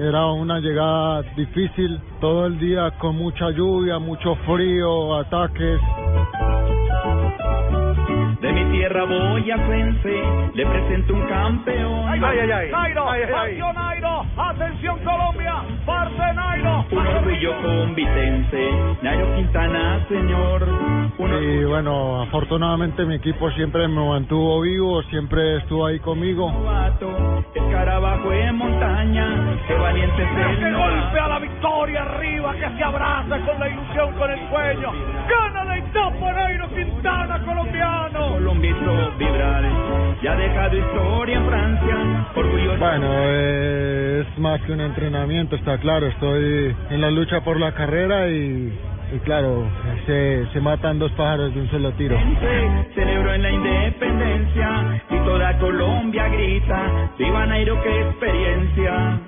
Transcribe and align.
era 0.00 0.32
una 0.32 0.58
llegada 0.60 1.20
difícil, 1.36 2.00
todo 2.22 2.46
el 2.46 2.58
día 2.58 2.90
con 2.98 3.16
mucha 3.16 3.50
lluvia, 3.50 3.98
mucho 3.98 4.34
frío, 4.46 5.14
ataques. 5.18 5.78
De 8.40 8.52
mi 8.52 8.64
tierra 8.72 9.04
boyacense 9.04 10.22
le 10.54 10.66
presento 10.66 11.12
un 11.14 11.26
campeón. 11.26 12.08
Ay, 12.08 12.20
ay, 12.24 12.38
ay, 12.38 12.50
ay. 12.50 12.70
Nairo, 12.70 13.10
Ay, 13.10 13.20
ay, 13.22 13.28
ay. 13.28 13.32
partió 13.32 13.72
Nairo, 13.74 14.24
atención 14.36 14.98
Colombia, 15.04 15.54
parte 15.84 16.34
Nairo. 16.34 16.84
Un 16.90 17.06
orgullo 17.06 17.62
convitense, 17.62 18.70
Nairo 19.02 19.34
Quintana, 19.36 20.06
señor. 20.08 20.66
Y 21.42 21.64
bueno, 21.64 22.22
afortunadamente 22.22 23.04
mi 23.04 23.16
equipo 23.16 23.50
siempre 23.52 23.86
me 23.88 24.08
mantuvo 24.08 24.60
vivo, 24.62 25.02
siempre 25.04 25.58
estuvo 25.58 25.84
ahí 25.86 25.98
conmigo. 26.00 26.50
escarabajo 27.54 28.32
en 28.32 28.56
montaña, 28.56 29.58
qué 29.68 29.74
valiente 29.74 30.22
es 30.22 30.28
Que 30.30 30.66
el 30.66 30.76
golpe 30.76 31.20
a 31.20 31.28
la 31.28 31.38
victoria 31.38 32.02
arriba, 32.02 32.54
que 32.54 32.76
se 32.76 32.84
abraza 32.84 33.38
con 33.46 33.60
la 33.60 33.68
ilusión, 33.68 34.12
con 34.14 34.30
el 34.30 34.48
sueño. 34.48 34.92
Gana 35.28 35.64
la 35.64 35.76
etapa 35.78 36.32
Nairo 36.32 36.68
Quintana, 36.74 37.38
colombiano. 37.44 38.29
Hizo 38.62 39.12
vibrar, 39.18 39.64
ya 40.22 40.32
ha 40.32 40.36
dejado 40.36 40.76
historia 40.76 41.38
en 41.38 41.46
Francia, 41.46 41.96
orgulloso. 42.36 42.78
Bueno, 42.78 43.06
es 43.24 44.38
más 44.38 44.60
que 44.60 44.72
un 44.72 44.80
entrenamiento, 44.80 45.56
está 45.56 45.78
claro, 45.78 46.06
estoy 46.06 46.76
en 46.90 47.00
la 47.00 47.10
lucha 47.10 47.40
por 47.40 47.58
la 47.58 47.72
carrera 47.72 48.28
y, 48.28 48.72
y 49.14 49.18
claro, 49.24 49.64
se, 50.06 50.46
se 50.52 50.60
matan 50.60 50.98
dos 50.98 51.10
pájaros 51.12 51.54
de 51.54 51.60
un 51.62 51.70
solo 51.70 51.90
tiro. 51.92 52.18
Celebró 52.94 53.34
en 53.34 53.42
la 53.42 53.50
independencia 53.50 55.02
y 55.10 55.16
toda 55.24 55.58
Colombia 55.58 56.28
grita, 56.28 57.10
viva 57.18 57.46
Nairo, 57.46 57.82
qué 57.82 58.00
experiencia. 58.02 59.20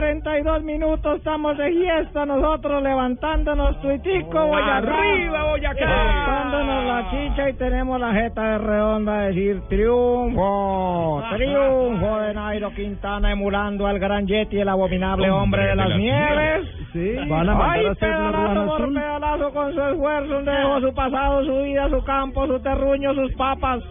42 0.00 0.62
minutos, 0.62 1.16
estamos 1.16 1.56
de 1.56 1.70
fiesta 1.70 2.26
nosotros 2.26 2.82
levantándonos 2.82 3.80
tuitico, 3.80 4.46
Boyacá. 4.46 4.76
Arriba, 4.76 5.44
Boyacá. 5.52 5.86
Levantándonos 5.86 6.84
la 6.84 7.10
chicha 7.10 7.48
y 7.48 7.52
tenemos 7.54 7.98
la 7.98 8.12
jeta 8.12 8.42
de 8.42 8.58
redonda 8.58 9.12
a 9.14 9.20
decir 9.28 9.62
triunfo, 9.70 11.22
triunfo 11.34 12.18
de 12.18 12.34
Nairo 12.34 12.74
Quintana 12.74 13.32
emulando 13.32 13.86
al 13.86 13.98
gran 13.98 14.26
Yeti, 14.26 14.60
el 14.60 14.68
abominable 14.68 15.30
hombre, 15.30 15.66
de 15.68 15.76
las 15.76 15.96
nieves. 15.96 16.68
Sí, 16.92 17.14
van 17.30 17.48
a 17.48 17.54
mandar 17.54 17.70
Ay, 17.78 17.86
a 17.86 17.90
hacer 17.92 18.10
pedalazo 18.10 18.66
por 18.66 18.82
azul. 18.82 18.94
pedalazo 18.94 19.50
con 19.54 19.72
su 19.74 19.80
esfuerzo, 19.82 20.34
donde 20.34 20.52
dejó 20.52 20.80
su 20.82 20.94
pasado, 20.94 21.44
su 21.46 21.62
vida, 21.62 21.88
su 21.88 22.04
campo, 22.04 22.46
su 22.46 22.60
terruño, 22.60 23.14
sus 23.14 23.32
papas. 23.32 23.82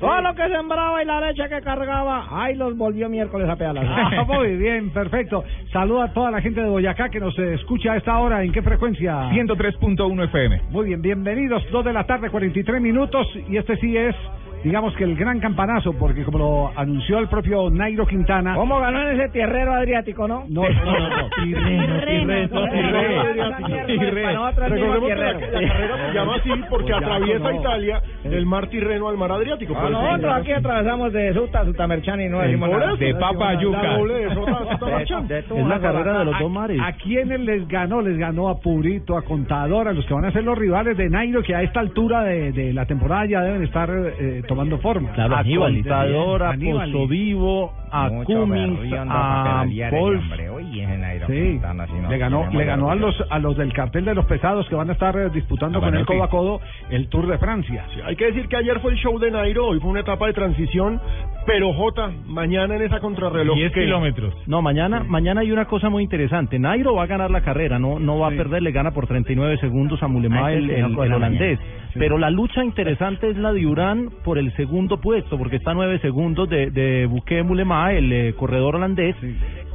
Todo 0.00 0.22
lo 0.22 0.34
que 0.34 0.48
sembraba 0.48 1.02
y 1.02 1.04
la 1.06 1.20
leche 1.20 1.46
que 1.50 1.60
cargaba, 1.60 2.26
ay, 2.30 2.54
los 2.54 2.74
volvió 2.74 3.10
miércoles 3.10 3.46
a 3.50 3.54
pedalazo. 3.54 3.86
Ah, 3.90 4.24
muy 4.26 4.56
bien, 4.56 4.88
perfecto. 4.90 5.44
Saluda 5.74 6.04
a 6.04 6.12
toda 6.14 6.30
la 6.30 6.40
gente 6.40 6.62
de 6.62 6.68
Boyacá 6.70 7.10
que 7.10 7.20
nos 7.20 7.38
escucha 7.38 7.92
a 7.92 7.96
esta 7.98 8.18
hora. 8.18 8.42
¿En 8.42 8.50
qué 8.50 8.62
frecuencia? 8.62 9.28
103.1 9.30 10.24
FM. 10.24 10.62
Muy 10.70 10.86
bien, 10.86 11.02
bienvenidos. 11.02 11.62
Dos 11.70 11.84
de 11.84 11.92
la 11.92 12.04
tarde, 12.04 12.30
43 12.30 12.80
minutos. 12.80 13.26
Y 13.46 13.58
este 13.58 13.76
sí 13.76 13.94
es, 13.94 14.16
digamos 14.64 14.94
que 14.96 15.04
el 15.04 15.16
gran 15.16 15.40
campanazo, 15.40 15.92
porque 15.94 16.24
como 16.24 16.38
lo 16.38 16.72
anunció 16.78 17.18
el 17.18 17.28
propio 17.28 17.70
Nairo 17.70 18.06
Quintana. 18.06 18.54
¿Cómo 18.54 18.78
ganó 18.80 19.02
en 19.08 19.20
ese 19.20 19.28
tierrero 19.30 19.72
adriático, 19.74 20.26
no? 20.28 20.44
No, 20.48 20.62
no, 20.62 20.84
no, 20.84 21.08
no. 21.08 21.30
Tirreno, 21.44 22.00
tirreno, 22.70 23.86
tirreno. 23.86 24.50
Recordemos 24.52 25.08
que 25.08 25.14
la, 25.14 25.32
la 25.32 25.68
carrera 25.68 25.96
se 26.08 26.14
llama 26.14 26.34
así 26.36 26.50
porque 26.68 26.92
atraviesa 26.92 27.50
no. 27.52 27.60
Italia 27.60 28.02
del 28.24 28.46
mar 28.46 28.66
Tirreno 28.68 29.08
al 29.08 29.16
mar 29.16 29.32
Adriático. 29.32 29.76
A 29.76 29.80
Por 29.80 29.90
eso 29.90 30.00
se 30.00 30.06
nosotros 30.06 30.34
aquí 30.36 30.52
atravesamos 30.52 31.12
de 31.12 31.34
Suta 31.34 31.60
a 31.60 31.64
Sutamerchán 31.64 32.20
y 32.20 32.28
no 32.28 32.40
decimos 32.40 32.70
nada. 32.70 32.94
De 32.96 33.14
papa 33.14 33.50
a 33.50 33.54
yuca. 33.60 33.96
Es 35.56 35.66
la 35.66 35.80
carrera 35.80 36.18
de 36.20 36.24
los 36.24 36.34
¿A- 36.34 36.38
dos 36.38 36.50
mares. 36.50 36.78
¿A 36.82 36.92
quiénes 36.92 37.40
les 37.40 37.66
ganó? 37.68 38.00
Les 38.00 38.16
ganó 38.18 38.48
a 38.48 38.58
Purito, 38.60 39.16
a 39.16 39.22
Contador, 39.22 39.88
a 39.88 39.92
los 39.92 40.04
que 40.06 40.14
van 40.14 40.24
a 40.24 40.32
ser 40.32 40.44
los 40.44 40.56
rivales 40.58 40.96
de 40.96 41.08
Nairo, 41.08 41.42
que 41.42 41.54
a 41.54 41.62
esta 41.62 41.80
altura 41.80 42.22
de, 42.24 42.52
de 42.52 42.72
la 42.72 42.86
temporada 42.86 43.26
ya 43.26 43.40
deben 43.42 43.62
estar 43.62 43.90
eh, 43.90 44.42
tomando 44.50 44.78
forma. 44.78 45.12
Claro, 45.12 45.36
Aníbal, 45.36 45.74
Contador, 45.74 46.42
a. 46.42 46.56
Pozo 46.58 47.06
Vivo, 47.06 47.72
a 47.92 48.08
Cummings, 48.24 48.92
a 48.92 49.64
Wolf. 49.90 50.22
Sí, 51.26 51.60
le 52.08 52.18
ganó, 52.18 52.48
le 52.50 52.64
ganó 52.64 52.90
a 52.90 52.94
los 52.94 53.14
a 53.30 53.38
los 53.38 53.56
del 53.56 53.72
cartel 53.72 54.04
de 54.04 54.14
los 54.14 54.24
pesados 54.26 54.68
que 54.68 54.74
van 54.74 54.88
a 54.90 54.92
estar 54.92 55.16
eh, 55.16 55.30
disputando 55.30 55.78
Ah, 55.78 55.80
con 55.80 55.90
bueno, 55.90 56.00
el 56.00 56.06
codo 56.06 56.18
sí. 56.18 56.22
a 56.24 56.28
codo 56.28 56.60
el 56.90 57.08
Tour 57.08 57.26
de 57.26 57.38
Francia. 57.38 57.84
Hay 58.04 58.16
que 58.16 58.26
decir 58.26 58.48
que 58.48 58.56
ayer 58.56 58.80
fue 58.80 58.92
el 58.92 58.98
show 58.98 59.18
de 59.18 59.30
Nairo, 59.30 59.66
hoy 59.68 59.80
fue 59.80 59.90
una 59.90 60.00
etapa 60.00 60.26
de 60.26 60.32
transición, 60.32 61.00
pero 61.46 61.72
Jota, 61.72 62.10
mañana 62.26 62.76
en 62.76 62.82
esa 62.82 63.00
contrarreloj. 63.00 63.56
10 63.56 63.72
¿qué? 63.72 63.80
kilómetros. 63.84 64.34
No, 64.46 64.62
mañana, 64.62 65.04
mañana 65.06 65.40
hay 65.42 65.52
una 65.52 65.66
cosa 65.66 65.88
muy 65.88 66.02
interesante. 66.02 66.58
Nairo 66.58 66.94
va 66.94 67.04
a 67.04 67.06
ganar 67.06 67.30
la 67.30 67.40
carrera, 67.42 67.78
no, 67.78 67.98
no 67.98 68.18
va 68.18 68.28
a 68.28 68.30
perder, 68.30 68.62
le 68.62 68.72
gana 68.72 68.90
por 68.92 69.06
39 69.06 69.58
segundos 69.58 70.02
a 70.02 70.08
Mulema, 70.08 70.46
Ah, 70.46 70.52
el, 70.52 70.96
holandés. 70.96 71.58
Pero 71.94 72.18
la 72.18 72.30
lucha 72.30 72.62
interesante 72.64 73.28
es 73.30 73.36
la 73.36 73.52
de 73.52 73.66
Urán 73.66 74.10
por 74.24 74.38
el 74.38 74.54
segundo 74.54 75.00
puesto, 75.00 75.36
porque 75.36 75.56
está 75.56 75.72
a 75.72 75.74
9 75.74 75.98
segundos 76.00 76.48
de, 76.48 76.70
de 76.70 77.06
Bouquet 77.06 77.44
Mulema, 77.44 77.79
el 77.88 78.12
eh, 78.12 78.34
corredor 78.34 78.76
holandés. 78.76 79.16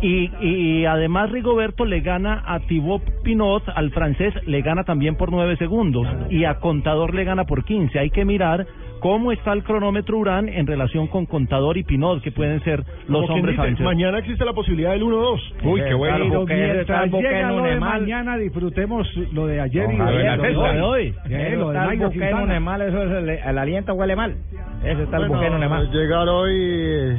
Y, 0.01 0.29
y 0.41 0.85
además 0.85 1.31
Rigoberto 1.31 1.85
le 1.85 2.01
gana 2.01 2.43
a 2.45 2.59
Thibaut 2.59 3.01
Pinot, 3.23 3.63
al 3.73 3.91
francés, 3.91 4.33
le 4.45 4.61
gana 4.61 4.83
también 4.83 5.15
por 5.15 5.31
9 5.31 5.57
segundos. 5.57 6.07
Y 6.29 6.43
a 6.45 6.55
Contador 6.59 7.13
le 7.15 7.23
gana 7.23 7.45
por 7.45 7.63
15. 7.63 7.97
Hay 7.97 8.09
que 8.09 8.25
mirar 8.25 8.67
cómo 8.99 9.31
está 9.31 9.53
el 9.53 9.63
cronómetro 9.63 10.17
Urán 10.17 10.49
en 10.49 10.67
relación 10.67 11.07
con 11.07 11.25
Contador 11.25 11.77
y 11.77 11.83
Pinot, 11.83 12.21
que 12.21 12.31
pueden 12.31 12.63
ser 12.63 12.83
los 13.07 13.29
hombres 13.29 13.57
dice, 13.69 13.83
mañana 13.83 14.19
existe 14.19 14.43
la 14.45 14.53
posibilidad 14.53 14.91
del 14.91 15.03
1-2. 15.03 15.41
Uy, 15.63 15.81
qué 15.81 15.93
bueno. 15.93 16.17
Pero 16.25 16.45
mientras 16.45 16.79
está 16.81 17.03
el 17.03 17.09
buque 17.09 17.27
llega 17.27 17.51
lo 17.51 17.63
de 17.63 17.79
mañana, 17.79 18.37
disfrutemos 18.37 19.07
lo 19.33 19.47
de 19.47 19.61
ayer 19.61 19.91
y 19.91 19.95
Ojalá, 19.95 20.35
lo 20.37 20.43
de, 20.43 20.55
hoy. 20.55 20.73
de 20.75 20.81
hoy. 20.81 21.13
Eh, 21.29 21.55
lo 21.57 21.69
de 21.69 21.77
está 21.77 21.83
el 21.83 21.87
Nairo 21.89 22.05
buque 22.05 22.17
en 22.17 22.21
Quintana. 22.21 22.43
Unemal, 22.43 22.81
eso 22.81 23.03
es 23.03 23.11
el, 23.11 23.29
el 23.29 23.57
aliento 23.57 23.93
huele 23.93 24.15
mal. 24.15 24.35
Ese 24.83 25.03
está 25.03 25.17
el 25.17 25.23
Bueno, 25.23 25.33
buque 25.35 25.47
en 25.47 25.53
Unemal. 25.53 25.91
llegar 25.91 26.27
hoy 26.29 26.53
eh, 26.55 27.17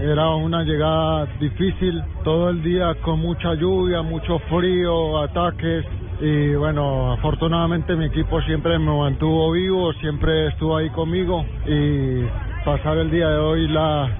era 0.00 0.28
una 0.36 0.62
llegada 0.62 1.26
difícil, 1.40 2.02
todo 2.24 2.50
el 2.50 2.62
día 2.62 2.94
con 3.02 3.20
mucha 3.20 3.54
lluvia, 3.54 4.02
mucho 4.02 4.38
frío, 4.50 5.18
ataques. 5.18 5.84
Y 6.20 6.54
bueno, 6.54 7.12
afortunadamente 7.12 7.94
mi 7.94 8.06
equipo 8.06 8.40
siempre 8.42 8.78
me 8.78 8.96
mantuvo 8.96 9.52
vivo, 9.52 9.92
siempre 9.94 10.48
estuvo 10.48 10.76
ahí 10.76 10.90
conmigo. 10.90 11.44
Y 11.66 12.24
pasar 12.64 12.98
el 12.98 13.10
día 13.10 13.28
de 13.28 13.38
hoy 13.38 13.68
la, 13.68 14.10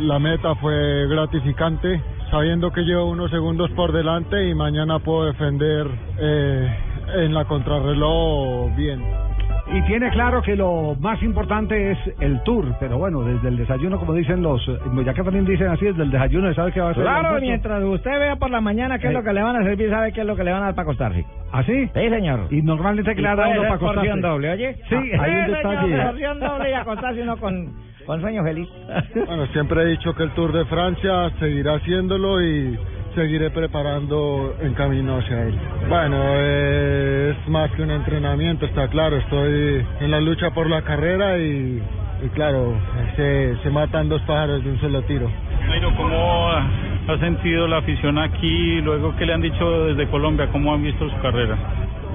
la 0.00 0.18
meta 0.18 0.54
fue 0.56 1.06
gratificante, 1.08 2.02
sabiendo 2.30 2.70
que 2.70 2.82
llevo 2.82 3.06
unos 3.06 3.30
segundos 3.30 3.70
por 3.70 3.92
delante 3.92 4.48
y 4.48 4.54
mañana 4.54 4.98
puedo 4.98 5.24
defender 5.24 5.86
eh, 6.18 6.89
en 7.16 7.34
la 7.34 7.44
contrarreloj 7.44 8.74
bien. 8.76 9.00
Y 9.72 9.82
tiene 9.82 10.10
claro 10.10 10.42
que 10.42 10.56
lo 10.56 10.96
más 10.98 11.22
importante 11.22 11.92
es 11.92 11.98
el 12.18 12.42
tour, 12.42 12.74
pero 12.80 12.98
bueno, 12.98 13.22
desde 13.22 13.48
el 13.48 13.56
desayuno, 13.56 14.00
como 14.00 14.14
dicen 14.14 14.42
los, 14.42 14.66
eh, 14.66 14.76
ya 15.04 15.14
que 15.14 15.22
también 15.22 15.44
dicen 15.44 15.68
así, 15.68 15.84
desde 15.84 16.02
el 16.02 16.10
desayuno 16.10 16.52
sabe 16.54 16.72
que 16.72 16.80
va 16.80 16.90
a 16.90 16.94
ser. 16.94 17.04
Claro, 17.04 17.38
mientras 17.40 17.80
usted 17.84 18.10
vea 18.18 18.34
por 18.34 18.50
la 18.50 18.60
mañana 18.60 18.98
qué 18.98 19.06
es 19.08 19.12
lo 19.12 19.22
que 19.22 19.32
le 19.32 19.42
van 19.42 19.54
a 19.54 19.62
servir, 19.62 19.88
sabe 19.90 20.12
qué 20.12 20.22
es 20.22 20.26
lo 20.26 20.34
que 20.34 20.42
le 20.42 20.50
van 20.50 20.62
a 20.62 20.66
dar 20.66 20.74
para 20.74 20.82
acostarse. 20.82 21.24
¿Ah, 21.52 21.62
sí? 21.62 21.86
Sí, 21.94 22.08
señor. 22.08 22.48
Y 22.50 22.62
normalmente 22.62 23.14
que 23.14 23.20
Y 23.20 23.22
le 23.22 23.28
da 23.28 23.36
puede 23.36 23.50
uno 23.50 23.62
para 23.62 23.74
acostarse. 23.74 23.94
porción 24.08 24.20
doble, 24.20 24.50
oye. 24.50 24.74
Sí, 24.88 24.94
Ah, 24.96 25.22
hay 25.22 25.30
un 25.36 25.44
sí, 25.46 25.50
detalle. 25.52 25.80
señor, 25.82 26.06
porción 26.06 26.40
doble 26.40 26.70
y 26.70 26.72
acostarse 26.72 27.22
uno 27.22 27.36
con, 27.36 27.72
con 28.06 28.20
sueño 28.20 28.42
feliz. 28.42 28.68
Bueno, 29.26 29.46
siempre 29.52 29.82
he 29.82 29.86
dicho 29.86 30.12
que 30.16 30.24
el 30.24 30.30
Tour 30.30 30.52
de 30.52 30.64
Francia 30.64 31.30
seguirá 31.38 31.74
haciéndolo 31.76 32.42
y 32.42 32.76
seguiré 33.14 33.50
preparando 33.50 34.54
en 34.60 34.74
camino 34.74 35.18
hacia 35.18 35.42
él. 35.42 35.54
Bueno, 35.88 36.16
eh, 36.22 37.34
es 37.36 37.48
más 37.48 37.70
que 37.72 37.82
un 37.82 37.90
entrenamiento, 37.90 38.66
está 38.66 38.88
claro. 38.88 39.16
Estoy 39.16 39.84
en 40.00 40.10
la 40.10 40.20
lucha 40.20 40.50
por 40.50 40.68
la 40.68 40.82
carrera 40.82 41.38
y, 41.38 41.82
y 42.24 42.28
claro, 42.34 42.74
se, 43.16 43.56
se 43.62 43.70
matan 43.70 44.08
dos 44.08 44.22
pájaros 44.22 44.62
de 44.64 44.70
un 44.70 44.80
solo 44.80 45.02
tiro. 45.02 45.30
Nairo, 45.68 45.94
¿cómo 45.96 46.50
ha 46.50 47.18
sentido 47.18 47.66
la 47.68 47.78
afición 47.78 48.18
aquí? 48.18 48.80
Luego, 48.80 49.14
¿qué 49.16 49.26
le 49.26 49.34
han 49.34 49.42
dicho 49.42 49.86
desde 49.86 50.08
Colombia? 50.10 50.48
¿Cómo 50.52 50.72
han 50.72 50.82
visto 50.82 51.08
su 51.08 51.20
carrera? 51.20 51.56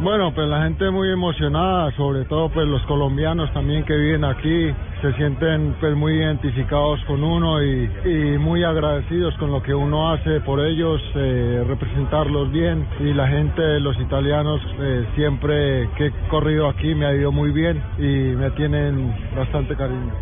Bueno, 0.02 0.34
pues 0.34 0.48
la 0.50 0.64
gente 0.64 0.90
muy 0.92 1.10
emocionada, 1.10 1.90
sobre 1.92 2.26
todo 2.26 2.50
pues 2.50 2.68
los 2.68 2.82
colombianos 2.84 3.52
también 3.54 3.86
que 3.86 3.96
viven 3.96 4.26
aquí, 4.26 4.70
se 5.02 5.14
sienten 5.14 5.76
pues 5.80 5.96
muy 5.96 6.14
identificados 6.14 7.04
con 7.06 7.24
uno 7.24 7.64
y, 7.64 7.90
y 8.06 8.38
muy 8.38 8.64
agradecidos 8.64 9.36
con 9.38 9.52
lo 9.52 9.62
que 9.62 9.74
uno 9.74 10.12
hace 10.12 10.40
por 10.42 10.60
ellos, 10.66 11.02
eh, 11.16 11.64
representarlos 11.68 12.52
bien 12.52 12.86
y 13.00 13.14
la 13.14 13.28
gente, 13.28 13.80
los 13.80 14.00
italianos, 14.00 14.62
eh, 14.80 15.06
siempre 15.16 15.90
que 15.98 16.08
he 16.08 16.12
corrido 16.30 16.68
aquí 16.68 16.94
me 16.96 17.06
ha 17.06 17.14
ido 17.14 17.32
muy 17.32 17.52
bien 17.52 17.82
y 17.98 18.36
me 18.36 18.52
tienen 18.52 19.14
bastante 19.36 19.76
cariño. 19.76 20.14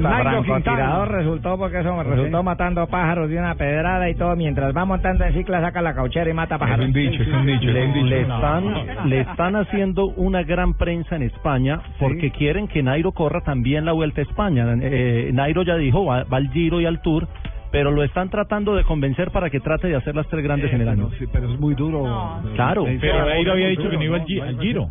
Francotirador 0.00 1.08
resultó 1.10 1.58
porque 1.58 1.80
eso 1.80 1.94
me 1.96 2.04
resultó 2.04 2.42
matando 2.42 2.86
pájaros 2.86 3.28
de 3.28 3.38
una 3.38 3.54
pedrada 3.54 4.08
y 4.08 4.14
todo. 4.14 4.36
Mientras 4.36 4.76
va 4.76 4.84
montando 4.84 5.24
en 5.24 5.34
cicla, 5.34 5.60
saca 5.60 5.82
la 5.82 5.94
cauchera 5.94 6.30
y 6.30 6.34
mata 6.34 6.58
pájaros. 6.58 6.86
le, 6.92 8.02
le 8.04 8.20
están, 8.22 9.08
le 9.08 9.20
están 9.20 9.56
haciendo 9.56 10.06
una 10.06 10.42
gran 10.42 10.74
prensa 10.74 11.16
en 11.16 11.22
España 11.22 11.80
porque 11.98 12.30
quieren 12.30 12.68
que 12.68 12.82
Nairo 12.82 13.12
corra 13.12 13.40
también 13.42 13.84
la 13.84 13.92
Vuelta 14.00 14.22
a 14.22 14.24
España. 14.24 14.64
Eh, 14.80 15.30
Nairo 15.34 15.62
ya 15.62 15.76
dijo, 15.76 16.06
va, 16.06 16.24
va 16.24 16.38
al 16.38 16.50
Giro 16.52 16.80
y 16.80 16.86
al 16.86 17.02
Tour, 17.02 17.28
pero 17.70 17.90
lo 17.90 18.02
están 18.02 18.30
tratando 18.30 18.74
de 18.74 18.82
convencer 18.82 19.30
para 19.30 19.50
que 19.50 19.60
trate 19.60 19.88
de 19.88 19.96
hacer 19.96 20.16
las 20.16 20.26
tres 20.28 20.42
grandes 20.42 20.72
en 20.72 20.80
el 20.80 20.88
año. 20.88 21.10
Sí, 21.18 21.26
pero 21.30 21.52
es 21.52 21.60
muy 21.60 21.74
duro. 21.74 22.40
Claro. 22.54 22.86
Pero 22.98 23.26
Nairo 23.26 23.52
había 23.52 23.68
dicho 23.68 23.90
que 23.90 23.96
no 23.98 24.02
iba 24.02 24.16
al 24.16 24.58
Giro. 24.58 24.88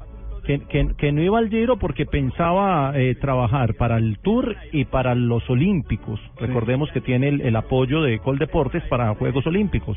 Que, 0.49 0.61
que, 0.61 0.95
que 0.97 1.11
no 1.11 1.21
iba 1.21 1.37
al 1.37 1.47
Giro 1.49 1.77
porque 1.77 2.07
pensaba 2.07 2.93
eh, 2.95 3.13
trabajar 3.21 3.75
para 3.75 3.97
el 3.97 4.17
Tour 4.17 4.55
y 4.71 4.85
para 4.85 5.13
los 5.13 5.47
Olímpicos. 5.47 6.19
Recordemos 6.39 6.91
que 6.91 7.01
tiene 7.01 7.27
el, 7.27 7.41
el 7.41 7.55
apoyo 7.55 8.01
de 8.01 8.17
Coldeportes 8.17 8.81
para 8.85 9.13
Juegos 9.13 9.45
Olímpicos. 9.45 9.95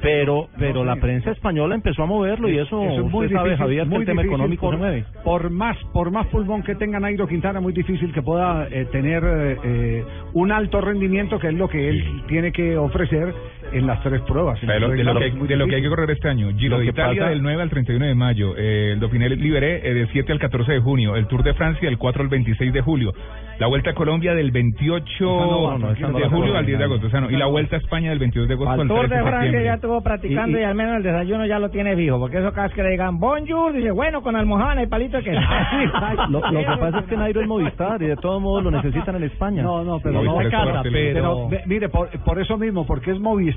Pero 0.00 0.48
pero 0.58 0.82
la 0.82 0.96
prensa 0.96 1.30
española 1.30 1.74
empezó 1.74 2.04
a 2.04 2.06
moverlo 2.06 2.48
y 2.48 2.56
eso, 2.56 2.82
Eso 2.84 3.04
es 3.04 3.12
muy 3.12 3.26
usted 3.26 3.36
sabe, 3.36 3.56
Javier, 3.58 3.82
que 3.82 3.90
muy 3.90 4.00
el 4.00 4.06
tema 4.06 4.22
económico 4.22 4.62
por, 4.62 4.74
se 4.76 4.78
mueve. 4.78 5.04
Por 5.22 5.50
más, 5.50 5.76
por 5.92 6.10
más 6.10 6.26
pulmón 6.28 6.62
que 6.62 6.74
tenga 6.74 6.98
Nairo 6.98 7.26
Quintana, 7.26 7.60
muy 7.60 7.74
difícil 7.74 8.14
que 8.14 8.22
pueda 8.22 8.68
eh, 8.70 8.86
tener 8.86 9.22
eh, 9.24 9.56
eh, 9.62 10.04
un 10.32 10.52
alto 10.52 10.80
rendimiento, 10.80 11.38
que 11.38 11.48
es 11.48 11.54
lo 11.54 11.68
que 11.68 11.90
él 11.90 12.22
tiene 12.28 12.50
que 12.50 12.78
ofrecer 12.78 13.34
en 13.72 13.86
las 13.86 14.02
tres 14.02 14.20
pruebas. 14.22 14.60
De 14.60 14.80
lo, 14.80 14.88
de 14.90 15.04
lo 15.04 15.18
que, 15.18 15.30
de 15.30 15.56
lo 15.56 15.66
que 15.66 15.76
hay 15.76 15.82
que 15.82 15.88
correr 15.88 16.10
este 16.10 16.28
año. 16.28 16.48
Giro 16.56 16.76
Lo 16.76 16.78
de 16.78 16.84
que 16.86 16.90
Italia 16.90 17.20
pasa- 17.22 17.30
del 17.30 17.42
9 17.42 17.62
al 17.62 17.70
31 17.70 18.06
de 18.06 18.14
mayo. 18.14 18.54
Eh, 18.56 18.92
el 18.92 19.00
Dauphiné 19.00 19.28
Liberé 19.30 19.88
eh, 19.88 19.94
del 19.94 20.08
7 20.12 20.32
al 20.32 20.38
14 20.38 20.72
de 20.72 20.80
junio. 20.80 21.16
El 21.16 21.26
Tour 21.26 21.42
de 21.42 21.54
Francia 21.54 21.88
del 21.88 21.98
4 21.98 22.22
al 22.22 22.28
26 22.28 22.72
de 22.72 22.80
julio. 22.80 23.12
La 23.58 23.66
Vuelta 23.68 23.90
a 23.90 23.94
Colombia 23.94 24.34
del 24.34 24.50
28 24.50 25.24
no, 25.24 25.78
no, 25.78 25.94
no 25.94 26.18
de 26.18 26.28
julio 26.28 26.56
al 26.56 26.66
10 26.66 26.78
de 26.78 26.84
agosto. 26.84 27.06
O 27.06 27.10
sea, 27.10 27.20
no, 27.20 27.30
y 27.30 27.36
la 27.36 27.46
Vuelta 27.46 27.76
a 27.76 27.78
España 27.78 28.10
del 28.10 28.18
22 28.18 28.48
de 28.48 28.54
agosto 28.54 28.72
Al 28.72 28.80
al 28.80 28.88
Tour 28.88 28.98
13 29.00 29.14
de 29.14 29.16
de 29.16 29.22
Francia 29.22 29.40
septiembre. 29.44 29.64
ya 29.64 29.74
estuvo 29.74 30.00
practicando 30.02 30.60
y, 30.60 30.62
al 30.62 30.74
menos 30.74 30.96
el 30.98 31.02
desayuno 31.02 31.46
ya 31.46 31.58
lo 31.58 31.70
tiene 31.70 31.96
fijo, 31.96 32.18
porque 32.18 32.38
eso 32.38 32.52
cada 32.52 32.66
vez 32.66 32.76
que 32.76 32.82
le 32.82 32.90
digan 32.90 33.18
bonjour, 33.18 33.72
dice 33.72 33.90
bueno, 33.92 34.22
con 34.22 34.36
almohada 34.36 34.82
y 34.82 34.86
palito 34.86 35.16
de 35.16 35.24
queso. 35.24 35.40
Lo, 36.30 36.40
lo 36.40 36.58
que 36.60 36.64
pasa 36.80 36.98
es 37.00 37.04
que 37.06 37.16
Nairo 37.16 37.40
es 37.40 37.48
Movistar 37.48 38.02
y 38.02 38.06
de 38.06 38.16
todos 38.16 38.40
modos 38.42 38.64
lo 38.64 38.70
necesitan 38.70 39.16
en 39.16 39.24
España. 39.24 39.62
No, 39.62 39.84
no, 39.84 40.00
pero 40.00 40.22
no 40.22 40.36
pero, 40.82 41.48
mire, 41.66 41.88
por, 41.88 42.08
por 42.24 42.40
eso 42.40 42.58
mismo, 42.58 42.86
porque 42.86 43.12
es 43.12 43.18
Movistar, 43.20 43.55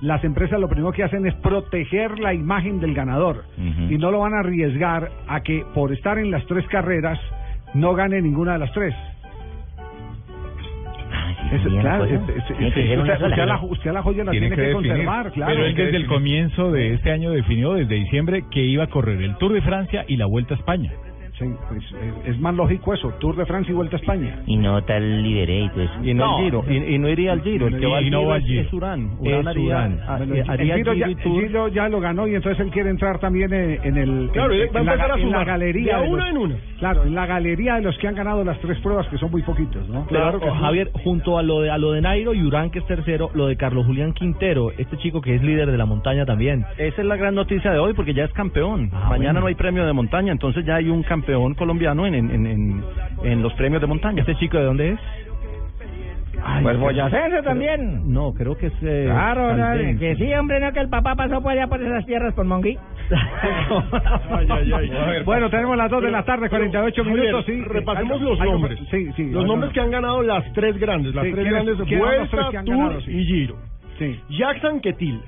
las 0.00 0.22
empresas 0.24 0.58
lo 0.60 0.68
primero 0.68 0.92
que 0.92 1.04
hacen 1.04 1.26
es 1.26 1.34
proteger 1.36 2.18
la 2.18 2.34
imagen 2.34 2.80
del 2.80 2.94
ganador 2.94 3.44
y 3.88 3.96
no 3.98 4.10
lo 4.10 4.20
van 4.20 4.34
a 4.34 4.40
arriesgar 4.40 5.10
a 5.28 5.42
que 5.42 5.64
por 5.74 5.92
estar 5.92 6.18
en 6.18 6.30
las 6.30 6.44
tres 6.46 6.66
carreras 6.68 7.18
no 7.74 7.94
gane 7.94 8.20
ninguna 8.20 8.54
de 8.54 8.58
las 8.58 8.72
tres. 8.72 8.94
Tiene 11.50 12.72
que 12.72 12.98
usted, 12.98 13.46
la, 13.46 13.62
usted 13.62 13.90
a 13.90 13.92
la 13.92 14.02
joya 14.02 14.24
la 14.24 14.30
tiene, 14.30 14.48
que, 14.50 14.56
definir. 14.56 14.74
conservar, 14.74 15.32
claro. 15.32 15.52
Pero 15.52 15.66
él 15.66 15.74
desde 15.74 15.96
el 15.96 16.06
comienzo 16.06 16.72
de 16.72 16.94
este 16.94 17.10
año 17.10 17.30
definió 17.30 17.74
desde 17.74 17.94
diciembre 17.94 18.44
que 18.50 18.60
iba 18.60 18.84
a 18.84 18.86
correr 18.86 19.20
el 19.20 19.36
Tour 19.36 19.52
de 19.52 19.60
Francia 19.60 20.04
y 20.08 20.16
la 20.16 20.26
Vuelta 20.26 20.54
a 20.54 20.56
España. 20.56 20.92
Sí, 21.42 21.54
pues 21.68 21.82
es, 22.24 22.34
es 22.34 22.40
más 22.40 22.54
lógico 22.54 22.94
eso, 22.94 23.10
Tour 23.20 23.36
de 23.36 23.46
Francia 23.46 23.72
y 23.72 23.74
Vuelta 23.74 23.96
a 23.96 24.00
España. 24.00 24.38
Y 24.46 24.56
no 24.56 24.82
tal 24.84 25.22
liberé 25.22 25.64
eso. 25.66 25.80
Y 26.02 26.14
no, 26.14 26.38
el 26.38 26.44
Giro, 26.44 26.64
y, 26.68 26.94
y 26.94 26.98
no 26.98 27.08
iría 27.08 27.32
al 27.32 27.42
Giro, 27.42 27.66
el 27.66 27.78
que 27.78 27.86
va 27.86 27.98
al 27.98 28.06
Y 28.06 28.10
no 28.10 28.18
Giro, 28.20 28.28
va 28.30 28.34
al 28.36 28.42
es, 28.42 28.46
Giro. 28.48 28.62
es 28.62 28.72
Urán. 28.72 29.10
Es 29.22 29.28
Urán 29.28 29.48
haría, 29.48 29.64
Urán. 29.66 30.00
Bueno, 30.18 30.34
el 30.34 30.42
Giro 30.74 30.92
ya, 30.94 31.06
Giro 31.08 31.20
el 31.24 31.40
Giro 31.46 31.68
ya 31.68 31.88
lo 31.88 32.00
ganó 32.00 32.26
y 32.28 32.34
entonces 32.34 32.60
él 32.64 32.70
quiere 32.70 32.90
entrar 32.90 33.18
también 33.18 33.52
eh, 33.52 33.80
en 33.82 33.96
el 33.96 34.30
Claro, 34.32 34.52
en, 34.54 34.60
va 34.60 34.64
a 34.64 34.80
en 34.80 34.86
la, 34.86 34.92
empezar 34.92 35.12
a 35.12 35.20
en 35.20 35.30
la 35.30 35.44
galería 35.44 35.96
de 35.96 35.98
a 35.98 36.02
de 36.02 36.08
uno 36.08 36.16
los- 36.18 36.28
en 36.28 36.36
uno. 36.38 36.54
claro 36.78 37.04
en 37.04 37.14
la 37.14 37.26
galería 37.26 37.74
de 37.76 37.82
los 37.82 37.98
que 37.98 38.08
han 38.08 38.14
ganado 38.14 38.44
las 38.44 38.58
tres 38.60 38.78
pruebas 38.80 39.06
que 39.08 39.18
son 39.18 39.30
muy 39.30 39.42
poquitos 39.42 39.88
no 39.88 40.06
Pero, 40.08 40.40
Javier, 40.54 40.90
junto 41.04 41.38
a 41.38 41.42
lo 41.42 41.60
de 41.60 41.70
a 41.70 41.78
lo 41.78 41.92
de 41.92 42.00
Nairo 42.00 42.34
y 42.34 42.42
Urán, 42.42 42.70
que 42.70 42.78
es 42.78 42.86
tercero, 42.86 43.30
lo 43.34 43.46
de 43.46 43.56
Carlos 43.56 43.86
Julián 43.86 44.12
Quintero, 44.12 44.70
este 44.78 44.96
chico 44.98 45.20
que 45.20 45.34
es 45.34 45.42
líder 45.42 45.70
de 45.70 45.78
la 45.78 45.86
montaña 45.86 46.24
también. 46.26 46.64
Esa 46.78 47.00
es 47.02 47.06
la 47.08 47.16
gran 47.16 47.34
noticia 47.34 47.72
de 47.72 47.78
hoy 47.78 47.94
porque 47.94 48.14
ya 48.14 48.24
es 48.24 48.32
campeón. 48.32 48.90
Mañana 48.92 49.16
bueno. 49.16 49.40
no 49.40 49.46
hay 49.46 49.54
premio 49.54 49.84
de 49.86 49.92
montaña, 49.92 50.32
entonces 50.32 50.64
ya 50.64 50.76
hay 50.76 50.88
un 50.88 51.02
campeón 51.02 51.31
colombiano 51.56 52.06
en, 52.06 52.14
en, 52.14 52.30
en, 52.30 52.46
en, 52.46 52.84
en 53.24 53.42
los 53.42 53.52
premios 53.54 53.80
de 53.80 53.86
montaña. 53.86 54.20
¿Este 54.20 54.36
chico 54.36 54.58
de 54.58 54.64
dónde 54.64 54.88
es? 54.92 55.00
Pues 56.62 56.78
boyacense 56.78 57.42
también. 57.42 58.12
No, 58.12 58.34
creo 58.34 58.56
que 58.56 58.66
es. 58.66 58.72
eh, 58.82 59.04
Claro, 59.06 59.54
que 59.98 60.16
sí, 60.16 60.34
hombre, 60.34 60.58
no 60.60 60.72
que 60.72 60.80
el 60.80 60.88
papá 60.88 61.14
pasó 61.14 61.40
por 61.40 61.52
allá 61.52 61.68
por 61.68 61.80
esas 61.80 62.04
tierras 62.04 62.34
por 62.34 62.44
Monguí. 62.44 62.76
bueno 65.24 65.50
tenemos 65.50 65.76
las 65.76 65.90
dos 65.90 66.02
de 66.02 66.10
la 66.10 66.24
tarde 66.24 66.48
48 66.48 67.04
Javier, 67.04 67.20
minutos 67.20 67.44
sí 67.46 67.60
repasemos 67.62 68.20
los 68.22 68.40
hay- 68.40 68.50
nombres. 68.50 68.78
sí 68.90 69.08
sí 69.16 69.30
Los 69.30 69.44
nombres 69.44 69.72
que 69.72 69.80
han 69.80 69.90
ganado 69.90 70.22
las 70.22 70.50
tres 70.52 70.78
grandes, 70.78 71.14
las 71.14 71.24
Sí, 71.24 71.32
tres 71.32 71.44
¿quiénes- 71.46 71.76
grandes 71.78 71.98
Vuelta, 71.98 72.36
Tour 72.36 72.52
ganado, 72.52 73.00
sí? 73.02 73.10
y 73.12 73.24
Giro. 73.24 73.56
Sí. 73.98 74.20
Jackson 74.30 74.80
Quetil, 74.80 75.20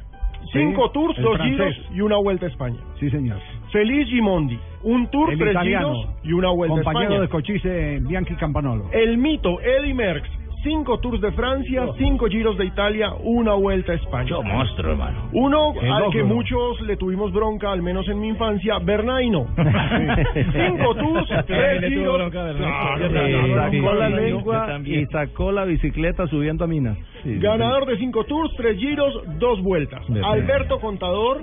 Sí, 0.53 0.59
cinco 0.59 0.91
Tours, 0.91 1.17
dos 1.21 1.37
francés. 1.37 1.75
Giros 1.77 1.91
y 1.97 2.01
una 2.01 2.17
Vuelta 2.17 2.47
a 2.47 2.49
España. 2.49 2.79
sí 2.99 3.11
señor 3.11 3.39
Feliz 3.75 4.07
Gimondi, 4.09 4.57
un 4.85 5.11
Tour, 5.11 5.33
el 5.33 5.39
tres 5.39 5.51
italiano 5.51 5.95
Giros 5.95 6.17
y 6.23 6.33
una 6.33 6.51
Vuelta 6.51 6.75
a 6.75 6.83
compañero 6.85 7.03
España. 7.15 7.21
de 7.23 7.29
Cochise 7.29 7.99
Bianchi 8.09 8.35
Campanolo 8.37 8.85
El 8.93 9.19
mito 9.19 9.61
Eddie 9.61 9.93
Merckx, 9.95 10.29
cinco 10.63 11.01
Tours 11.01 11.21
de 11.21 11.33
Francia, 11.33 11.89
cinco 11.99 12.27
Giros 12.29 12.57
de 12.57 12.67
Italia, 12.67 13.13
una 13.25 13.55
Vuelta 13.55 13.91
a 13.93 13.97
España. 13.97 14.29
Yo 14.31 14.43
monstruo, 14.45 14.93
hermano. 14.93 15.29
Uno 15.33 15.73
El 15.83 15.91
al 15.93 16.05
logro. 16.05 16.11
que 16.13 16.23
muchos 16.23 16.81
le 16.83 16.97
tuvimos 16.97 17.33
bronca, 17.33 17.73
al 17.73 17.83
menos 17.83 18.09
en 18.09 18.21
mi 18.21 18.29
infancia, 18.29 18.79
Bernaino. 18.79 19.45
Cinco 19.57 20.95
tours, 20.95 21.29
tres 21.29 21.47
También 21.47 21.81
le 21.81 21.89
tuvo 21.91 21.99
giros. 21.99 22.15
bronca 22.19 22.41
a 22.41 22.45
Bernardo. 22.45 22.69
Claro, 22.69 23.09
Sí, 23.09 23.13
claro, 23.13 23.55
sacó 23.57 23.81
claro. 23.81 23.99
la 23.99 24.09
Yo 24.11 24.17
lengua 24.17 24.67
también. 24.67 25.01
y 25.01 25.07
sacó 25.07 25.53
la 25.53 25.65
bicicleta 25.65 26.27
subiendo 26.29 26.65
a 26.65 26.67
minas. 26.69 26.97
Sí, 27.25 27.35
sí, 27.35 27.39
Ganador 27.41 27.87
de 27.87 27.99
cinco 27.99 28.25
tours, 28.25 28.53
tres 28.57 28.79
giros, 28.79 29.21
dos 29.39 29.61
vueltas. 29.63 30.03
Alberto 30.23 30.79
Contador, 30.81 31.43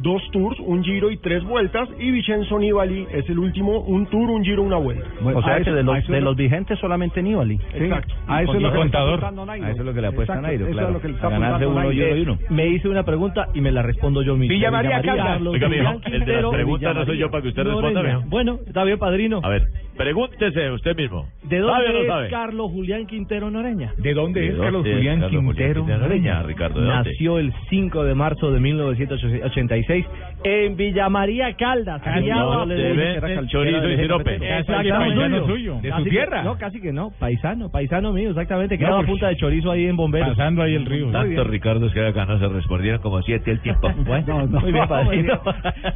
dos 0.00 0.22
tours, 0.32 0.58
un 0.60 0.82
giro 0.82 1.10
y 1.10 1.16
tres 1.18 1.42
vueltas. 1.44 1.88
Y 1.98 2.10
Vincenzo 2.10 2.58
Nibali 2.58 3.06
es 3.12 3.28
el 3.28 3.38
último, 3.38 3.80
un 3.80 4.06
tour, 4.06 4.30
un 4.30 4.44
giro, 4.44 4.62
una 4.62 4.76
vuelta. 4.76 5.04
o 5.24 5.42
sea 5.42 5.56
que 5.56 5.62
eso- 5.62 5.74
de 5.74 5.82
los, 5.82 5.98
eso 5.98 6.12
de 6.12 6.20
los 6.20 6.36
vigentes 6.36 6.78
solamente 6.78 7.22
Nibali. 7.22 7.58
Exacto. 7.74 8.14
a 8.26 8.42
eso 8.42 8.54
es 8.54 8.62
lo 8.62 8.70
que 8.72 8.78
le 8.78 8.84
está 8.86 8.98
contador. 9.00 9.24
A 9.50 9.70
eso 9.70 9.80
es 9.80 9.86
lo 9.86 9.94
que 9.94 10.00
le 10.00 10.06
apuesta 10.08 10.34
Exacto, 10.34 10.46
Nairo, 10.48 10.66
claro. 10.72 10.88
es 10.88 10.94
lo 10.94 11.00
que 11.00 11.08
le 11.08 11.14
está 11.14 11.26
a 11.26 11.30
ganarse 11.30 11.66
uno 11.66 11.92
y 11.92 12.00
uno 12.00 12.16
y 12.16 12.20
uno. 12.22 12.38
Me 12.50 12.66
hice 12.68 12.88
una 12.88 13.02
pregunta 13.04 13.48
y 13.54 13.60
me 13.60 13.70
la 13.70 13.82
respondo 13.82 14.22
yo 14.22 14.36
mismo. 14.36 14.52
Villa 14.54 14.70
María. 14.70 15.02
Carlos 15.02 15.54
Oiga, 15.54 15.68
mijo, 15.68 16.00
el 16.06 16.24
de 16.24 16.42
las 16.42 16.50
preguntas 16.50 16.94
no 16.94 17.04
soy 17.06 17.18
yo 17.18 17.30
para 17.30 17.42
que 17.42 17.48
usted 17.48 17.64
responda. 17.64 18.22
Bueno, 18.26 18.58
está 18.66 18.84
bien, 18.84 18.98
padrino. 18.98 19.40
A 19.42 19.48
ver, 19.48 19.68
pregúntese 19.96 20.70
usted 20.70 20.96
mismo. 20.96 21.26
¿De 21.44 21.60
¿Sabe 21.60 21.62
o 21.62 21.66
dónde 21.66 21.92
no 21.92 22.00
es 22.00 22.06
sabe? 22.08 22.28
Carlos 22.30 22.70
Julián 22.70 23.06
Quintero 23.06 23.50
Noreña? 23.50 23.92
¿De 23.98 24.14
dónde 24.14 24.46
es 24.48 24.52
¿De 24.54 24.58
Carlos 24.60 24.72
dónde 24.84 24.90
es 24.90 24.96
Julián 24.96 25.20
Carlos 25.20 25.30
Julián 25.30 25.54
Quintero? 25.56 25.80
Quintero 25.84 26.02
Noreña, 26.02 26.42
Ricardo? 26.42 26.80
¿de 26.80 26.86
dónde? 26.86 27.10
Nació 27.10 27.38
el 27.38 27.52
5 27.70 28.04
de 28.04 28.14
marzo 28.14 28.50
de 28.50 28.60
1986 28.60 30.06
en 30.44 30.76
Villa 30.76 31.08
María 31.08 31.52
Caldas. 31.54 32.00
Ah, 32.04 32.14
criado 32.18 32.64
no, 32.66 32.74
cal- 32.74 33.48
chorizo 33.48 33.88
y 33.90 33.96
sirope. 33.96 34.38
paisano 34.38 35.46
suyo. 35.46 35.78
¿De 35.82 35.92
su 35.92 36.04
tierra? 36.04 36.42
no, 36.42 36.56
casi 36.58 36.80
que 36.80 36.92
no. 36.92 37.10
Paisano, 37.18 37.70
paisano 37.70 38.12
mío, 38.12 38.30
exactamente. 38.30 38.76
Que 38.78 38.84
No, 38.84 38.88
era 38.88 38.96
porque- 38.98 39.10
punta 39.12 39.28
de 39.28 39.36
chorizo 39.36 39.70
ahí 39.70 39.86
en 39.86 39.96
Bomberos. 39.96 40.30
Pasando 40.30 40.62
ahí 40.62 40.74
el 40.74 40.86
río. 40.86 41.10
Tanto 41.10 41.44
Ricardo 41.44 41.90
que 41.90 42.06
acá 42.06 42.24
no 42.26 42.38
se 42.38 42.48
respondieron 42.48 43.00
como 43.00 43.20
siete 43.22 43.50
el 43.50 43.60
tiempo. 43.60 43.90
Bueno, 44.12 44.26
No, 44.26 44.46
no. 44.46 44.60
muy 44.60 44.72
bien, 44.72 44.88
padrino. 44.88 45.40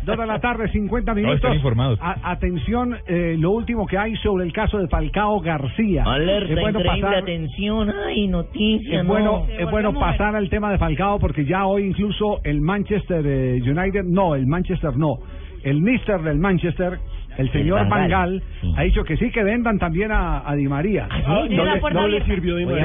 Dos 0.05 0.19
de 0.19 0.27
la 0.27 0.39
tarde, 0.41 0.69
50 0.71 1.11
No, 1.13 1.17
minutos. 1.17 1.37
están 1.37 1.55
informados. 1.55 1.99
A- 2.03 2.31
atención, 2.33 2.97
eh, 3.07 3.37
lo 3.39 3.51
último 3.51 3.86
que 3.87 3.97
hay 3.99 4.15
sobre 4.17 4.45
el 4.45 4.53
caso 4.53 4.79
de 4.79 4.89
Falcao 4.89 5.41
García. 5.41 6.05
Alerta, 6.05 6.53
es 6.55 6.61
bueno 6.61 6.81
pasar, 6.83 7.15
atención, 7.17 7.93
ay, 8.07 8.27
noticia, 8.29 8.99
es 9.01 9.05
no. 9.05 9.13
bueno, 9.13 9.47
es 9.59 9.71
bueno 9.71 9.93
pasar 9.95 10.37
al 10.37 10.49
tema 10.51 10.71
de 10.73 10.79
Falcao 10.79 11.19
porque 11.19 11.45
ya 11.45 11.67
hoy 11.67 11.85
incluso 11.85 12.41
el 12.45 12.61
Manchester 12.61 13.25
eh, 13.27 13.61
United, 13.63 14.05
no, 14.05 14.35
el 14.35 14.47
Manchester 14.47 14.97
no, 14.97 15.19
el 15.63 15.81
mister 15.81 16.21
del 16.23 16.39
Manchester, 16.39 16.99
el 17.39 17.53
señor 17.53 17.81
Van 17.81 17.89
Van 17.91 18.09
Gaal. 18.09 18.43
Gaal, 18.63 18.75
ha 18.79 18.83
dicho 18.83 19.05
que 19.05 19.17
sí 19.19 19.31
que 19.31 19.43
vendan 19.45 19.79
también 19.79 20.11
a, 20.11 20.49
a 20.49 20.55
Di 20.55 20.69
María. 20.69 21.07
sí? 21.11 21.55
no, 21.55 21.65
le, 21.65 21.81
no 21.93 22.25
sirvió 22.25 22.57
Di 22.57 22.65
María. 22.67 22.85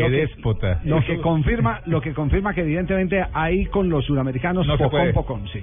lo 0.00 0.10
que- 0.10 0.16
déspota. 0.16 0.80
Lo 0.84 1.00
que 1.02 1.20
confirma, 1.20 1.80
lo 1.86 2.00
que 2.00 2.12
confirma 2.12 2.52
que 2.52 2.62
evidentemente 2.62 3.24
ahí 3.32 3.66
con 3.66 3.88
los 3.88 4.04
suramericanos 4.06 4.66
No 4.66 4.76
pocón 4.76 5.12
pocón, 5.12 5.48
sí. 5.48 5.60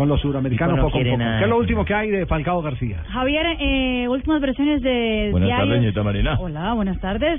Con 0.00 0.08
los 0.08 0.18
suramericanos 0.22 0.76
pocón 0.78 0.92
quiere 0.92 1.10
pocón. 1.10 1.26
nada. 1.26 1.38
¿Qué 1.40 1.44
es 1.44 1.50
lo 1.50 1.58
último 1.58 1.84
que 1.84 1.92
hay 1.92 2.08
de 2.10 2.24
Falcao 2.24 2.62
García? 2.62 3.02
Javier, 3.10 3.44
eh, 3.60 4.08
últimas 4.08 4.40
versiones 4.40 4.80
de 4.80 5.28
Buenas 5.30 5.46
diarios. 5.48 5.68
tardes, 5.68 5.76
señorita 5.80 6.02
Marina. 6.02 6.36
Hola, 6.40 6.72
buenas 6.72 6.98
tardes. 7.02 7.38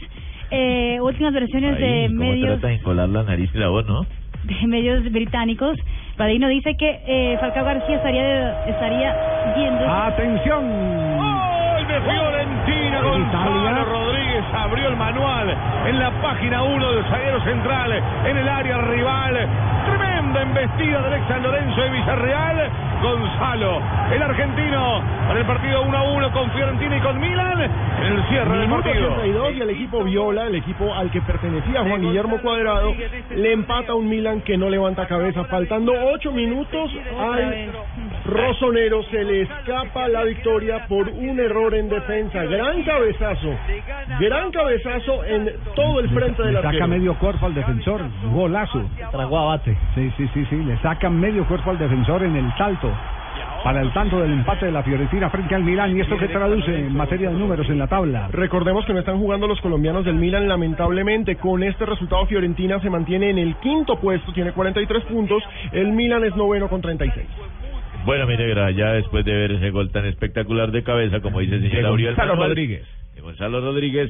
Eh, 0.52 1.00
últimas 1.02 1.34
versiones 1.42 1.76
de 1.80 1.86
Ahí, 1.86 2.08
¿cómo 2.10 2.20
medios 2.20 2.50
trata 2.60 2.68
de 2.68 2.74
encolar 2.76 3.10
la 3.10 3.24
nariz 3.24 3.50
y 3.52 3.58
la 3.58 3.70
voz, 3.70 3.88
no? 3.88 4.06
de 4.44 4.68
medios 4.68 5.12
británicos. 5.12 5.76
Padrino 6.22 6.50
dice 6.50 6.78
que 6.78 7.02
eh, 7.08 7.36
Falcao 7.40 7.66
García 7.66 7.96
estaría 7.96 8.64
estaría 8.68 9.56
yendo. 9.58 9.90
Atención. 9.90 10.62
Gol 11.18 11.88
de 11.88 12.00
Fiorentina. 12.00 13.02
Gonzalo 13.02 13.86
Rodríguez 13.86 14.44
abrió 14.54 14.90
el 14.90 14.98
manual 14.98 15.58
en 15.88 16.00
la 16.00 16.12
página 16.22 16.62
1 16.62 16.92
del 16.92 17.06
zaguero 17.06 17.44
central 17.44 17.92
en 18.28 18.38
el 18.38 18.48
área 18.48 18.78
rival. 18.78 19.50
Tremenda 19.88 20.42
embestida 20.44 21.02
del 21.02 21.14
ex 21.14 21.28
San 21.28 21.42
Lorenzo 21.42 21.82
de 21.82 21.90
Villarreal. 21.90 22.70
Gonzalo, 23.02 23.82
el 24.14 24.22
argentino, 24.22 25.02
para 25.28 25.40
el 25.40 25.46
partido 25.48 25.82
1 25.82 25.98
a 25.98 26.04
1 26.04 26.32
con 26.34 26.52
Fiorentina 26.52 26.98
y 26.98 27.00
con 27.00 27.20
Milan 27.20 27.62
en 27.62 28.06
el 28.06 28.24
cierre 28.30 28.60
del 28.60 28.70
partido. 28.70 29.14
82 29.14 29.54
y 29.56 29.62
el 29.62 29.70
equipo 29.72 30.04
Viola, 30.04 30.46
el 30.46 30.56
equipo 30.56 30.94
al 30.94 31.10
que 31.10 31.20
pertenecía 31.22 31.82
Juan 31.82 32.02
Guillermo 32.02 32.38
Cuadrado, 32.42 32.94
le 33.32 33.52
empata 33.54 33.94
a 33.94 33.96
un 33.96 34.08
Milan 34.08 34.42
que 34.42 34.56
no 34.56 34.70
levanta 34.70 35.08
cabeza. 35.08 35.46
Faltando 35.46 35.94
8 36.14 36.32
minutos 36.32 36.92
al 37.20 37.72
Rosonero 38.26 39.04
se 39.04 39.24
le 39.24 39.42
escapa 39.44 40.08
la 40.08 40.24
victoria 40.24 40.86
por 40.88 41.08
un 41.08 41.40
error 41.40 41.74
en 41.74 41.90
defensa. 41.90 42.44
Gran 42.44 42.84
cabezazo, 42.84 43.56
gran 44.20 44.52
cabezazo 44.52 45.24
en 45.24 45.52
todo 45.76 46.00
el 46.00 46.10
frente 46.10 46.44
del 46.44 46.54
Le 46.54 46.58
saca 46.58 46.68
arquero. 46.70 46.88
medio 46.88 47.14
cuerpo 47.16 47.46
al 47.46 47.54
defensor, 47.54 48.02
golazo. 48.34 48.84
Tragó 49.12 49.40
a 49.40 49.46
bate. 49.46 49.78
Sí, 49.96 50.12
sí, 50.18 50.30
sí, 50.34 50.46
sí, 50.50 50.56
le 50.58 50.78
sacan 50.80 51.20
medio 51.20 51.46
cuerpo 51.46 51.72
al 51.72 51.78
defensor 51.78 52.24
en 52.24 52.36
el 52.36 52.52
salto. 52.58 52.92
Para 53.64 53.82
el 53.82 53.94
tanto 53.94 54.20
del 54.20 54.32
empate 54.32 54.66
de 54.66 54.72
la 54.72 54.82
Fiorentina 54.82 55.30
frente 55.30 55.54
al 55.54 55.64
Milán. 55.64 55.96
¿Y 55.96 56.02
esto 56.02 56.18
qué 56.18 56.28
traduce 56.28 56.74
en 56.74 56.96
materia 56.96 57.30
de 57.30 57.36
números 57.36 57.70
en 57.70 57.78
la 57.78 57.88
tabla? 57.88 58.28
Recordemos 58.32 58.86
que 58.86 58.94
no 58.94 59.00
están 59.00 59.20
jugando 59.20 59.46
los 59.46 59.62
colombianos 59.62 60.04
del 60.04 60.16
Milan, 60.16 60.48
lamentablemente. 60.48 61.36
Con 61.36 61.62
este 61.62 61.86
resultado, 61.86 62.26
Fiorentina 62.26 62.80
se 62.80 62.90
mantiene 62.90 63.30
en 63.30 63.38
el 63.38 63.56
quinto 63.58 64.00
puesto, 64.00 64.34
tiene 64.34 64.52
43 64.52 65.04
puntos. 65.06 65.44
El 65.72 65.92
Milan 65.92 66.24
es 66.24 66.36
noveno 66.36 66.70
con 66.70 66.82
36. 66.82 67.28
Bueno, 68.04 68.26
mi 68.26 68.36
negra, 68.36 68.72
ya 68.72 68.94
después 68.94 69.24
de 69.26 69.32
ver 69.32 69.52
ese 69.52 69.70
gol 69.70 69.92
tan 69.92 70.06
espectacular 70.06 70.72
de 70.72 70.84
cabeza, 70.84 71.20
como 71.20 71.40
dice 71.40 71.56
el 71.56 71.70
señor 71.70 72.02
Gonzalo 72.02 72.36
Rodríguez. 72.36 72.84
de 73.14 73.22
Gonzalo 73.22 73.62
Rodríguez, 73.62 74.10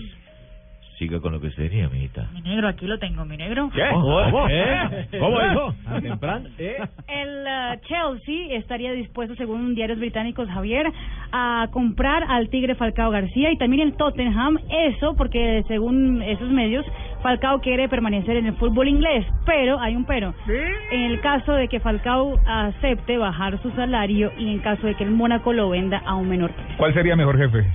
siga 1.02 1.20
con 1.20 1.32
lo 1.32 1.42
que 1.42 1.48
usted 1.48 1.68
tenía, 1.68 1.90
mijita. 1.90 2.30
Mi 2.32 2.42
negro, 2.42 2.68
aquí 2.68 2.86
lo 2.86 3.00
tengo, 3.00 3.26
mi 3.26 3.36
negro. 3.36 3.72
¿Qué? 3.74 3.82
¿Cómo? 3.92 4.48
¿Eh? 4.48 5.08
¿Cómo 5.20 5.42
dijo? 5.42 5.74
A 5.88 6.00
temprano. 6.00 6.48
¿Eh? 6.60 6.78
El 7.08 7.48
eh, 7.48 7.80
Chelsea 7.88 8.56
estaría 8.56 8.92
dispuesto, 8.92 9.36
según 9.36 9.74
diarios 9.74 9.98
británicos, 9.98 10.48
Javier, 10.48 10.86
a 11.32 11.68
comprar 11.72 12.24
al 12.30 12.50
Tigre 12.50 12.76
Falcao 12.76 13.10
García 13.10 13.52
y 13.52 13.58
también 13.58 13.82
el 13.82 13.98
Tottenham. 13.98 14.60
Eso 14.70 15.16
porque, 15.16 15.64
según 15.68 16.22
esos 16.22 16.52
medios, 16.52 16.86
Falcao 17.24 17.62
quiere 17.62 17.90
permanecer 17.90 18.38
en 18.38 18.46
el 18.46 18.54
fútbol 18.58 18.88
inglés. 18.88 19.26
Pero, 19.48 19.80
hay 19.80 19.96
un 19.96 20.06
pero. 20.06 20.36
En 20.92 21.02
el 21.02 21.20
caso 21.22 21.54
de 21.54 21.68
que 21.68 21.80
Falcao 21.80 22.40
acepte 22.46 23.18
bajar 23.18 23.60
su 23.64 23.72
salario 23.72 24.32
y 24.38 24.52
en 24.52 24.60
caso 24.60 24.86
de 24.86 24.94
que 24.94 25.04
el 25.04 25.12
Mónaco 25.12 25.52
lo 25.52 25.70
venda 25.70 25.98
a 26.06 26.14
un 26.14 26.30
menor 26.30 26.52
precio. 26.52 26.76
¿Cuál 26.78 26.94
sería 26.94 27.16
mejor 27.16 27.40
jefe? 27.40 27.66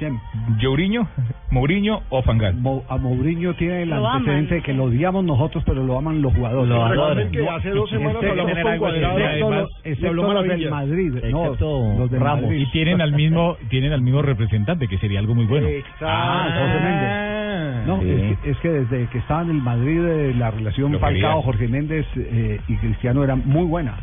¿Quién? 0.00 0.18
¿Jouriño, 0.62 1.06
Mourinho 1.50 2.00
o 2.08 2.22
Fangal? 2.22 2.54
Mo- 2.56 2.82
a 2.88 2.96
Mourinho 2.96 3.52
tiene 3.54 3.82
el 3.82 3.90
Lo 3.90 4.08
antecedente 4.08 4.54
aman. 4.54 4.60
de 4.60 4.62
que 4.62 4.72
lo 4.72 4.84
odiamos 4.84 5.24
nosotros, 5.24 5.62
pero 5.66 5.84
lo 5.84 5.98
aman 5.98 6.22
los 6.22 6.32
jugadores. 6.34 6.68
Lo 6.70 6.88
Recuerden 6.88 7.30
que 7.30 7.46
hace 7.46 7.68
dos 7.70 7.90
semanas 7.90 8.14
Excepto- 8.22 8.30
hablamos 8.30 8.50
con 8.52 8.58
excepto 8.58 8.78
Cuadrado. 8.80 9.18
los- 9.18 9.28
además, 9.28 9.68
excepto 9.84 10.12
los 10.14 10.44
del. 10.48 10.70
Madrid. 10.70 11.12
No, 11.30 11.44
Excepto 11.44 11.94
los 11.98 12.10
del 12.10 12.20
Ramos. 12.20 12.42
Madrid. 12.44 12.60
Y 12.66 12.70
tienen 12.72 13.00
al 13.02 13.12
mismo, 13.12 13.56
tienen 13.68 13.92
al 13.92 14.00
mismo 14.00 14.22
representante, 14.22 14.88
que 14.88 14.96
sería 14.96 15.18
algo 15.20 15.34
muy 15.34 15.44
bueno. 15.44 15.68
Ah, 16.00 16.48
Jorge 16.58 16.80
Méndez. 16.82 17.86
No, 17.86 18.00
Sí. 18.00 18.10
es, 18.10 18.38
que, 18.38 18.50
es 18.50 18.56
que 18.58 18.68
desde 18.70 19.06
que 19.10 19.18
estaba 19.18 19.42
en 19.42 19.50
el 19.50 19.60
Madrid 19.62 20.00
eh, 20.02 20.34
la 20.34 20.50
relación 20.50 20.98
Falcao. 20.98 21.42
Jorge 21.42 21.68
Méndez 21.68 22.06
eh, 22.16 22.58
y 22.68 22.76
Cristiano 22.76 23.22
era 23.22 23.36
muy 23.36 23.64
buena. 23.66 23.96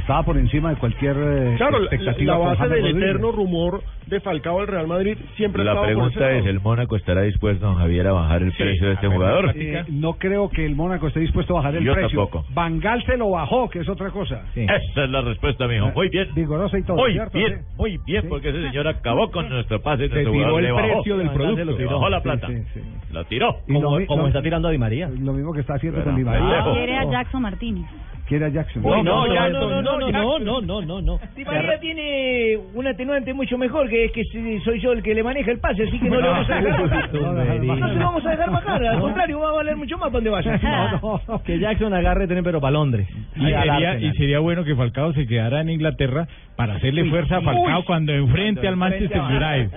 Estaba 0.00 0.22
por 0.22 0.36
encima 0.38 0.70
de 0.70 0.76
cualquier 0.76 1.16
eh, 1.16 1.54
Claro, 1.56 1.78
la, 1.78 1.84
expectativa. 1.86 2.32
la 2.32 2.38
con 2.38 2.46
base 2.48 2.62
del 2.68 2.82
Rodríguez. 2.82 3.02
eterno 3.02 3.32
rumor 3.32 3.82
de 4.06 4.20
Falcao 4.20 4.58
al 4.60 4.66
Real 4.66 4.86
Madrid 4.88 5.16
siempre 5.36 5.62
La 5.62 5.80
pregunta 5.80 6.30
es. 6.32 6.44
¿el 6.46 6.60
Mónaco 6.60 6.96
estará 6.96 7.22
dispuesto, 7.22 7.64
don 7.66 7.76
Javier, 7.76 8.08
a 8.08 8.12
bajar 8.12 8.42
el 8.42 8.52
precio 8.52 8.88
de 8.88 8.94
este 8.94 9.06
jugador? 9.08 9.52
Eh, 9.54 9.84
no 9.88 10.14
creo 10.14 10.48
que 10.48 10.66
el 10.66 10.74
Mónaco 10.74 11.06
esté 11.08 11.20
dispuesto 11.20 11.54
a 11.54 11.60
bajar 11.60 11.76
el 11.76 11.84
Yo 11.84 11.92
precio. 11.92 12.18
tampoco. 12.26 12.44
Bangal 12.52 13.04
se 13.04 13.16
lo 13.16 13.30
bajó, 13.30 13.68
que 13.70 13.80
es 13.80 13.88
otra 13.88 14.10
cosa. 14.10 14.42
Esa 14.56 15.04
es 15.04 15.10
la 15.10 15.20
respuesta, 15.22 15.68
mijo. 15.68 15.90
Muy 15.94 16.08
bien. 16.08 16.28
Vigorosa 16.34 16.78
y 16.78 16.82
todo. 16.82 16.96
Muy 16.96 17.12
¿cierto? 17.12 17.38
bien, 17.38 17.58
Sí. 17.60 17.74
muy 17.76 17.98
bien, 18.06 18.28
porque 18.28 18.48
ese 18.48 18.62
señor 18.62 18.88
acabó 18.88 19.30
con 19.30 19.48
nuestro 19.48 19.80
pase. 19.80 20.08
Se 20.08 20.14
nuestro 20.14 20.32
tiró 20.32 20.44
jugador 20.44 20.60
el 20.60 20.66
le 20.66 20.72
bajó. 20.72 20.86
precio 20.94 21.16
del 21.18 21.26
Bangal 21.28 21.40
se 21.42 21.44
producto. 21.54 21.70
Lo 21.72 21.76
tiró, 21.76 21.90
bajó 21.92 22.08
la 22.10 22.18
Sí, 22.18 22.22
plata. 22.24 22.46
sí, 22.48 22.54
sí. 22.74 22.80
Lo 23.12 23.24
tiró. 23.24 23.56
Y 23.68 23.72
lo 23.74 23.80
Como, 23.82 24.06
como 24.06 24.22
lo- 24.22 24.28
está 24.28 24.42
tirando 24.42 24.68
a 24.68 24.70
Di 24.70 24.78
María. 24.78 25.08
Lo 25.08 25.32
mismo 25.32 25.52
que 25.52 25.60
está 25.60 25.74
haciendo 25.74 26.02
con 26.02 26.16
Di 26.16 26.24
María. 26.24 26.60
ah, 26.64 26.72
Quiere 26.72 26.96
a 26.96 27.04
Jackson 27.10 27.42
Martínez 27.42 27.84
que 28.30 28.36
era 28.36 28.48
Jackson. 28.48 28.80
No, 28.84 29.02
no, 29.02 29.26
no, 29.26 29.82
no, 29.82 30.38
no, 30.38 30.60
no, 30.60 30.82
no, 30.82 31.02
no. 31.02 31.20
Di 31.34 31.44
María 31.44 31.80
tiene 31.80 32.56
un 32.74 32.86
atenuante 32.86 33.34
mucho 33.34 33.58
mejor, 33.58 33.88
que 33.88 34.04
es 34.04 34.12
que 34.12 34.22
soy 34.64 34.80
yo 34.80 34.92
el 34.92 35.02
que 35.02 35.14
le 35.14 35.24
maneja 35.24 35.50
el 35.50 35.58
pase, 35.58 35.82
así 35.82 35.98
que 35.98 36.08
no 36.08 36.20
le 36.20 36.28
vamos 36.28 36.48
a 36.48 36.60
dejar 36.60 37.12
No 37.12 37.88
se 37.88 37.94
lo 37.94 38.04
vamos 38.04 38.24
a 38.24 38.30
dejar 38.30 38.50
bajar, 38.52 38.84
al 38.86 39.00
contrario, 39.00 39.40
va 39.40 39.48
a 39.48 39.52
valer 39.52 39.76
mucho 39.76 39.98
más 39.98 40.12
donde 40.12 40.30
vaya. 40.30 40.60
Que 41.44 41.58
Jackson 41.58 41.92
agarre 41.92 42.28
tener 42.28 42.44
pero 42.44 42.60
para 42.60 42.70
Londres. 42.70 43.08
Y 43.34 44.12
sería, 44.12 44.38
bueno 44.38 44.62
que 44.62 44.76
Falcao 44.76 45.12
se 45.12 45.26
quedara 45.26 45.60
en 45.60 45.70
Inglaterra 45.70 46.28
para 46.54 46.74
hacerle 46.74 47.06
fuerza 47.06 47.38
a 47.38 47.40
Falcao 47.40 47.84
cuando 47.84 48.12
enfrente 48.12 48.68
al 48.68 48.76
Manchester 48.76 49.22
United. 49.22 49.70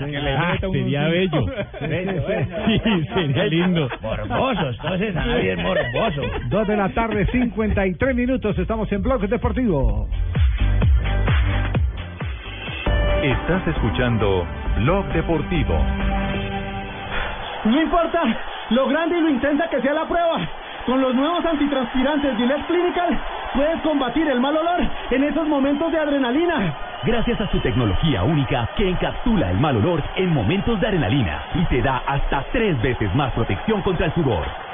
sería 0.71 1.07
bello. 1.07 1.45
Sí, 1.79 2.81
sería 3.15 3.45
lindo. 3.45 3.89
Morbosos, 4.01 4.75
entonces 4.83 5.15
nadie 5.15 5.53
es 5.53 5.57
morboso. 5.57 6.21
Dos 6.49 6.67
de 6.67 6.77
la 6.77 6.89
tarde, 6.89 7.25
53 7.31 8.15
minutos. 8.15 8.42
Estamos 8.43 8.91
en 8.91 9.01
Bloque 9.01 9.25
Deportivo. 9.25 10.05
Estás 13.23 13.65
escuchando 13.69 14.45
Blog 14.79 15.05
Deportivo. 15.13 15.79
No 17.63 17.81
importa 17.81 18.21
lo 18.71 18.89
grande 18.89 19.17
y 19.17 19.21
lo 19.21 19.29
intensa 19.29 19.69
que 19.69 19.81
sea 19.81 19.93
la 19.93 20.05
prueba. 20.05 20.41
Con 20.85 20.99
los 20.99 21.15
nuevos 21.15 21.45
antitranspirantes 21.45 22.35
Gillette 22.35 22.67
Clinical 22.67 23.17
puedes 23.55 23.81
combatir 23.81 24.27
el 24.27 24.41
mal 24.41 24.57
olor 24.57 24.81
en 25.11 25.23
esos 25.23 25.47
momentos 25.47 25.89
de 25.93 25.99
adrenalina. 25.99 26.75
Gracias 27.05 27.39
a 27.39 27.49
su 27.49 27.61
tecnología 27.61 28.23
única 28.23 28.69
que 28.75 28.89
encapsula 28.89 29.51
el 29.51 29.59
mal 29.61 29.77
olor 29.77 30.03
en 30.17 30.33
momentos 30.33 30.81
de 30.81 30.87
adrenalina 30.87 31.45
y 31.55 31.63
te 31.67 31.81
da 31.81 32.03
hasta 32.05 32.43
tres 32.51 32.79
veces 32.81 33.15
más 33.15 33.31
protección 33.31 33.81
contra 33.83 34.07
el 34.07 34.13
sudor. 34.13 34.72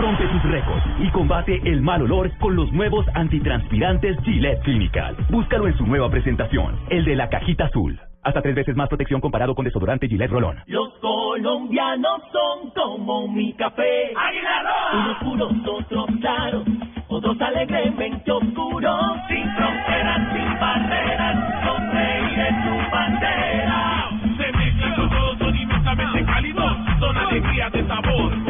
Rompe 0.00 0.26
tus 0.28 0.42
récords 0.44 0.82
y 0.98 1.10
combate 1.10 1.60
el 1.62 1.82
mal 1.82 2.00
olor 2.00 2.30
con 2.38 2.56
los 2.56 2.72
nuevos 2.72 3.04
antitranspirantes 3.12 4.16
Gillette 4.24 4.62
Clinical. 4.62 5.14
Búscalo 5.28 5.68
en 5.68 5.76
su 5.76 5.86
nueva 5.86 6.08
presentación, 6.08 6.74
el 6.88 7.04
de 7.04 7.16
la 7.16 7.28
cajita 7.28 7.66
azul. 7.66 8.00
Hasta 8.22 8.40
tres 8.40 8.54
veces 8.54 8.74
más 8.76 8.88
protección 8.88 9.20
comparado 9.20 9.54
con 9.54 9.66
desodorante 9.66 10.08
Gillette 10.08 10.30
Rolón. 10.30 10.56
Los 10.68 10.88
colombianos 11.00 12.22
son 12.32 12.70
como 12.70 13.28
mi 13.28 13.52
café. 13.52 14.12
¡Aguilarón! 14.16 15.04
Unos 15.04 15.16
puros, 15.18 15.52
otros 15.68 16.06
claros, 16.18 16.64
otros 17.08 17.38
alegremente 17.42 18.32
oscuros. 18.32 19.16
Sin 19.28 19.50
fronteras, 19.54 20.32
sin 20.32 20.60
barreras, 20.60 21.64
con 21.66 21.90
reyes 21.92 22.54
tu 22.64 22.90
bandera. 22.90 24.10
Se 24.38 24.56
mezclan 24.56 24.94
todos, 24.96 25.38
son 25.38 25.56
inmensamente 25.56 26.24
cálidos, 26.24 26.76
son 27.00 27.16
alegría 27.18 27.68
de 27.68 27.86
sabor 27.86 28.49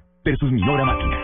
Versus 0.23 0.51
Minora 0.51 0.85
Máquina. 0.85 1.17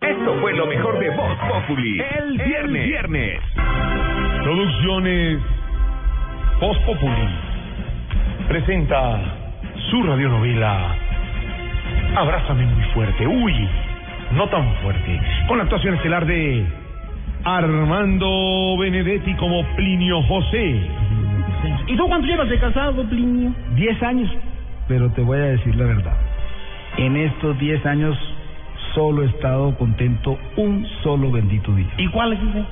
Esto 0.00 0.40
fue 0.40 0.52
lo 0.54 0.66
mejor 0.66 0.98
de 0.98 1.10
Voz 1.10 1.38
Populi. 1.48 2.00
El 2.00 2.38
viernes. 2.38 2.86
viernes. 2.86 3.40
Producciones 4.42 5.40
Post 6.60 6.80
Populi 6.84 7.28
presenta 8.48 9.20
su 9.90 10.02
radionovela 10.02 10.96
Abrázame 12.16 12.64
muy 12.66 12.84
fuerte. 12.92 13.26
Uy, 13.26 13.68
no 14.32 14.48
tan 14.48 14.72
fuerte. 14.82 15.20
Con 15.48 15.58
la 15.58 15.64
actuación 15.64 15.94
estelar 15.94 16.26
de 16.26 16.64
Armando 17.44 18.76
Benedetti 18.78 19.34
como 19.34 19.62
Plinio 19.76 20.22
José. 20.22 20.80
¿Y 21.86 21.96
tú 21.96 22.06
cuánto 22.08 22.26
llevas 22.26 22.48
de 22.48 22.58
casado, 22.58 23.04
Plinio? 23.04 23.52
Diez 23.74 24.02
años, 24.02 24.30
pero 24.88 25.10
te 25.10 25.20
voy 25.20 25.38
a 25.38 25.44
decir 25.44 25.74
la 25.76 25.84
verdad. 25.84 26.16
En 26.96 27.16
estos 27.16 27.58
diez 27.58 27.84
años 27.84 28.16
solo 28.94 29.22
he 29.22 29.26
estado 29.26 29.76
contento 29.76 30.38
un 30.56 30.86
solo 31.02 31.30
bendito 31.30 31.74
día. 31.74 31.90
¿Y 31.98 32.08
cuál 32.08 32.32
es 32.32 32.40
ese? 32.40 32.64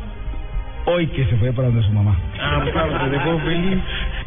Hoy 0.87 1.07
que 1.09 1.25
se 1.27 1.37
fue 1.37 1.53
para 1.53 1.69
donde 1.69 1.83
su 1.83 1.93
mamá. 1.93 2.17
Ah, 2.41 2.61
pues 2.63 2.73
claro, 2.73 3.05
te 3.05 3.11
dejó 3.11 3.39
feliz. 3.41 3.79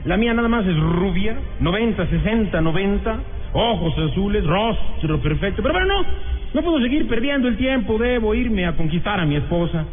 La 0.05 0.17
mía 0.17 0.33
nada 0.33 0.47
más 0.47 0.65
es 0.65 0.77
rubia, 0.77 1.35
90, 1.59 2.07
60, 2.07 2.61
90, 2.61 3.19
ojos 3.53 3.93
azules, 4.11 4.45
rostro 4.45 5.19
perfecto. 5.21 5.61
Pero 5.63 5.73
bueno, 5.73 5.87
no, 5.87 6.05
no 6.53 6.61
puedo 6.61 6.79
seguir 6.81 7.07
perdiendo 7.07 7.47
el 7.47 7.57
tiempo, 7.57 7.97
debo 7.97 8.35
irme 8.35 8.67
a 8.67 8.73
conquistar 8.73 9.19
a 9.19 9.25
mi 9.25 9.37
esposa. 9.37 9.85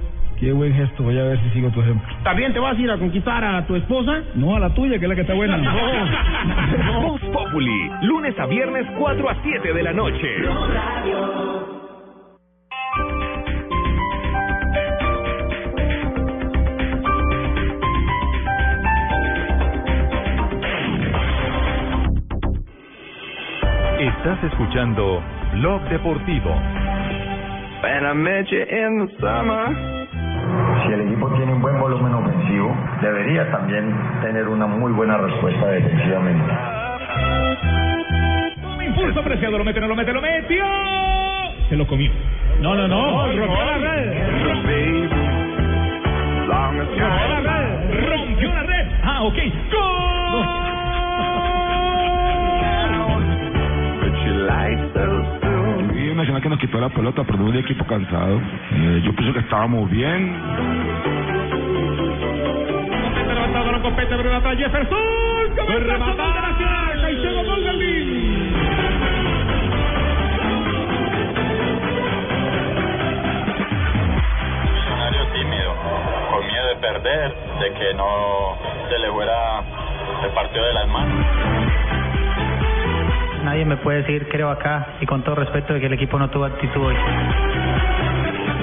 Qué 0.43 0.53
buen 0.53 0.75
gesto, 0.75 1.05
voy 1.05 1.17
a 1.17 1.23
ver 1.23 1.39
si 1.41 1.51
sigo 1.51 1.71
tu 1.71 1.81
ejemplo. 1.81 2.05
¿También 2.25 2.53
te 2.53 2.59
vas 2.59 2.77
a 2.77 2.81
ir 2.81 2.91
a 2.91 2.99
conquistar 2.99 3.45
a 3.45 3.65
tu 3.65 3.77
esposa? 3.77 4.25
No, 4.35 4.57
a 4.57 4.59
la 4.59 4.75
tuya, 4.75 4.99
que 4.99 5.05
es 5.05 5.09
la 5.09 5.15
que 5.15 5.21
está 5.21 5.35
buena. 5.35 5.57
Voz 7.01 7.21
Populi, 7.33 7.91
lunes 8.03 8.37
a 8.37 8.47
viernes 8.47 8.85
4 8.99 9.31
a 9.31 9.37
7 9.41 9.73
de 9.73 9.83
la 9.85 9.93
noche. 9.93 10.29
Estás 24.01 24.43
escuchando 24.43 25.23
Blog 25.53 25.83
Deportivo. 25.89 26.51
And 27.85 28.07
I 28.07 28.13
met 28.13 28.51
you 28.51 28.61
in 28.61 29.07
the 29.07 29.13
summer. 29.21 30.02
Si 30.87 30.93
el 30.93 31.01
equipo 31.03 31.29
tiene 31.37 31.53
un 31.53 31.63
buen 31.63 31.79
volumen 31.79 32.13
ofensivo, 32.15 32.77
debería 33.01 33.51
también 33.51 33.95
tener 34.21 34.49
una 34.49 34.67
muy 34.67 34.93
buena 34.93 35.17
respuesta 35.17 35.67
defensivamente. 35.69 36.53
Impulso 38.85 39.21
apreciado, 39.21 39.59
lo 39.59 39.65
mete, 39.65 39.81
no 39.81 39.89
lo 39.89 39.97
mete, 39.97 40.13
lo 40.13 40.21
metió. 40.21 40.65
Se 41.69 41.77
lo 41.77 41.87
comió. 41.87 42.11
No, 42.61 42.75
no, 42.75 42.89
no. 42.89 43.27
rompió 43.27 43.47
la 43.47 43.79
red. 43.79 44.45
Rompió 44.45 45.09
la 46.49 47.41
red. 47.41 48.09
Rompió 48.09 48.53
la 48.53 48.63
red. 48.63 48.87
Ah, 49.05 49.23
ok. 49.23 49.39
Nacional 56.17 56.43
que 56.43 56.49
nos 56.49 56.59
quitó 56.59 56.79
la 56.81 56.89
pelota, 56.89 57.25
pero 57.25 57.45
un 57.45 57.57
equipo 57.57 57.85
cansado. 57.87 58.41
Eh, 58.73 59.03
yo 59.05 59.15
pienso 59.15 59.33
que 59.33 59.41
estábamos 59.41 59.91
bien. 59.91 60.37
Levantado. 63.29 64.57
Jefferson. 64.57 64.99
Caicedo, 67.01 67.43
tímido, 75.33 75.75
con 76.31 76.47
miedo 76.47 76.67
de 76.67 76.77
perder, 76.77 77.35
de 77.61 77.73
que 77.75 77.95
no 77.95 78.59
se 78.89 78.99
le 78.99 79.11
fuera 79.11 79.63
el 80.25 80.31
partido 80.33 80.65
de 80.65 80.75
las 80.75 80.89
manos. 80.89 81.62
Nadie 83.53 83.67
me 83.67 83.77
puede 83.77 83.99
decir, 83.99 84.29
creo 84.31 84.49
acá, 84.49 84.95
y 85.03 85.05
con 85.05 85.23
todo 85.23 85.35
respeto, 85.35 85.75
de 85.75 85.81
que 85.81 85.85
el 85.85 85.93
equipo 85.93 86.19
no 86.19 86.31
tuvo 86.31 86.47
actitud 86.47 86.87
hoy. 86.87 86.95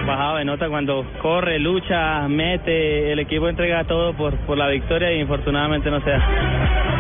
bajado 0.08 0.38
de 0.38 0.46
nota 0.46 0.68
cuando 0.68 1.06
corre, 1.22 1.60
lucha, 1.60 2.28
mete, 2.28 3.12
el 3.12 3.20
equipo 3.20 3.48
entrega 3.48 3.84
todo 3.84 4.14
por, 4.14 4.36
por 4.48 4.58
la 4.58 4.68
victoria 4.68 5.14
y 5.14 5.20
infortunadamente 5.20 5.92
no 5.92 6.02
se 6.02 6.10
da. 6.10 6.99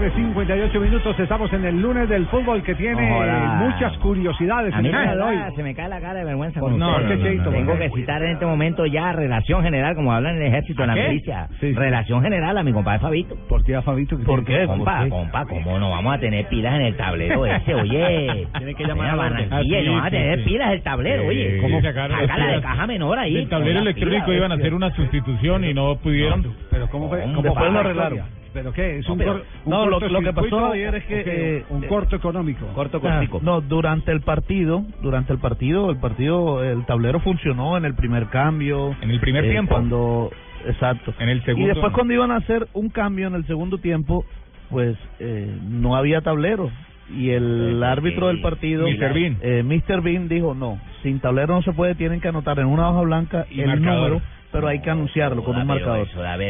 Tarde, 0.00 0.12
58 0.16 0.80
minutos. 0.80 1.18
Estamos 1.18 1.52
en 1.52 1.64
el 1.64 1.80
lunes 1.80 2.08
del 2.08 2.26
fútbol 2.26 2.62
que 2.62 2.74
tiene 2.74 3.12
Hola. 3.12 3.58
muchas 3.60 3.96
curiosidades 3.98 4.72
A 4.74 4.80
mí 4.80 4.88
el 4.88 4.94
me 4.94 5.22
hoy. 5.22 5.36
se 5.54 5.62
me 5.62 5.74
cae 5.74 5.88
la 5.88 6.00
cara 6.00 6.14
de 6.20 6.24
vergüenza. 6.24 6.60
¿Por 6.60 6.72
ustedes. 6.72 7.20
Cheito? 7.22 7.50
Tengo 7.50 7.70
¿Por 7.72 7.78
que 7.78 7.90
citar 7.90 8.22
en 8.22 8.30
este 8.32 8.46
momento 8.46 8.86
ya 8.86 9.12
relación 9.12 9.62
general, 9.62 9.94
como 9.94 10.12
hablan 10.12 10.36
en 10.36 10.42
el 10.42 10.48
ejército, 10.48 10.84
en 10.84 10.90
¿A 10.90 10.94
la 10.96 11.02
milicia. 11.08 11.48
Sí, 11.60 11.70
sí. 11.70 11.72
Relación 11.74 12.22
general 12.22 12.56
a 12.56 12.62
mi 12.62 12.72
compadre 12.72 13.00
Fabito. 13.00 13.36
¿Por 13.48 13.64
qué 13.64 13.76
a 13.76 13.82
Fabito? 13.82 14.18
¿Por 14.20 14.44
tiene- 14.44 14.62
qué? 14.62 14.66
Compa, 14.66 15.08
compa, 15.08 15.44
¿cómo 15.46 15.78
no 15.78 15.90
vamos 15.90 16.14
a 16.14 16.18
tener 16.18 16.46
pilas 16.48 16.74
en 16.76 16.82
el 16.82 16.96
tablero 16.96 17.44
ese? 17.46 17.74
Oye, 17.74 18.46
Tiene 18.56 18.74
que 18.74 18.84
llamar 18.84 19.10
a. 19.10 19.16
Barranquilla, 19.16 19.56
Ah, 19.58 19.62
sí, 19.82 19.86
no 19.86 19.94
van 19.96 20.06
a 20.06 20.10
tener 20.10 20.44
pilas 20.44 20.72
el 20.72 20.82
tablero, 20.82 21.26
oye. 21.26 21.58
¿Cómo? 21.60 21.80
Sácala 21.82 22.46
de 22.52 22.60
caja 22.62 22.86
menor 22.86 23.18
ahí. 23.18 23.34
Del 23.34 23.48
tablero 23.48 23.80
electrónico 23.80 24.32
iban 24.32 24.52
a 24.52 24.54
hacer 24.54 24.72
una 24.74 24.90
sustitución 24.94 25.64
y 25.64 25.74
no 25.74 25.96
pudieron. 25.96 26.54
Pero 26.70 26.88
¿cómo 26.88 27.08
fue? 27.08 27.20
¿Cómo? 27.22 27.34
¿Cómo 27.34 27.42
Después 27.42 27.58
fue 27.58 27.66
lo 27.68 27.72
la 27.74 27.80
arreglaron. 27.80 28.39
¿Pero 28.52 28.72
qué? 28.72 28.98
¿Es 28.98 29.06
No, 29.06 29.12
un, 29.12 29.18
pero- 29.18 29.32
cor- 29.32 29.44
un 29.64 29.70
no, 29.70 29.86
lo- 29.86 30.00
lo 30.08 30.20
que 30.20 30.32
pasó 30.32 30.72
ayer 30.72 30.94
es 30.96 31.04
que, 31.04 31.22
eh, 31.24 31.64
un 31.70 31.84
eh, 31.84 31.86
corto 31.86 32.16
económico. 32.16 32.66
Ah, 33.04 33.22
No, 33.42 33.60
durante 33.60 34.10
el 34.10 34.22
partido, 34.22 34.84
durante 35.02 35.32
el 35.32 35.38
partido, 35.38 35.90
el 35.90 35.98
partido, 35.98 36.64
el 36.64 36.84
tablero 36.84 37.20
funcionó 37.20 37.76
en 37.76 37.84
el 37.84 37.94
primer 37.94 38.26
cambio. 38.26 38.96
En 39.02 39.10
el 39.10 39.20
primer 39.20 39.44
eh, 39.44 39.50
tiempo. 39.50 39.74
Cuando, 39.74 40.30
exacto. 40.66 41.14
En 41.20 41.28
el 41.28 41.44
segundo. 41.44 41.64
Y 41.66 41.68
después 41.68 41.92
cuando 41.92 42.12
iban 42.12 42.32
a 42.32 42.36
hacer 42.38 42.66
un 42.72 42.88
cambio 42.88 43.28
en 43.28 43.34
el 43.34 43.46
segundo 43.46 43.78
tiempo, 43.78 44.24
pues 44.68 44.96
eh, 45.20 45.56
no 45.68 45.94
había 45.94 46.20
tablero. 46.20 46.70
Y 47.16 47.30
el 47.30 47.82
árbitro 47.82 48.28
del 48.28 48.40
partido, 48.40 48.86
Mr. 48.88 49.12
Bean. 49.14 49.36
eh, 49.42 49.62
Mr. 49.64 50.00
Bean 50.00 50.28
dijo, 50.28 50.54
no, 50.54 50.78
sin 51.02 51.18
tablero 51.18 51.54
no 51.54 51.62
se 51.62 51.72
puede, 51.72 51.96
tienen 51.96 52.20
que 52.20 52.28
anotar 52.28 52.60
en 52.60 52.66
una 52.66 52.88
hoja 52.90 53.00
blanca 53.02 53.46
Y 53.50 53.60
el 53.62 53.66
marcador. 53.66 54.10
número, 54.10 54.22
pero 54.52 54.68
hay 54.68 54.80
que 54.80 54.90
anunciarlo 54.90 55.42
con 55.44 55.56
un 55.56 55.66
pero 55.66 55.86
marcador. 55.88 56.08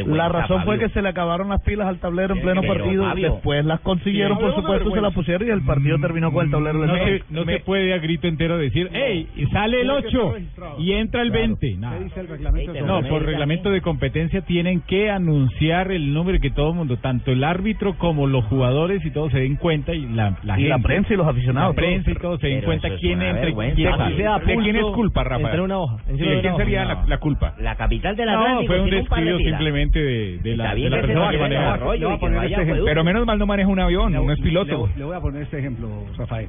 La 0.09 0.29
razón 0.29 0.65
fue 0.65 0.79
que 0.79 0.89
se 0.91 1.03
le 1.03 1.09
acabaron 1.09 1.49
las 1.49 1.63
pilas 1.63 1.87
al 1.89 1.99
tablero 1.99 2.35
en 2.35 2.43
pleno 2.43 2.61
Pero, 2.63 2.75
partido, 2.75 3.05
Fabio. 3.05 3.33
después 3.33 3.65
las 3.65 3.81
consiguieron, 3.81 4.39
por 4.39 4.55
supuesto, 4.55 4.91
se 4.93 5.01
las 5.01 5.13
pusieron 5.15 5.49
y 5.49 5.51
el 5.51 5.63
partido 5.63 5.99
terminó 5.99 6.33
con 6.33 6.45
el 6.47 6.51
tablero 6.51 6.81
de 6.81 6.87
No, 6.87 6.93
nuevo. 6.97 7.07
se, 7.07 7.35
no 7.35 7.45
se 7.45 7.61
puede 7.61 7.93
a 7.95 7.99
grito 7.99 8.27
entero 8.27 8.59
decir, 8.59 8.89
hey, 8.93 9.29
sale 9.53 9.81
el 9.83 9.91
8 9.91 10.35
y 10.79 10.93
entra 10.93 11.23
el 11.23 11.31
20. 11.31 11.77
Nada. 11.77 11.99
¿Qué 11.99 12.05
dice 12.05 12.21
el 12.21 12.29
reglamento? 12.29 12.73
de 12.73 12.83
No, 12.83 13.03
por 13.03 13.23
reglamento 13.25 13.71
de 13.71 13.81
competencia 13.81 14.41
tienen 14.43 14.81
que 14.83 15.11
anunciar 15.11 15.91
el 15.93 16.13
número 16.13 16.39
que 16.41 16.51
todo 16.51 16.71
el 16.71 16.77
mundo, 16.77 16.97
tanto 16.99 17.31
el 17.33 17.45
árbitro 17.45 17.97
como 17.99 18.27
los 18.27 18.45
jugadores 18.47 19.05
y 19.05 19.11
todos 19.11 19.33
se 19.33 19.39
den 19.41 19.57
cuenta 19.57 19.93
y 19.95 20.07
la, 20.07 20.37
la 20.43 20.59
Y 20.59 20.65
la 20.65 20.75
gente, 20.77 20.89
prensa 20.89 21.15
y 21.15 21.17
los 21.17 21.27
aficionados, 21.27 21.75
La 21.77 21.81
prensa 21.83 22.11
y 22.11 22.15
todos 22.15 22.41
se 22.41 22.47
den 22.49 22.63
cuenta 22.63 22.89
quién 22.99 23.23
entra 23.23 23.49
y 23.51 23.55
quién 23.75 23.91
Fabio. 23.91 23.97
sale. 23.97 24.17
Se 24.17 24.23
da 24.23 24.39
¿De 24.39 24.57
quién 24.57 24.77
es 24.77 24.85
culpa, 24.95 25.25
Rafael? 25.25 25.47
entre 25.47 25.61
una 25.63 25.79
hoja, 25.79 25.97
Sí, 26.07 26.11
encima 26.13 26.31
¿De 26.31 26.41
quién 26.41 26.57
sería 26.57 26.85
la 27.07 27.19
culpa? 27.19 27.55
La 27.59 27.75
capital 27.91 28.17
del 28.17 28.27
No, 28.27 28.33
Atlántico 28.41 28.73
fue 28.73 28.81
un 28.83 28.91
descuido 28.91 29.39
simplemente 29.39 29.99
de, 29.99 30.39
de 30.39 30.57
la, 30.57 30.75
de 30.75 30.91
la 30.91 31.01
persona 31.01 31.31
que 31.31 31.39
maneja. 31.39 31.63
desarrollo 31.63 31.99
Le 31.99 32.05
voy 32.07 32.13
a 32.15 32.17
y 32.17 32.21
que 32.21 32.25
este. 32.73 32.85
Pero 32.85 33.05
menos 33.05 33.27
mal 33.27 33.39
no 33.39 33.47
maneja 33.47 33.69
un 33.69 33.81
avión, 33.81 34.13
Le- 34.13 34.19
no 34.19 34.33
es 34.33 34.39
le- 34.39 34.45
piloto. 34.45 34.89
Le, 34.97 35.05
voy 35.05 35.17
a 35.17 35.21
poner 35.21 35.43
este 35.43 35.59
ejemplo, 35.59 35.89
Rafael. 36.17 36.49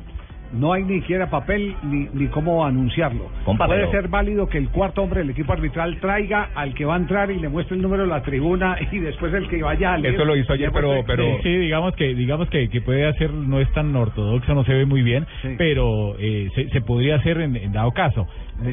No 0.54 0.74
hay 0.74 0.84
ni 0.84 1.00
siquiera 1.02 1.30
papel 1.30 1.76
ni, 1.84 2.08
ni 2.14 2.28
cómo 2.28 2.66
anunciarlo. 2.66 3.30
Puede 3.46 3.58
pero- 3.68 3.92
ser 3.92 4.08
válido 4.10 4.48
que 4.48 4.58
el 4.58 4.70
cuarto 4.70 5.02
hombre 5.04 5.20
del 5.22 5.30
equipo 5.32 5.54
arbitral 5.54 6.00
traiga 6.00 6.50
al 6.56 6.74
que 6.74 6.86
va 6.86 6.96
a 6.96 6.98
entrar 6.98 7.32
y 7.32 7.40
le 7.40 7.50
muestre 7.50 7.76
el 7.76 7.82
número 7.82 8.04
de 8.04 8.10
la 8.10 8.22
tribuna 8.22 8.78
y 8.92 9.00
después 9.00 9.34
el 9.34 9.48
que 9.48 9.62
vaya 9.64 9.94
al 9.94 10.06
Eso 10.06 10.26
lo 10.26 10.36
hizo 10.36 10.54
ayer, 10.54 10.72
pero- 10.74 11.04
pero- 11.06 11.24
Sí, 11.38 11.44
sí, 11.44 11.58
digamos 11.58 11.96
que 11.96 12.14
digamos 12.16 12.50
que, 12.50 12.70
que 12.70 12.82
puede 12.82 13.08
hacer 13.08 13.32
no 13.32 13.60
es 13.60 13.72
tan 13.74 13.96
ortodoxo, 13.96 14.54
no 14.54 14.64
se 14.64 14.74
ve 14.74 14.86
muy 14.86 15.02
bien, 15.02 15.26
pero 15.58 16.16
eh, 16.20 16.50
se, 16.56 16.70
se 16.70 16.82
podría 16.82 17.16
hacer 17.16 17.40
en, 17.40 17.56
en 17.56 17.72
dado 17.72 17.92
caso. 17.92 18.28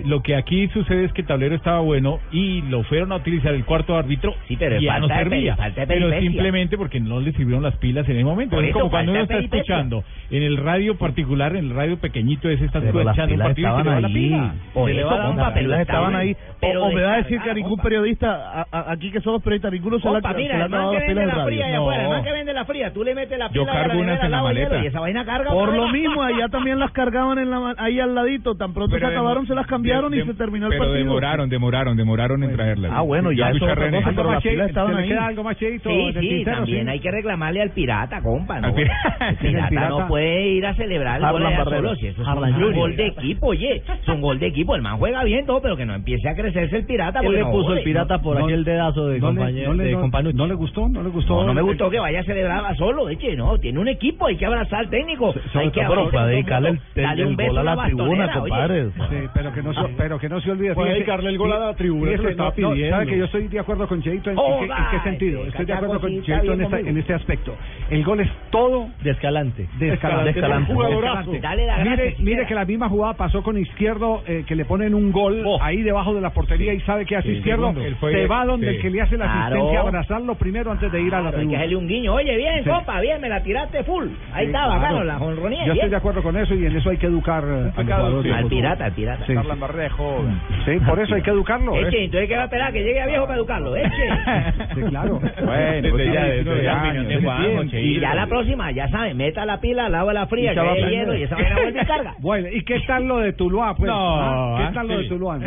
Lo 0.04 0.20
que 0.22 0.36
aquí 0.36 0.68
sucede 0.68 1.04
es 1.04 1.12
que 1.14 1.22
el 1.22 1.26
tablero 1.26 1.54
estaba 1.54 1.80
bueno 1.80 2.18
y 2.30 2.60
lo 2.62 2.82
fueron 2.84 3.10
a 3.10 3.16
utilizar 3.16 3.54
el 3.54 3.64
cuarto 3.64 3.96
árbitro 3.96 4.34
pero 4.58 4.78
y 4.78 4.84
ya 4.84 4.98
no 4.98 5.08
servía. 5.08 5.56
de 5.74 5.86
pero 5.86 6.10
simplemente 6.20 6.76
porque 6.76 7.00
no 7.00 7.20
le 7.20 7.32
sirvieron 7.32 7.62
las 7.62 7.74
pilas 7.76 8.06
en 8.08 8.16
el 8.16 8.24
momento. 8.24 8.56
Por 8.56 8.64
es 8.64 8.70
eso 8.70 8.80
como 8.80 8.90
cuando 8.90 9.12
uno 9.12 9.22
está 9.22 9.38
escuchando 9.38 10.04
en 10.30 10.42
el 10.42 10.58
radio 10.58 10.98
particular, 10.98 11.56
en 11.56 11.67
el 11.68 11.74
radio 11.76 11.98
pequeñito 11.98 12.48
ese, 12.48 12.64
estás 12.64 12.82
Pero 12.82 13.04
las 13.04 13.16
escuchando 13.18 13.34
un 13.34 13.40
partido 13.40 13.68
y 13.68 13.82
se 13.82 13.82
le 13.82 13.92
va 13.92 13.92
estaban 13.92 14.02
la 14.02 14.08
ahí. 14.08 14.14
pila. 14.14 14.54
Se 14.74 14.94
le 14.94 15.04
va 15.04 15.10
la- 15.18 15.34
las 15.34 15.52
pero 15.52 15.74
estaban 15.74 16.14
ahí. 16.16 16.36
O, 16.60 16.66
o 16.80 16.92
me 16.92 17.02
va 17.02 17.12
a 17.12 17.16
decir 17.18 17.40
que 17.40 17.50
a 17.50 17.54
ningún 17.54 17.78
periodista, 17.78 18.60
a- 18.62 18.66
a- 18.72 18.92
aquí 18.92 19.10
que 19.10 19.20
somos 19.20 19.42
periodistas, 19.42 19.72
ninguno 19.72 19.98
se 19.98 20.10
le 20.10 20.16
ha 20.18 20.32
mira, 20.32 20.64
el 20.64 20.70
man 20.70 20.90
que 20.90 20.98
vende 21.06 21.26
la 21.26 21.44
fría 21.44 21.66
allá 21.66 21.78
afuera, 21.78 22.02
el 22.02 22.08
man 22.08 22.24
que 22.24 22.32
vende 22.32 22.52
la 22.52 22.64
fría, 22.64 22.92
tú 22.92 23.04
le 23.04 23.14
metes 23.14 23.38
la 23.38 23.46
Yo 23.50 23.62
pila 23.62 23.72
de 23.72 23.78
cargo 23.78 23.94
la 23.94 24.00
unas 24.00 24.24
en 24.24 24.30
la 24.30 24.42
maleta. 24.42 24.82
y 24.82 24.86
esa 24.86 25.00
vaina 25.00 25.24
carga. 25.24 25.50
Por 25.50 25.72
lo 25.74 25.88
mismo, 25.88 26.22
allá 26.22 26.48
también 26.48 26.78
las 26.78 26.90
cargaban 26.92 27.38
en 27.38 27.50
la, 27.50 27.74
ahí 27.78 28.00
al 28.00 28.14
ladito. 28.14 28.54
Tan 28.56 28.72
pronto 28.72 28.94
Pero 28.96 29.06
se 29.08 29.12
acabaron, 29.14 29.46
se 29.46 29.54
las 29.54 29.66
cambiaron 29.66 30.12
y 30.14 30.22
se 30.24 30.34
terminó 30.34 30.66
el 30.66 30.70
pero 30.72 30.84
partido. 30.84 30.98
demoraron, 31.04 31.48
demoraron, 31.48 31.96
demoraron 31.96 32.42
en 32.42 32.54
traerlas. 32.54 32.92
Ah, 32.94 33.02
bueno, 33.02 33.30
ya 33.32 33.50
Yo 33.50 33.56
eso 33.56 33.66
pero 33.66 34.30
las 34.32 34.42
pilas 34.42 34.68
estaban 34.68 34.94
¿se 34.96 35.02
le 35.06 35.14
ahí. 35.18 35.24
algo 35.28 35.44
más, 35.44 35.56
Sí, 35.58 35.78
sí, 36.20 36.44
también 36.44 36.88
hay 36.88 37.00
que 37.00 37.10
reclamarle 37.10 37.60
al 37.62 37.70
pirata, 37.70 38.20
compa. 38.22 38.58
El 38.68 39.36
pirata, 39.38 39.88
no 39.88 40.06
puede 40.08 40.48
ir 40.48 40.66
a 40.66 40.74
celebrar 40.74 41.20
el 41.20 41.30
gol 41.30 41.42
Barrera. 41.64 41.96
Si 41.96 42.06
eso 42.06 42.22
es 42.22 42.28
Harlan 42.28 42.54
un 42.54 42.60
Junior. 42.60 42.74
gol 42.74 42.96
de 42.96 43.06
equipo, 43.06 43.46
oye. 43.48 43.82
Es 44.02 44.08
un 44.08 44.20
gol 44.20 44.38
de 44.38 44.46
equipo. 44.46 44.74
El 44.76 44.82
man 44.82 44.98
juega 44.98 45.24
bien 45.24 45.46
todo, 45.46 45.60
pero 45.60 45.76
que 45.76 45.84
no 45.86 45.94
empiece 45.94 46.28
a 46.28 46.34
crecerse 46.34 46.76
el 46.76 46.84
pirata. 46.86 47.20
Porque 47.22 47.38
le 47.38 47.44
no 47.44 47.50
puso 47.50 47.72
el 47.74 47.82
pirata 47.84 48.18
por 48.20 48.38
No, 48.38 48.44
aquel 48.46 48.64
dedazo 48.64 49.06
de, 49.08 49.18
no 49.20 49.26
compañero, 49.28 49.68
no 49.70 49.74
le- 49.74 49.84
de 49.84 49.92
no- 49.92 50.00
Companucci. 50.00 50.36
¿No 50.36 50.46
le 50.46 50.54
gustó? 50.54 50.88
¿No 50.88 51.02
le 51.02 51.08
gustó? 51.10 51.34
No, 51.40 51.46
no 51.46 51.54
me 51.54 51.62
gustó 51.62 51.90
que 51.90 51.98
vaya 51.98 52.20
a 52.20 52.24
celebrar 52.24 52.76
solo, 52.76 53.08
eche, 53.08 53.34
no, 53.36 53.58
tiene 53.58 53.78
un 53.80 53.88
equipo, 53.88 54.26
hay 54.26 54.36
que 54.36 54.46
abrazar 54.46 54.80
al 54.80 54.90
técnico, 54.90 55.34
hay 55.54 55.70
que 55.70 55.82
abrazar 55.82 56.10
para 56.12 56.26
dedicarle 56.26 56.68
el- 56.70 57.20
el 57.20 57.36
gol 57.36 57.58
a 57.58 57.62
la 57.62 57.74
la 57.74 57.84
tribuna, 57.84 58.32
compadre. 58.32 58.90
Sí, 58.90 59.28
pero 59.34 59.52
que 59.52 59.62
no 59.62 59.72
se, 59.74 59.80
pero 59.96 60.18
que 60.18 60.28
no 60.28 60.40
se 60.40 60.50
olvide. 60.50 60.74
Puede 60.74 60.92
dedicarle 60.94 61.30
el 61.30 61.38
gol 61.38 61.52
a 61.52 61.58
la 61.58 61.74
tribuna, 61.74 62.10
no, 62.16 62.22
no, 62.44 62.52
pidiendo. 62.52 62.90
sabe 62.96 63.06
que 63.06 63.18
yo 63.18 63.24
estoy 63.24 63.48
de 63.48 63.58
acuerdo 63.58 63.86
con 63.88 64.02
Cheito 64.02 64.30
en, 64.30 64.36
qué, 64.36 64.42
en 64.64 64.70
qué 64.90 65.00
sentido. 65.04 65.44
Estoy 65.46 65.64
de 65.66 65.72
acuerdo 65.72 66.00
con 66.00 66.22
Cheito 66.22 66.52
en 66.52 66.98
este 66.98 67.14
aspecto. 67.14 67.54
El 67.90 68.04
gol 68.04 68.20
es 68.20 68.28
todo 68.50 68.88
de 69.02 69.10
escalante. 69.10 69.66
de 69.78 69.92
escalante. 69.94 70.24
De 70.24 70.30
escalante. 70.30 70.72
Dale 71.48 71.64
la 71.66 71.74
gracia, 71.78 71.90
Mire, 71.96 72.14
si 72.16 72.22
mire 72.22 72.46
que 72.46 72.54
la 72.54 72.64
misma 72.66 72.88
jugada 72.90 73.14
pasó 73.14 73.42
con 73.42 73.56
Izquierdo, 73.56 74.22
eh, 74.26 74.44
que 74.46 74.54
le 74.54 74.64
ponen 74.66 74.94
un 74.94 75.10
gol 75.12 75.42
ahí 75.62 75.82
debajo 75.82 76.12
de 76.14 76.20
la 76.20 76.30
portería 76.30 76.74
y 76.74 76.80
sabe 76.82 77.06
que 77.06 77.16
hace 77.16 77.28
Sí, 77.28 77.36
Izquierdo. 77.38 77.72
Se 78.00 78.26
va 78.26 78.44
donde 78.44 78.68
sí. 78.68 78.76
el 78.76 78.82
que 78.82 78.90
le 78.90 79.00
hace 79.00 79.16
la 79.16 79.24
Claro. 79.24 79.40
asistencia, 79.56 79.80
abrazarlo 79.80 80.34
primero 80.34 80.70
antes 80.72 80.92
de 80.92 81.00
ir 81.00 81.14
a 81.14 81.18
la 81.22 81.22
Claro, 81.22 81.26
hay 81.28 81.32
que 81.32 81.38
tribuna. 81.38 81.58
hacerle 81.58 81.76
un 81.76 81.88
guiño, 81.88 82.14
oye, 82.14 82.36
bien, 82.36 82.64
Sí. 82.64 82.68
compa, 82.70 83.00
bien, 83.00 83.20
me 83.20 83.28
la 83.28 83.42
tiraste 83.42 83.82
full, 83.84 84.08
ahí 84.32 84.46
Sí, 84.46 84.52
está, 84.52 84.78
claro. 84.78 85.04
la 85.04 85.14
jonronía, 85.18 85.58
Yo 85.64 85.72
estoy 85.72 85.78
bien. 85.80 85.90
de 85.90 85.96
acuerdo 85.96 86.22
con 86.22 86.36
eso 86.36 86.54
y 86.54 86.66
en 86.66 86.76
eso 86.76 86.90
hay 86.90 86.96
que 86.98 87.06
educar 87.06 87.44
eh, 87.46 87.70
jugadores. 87.74 88.32
Al 88.32 88.46
pirata, 88.46 88.84
al 88.86 88.92
pirata. 88.92 89.24
Sí, 89.26 89.32
Harlan 89.34 89.58
sí. 89.58 89.62
Sí, 90.66 90.78
por 90.86 90.98
eso 91.00 91.14
hay 91.14 91.22
que 91.22 91.30
educarlo. 91.30 91.74
¿eh? 91.76 91.88
Eche, 91.88 92.04
entonces, 92.04 92.28
¿qué 92.28 92.36
va 92.36 92.42
a 92.42 92.44
esperar? 92.44 92.72
Que 92.72 92.82
llegue 92.82 93.00
a 93.00 93.06
viejo 93.06 93.24
para 93.26 93.38
educarlo, 93.38 93.76
eche. 93.76 93.88
Sí, 94.74 94.80
claro. 94.88 95.20
Bueno, 95.20 95.88
pues 95.90 96.08
y 97.72 98.00
ya 98.00 98.14
la 98.14 98.26
próxima, 98.26 98.70
ya 98.72 98.88
saben, 98.88 99.16
meta 99.16 99.44
la 99.46 99.60
pila 99.60 99.84
de 99.84 99.90
la 100.14 100.26
fría, 100.26 100.52
Y 100.52 100.54
que 100.54 100.60
se 100.60 100.66
va 100.66 100.70
a 100.70 100.74
hay 100.74 100.80
prender. 100.82 101.00
hielo 101.00 101.14
y 101.16 101.22
esa 101.22 101.36
carga. 101.86 102.14
Bueno, 102.20 102.48
¿y 102.52 102.62
qué 102.64 102.80
tal 102.86 103.06
lo 103.06 103.18
de 103.18 103.32
Tuluá, 103.32 103.74
pues? 103.74 103.88
No, 103.88 104.16
Ah, 104.18 104.68
¿Qué 104.68 104.74
tal 104.74 104.88
lo 104.88 104.96
sí. 104.96 105.02
de 105.04 105.08
Tuluá? 105.08 105.38
No, 105.38 105.44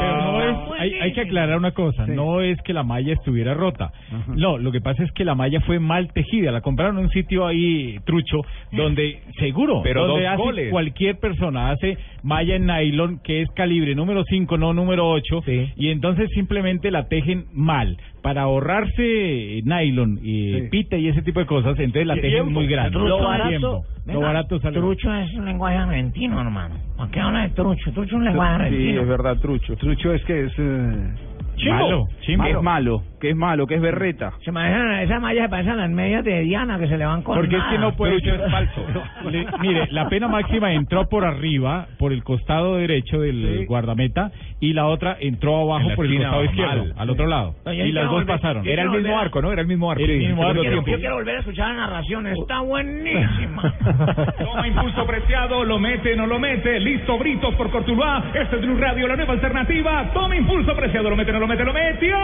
pero 0.00 0.16
no 0.22 0.42
es, 0.42 0.80
hay, 0.80 0.94
hay 1.00 1.12
que 1.12 1.20
aclarar 1.22 1.56
una 1.56 1.72
cosa, 1.72 2.06
no 2.06 2.40
es 2.40 2.60
que 2.62 2.72
la 2.72 2.82
malla 2.82 3.12
estuviera 3.12 3.54
rota. 3.54 3.92
No, 4.28 4.58
lo 4.58 4.70
que 4.72 4.80
pasa 4.80 5.02
es 5.02 5.12
que 5.12 5.24
la 5.24 5.34
malla 5.34 5.60
fue 5.62 5.78
mal 5.78 6.12
tejida, 6.12 6.50
la 6.52 6.60
compraron 6.60 6.98
en 6.98 7.04
un 7.04 7.10
sitio 7.10 7.46
ahí 7.46 7.98
trucho 8.04 8.42
donde 8.72 9.20
seguro, 9.38 9.80
Pero 9.82 10.06
donde 10.06 10.24
dos 10.24 10.32
hace 10.32 10.42
goles. 10.42 10.70
cualquier 10.70 11.18
persona 11.18 11.70
hace 11.70 11.96
malla 12.22 12.56
en 12.56 12.66
nylon 12.66 13.20
que 13.22 13.42
es 13.42 13.50
calibre 13.52 13.94
número 13.94 14.24
5, 14.24 14.56
no 14.58 14.72
número 14.72 15.08
8 15.08 15.42
y 15.76 15.90
entonces 15.90 16.30
simplemente 16.34 16.90
la 16.90 17.08
tejen 17.08 17.46
mal 17.52 17.96
para 18.24 18.40
ahorrarse 18.40 19.60
nylon 19.64 20.18
y 20.22 20.62
pita 20.70 20.96
y 20.96 21.08
ese 21.08 21.20
tipo 21.20 21.40
de 21.40 21.46
cosas, 21.46 21.78
entonces 21.78 22.06
la 22.06 22.14
tejen 22.14 22.50
muy 22.50 22.66
grande. 22.66 22.98
Lo 22.98 23.18
barato, 23.22 23.48
Tiempo. 23.50 23.66
Lo 23.68 23.84
venga, 24.14 24.26
barato 24.26 24.60
sale. 24.60 24.78
Trucho 24.78 25.12
es 25.12 25.34
un 25.34 25.44
lenguaje 25.44 25.76
argentino, 25.76 26.40
hermano. 26.40 26.74
¿Por 26.96 27.10
qué 27.10 27.20
habla 27.20 27.42
de 27.42 27.50
trucho? 27.50 27.92
Trucho 27.92 28.02
es 28.06 28.12
un 28.14 28.24
lenguaje 28.24 28.54
argentino. 28.54 29.06
verdad, 29.06 29.36
trucho. 29.40 29.76
Trucho 29.76 30.14
es 30.14 30.24
que 30.24 30.44
es... 30.44 30.52
eh, 30.56 31.14
Chimbo. 31.56 32.08
Que 32.24 32.50
es 32.50 32.62
malo, 32.62 33.02
que 33.24 33.30
es 33.30 33.36
malo, 33.36 33.66
que 33.66 33.76
es 33.76 33.80
berreta. 33.80 34.34
Se 34.44 34.50
imaginan, 34.50 35.00
esas 35.00 35.18
mallas 35.18 35.44
se 35.44 35.48
parecen 35.48 35.76
las 35.78 35.88
medias 35.88 36.22
de 36.24 36.40
Diana 36.42 36.78
que 36.78 36.86
se 36.88 36.98
le 36.98 37.06
van 37.06 37.22
con 37.22 37.36
Porque 37.36 37.56
es 37.56 37.62
que 37.70 37.78
no 37.78 37.96
puede 37.96 38.20
ser 38.20 38.38
falso. 38.50 38.84
Le- 39.30 39.46
mire, 39.60 39.86
la 39.92 40.10
pena 40.10 40.28
máxima 40.28 40.72
entró 40.74 41.08
por 41.08 41.24
arriba, 41.24 41.86
por 41.98 42.12
el 42.12 42.22
costado 42.22 42.76
derecho 42.76 43.20
del 43.20 43.60
Sí. 43.60 43.64
guardameta, 43.66 44.30
y 44.60 44.74
la 44.74 44.86
otra 44.86 45.16
entró 45.20 45.54
En 45.54 45.70
abajo 45.70 45.88
por 45.96 46.04
el 46.04 46.12
esquina, 46.12 46.28
costado 46.30 46.44
izquierdo, 46.44 46.84
mal. 46.84 46.94
al 46.98 47.10
otro 47.10 47.26
lado. 47.26 47.54
Y 47.64 47.68
las 47.68 47.74
quiero 47.76 48.02
dos 48.10 48.12
volver- 48.24 48.26
pasaron. 48.26 48.66
Era 48.66 48.82
el 48.82 48.88
quiero 48.88 48.92
mismo 48.92 49.08
volver 49.12 49.24
arco, 49.26 49.42
¿no? 49.42 49.52
Era 49.52 49.62
el 49.62 49.68
mismo 49.68 49.90
arco. 49.90 50.04
El 50.04 50.10
Sí, 50.20 50.26
mismo 50.26 50.46
arco. 50.46 50.60
tiempo. 50.60 50.86
Yo 50.90 50.98
quiero 50.98 51.14
volver 51.16 51.36
a 51.36 51.38
escuchar 51.40 51.68
la 51.68 51.74
narración, 51.74 52.26
está 52.26 52.60
buenísima. 52.60 53.74
Toma 54.38 54.68
impulso 54.68 55.06
preciado, 55.06 55.64
lo 55.64 55.78
mete, 55.78 56.14
no 56.14 56.26
lo 56.26 56.38
mete. 56.38 56.78
Listo, 56.80 57.18
Britos 57.18 57.54
por 57.54 57.70
Cortuluá. 57.70 58.22
Este 58.34 58.56
es 58.56 58.62
Blue 58.62 58.76
Radio, 58.78 59.08
la 59.08 59.16
nueva 59.16 59.32
alternativa. 59.32 60.10
Toma 60.12 60.36
impulso 60.36 60.76
preciado, 60.76 61.08
lo 61.08 61.16
mete, 61.16 61.32
no 61.32 61.40
lo 61.40 61.46
mete, 61.46 61.64
lo 61.64 61.72
metió. 61.72 62.16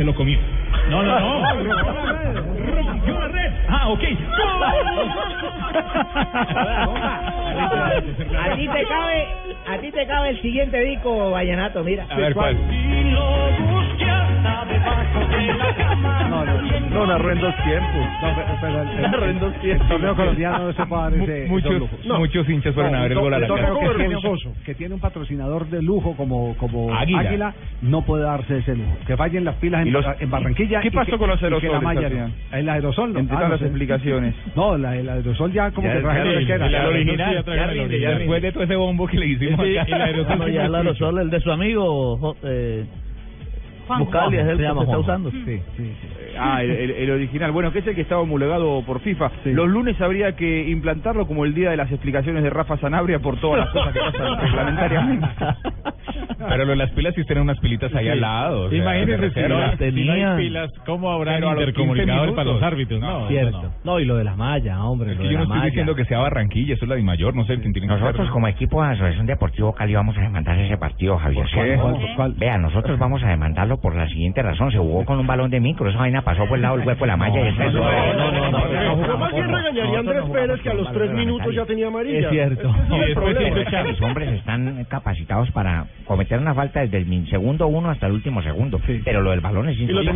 Se 0.00 0.04
lo 0.04 0.14
comió. 0.14 0.38
No, 0.88 1.02
no, 1.02 1.20
no. 1.20 2.54
Rompió 3.00 3.18
la 3.18 3.28
red. 3.28 3.52
Ah, 3.68 3.88
ok. 3.88 4.00
A 8.40 8.54
ti 8.56 8.68
te 8.68 8.84
cabe, 8.84 9.26
a 9.68 9.78
ti 9.78 9.90
te 9.92 10.06
cabe 10.06 10.28
el 10.30 10.40
siguiente 10.42 10.80
disco 10.84 11.30
vallenato, 11.30 11.82
mira. 11.84 12.06
A 12.08 12.16
ver 12.16 12.34
cuál. 12.34 12.56
No, 16.30 16.44
no, 16.44 16.60
No, 16.90 17.06
narró 17.06 17.30
en 17.32 17.40
dos 17.40 17.54
tiempos. 17.64 18.06
No, 18.22 18.34
pero, 18.34 18.46
pero 18.60 18.82
el, 18.82 19.02
Narró 19.02 19.24
en 19.26 19.38
dos 19.40 19.54
el 19.54 19.60
tiempos. 19.60 19.88
torneo 19.88 20.16
colombiano 20.16 20.58
no 20.66 20.72
se 20.72 20.86
puede 20.86 21.02
dar 21.02 21.14
ese, 21.14 21.46
Muchos, 21.48 21.82
muchos 22.18 22.48
hinchas 22.48 22.74
fueron 22.74 22.94
a 22.94 23.02
ver 23.02 23.12
el 23.12 23.18
gol 23.20 23.34
a 23.34 23.38
la 23.38 23.48
casa. 23.48 23.60
que 23.64 23.96
tiene, 23.96 24.16
que 24.64 24.74
tiene 24.74 24.94
un 24.94 25.00
patrocinador 25.00 25.66
de 25.68 25.82
lujo 25.82 26.14
como, 26.16 26.56
como 26.56 26.94
Águila. 26.94 27.20
Águila. 27.20 27.54
no 27.82 28.02
puede 28.02 28.24
darse 28.24 28.58
ese 28.58 28.76
lujo. 28.76 28.92
Que 29.06 29.16
fallen 29.16 29.44
las 29.44 29.54
pilas 29.56 29.82
en, 29.82 29.88
¿Y 29.88 29.90
los- 29.90 30.06
en 30.20 30.30
Barranquilla. 30.30 30.80
¿Qué 30.80 30.88
y 30.88 30.90
pasó 30.90 31.12
que- 31.12 31.18
con 31.18 31.28
los 31.30 31.40
y 31.42 31.44
que 31.60 31.68
la 31.68 31.80
aerosol 32.90 33.12
no. 33.12 33.18
Entre 33.20 33.34
Ah, 33.36 33.38
todas 33.38 33.48
no 33.48 33.52
las 33.54 33.60
sé. 33.60 33.66
explicaciones. 33.66 34.34
No, 34.56 34.76
la, 34.78 34.96
el 34.96 35.08
aerosol 35.08 35.52
ya 35.52 35.70
como 35.70 35.86
Ya, 35.86 35.92
que 35.92 35.98
el 35.98 36.04
que 36.46 36.52
era. 36.52 36.88
original, 36.88 37.44
ya, 37.44 37.66
rinde, 37.66 37.98
Después 37.98 38.42
de 38.42 38.52
todo 38.52 38.64
ese 38.64 38.76
bombo 38.76 39.06
que 39.06 39.18
le 39.18 39.26
hicimos 39.26 39.64
Sí, 39.66 39.76
acá. 39.78 39.90
y 39.90 39.92
el 39.94 40.02
aerosol 40.02 40.38
No, 40.38 40.44
sí 40.46 40.52
ya 40.52 40.64
el 40.66 40.72
la 40.72 40.78
aerosol, 40.78 41.18
el 41.18 41.30
de 41.30 41.40
su 41.40 41.50
amigo 41.52 42.16
jo- 42.18 42.36
eh, 42.44 42.84
Juan 43.86 44.02
es 44.34 44.46
el 44.46 44.56
que 44.58 44.62
se 44.62 44.82
está 44.82 44.98
usando. 44.98 45.30
Sí, 45.32 45.60
sí. 45.76 45.92
Ah, 46.38 46.62
el, 46.62 46.70
el- 46.70 46.90
el 46.90 47.10
original. 47.10 47.52
Bueno, 47.52 47.72
que 47.72 47.80
es 47.80 47.86
el 47.86 47.94
que 47.94 48.02
estaba 48.02 48.20
homologado 48.20 48.82
por 48.86 49.00
FIFA. 49.00 49.30
Los 49.46 49.68
lunes 49.68 50.00
habría 50.00 50.36
que 50.36 50.68
implantarlo 50.68 51.26
como 51.26 51.44
el 51.44 51.54
día 51.54 51.70
de 51.70 51.76
las 51.76 51.90
explicaciones 51.90 52.42
de 52.42 52.50
Rafa 52.50 52.76
Sanabria 52.78 53.18
por 53.20 53.38
todas 53.40 53.60
las 53.60 53.68
cosas 53.70 53.92
que 53.92 54.00
pasan 54.00 54.38
reglamentariamente. 54.40 55.26
Pero 56.38 56.64
lo 56.64 56.70
de 56.70 56.76
las 56.76 56.90
pilas 56.92 57.14
sí 57.14 57.22
tienen 57.24 57.42
unas 57.44 57.58
pilitas 57.60 57.94
ahí 57.94 58.08
al 58.08 58.20
lado. 58.20 58.62
o 58.64 58.70
sea, 58.70 58.78
Imagínense 58.78 59.28
de 59.28 59.30
si, 59.30 59.40
no, 59.48 59.92
si 59.92 60.04
no 60.06 60.12
hay 60.12 60.36
pilas, 60.38 60.72
¿cómo 60.86 61.10
habrán 61.12 61.36
Pero 61.36 61.50
a 61.50 61.54
los 61.54 61.64
15 61.64 61.70
intercomunicadores 61.80 62.34
para 62.34 62.50
los 62.50 62.62
árbitros? 62.62 63.00
No, 63.00 63.28
Cierto. 63.28 63.62
no. 63.62 63.70
No, 63.84 64.00
y 64.00 64.04
lo 64.06 64.16
de 64.16 64.24
la 64.24 64.36
malla, 64.36 64.82
hombre, 64.84 65.12
Es 65.12 65.16
lo 65.18 65.22
que 65.22 65.28
de 65.28 65.34
yo 65.34 65.38
no 65.38 65.44
la 65.44 65.44
estoy 65.44 65.58
malla. 65.58 65.66
diciendo 65.70 65.94
que 65.94 66.04
sea 66.06 66.18
Barranquilla, 66.20 66.74
eso 66.74 66.84
es 66.84 66.88
la 66.88 66.94
de 66.96 67.02
mayor, 67.02 67.34
no 67.36 67.44
sé 67.44 67.58
quién 67.60 67.72
tiene 67.72 67.88
que 67.88 67.94
Nosotros 67.94 68.30
como 68.30 68.48
equipo 68.48 68.82
de 68.82 68.90
Asociación 68.90 69.26
Deportivo 69.26 69.72
Cali 69.74 69.94
vamos 69.94 70.16
a 70.16 70.20
demandar 70.22 70.58
ese 70.58 70.76
partido, 70.78 71.18
Javier. 71.18 71.42
¿Por 71.42 71.64
qué? 71.64 71.76
¿Cuál? 71.76 71.96
¿Cuál? 72.16 72.34
Vea, 72.38 72.58
nosotros 72.58 72.98
vamos 72.98 73.22
a 73.22 73.28
demandarlo 73.28 73.78
por 73.80 73.94
la 73.94 74.08
siguiente 74.08 74.42
razón. 74.42 74.70
Se 74.72 74.78
jugó 74.78 75.04
con 75.04 75.18
un 75.18 75.26
balón 75.26 75.50
de 75.50 75.60
micro, 75.60 75.88
esa 75.90 75.98
vaina 75.98 76.19
pasó 76.22 76.46
por 76.46 76.56
el 76.56 76.62
lado 76.62 76.76
del 76.76 76.86
hueco 76.86 77.00
de 77.00 77.06
la 77.06 77.16
malla 77.16 77.40
y 77.44 77.48
esa 77.48 77.66
es... 77.66 77.72
Yo 77.74 79.18
más 79.18 79.32
bien 79.34 79.48
regañaría 79.48 79.96
a 79.96 80.00
Andrés 80.00 80.22
Pérez 80.32 80.60
que 80.60 80.70
a 80.70 80.74
los 80.74 80.92
tres 80.92 81.10
minutos 81.12 81.54
ya 81.54 81.64
tenía 81.66 81.86
amarilla. 81.88 82.18
Es 82.18 82.30
cierto. 82.30 82.74
Los 83.90 84.00
hombres 84.02 84.28
están 84.32 84.84
capacitados 84.88 85.50
para 85.52 85.86
cometer 86.04 86.38
una 86.38 86.54
falta 86.54 86.80
desde 86.80 86.98
el 86.98 87.06
min- 87.06 87.26
segundo 87.28 87.66
uno 87.66 87.90
hasta 87.90 88.06
el 88.06 88.12
último 88.12 88.42
segundo. 88.42 88.78
Pero 89.04 89.22
lo 89.22 89.30
del 89.30 89.40
balón 89.40 89.68
es 89.68 89.78
indudable. 89.80 90.10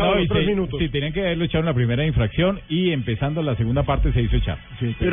No, 0.00 0.20
y 0.20 0.28
se- 0.40 0.44
Sí, 0.78 0.88
tenían 0.88 1.12
que 1.12 1.20
haberlo 1.20 1.44
echado 1.44 1.60
en 1.60 1.66
la 1.66 1.74
primera 1.74 2.04
infracción 2.06 2.60
y 2.68 2.90
empezando 2.92 3.42
la 3.42 3.54
segunda 3.56 3.82
parte 3.82 4.12
se 4.12 4.22
hizo 4.22 4.36
echar. 4.36 4.58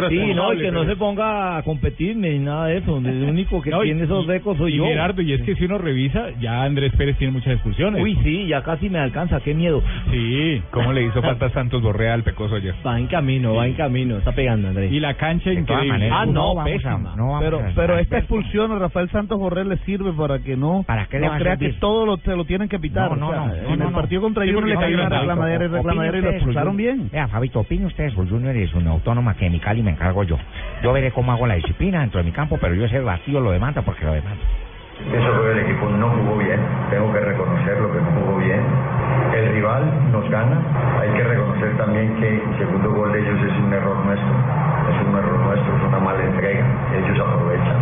Sí, 0.10 0.34
no, 0.36 0.54
y 0.54 0.58
que 0.58 0.72
no 0.72 0.86
se 0.86 0.96
ponga 0.96 1.58
a 1.58 1.64
competir 1.64 2.16
ni 2.18 2.40
nada 2.40 2.68
de 2.68 2.78
eso. 2.78 2.98
El 2.98 3.24
único 3.30 3.62
que 3.62 3.70
No, 3.70 3.84
y- 3.84 3.88
tiene 3.88 4.04
esos 4.04 4.26
récords 4.28 4.58
soy 4.60 4.74
y 4.74 4.78
yo. 4.78 4.86
Gerardo, 4.86 5.22
y 5.22 5.34
es 5.34 5.42
que 5.42 5.56
si 5.56 5.66
uno 5.66 5.78
revisa, 5.78 6.30
ya 6.40 6.64
Andrés 6.64 6.94
Pérez 6.98 7.18
tiene 7.18 7.34
muchas 7.34 7.54
expulsiones. 7.54 8.02
Uy, 8.02 8.18
sí, 8.24 8.48
ya 8.48 8.62
casi 8.64 8.90
me 8.90 9.00
alcanza, 9.00 9.40
qué 9.42 9.54
miedo. 9.54 9.82
Sí. 10.12 10.31
¿Cómo 10.72 10.94
le 10.94 11.04
hizo 11.04 11.22
falta 11.22 11.48
a 11.48 11.50
Santos 11.52 11.82
Borrea 11.82 12.14
al 12.14 12.24
Pecoso 12.24 12.56
ayer? 12.56 12.76
Va 12.86 12.98
en 13.00 13.08
camino, 13.08 13.56
va 13.56 13.68
en 13.68 13.74
camino, 13.74 14.18
está 14.18 14.32
pegando 14.34 14.68
Andrés. 14.70 14.92
Y 14.92 15.00
la 15.00 15.16
cancha 15.16 15.52
increíble. 15.52 16.10
Ah, 16.12 16.26
no, 16.26 16.56
vamos 16.56 16.62
a- 16.62 16.64
pésima. 16.66 17.14
no 17.16 17.28
vamos 17.28 17.40
Pero, 17.44 17.60
a- 17.60 17.72
pero 17.76 17.98
esta 17.98 18.18
expulsión 18.20 18.72
a 18.72 18.80
Rafael 18.80 19.10
Santos 19.10 19.38
Borrell 19.40 19.70
le 19.70 19.78
sirve 19.80 20.12
para 20.14 20.40
que 20.40 20.56
no, 20.56 20.84
¿Para 20.88 21.08
qué 21.08 21.20
le 21.20 21.28
no 21.28 21.34
a 21.34 21.38
crea 21.38 21.58
que 21.58 21.74
todo 21.74 22.06
lo, 22.06 22.18
se 22.18 22.36
lo 22.36 22.46
tienen 22.46 22.68
que 22.70 22.80
pitar. 22.80 23.10
No, 23.12 23.16
no, 23.18 23.28
o 23.28 23.32
sea, 23.32 23.40
no, 23.46 23.54
en 23.56 23.64
no, 23.80 23.86
el 23.86 23.92
no. 23.92 23.92
partido 23.92 24.22
contra 24.22 24.44
Sí, 24.46 24.52
Junior 24.52 24.70
le 24.70 24.76
cayó 24.76 24.98
no 24.98 25.06
una 25.06 25.20
reclamadera 25.20 25.66
y 25.66 25.68
reclamadera 25.68 26.18
y 26.18 26.22
lo 26.22 26.30
expulsaron 26.32 26.78
bien. 26.78 27.10
Vea, 27.12 27.28
Fabito, 27.28 27.60
opine 27.60 27.86
usted, 27.86 28.10
Sul 28.12 28.30
Junior 28.30 28.56
es 28.56 28.74
una 28.74 28.92
autónoma 28.92 29.36
que 29.36 29.46
en 29.48 29.52
mi 29.54 29.60
Cali 29.60 29.82
me 29.84 29.92
encargo 29.92 30.24
yo. 30.24 30.38
Yo 30.84 30.94
veré 30.94 31.12
cómo 31.12 31.32
hago 31.32 31.48
la 31.48 31.56
disciplina 31.56 32.02
dentro 32.02 32.20
de 32.20 32.26
mi 32.26 32.32
campo, 32.32 32.58
pero 32.60 32.74
yo 32.76 32.86
ese 32.86 33.00
vacío 33.00 33.40
lo 33.40 33.52
demanda 33.52 33.82
porque 33.82 34.06
lo 34.06 34.14
demanda. 34.14 34.42
Eso 35.10 35.34
fue 35.34 35.52
el 35.52 35.60
equipo 35.60 35.90
no 35.90 36.10
jugó 36.10 36.38
bien, 36.38 36.60
tengo 36.90 37.12
que 37.12 37.20
reconocer 37.20 37.82
lo 37.82 37.92
que 37.92 38.00
no 38.00 38.12
jugó 38.22 38.38
bien. 38.38 38.62
El 39.34 39.54
rival 39.54 40.12
nos 40.12 40.30
gana, 40.30 40.62
hay 41.02 41.10
que 41.10 41.24
reconocer 41.24 41.76
también 41.78 42.16
que 42.16 42.36
el 42.36 42.58
segundo 42.58 42.92
gol 42.92 43.12
de 43.12 43.20
ellos 43.20 43.40
es 43.42 43.58
un 43.60 43.74
error 43.74 43.98
nuestro, 44.06 44.34
es 44.90 45.08
un 45.08 45.18
error 45.18 45.40
nuestro, 45.40 45.76
es 45.76 45.84
una 45.84 46.00
mala 46.00 46.24
entrega, 46.24 46.66
ellos 46.96 47.20
aprovechan. 47.20 47.78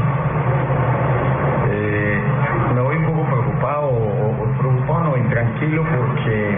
Eh, 1.71 2.19
me 2.73 2.81
voy 2.81 2.95
un 2.95 3.05
poco 3.05 3.25
preocupado, 3.25 3.89
o, 3.89 4.43
o 4.43 4.57
preocupado 4.57 5.03
no, 5.03 5.17
intranquilo 5.17 5.83
porque 5.83 6.57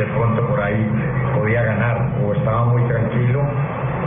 de 0.00 0.06
pronto 0.06 0.46
por 0.46 0.60
ahí 0.60 0.86
podía 1.34 1.62
ganar 1.62 2.08
o 2.24 2.32
estaba 2.34 2.64
muy 2.66 2.82
tranquilo 2.84 3.40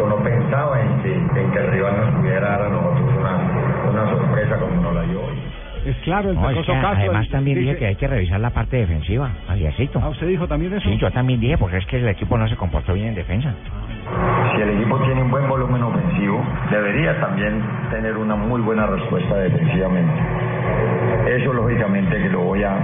o 0.03 0.07
no 0.09 0.15
pensaba 0.17 0.81
en 0.81 1.01
que, 1.03 1.13
en 1.13 1.51
que 1.51 1.59
el 1.59 1.67
rival 1.71 1.97
nos 1.97 2.15
pudiera 2.19 2.49
dar 2.49 2.61
a 2.63 2.69
nosotros 2.69 3.09
una, 3.19 3.91
una 3.91 4.09
sorpresa 4.09 4.57
como 4.57 4.81
nos 4.81 4.93
la 4.95 5.01
dio 5.03 5.19
hoy. 5.21 5.33
Es 5.85 5.95
claro, 5.97 6.29
el 6.29 6.35
No, 6.35 6.49
es 6.49 6.55
que 6.65 6.71
Castro. 6.73 6.87
además 6.97 7.27
también 7.29 7.57
dice- 7.59 7.67
dije 7.71 7.77
que 7.79 7.85
hay 7.87 7.95
que 7.97 8.07
revisar 8.07 8.39
la 8.39 8.49
parte 8.51 8.77
defensiva, 8.77 9.29
Javiercito. 9.47 9.99
Ah, 10.01 10.09
¿usted 10.09 10.27
dijo 10.27 10.47
también 10.47 10.73
eso? 10.73 10.89
Sí, 10.89 10.97
yo 10.97 11.11
también 11.11 11.39
dije, 11.41 11.57
porque 11.57 11.77
es 11.77 11.85
que 11.87 11.97
el 11.97 12.07
equipo 12.07 12.37
no 12.37 12.47
se 12.47 12.55
comportó 12.55 12.93
bien 12.93 13.07
en 13.09 13.15
defensa. 13.15 13.53
Si 14.55 14.61
el 14.61 14.69
equipo 14.79 14.97
tiene 14.99 15.21
un 15.23 15.29
buen 15.31 15.47
volumen 15.47 15.83
ofensivo, 15.83 16.41
debería 16.71 17.19
también 17.19 17.61
tener 17.91 18.15
una 18.17 18.35
muy 18.35 18.61
buena 18.61 18.85
respuesta 18.87 19.35
defensivamente. 19.35 20.13
Eso 21.27 21.51
lógicamente 21.53 22.17
que 22.17 22.29
lo 22.29 22.41
voy 22.41 22.63
a, 22.63 22.75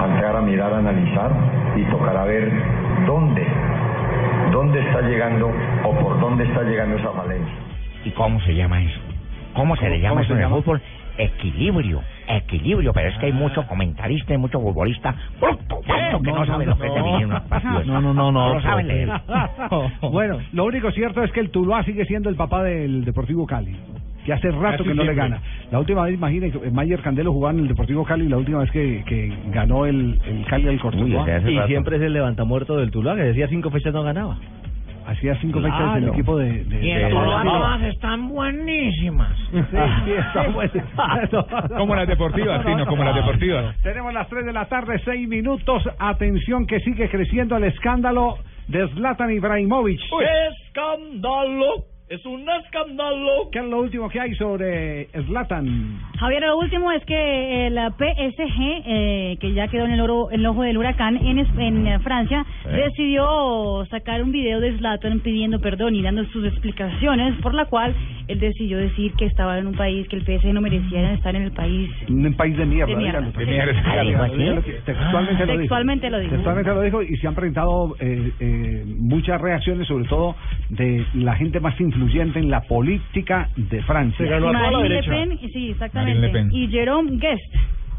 a 0.00 0.06
entrar 0.06 0.36
a 0.36 0.40
mirar, 0.40 0.72
a 0.72 0.78
analizar 0.78 1.30
y 1.76 1.82
tocará 1.90 2.24
ver 2.24 2.50
dónde, 3.06 3.46
dónde 4.50 4.80
está 4.80 5.00
llegando 5.02 5.50
o 5.84 5.92
por 5.98 6.20
dónde 6.20 6.44
está 6.44 6.62
llegando 6.62 6.96
esa 6.96 7.10
falencia. 7.12 7.54
¿Y 8.04 8.10
cómo 8.10 8.40
se 8.40 8.54
llama 8.54 8.82
eso? 8.82 9.00
¿Cómo 9.54 9.76
se 9.76 9.88
le 9.88 9.96
¿Cómo- 9.96 10.02
llama 10.02 10.20
eso 10.22 10.34
se 10.34 10.40
en 10.40 10.44
el 10.44 10.48
fútbol? 10.50 10.80
Equilibrio, 11.18 12.00
equilibrio, 12.26 12.92
pero 12.94 13.08
es 13.10 13.18
que 13.18 13.26
hay 13.26 13.32
mucho 13.32 13.66
comentarista 13.66 14.32
y 14.32 14.38
mucho 14.38 14.58
futbolista 14.60 15.14
bruto, 15.38 15.76
bruto, 15.82 16.22
que 16.22 16.32
no, 16.32 16.46
sabe 16.46 16.64
lo 16.64 16.78
que 16.78 16.86
es 16.86 16.94
dividir 16.94 17.26
unos 17.26 17.42
partidos. 17.42 17.86
No, 17.86 18.00
no, 18.00 18.14
no, 18.14 18.32
no. 18.32 18.54
lo 18.54 18.60
saben 18.62 18.88
leer. 18.88 19.10
bueno, 20.10 20.38
lo 20.54 20.64
único 20.64 20.90
cierto 20.90 21.22
es 21.22 21.30
que 21.32 21.40
el 21.40 21.50
Tuluá 21.50 21.82
sigue 21.84 22.06
siendo 22.06 22.30
el 22.30 22.36
papá 22.36 22.62
del 22.62 23.04
Deportivo 23.04 23.46
Cali. 23.46 23.76
Que 24.24 24.32
hace 24.32 24.50
rato 24.52 24.78
Casi 24.84 24.88
que 24.90 24.94
no 24.94 25.02
le 25.04 25.14
gana. 25.14 25.40
La 25.72 25.80
última 25.80 26.04
vez, 26.04 26.14
imagínense, 26.14 26.70
Mayer 26.70 27.00
Candelo 27.00 27.32
jugaba 27.32 27.54
en 27.54 27.60
el 27.64 27.68
Deportivo 27.68 28.04
Cali 28.04 28.28
la 28.28 28.36
última 28.38 28.60
vez 28.60 28.70
que, 28.70 29.02
que 29.04 29.32
ganó 29.52 29.84
el, 29.86 30.20
el 30.24 30.44
Cali 30.46 30.68
al 30.68 30.78
Cortuluá. 30.80 31.26
y 31.40 31.58
siempre 31.66 31.96
es 31.96 32.02
el 32.02 32.12
levantamuerto 32.12 32.76
del 32.76 32.90
Tuluá, 32.92 33.16
que 33.16 33.22
decía 33.22 33.48
cinco 33.48 33.70
fechas 33.70 33.92
no 33.92 34.02
ganaba. 34.04 34.38
Hacía 35.04 35.34
cinco 35.40 35.60
fechas 35.60 35.80
el 35.96 36.02
Claro. 36.02 36.12
equipo 36.12 36.36
de... 36.38 36.62
de- 36.64 36.76
Y 36.86 36.92
de- 36.94 37.02
en 37.02 37.08
Tuluá 37.10 37.38
de- 37.42 37.44
todas 37.50 37.82
están 37.82 38.28
buenísimas. 38.28 39.36
Sí, 39.50 39.58
sí, 40.04 40.12
está 40.12 40.48
bueno. 40.48 41.76
Como 41.76 41.96
las 41.96 42.06
deportivas, 42.06 42.64
sí, 42.64 42.72
no 42.76 42.86
como 42.86 43.02
las 43.02 43.16
deportivas. 43.16 43.76
Tenemos 43.82 44.14
las 44.14 44.28
3 44.28 44.46
de 44.46 44.52
la 44.52 44.66
tarde, 44.66 45.00
6 45.04 45.28
minutos. 45.28 45.82
Atención 45.98 46.66
que 46.66 46.78
sigue 46.80 47.08
creciendo 47.10 47.56
el 47.56 47.64
escándalo 47.64 48.36
de 48.68 48.86
Zlatan 48.90 49.32
Ibrahimovic. 49.32 49.98
¡Escándalo! 50.66 51.84
¡Es 52.12 52.26
un 52.26 52.44
escándalo! 52.62 53.48
¿Qué 53.50 53.58
es 53.60 53.64
lo 53.64 53.80
último 53.80 54.06
que 54.10 54.20
hay 54.20 54.34
sobre 54.34 55.06
Zlatan? 55.28 55.98
Javier, 56.18 56.42
lo 56.42 56.58
último 56.58 56.92
es 56.92 57.02
que 57.06 57.68
el 57.68 57.74
PSG, 57.74 58.82
eh, 58.84 59.36
que 59.40 59.54
ya 59.54 59.66
quedó 59.68 59.86
en 59.86 59.92
el, 59.92 60.00
oro, 60.02 60.30
el 60.30 60.44
ojo 60.44 60.60
del 60.60 60.76
huracán 60.76 61.16
en, 61.16 61.38
es- 61.38 61.48
en 61.56 61.86
eh, 61.86 61.98
Francia, 62.00 62.44
Sí. 62.64 62.68
decidió 62.68 63.86
sacar 63.88 64.22
un 64.22 64.30
video 64.30 64.60
de 64.60 64.76
Zlatan 64.76 65.20
pidiendo 65.20 65.58
perdón 65.60 65.94
y 65.94 66.02
dando 66.02 66.22
sus 66.26 66.44
explicaciones, 66.44 67.34
por 67.40 67.54
la 67.54 67.64
cual 67.64 67.94
él 68.28 68.38
decidió 68.38 68.76
decir 68.76 69.14
que 69.14 69.24
estaba 69.24 69.58
en 69.58 69.68
un 69.68 69.74
país, 69.74 70.06
que 70.08 70.16
el 70.16 70.22
PSG 70.22 70.52
no 70.52 70.60
merecía 70.60 71.14
estar 71.14 71.34
en 71.34 71.44
el 71.44 71.52
país. 71.52 71.88
Un 72.10 72.34
país 72.34 72.54
de 72.58 72.66
mierda. 72.66 72.92
De 72.92 72.96
mierda. 72.98 73.32
Textualmente 74.84 75.46
lo 75.46 75.52
dijo. 75.52 75.60
Textualmente 75.62 76.10
lo 76.10 76.18
dijo. 76.18 76.32
Textualmente 76.32 76.74
lo 76.74 76.82
dijo 76.82 77.02
y 77.02 77.16
se 77.16 77.26
han 77.26 77.34
presentado 77.34 77.96
eh, 78.00 78.32
eh, 78.38 78.84
muchas 78.98 79.40
reacciones, 79.40 79.88
sobre 79.88 80.04
todo 80.04 80.36
de 80.68 81.06
la 81.14 81.36
gente 81.36 81.58
más 81.58 81.72
influyente 81.80 82.01
en 82.10 82.50
la 82.50 82.60
política 82.62 83.48
de 83.56 83.82
Francia. 83.82 84.40
Marine 84.40 84.88
Le 84.88 85.02
Pen, 85.02 85.38
sí, 85.52 85.70
exactamente. 85.70 86.20
Le 86.20 86.28
Pen. 86.30 86.50
Y 86.52 86.68
Jerome 86.68 87.12
Guest, 87.18 87.54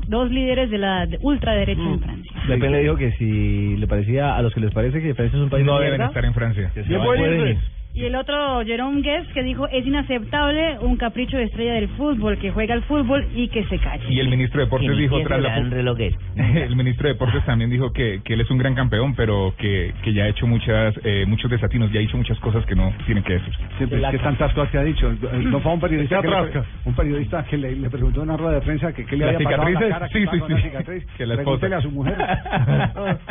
dos 0.08 0.30
líderes 0.32 0.70
de 0.70 0.78
la 0.78 1.06
de 1.06 1.18
ultraderecha 1.22 1.82
en 1.82 2.00
Francia. 2.00 2.32
Le 2.48 2.58
Pen 2.58 2.72
le 2.72 2.82
dijo 2.82 2.96
que 2.96 3.12
si 3.13 3.78
le 3.78 3.88
parecía 3.88 4.36
a 4.36 4.42
los 4.42 4.54
que 4.54 4.60
les 4.60 4.74
parece 4.74 5.02
que 5.02 5.13
Francia 5.13 5.38
es 5.38 5.44
un 5.44 5.50
país 5.50 5.66
No 5.66 5.78
de 5.80 5.86
deben 5.86 6.00
mierda, 6.00 6.08
estar 6.12 6.26
en 6.26 6.34
Francia. 6.34 6.72
que 6.74 6.84
se 6.84 7.00
pueden 7.00 7.48
ir. 7.48 7.58
Y 7.95 8.06
el 8.06 8.15
otro, 8.15 8.65
Jerome 8.65 9.01
Guest, 9.01 9.32
que 9.34 9.43
dijo, 9.43 9.67
es 9.67 9.86
inaceptable 9.86 10.79
un 10.79 10.97
capricho 10.97 11.38
de 11.38 11.43
estrella 11.43 11.73
del 11.73 11.89
fútbol, 11.89 12.39
que 12.39 12.49
juega 12.49 12.73
al 12.73 12.82
fútbol 12.84 13.27
y 13.36 13.49
que 13.49 13.63
se 13.65 13.77
calle. 13.77 14.03
Y 14.10 14.19
el 14.19 14.29
ministro 14.29 14.60
de 14.62 14.65
Deportes 14.65 14.89
Que 14.89 14.95
dijo 14.95 15.21
tras 15.21 15.39
la 15.41 15.53
el 16.36 16.75
ministro 16.75 17.08
de 17.08 17.13
Deportes 17.13 17.45
también 17.45 17.69
dijo 17.69 17.93
que, 17.93 18.21
que 18.25 18.34
él 18.34 18.41
es 18.41 18.49
un 18.49 18.58
gran 18.58 18.73
campeón, 18.73 19.13
pero 19.13 19.53
que, 19.60 19.93
que 20.03 20.12
ya 20.12 20.23
ha 20.23 20.27
hecho 20.29 20.47
muchas 20.47 20.95
eh, 21.03 21.25
muchos 21.27 21.51
desatinos, 21.51 21.91
ya 21.91 21.99
ha 21.99 22.01
dicho 22.01 22.17
muchas 22.17 22.39
cosas 22.39 22.65
que 22.65 22.73
no 22.73 22.91
tiene 23.06 23.21
que 23.21 23.34
decir. 23.34 23.53
Siempre 23.77 24.01
es 24.01 24.08
que 24.10 24.17
tantas 24.17 24.51
cosas 24.53 24.71
que 24.71 24.77
ha 24.79 24.84
dicho. 24.84 25.12
Eh, 25.12 25.17
No 25.53 25.60
fue 25.60 25.73
un 25.73 25.79
periodista, 25.79 26.19
que 26.19 26.27
le, 26.27 26.63
un 26.86 26.95
periodista 26.95 27.43
que 27.45 27.58
le, 27.58 27.75
le 27.75 27.89
preguntó 27.91 28.23
en 28.23 28.29
una 28.29 28.38
rueda 28.38 28.56
de 28.56 28.62
prensa 28.62 28.91
que 28.91 29.06
qué 29.06 29.17
le 29.17 29.25
¿Las 29.27 29.36
había 29.36 29.49
pasado 29.49 29.79
la 29.79 29.89
cara, 29.89 30.08
Sí, 30.08 30.13
que 30.13 30.25
sí, 30.32 30.43
sí. 30.47 30.62
cicatriz. 30.63 31.06
Que 31.17 31.25
la 31.27 31.77
a 31.77 31.82
su 31.82 31.91
mujer. 31.91 32.15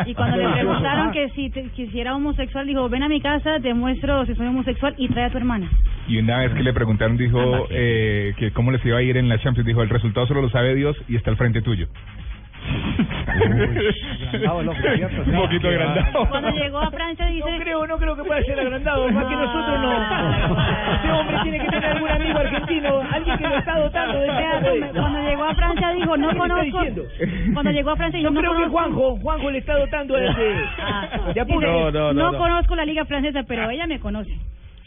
Y 0.06 0.14
cuando 0.14 0.36
le 0.36 0.48
preguntaron 0.52 1.10
que 1.10 1.30
si, 1.30 1.50
te- 1.50 1.68
que 1.70 1.88
si 1.88 2.00
era 2.00 2.14
homosexual, 2.14 2.64
dijo, 2.64 2.88
ven 2.88 3.02
a 3.02 3.08
mi 3.08 3.20
casa, 3.20 3.58
te 3.60 3.74
muestro 3.74 4.24
si 4.26 4.34
soy 4.36 4.51
homosexual 4.52 4.94
y 4.96 5.08
trae 5.08 5.26
a 5.26 5.30
tu 5.30 5.38
hermana. 5.38 5.70
Y 6.08 6.18
una 6.18 6.38
vez 6.38 6.52
que 6.52 6.62
le 6.62 6.72
preguntaron, 6.72 7.16
dijo 7.16 7.66
eh, 7.70 8.34
que 8.38 8.52
cómo 8.52 8.70
les 8.70 8.84
iba 8.84 8.98
a 8.98 9.02
ir 9.02 9.16
en 9.16 9.28
la 9.28 9.38
Champions, 9.38 9.66
dijo, 9.66 9.82
el 9.82 9.88
resultado 9.88 10.26
solo 10.26 10.42
lo 10.42 10.50
sabe 10.50 10.74
Dios 10.74 10.96
y 11.08 11.16
está 11.16 11.30
al 11.30 11.36
frente 11.36 11.62
tuyo. 11.62 11.88
agrandado, 14.62 14.74
¿cierto? 14.96 15.22
Un 15.30 15.36
poquito 15.36 15.68
agrandado. 15.68 16.28
Cuando 16.28 16.50
llegó 16.50 16.78
a 16.78 16.90
Francia 16.90 17.26
dice... 17.26 17.50
No 17.50 17.58
creo, 17.58 17.86
no 17.86 17.98
creo 17.98 18.16
que 18.16 18.24
pueda 18.24 18.42
ser 18.42 18.60
agrandado, 18.60 19.10
más 19.10 19.26
que 19.26 19.34
nosotros 19.36 19.80
no. 19.80 19.92
Ese 21.02 21.12
hombre 21.12 21.36
tiene 21.42 21.58
que 21.60 21.68
tener 21.68 21.84
algún 21.90 22.08
amigo 22.10 22.38
argentino, 22.38 23.02
alguien 23.12 23.38
que 23.38 23.48
lo 23.48 23.58
está 23.58 23.78
dotando 23.78 24.20
de 24.20 24.26
Teatro, 24.26 24.72
Cuando 24.94 25.20
llegó 25.28 25.44
a 25.44 25.54
Francia 25.54 25.90
dijo, 25.90 26.16
no 26.16 26.28
¿Qué 26.28 26.34
me 26.34 26.40
está 26.44 26.54
conozco... 26.54 26.78
Cuando 27.52 27.70
llegó 27.72 27.90
a 27.90 27.96
Francia 27.96 28.18
dijo, 28.18 28.30
no 28.30 28.40
creo 28.40 28.52
que 28.52 28.58
conozco... 28.58 28.72
Juanjo, 28.78 29.16
Juanjo 29.20 29.50
le 29.50 29.58
está 29.58 29.76
dotando 29.78 30.14
de, 30.14 30.28
Ah, 30.78 31.08
de 31.34 31.40
apuro. 31.40 31.86
dice, 31.86 32.12
no 32.14 32.36
conozco 32.38 32.76
la 32.76 32.84
liga 32.84 33.04
francesa, 33.04 33.42
pero 33.46 33.68
ella 33.70 33.86
me 33.86 33.98
conoce. 34.00 34.32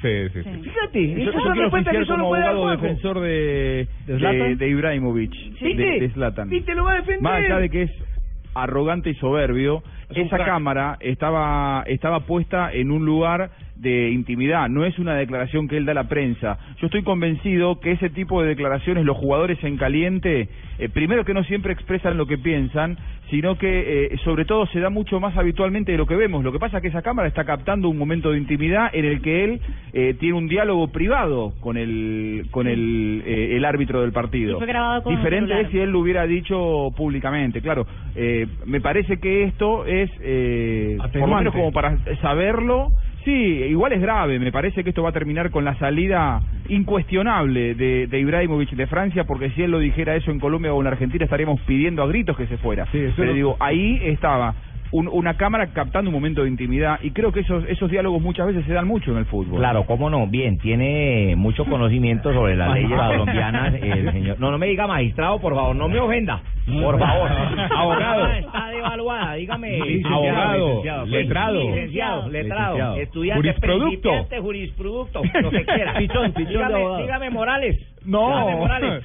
Sí, 0.05 0.29
sí, 0.33 0.43
sí. 0.43 0.59
Fíjate, 0.61 1.09
Yo, 1.09 1.17
eso 1.17 1.31
yo 1.31 1.31
quiero 1.41 1.53
respuestas 1.63 1.93
que 1.97 2.05
solo 2.05 2.17
como 2.17 2.29
puede 2.29 2.41
dar 2.43 2.51
abogado 2.51 2.77
Juanjo. 2.77 2.85
defensor 2.85 3.19
de, 3.21 3.87
¿De 4.05 4.13
de, 4.17 4.55
de 4.55 4.69
Ibrahimovic, 4.69 5.31
¿Viste? 5.31 5.73
de, 5.75 5.99
de 5.99 6.09
Zlatan. 6.11 6.49
¿Viste? 6.49 6.75
Lo 6.75 6.83
va 6.83 6.91
a 6.91 6.95
defender. 6.97 7.21
Más 7.21 7.43
allá 7.43 7.57
de 7.59 7.69
que 7.69 7.81
es 7.83 7.91
arrogante 8.53 9.09
y 9.09 9.15
soberbio, 9.15 9.83
Es 10.09 10.17
esa 10.17 10.37
cámara 10.37 10.97
estaba 10.99 11.83
estaba 11.87 12.19
puesta 12.21 12.71
en 12.71 12.91
un 12.91 13.05
lugar 13.05 13.49
de 13.75 14.09
intimidad, 14.11 14.69
no 14.69 14.85
es 14.85 14.97
una 14.99 15.15
declaración 15.15 15.67
que 15.67 15.77
él 15.77 15.85
da 15.85 15.91
a 15.91 15.95
la 15.95 16.07
prensa. 16.07 16.57
Yo 16.79 16.87
estoy 16.87 17.03
convencido 17.03 17.79
que 17.79 17.91
ese 17.91 18.09
tipo 18.09 18.41
de 18.41 18.49
declaraciones 18.49 19.05
los 19.05 19.17
jugadores 19.17 19.61
en 19.63 19.77
caliente, 19.77 20.49
eh, 20.79 20.89
primero 20.89 21.25
que 21.25 21.33
no 21.33 21.43
siempre 21.43 21.73
expresan 21.73 22.17
lo 22.17 22.25
que 22.25 22.37
piensan, 22.37 22.97
sino 23.29 23.57
que 23.57 24.05
eh, 24.13 24.17
sobre 24.23 24.45
todo 24.45 24.67
se 24.67 24.79
da 24.79 24.89
mucho 24.89 25.19
más 25.19 25.35
habitualmente 25.35 25.91
de 25.91 25.97
lo 25.97 26.05
que 26.05 26.15
vemos. 26.15 26.43
Lo 26.43 26.51
que 26.51 26.59
pasa 26.59 26.77
es 26.77 26.83
que 26.83 26.89
esa 26.89 27.01
cámara 27.01 27.27
está 27.27 27.43
captando 27.43 27.89
un 27.89 27.97
momento 27.97 28.31
de 28.31 28.37
intimidad 28.37 28.89
en 28.93 29.05
el 29.05 29.21
que 29.21 29.43
él 29.43 29.61
eh, 29.93 30.15
tiene 30.19 30.35
un 30.35 30.47
diálogo 30.47 30.91
privado 30.91 31.53
con 31.59 31.77
el 31.77 32.47
con 32.51 32.67
el, 32.67 33.23
eh, 33.25 33.57
el 33.57 33.65
árbitro 33.65 34.01
del 34.01 34.11
partido. 34.11 34.55
Y 34.55 34.57
fue 34.59 34.67
grabado 34.67 35.03
con 35.03 35.13
un 35.13 35.19
Diferente 35.19 35.61
es 35.61 35.69
si 35.69 35.79
él 35.79 35.89
lo 35.89 35.99
hubiera 35.99 36.25
dicho 36.25 36.91
públicamente. 36.95 37.61
Claro, 37.61 37.87
eh, 38.15 38.47
me 38.65 38.81
parece 38.81 39.17
que 39.17 39.43
esto 39.43 39.85
es, 39.85 40.09
eh, 40.21 40.97
por 41.13 41.29
lo 41.29 41.35
menos 41.35 41.53
como 41.53 41.71
para 41.71 41.97
saberlo, 42.21 42.91
sí, 43.25 43.31
igual 43.31 43.91
es 43.93 44.01
grave, 44.01 44.39
me 44.39 44.51
parece 44.51 44.83
que 44.83 44.89
esto 44.91 45.03
va 45.03 45.09
a 45.09 45.13
terminar 45.13 45.51
con 45.51 45.65
la 45.65 45.75
salida 45.79 46.41
incuestionable 46.69 47.75
de, 47.75 48.07
de 48.07 48.19
Ibrahimovic 48.19 48.69
de 48.71 48.87
Francia, 48.87 49.23
porque 49.25 49.49
si 49.51 49.63
él 49.63 49.71
lo 49.71 49.79
dijera 49.79 50.15
eso 50.15 50.31
en 50.31 50.39
Colombia 50.39 50.73
o 50.73 50.79
en 50.81 50.87
Argentina 50.87 51.25
estaríamos 51.25 51.59
pidiendo 51.61 52.03
a 52.03 52.07
gritos 52.07 52.37
que 52.37 52.47
se 52.47 52.57
fuera. 52.57 52.85
Pero 53.15 53.29
lo- 53.31 53.33
digo, 53.35 53.57
ahí 53.59 53.99
estaba 54.03 54.53
un- 54.91 55.09
una 55.11 55.35
cámara 55.35 55.67
captando 55.73 56.09
un 56.09 56.13
momento 56.15 56.43
de 56.43 56.49
intimidad 56.49 56.99
y 57.01 57.11
creo 57.11 57.31
que 57.31 57.41
esos, 57.41 57.63
esos 57.67 57.89
diálogos 57.89 58.21
muchas 58.21 58.47
veces 58.47 58.65
se 58.65 58.73
dan 58.73 58.87
mucho 58.87 59.11
en 59.11 59.17
el 59.17 59.25
fútbol. 59.25 59.59
Claro, 59.59 59.85
cómo 59.85 60.09
no. 60.09 60.27
Bien, 60.27 60.57
tiene 60.57 61.35
mucho 61.35 61.65
conocimiento 61.69 62.33
sobre 62.33 62.55
las 62.55 62.73
leyes 62.73 62.91
colombianas 62.91 63.73
el 63.75 64.11
señor. 64.13 64.39
No, 64.39 64.51
no 64.51 64.57
me 64.57 64.67
diga 64.67 64.87
magistrado, 64.87 65.39
por 65.39 65.53
favor, 65.55 65.75
no 65.75 65.87
me 65.89 65.99
ofenda. 65.99 66.41
Por 66.65 66.97
favor. 66.99 67.29
Abogado. 67.75 68.27
Está 68.31 68.69
devaluada, 68.69 69.33
dígame. 69.35 69.71
Licenciado, 69.77 70.15
Abogado, 70.15 70.67
licenciado, 70.67 70.99
pues, 71.01 71.11
letrado. 71.11 71.59
Licenciado, 71.61 72.29
letrado. 72.29 72.73
Licenciado. 72.75 72.95
Estudiante 72.97 73.41
Jurisproducto. 73.41 73.89
principiante, 74.09 74.39
jurisproducto, 74.39 75.21
lo 75.41 75.51
que 75.51 75.65
quiera. 75.65 75.93
Pichón, 75.97 76.31
pichón 76.33 76.67
de 76.71 77.01
dígame, 77.03 77.29
Morales. 77.29 77.79
No. 78.05 78.27
Dígame 78.29 78.55
Morales. 78.55 79.03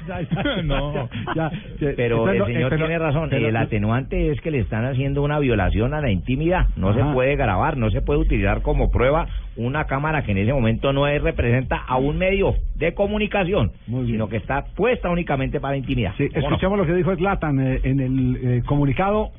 No. 0.64 1.08
Ya, 1.34 1.50
Pero 1.96 2.28
el 2.30 2.44
señor 2.46 2.50
eh, 2.50 2.66
pero- 2.70 2.76
tiene 2.86 2.98
razón. 2.98 3.28
pero- 3.30 3.48
el 3.48 3.56
atenuante 3.56 4.30
es 4.30 4.40
que 4.40 4.50
le 4.50 4.58
están 4.60 4.84
haciendo 4.86 5.22
una 5.22 5.38
violación 5.38 5.69
a 5.70 6.00
la 6.00 6.10
intimidad. 6.10 6.66
No 6.76 6.92
se 6.94 7.00
Ajá. 7.00 7.12
puede 7.12 7.36
grabar, 7.36 7.76
no 7.76 7.90
se 7.90 8.02
puede 8.02 8.20
utilizar 8.20 8.62
como 8.62 8.90
prueba 8.90 9.26
una 9.56 9.84
cámara 9.84 10.22
que 10.22 10.32
en 10.32 10.38
ese 10.38 10.52
momento 10.52 10.92
no 10.92 11.06
es, 11.06 11.22
representa 11.22 11.76
a 11.76 11.96
un 11.96 12.18
medio 12.18 12.54
de 12.76 12.94
comunicación, 12.94 13.72
sino 13.86 14.28
que 14.28 14.36
está 14.36 14.64
puesta 14.74 15.10
únicamente 15.10 15.60
para 15.60 15.76
intimidad. 15.76 16.12
Sí, 16.16 16.28
¿Cómo 16.28 16.40
no? 16.40 16.46
escuchemos 16.48 16.78
lo 16.78 16.86
que 16.86 16.94
dijo 16.94 17.14
Zlatan 17.14 17.60
eh, 17.60 17.80
en 17.84 18.00
el 18.00 18.36
eh, 18.42 18.62
comunicado 18.66 19.30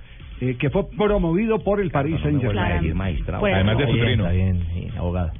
eh, 0.41 0.57
que 0.57 0.69
fue 0.69 0.89
promovido 0.97 1.59
por 1.59 1.79
el 1.79 1.91
Paris 1.91 2.19
No 2.23 2.95
magistrado. 2.95 3.41
Pues, 3.41 3.53
Además 3.53 3.77
de 3.77 3.85
su 3.85 3.91
trino. 3.91 4.23
Está 4.23 4.31
bien, 4.31 4.63
sí, 4.73 4.87
abogado. 4.97 5.31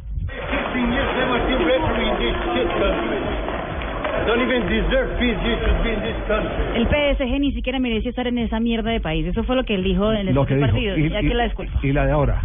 El 6.76 6.88
PSG 6.88 7.40
ni 7.40 7.52
siquiera 7.54 7.80
merecía 7.80 8.10
estar 8.10 8.28
en 8.28 8.38
esa 8.38 8.60
mierda 8.60 8.92
de 8.92 9.00
país. 9.00 9.26
Eso 9.28 9.44
fue 9.44 9.56
lo 9.56 9.64
que 9.64 9.76
él 9.76 9.84
dijo 9.84 10.12
en 10.14 10.28
el 10.30 10.36
partido. 10.36 10.98
Y, 10.98 11.10
ya 11.10 11.22
y- 11.22 11.28
que 11.28 11.34
la 11.34 11.44
disculpa. 11.46 11.80
y 11.84 11.92
la 11.92 12.06
de 12.06 12.12
ahora. 12.12 12.44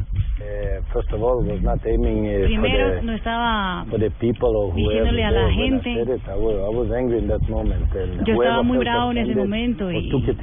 First 0.92 1.12
of 1.12 1.22
all, 1.22 1.44
was 1.44 1.60
not 1.62 1.84
aiming 1.84 2.24
uh, 2.24 2.46
Primero, 2.46 2.94
for, 2.94 3.04
no 3.04 3.12
the, 3.12 3.18
estaba 3.18 3.84
for 3.90 3.98
the 3.98 4.10
people 4.12 4.48
or 4.56 4.72
whoever. 4.72 5.04
diciéndole 5.04 5.24
a 5.24 5.30
la 5.30 5.50
gente. 5.50 5.94
said 5.94 6.08
it, 6.08 6.22
I 6.28 6.36
was, 6.36 6.56
I 6.56 6.72
was 6.72 6.90
angry 6.92 7.18
in 7.18 7.28
that 7.28 7.42
moment. 7.48 7.92
And 7.94 8.24
Yo 8.26 8.34
estaba 8.34 8.62
muy 8.62 8.78
bravo 8.78 9.10
en 9.10 9.18
ese 9.18 9.34
momento 9.34 9.90
y, 9.90 10.10
cualquier 10.10 10.36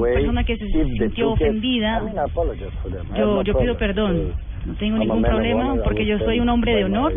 persona 0.00 0.44
que 0.44 0.56
se 0.56 0.66
sintió 0.66 1.28
it, 1.28 1.32
ofendida, 1.34 2.00
I 2.00 2.04
mean, 2.06 2.16
I 2.16 2.90
them. 2.90 3.16
Yo, 3.16 3.26
no 3.36 3.42
yo 3.42 3.58
pido 3.58 3.76
perdón. 3.76 4.34
No 4.66 4.74
tengo 4.74 4.98
ningún 4.98 5.22
problema 5.22 5.76
porque 5.84 6.06
yo 6.06 6.18
soy 6.18 6.40
un 6.40 6.48
hombre 6.48 6.74
de 6.74 6.84
honor. 6.86 7.12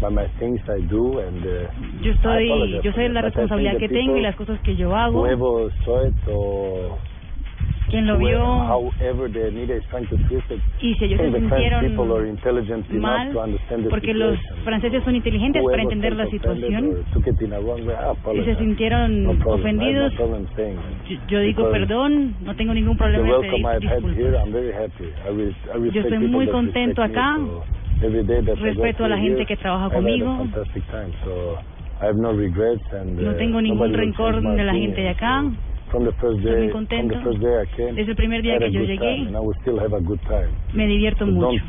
My- 0.00 0.06
by 0.08 0.14
my 0.14 0.28
things 0.38 0.60
I 0.68 0.82
do 0.82 1.18
and, 1.20 1.44
uh, 1.44 1.68
Yo 2.02 2.12
estoy, 2.12 2.80
yo 2.82 2.92
sé 2.92 3.08
la 3.08 3.22
responsabilidad 3.22 3.78
que 3.78 3.88
tengo 3.88 4.16
y 4.16 4.22
las 4.22 4.36
cosas 4.36 4.60
que 4.60 4.76
yo 4.76 4.94
hago. 4.94 5.20
Whoever 5.20 5.72
saw 5.84 6.06
it 6.06 6.14
or 6.28 6.98
Quien 7.88 8.06
lo 8.06 8.14
whoever- 8.16 8.38
vio 8.38 8.62
however 8.64 9.30
the 9.30 9.50
media 9.50 9.76
is 9.76 9.84
trying 9.90 10.06
to 10.06 10.16
twist 10.28 10.50
it, 10.50 10.60
y 10.80 10.94
si 10.94 11.04
ellos 11.04 11.20
se 11.20 11.30
sintieron 11.38 11.84
mal, 13.00 13.28
porque 13.90 14.14
los 14.14 14.38
franceses 14.64 15.04
son 15.04 15.14
inteligentes 15.16 15.62
para 15.62 15.82
entender 15.82 16.16
la 16.16 16.24
situación 16.30 16.84
way, 16.86 17.04
y 18.32 18.44
se 18.44 18.54
sintieron 18.56 19.24
No 19.24 19.34
problem. 19.34 19.60
Ofendidos. 19.60 20.12
Yo, 21.08 21.16
yo 21.28 21.40
digo 21.40 21.62
perdón, 21.70 22.36
no 22.40 22.56
tengo 22.56 22.72
ningún 22.74 22.96
problema 22.96 23.28
en 23.28 23.40
pedir 23.42 23.62
disculpas. 23.80 24.42
Yo 25.92 26.00
estoy 26.00 26.18
muy 26.28 26.46
contento 26.52 27.02
acá. 27.02 27.36
Respeto 28.00 29.04
a 29.04 29.08
la 29.08 29.18
gente 29.18 29.46
que 29.46 29.56
trabaja 29.56 29.90
conmigo. 29.90 30.46
no 33.24 33.30
uh, 33.30 33.34
tengo 33.34 33.60
ningún 33.60 33.94
rencor 33.94 34.42
de 34.42 34.64
la 34.64 34.74
gente 34.74 35.00
de 35.00 35.08
acá. 35.08 35.44
From 35.94 36.06
the 36.06 36.12
first 36.14 36.38
Estoy 36.38 36.50
day, 36.50 36.58
muy 36.58 36.68
from 36.72 36.86
contento. 36.86 37.14
the 37.14 37.22
first 37.22 37.40
day 37.40 37.62
I 37.62 37.76
came, 37.76 37.92
Desde 37.94 38.10
el 38.10 38.16
primer 38.16 38.42
día 38.42 38.58
que 38.58 38.64
a 38.64 38.68
yo 38.68 38.80
llegué, 38.80 38.98
time, 38.98 39.28
and 39.28 39.36
I 39.36 39.38
will 39.38 39.54
still 39.60 39.78
have 39.78 39.94
a 39.94 40.00
good 40.00 40.18
time. 40.22 40.48
Me 40.72 40.88
divierto 40.88 41.24
So 41.24 41.30
mucho. 41.30 41.62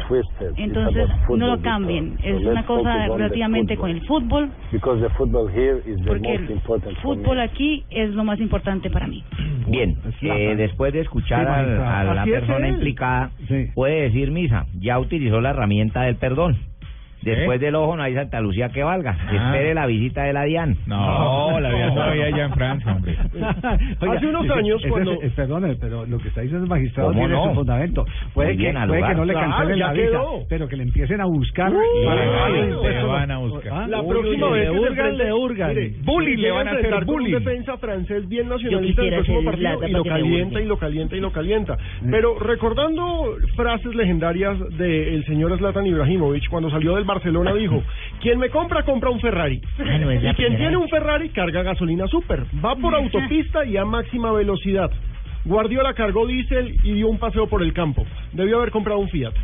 Entonces, 0.57 1.07
no 1.09 1.27
football 1.27 1.39
lo 1.51 1.61
cambien. 1.61 2.17
Es 2.23 2.43
una 2.43 2.65
cosa 2.65 3.05
relativamente 3.05 3.75
football. 3.75 3.91
con 3.91 4.01
el 4.01 4.07
fútbol, 4.07 4.49
Because 4.71 4.99
the 4.99 5.09
football 5.13 5.47
here 5.47 5.77
is 5.85 5.97
the 5.97 6.07
porque 6.07 6.27
most 6.27 6.41
el 6.41 6.51
important 6.55 6.97
for 6.97 7.15
me. 7.15 7.21
fútbol 7.21 7.39
aquí 7.39 7.83
es 7.91 8.09
lo 8.15 8.23
más 8.23 8.39
importante 8.39 8.89
para 8.89 9.05
mí. 9.05 9.23
Bien, 9.67 9.95
eh, 10.23 10.55
después 10.57 10.91
de 10.91 11.01
escuchar 11.01 11.45
magistrado. 11.47 12.11
a, 12.11 12.15
la 12.15 12.23
persona 12.25 12.67
implicada, 12.67 13.29
puede 13.75 14.01
decir 14.09 14.31
misa, 14.31 14.65
ya 14.79 14.97
utilizó 14.97 15.39
la 15.39 15.51
herramienta 15.51 16.01
del 16.01 16.15
perdón. 16.15 16.57
Después 17.25 17.59
del 17.59 17.75
ojo 17.75 17.95
no 17.97 18.03
hay 18.03 18.13
Santa 18.13 18.39
Lucía 18.39 18.69
que 18.69 18.83
valga. 18.83 19.17
Espere 19.31 19.73
la 19.73 19.85
visita 19.87 20.23
de 20.23 20.33
la 20.33 20.43
DIAN. 20.43 20.77
No, 20.85 21.59
la 21.59 21.69
DIAN 21.71 21.93
todavía 21.93 22.25
allá 22.27 22.45
en 22.45 22.53
Francia, 22.53 22.91
hombre. 22.93 23.17
Hace 24.15 24.27
unos 24.27 24.49
años 24.49 24.79
ese- 24.79 24.89
cuando- 24.89 25.13
eh, 25.21 25.31
perdone, 25.35 25.75
pero 25.75 26.05
lo 26.05 26.17
que 26.19 26.27
está 26.29 26.41
diciendo 26.41 26.63
el 26.65 26.69
magistrado 26.69 27.09
¿Cómo 27.09 27.19
tiene 27.21 27.33
no? 27.35 27.49
su 27.49 27.55
fundamento. 27.55 28.05
Puede, 28.33 28.57
que, 28.57 28.71
no 28.73 28.85
le 29.25 29.33
cancelen 29.33 29.77
ya 29.79 29.87
la 29.87 29.93
visa, 29.93 30.19
pero 30.49 30.67
que 30.67 30.77
le 30.77 30.83
empiecen 30.83 31.21
a 31.21 31.25
buscar. 31.25 31.71
Van- 31.73 32.55
impuestos. 32.55 32.83
le 32.93 33.03
van 33.03 33.31
a 33.31 33.37
buscar. 33.39 33.73
Ah, 33.73 33.87
La 33.87 34.03
próxima 34.03 34.47
uy, 34.47 34.53
vez 34.59 34.69
le 34.71 34.79
que 34.79 34.87
enfrente- 34.87 35.23
le 35.23 35.33
hurgan. 35.33 35.75
Bullying, 36.03 36.37
le 36.37 36.51
van 36.51 36.67
a 36.67 36.71
hacer 36.71 37.05
bullying. 37.05 37.35
un 37.35 37.43
defensa 37.43 37.77
francés 37.77 38.27
bien 38.29 38.49
nacionalista 38.49 39.01
del 39.01 39.13
próximo 39.15 39.43
partido 39.43 39.87
y 39.87 39.91
lo 39.91 40.03
calienta 40.03 40.61
y 40.61 40.65
lo 40.65 40.77
calienta 40.77 41.15
y 41.15 41.19
lo 41.19 41.31
calienta. 41.31 41.77
Pero 42.11 42.37
recordando 42.39 43.35
frases 43.55 43.93
legendarias 43.95 44.57
del 44.77 45.25
señor 45.25 45.57
Zlatan 45.57 45.85
Ibrahimovic 45.85 46.47
cuando 46.49 46.69
salió 46.69 46.95
del 46.95 47.05
Barcelona 47.15 47.53
dijo, 47.53 47.81
quien 48.21 48.39
me 48.39 48.49
compra 48.49 48.83
compra 48.83 49.09
un 49.09 49.21
Ferrari. 49.21 49.61
Ah, 49.79 49.97
no 49.97 50.11
y 50.11 50.19
quien 50.19 50.33
primera 50.33 50.57
tiene 50.57 50.77
un 50.77 50.89
Ferrari 50.89 51.29
carga 51.29 51.63
gasolina 51.63 52.07
super. 52.07 52.43
Va 52.63 52.75
por 52.75 52.93
autopista 52.93 53.63
y 53.65 53.77
a 53.77 53.85
máxima 53.85 54.33
velocidad. 54.33 54.91
Guardiola 55.45 55.93
cargó 55.93 56.27
diésel 56.27 56.75
y 56.83 56.93
dio 56.93 57.07
un 57.07 57.17
paseo 57.17 57.47
por 57.47 57.63
el 57.63 57.71
campo. 57.71 58.05
Debió 58.33 58.57
haber 58.57 58.71
comprado 58.71 58.99
un 58.99 59.09
Fiat. 59.09 59.33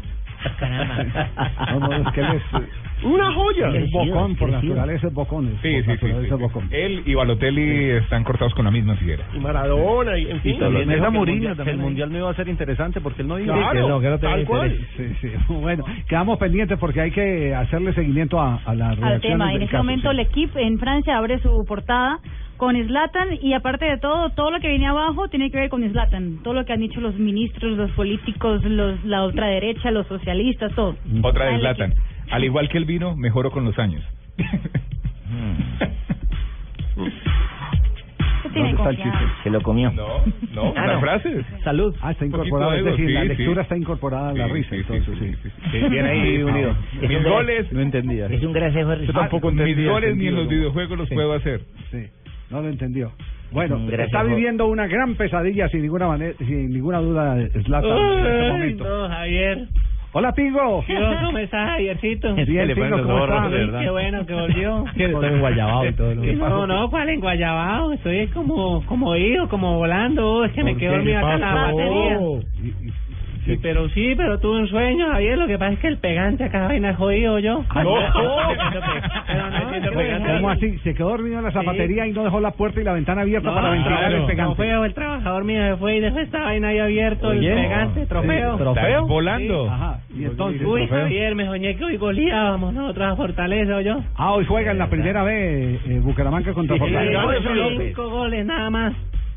No, 1.72 1.80
no, 1.80 1.94
es 1.94 2.14
que 2.14 2.22
él 2.22 2.28
es, 2.34 2.44
Una 3.04 3.34
joya. 3.34 3.70
es 3.78 3.92
bocón, 3.92 4.36
por 4.36 4.50
naturaleza 4.50 5.08
es 5.08 5.14
bocón. 5.14 5.48
es 5.48 5.62
Sí, 5.62 5.70
por 5.74 5.82
sí, 5.82 5.84
sí, 5.84 6.06
naturaleza 6.06 6.36
sí. 6.36 6.42
bocón. 6.42 6.68
Él 6.72 7.04
y 7.06 7.14
Balotelli 7.14 7.90
están 7.92 8.24
cortados 8.24 8.54
con 8.54 8.66
la 8.66 8.72
misma 8.72 8.96
tijera. 8.98 9.26
Y 9.34 9.40
Maradona, 9.40 10.18
y 10.18 10.30
en 10.30 10.42
fin. 10.42 10.60
también 10.60 10.90
dijo 10.90 11.02
que 11.02 11.06
el 11.08 11.14
Mourinho 11.14 11.56
también 11.56 11.78
el 11.78 11.84
mundial 11.84 12.12
no 12.12 12.18
iba 12.20 12.30
a 12.30 12.36
ser 12.36 12.48
interesante 12.48 13.02
porque 13.02 13.22
él 13.22 13.28
no 13.28 13.38
dijo 13.38 13.54
Claro, 13.54 13.72
que 13.74 13.88
no, 13.90 14.00
que 14.02 14.10
no 14.10 14.20
tal 14.20 14.46
cual. 14.46 14.78
Sí, 14.98 15.16
sí. 15.22 15.30
Bueno, 15.62 15.84
quedamos 16.08 16.38
pendientes 16.40 16.78
porque 16.80 17.02
hay 17.02 17.12
que 17.12 17.54
hacerle 17.54 17.94
seguimiento 17.94 18.40
a, 18.40 18.60
a 18.66 18.76
las 18.76 19.02
al 19.02 19.22
tema. 19.22 19.54
En 19.54 19.62
este 19.62 19.72
caso, 19.72 19.84
momento 19.84 20.10
sí. 20.10 20.16
el 20.16 20.20
equipo 20.20 20.60
en 20.60 20.80
Francia 20.80 21.18
abre 21.18 21.40
su 21.40 21.64
portada 21.66 22.20
con 22.58 22.76
Zlatan 22.76 23.40
y 23.42 23.54
aparte 23.54 23.86
de 23.86 23.98
todo, 23.98 24.30
todo 24.30 24.52
lo 24.52 24.60
que 24.60 24.68
viene 24.70 24.86
abajo 24.86 25.28
tiene 25.30 25.50
que 25.50 25.58
ver 25.58 25.70
con 25.70 25.82
Zlatan. 25.90 26.44
Todo 26.44 26.54
lo 26.54 26.64
que 26.64 26.74
han 26.74 26.80
dicho 26.80 27.02
los 27.02 27.16
ministros, 27.16 27.76
los 27.76 27.90
políticos, 27.92 28.64
los, 28.64 29.04
la 29.04 29.26
ultraderecha, 29.26 29.90
los 29.90 30.06
socialistas, 30.06 30.72
todo. 30.76 30.96
Otra 31.24 31.46
de 31.46 31.50
en 31.50 31.56
el 31.56 31.62
Zlatan. 31.62 31.94
Al 32.32 32.44
igual 32.44 32.70
que 32.70 32.78
el 32.78 32.86
vino, 32.86 33.15
mejoró 33.15 33.52
con 33.52 33.65
los 33.65 33.78
años. 33.80 34.04
¿Dónde 38.54 38.70
está 38.72 38.89
el 38.89 38.98
chiste? 38.98 39.20
Se 39.44 39.50
lo 39.50 39.62
comió. 39.62 39.91
No, 39.91 40.08
no, 40.54 40.74
Ah, 40.76 40.88
las 40.88 40.96
no. 40.96 41.02
frases. 41.02 41.46
Salud. 41.63 41.96
Ah, 42.02 42.12
está 42.12 42.26
incorporada, 42.26 42.78
es 42.78 42.84
decir, 42.86 43.10
la 43.12 43.22
sí, 43.22 43.28
lectura 43.30 43.56
sí. 43.56 43.62
está 43.62 43.78
incorporada 43.78 44.30
a 44.30 44.34
la 44.34 44.48
Sí, 44.48 44.54
risa. 44.54 44.76
entonces, 44.76 45.17
sí, 45.20 45.34
sí. 45.44 45.50
sí, 45.50 45.50
sí. 45.72 45.89
Bien 45.89 46.06
ahí 46.06 46.41
unido. 46.44 46.76
Mis 47.02 47.17
un- 47.17 47.24
goles, 47.24 47.72
No 47.72 47.82
entendía. 47.82 48.26
Es 48.28 48.44
un 48.44 48.52
gracejo 48.54 48.89
de 48.89 49.06
yo 49.08 49.13
tampoco 49.13 49.50
entendía 49.50 49.76
mis 49.76 49.88
goles 49.88 50.17
ni 50.17 50.28
en 50.28 50.36
los 50.36 50.44
¿no? 50.46 50.50
videojuegos 50.50 50.98
los 50.98 51.08
Sí. 51.10 51.15
puedo 51.15 51.34
hacer. 51.34 51.62
Sí, 51.91 52.08
no 52.50 52.62
lo 52.62 52.67
entendió. 52.70 53.12
Bueno, 53.52 53.78
gracias, 53.86 54.08
está 54.08 54.24
viviendo 54.24 54.67
una 54.67 54.88
gran 54.88 55.15
pesadilla 55.15 55.67
sin 55.70 55.82
ninguna 55.82 56.08
manera, 56.08 56.34
sin 56.39 56.70
ninguna 56.72 57.00
duda 57.00 57.36
Zlatan 57.63 57.98
en 57.98 58.26
este 58.26 58.52
momento. 58.52 58.84
no, 58.84 59.10
Javier. 59.10 59.67
Hola, 60.13 60.34
Pingo. 60.34 60.84
¿Qué, 60.88 60.95
¿Cómo 61.26 61.38
estás, 61.38 61.69
Javiercito? 61.69 62.36
Bien, 62.36 62.67
le 62.67 62.76
Pingo, 62.76 62.89
ponen 62.89 63.08
los 63.08 63.52
de 63.52 63.58
verdad. 63.58 63.80
Qué 63.82 63.89
bueno 63.89 64.26
que 64.26 64.34
volvió. 64.34 64.86
Sí, 64.95 65.04
está 65.04 65.28
en 65.28 65.39
Guayabao 65.39 65.86
y 65.86 65.93
todo. 65.93 66.12
Sí, 66.21 66.34
No, 66.36 66.67
no, 66.67 66.89
¿cuál 66.89 67.10
en 67.10 67.19
Guayabao? 67.21 67.93
Estoy 67.93 68.28
como, 68.28 68.86
como 68.88 69.15
ido, 69.15 69.47
como 69.47 69.78
volando. 69.78 70.43
Es 70.43 70.52
que 70.52 70.63
me 70.63 70.71
¿Por 70.71 70.80
quedo 70.82 70.91
qué? 70.91 70.97
dormido 70.97 71.19
acá 71.19 71.34
en 71.36 71.41
la 71.41 71.54
batería. 71.54 72.19
Sí, 73.45 73.58
pero 73.62 73.89
sí, 73.89 74.13
pero 74.15 74.39
tuve 74.39 74.60
un 74.60 74.67
sueño, 74.67 75.08
Javier. 75.12 75.38
Lo 75.38 75.47
que 75.47 75.58
pasa 75.58 75.73
es 75.73 75.80
que 75.80 75.88
el 75.88 75.97
pegante 75.97 76.43
acá 76.43 76.67
vaina 76.67 76.91
es 76.91 76.95
jodido 76.97 77.39
yo. 77.39 77.63
No. 77.73 77.95
¿Cómo 80.38 80.49
así? 80.49 80.77
Se 80.80 80.93
quedó 80.93 81.10
dormido 81.10 81.39
en 81.39 81.45
la 81.45 81.51
zapatería 81.51 82.06
y 82.08 82.12
no 82.12 82.23
dejó 82.23 82.39
la 82.39 82.51
puerta 82.51 82.80
y 82.82 82.84
la 82.84 82.93
ventana 82.93 83.21
abierta 83.21 83.49
No, 83.49 83.56
para 83.56 83.69
ventilar 83.71 83.99
claro. 83.99 84.17
el 84.17 84.25
pegante. 84.25 84.56
Trofeo, 84.56 84.86
el 84.86 84.93
trabajador 84.93 85.43
mío 85.43 85.62
se 85.63 85.75
fue 85.77 85.97
y 85.97 85.99
dejó 86.01 86.19
esta 86.19 86.39
vaina 86.41 86.67
ahí 86.69 86.80
abierto, 86.80 87.27
Oye. 87.30 87.49
el 87.51 87.62
pegante, 87.62 88.06
trofeo. 88.06 88.51
Sí, 88.58 88.63
¿trofeo? 88.63 89.08
volando. 89.08 89.69
Ajá. 89.69 89.99
Y 90.15 90.25
entonces, 90.25 90.62
Uy, 90.65 90.82
trofeo. 90.88 91.04
Javier, 91.04 91.36
me 91.36 91.45
soñé 91.45 91.75
que 91.75 91.84
hoy 91.84 91.97
goleábamos 91.97 92.73
nosotros 92.73 93.08
a 93.12 93.15
Fortaleza, 93.15 93.77
¿o 93.77 93.82
yo? 93.82 93.99
Ah, 94.17 94.34
hoy 94.34 94.45
juega 94.45 94.71
en 94.71 94.77
la 94.77 94.88
primera 94.89 95.23
vez 95.23 95.80
eh, 95.88 95.99
Bucaramanga 96.01 96.54
contra 96.54 96.75
Sí, 96.75 96.80
Fortaleza. 96.80 97.21
cinco 97.80 98.10
goles 98.10 98.45
nada 98.45 98.69
más. 98.69 98.93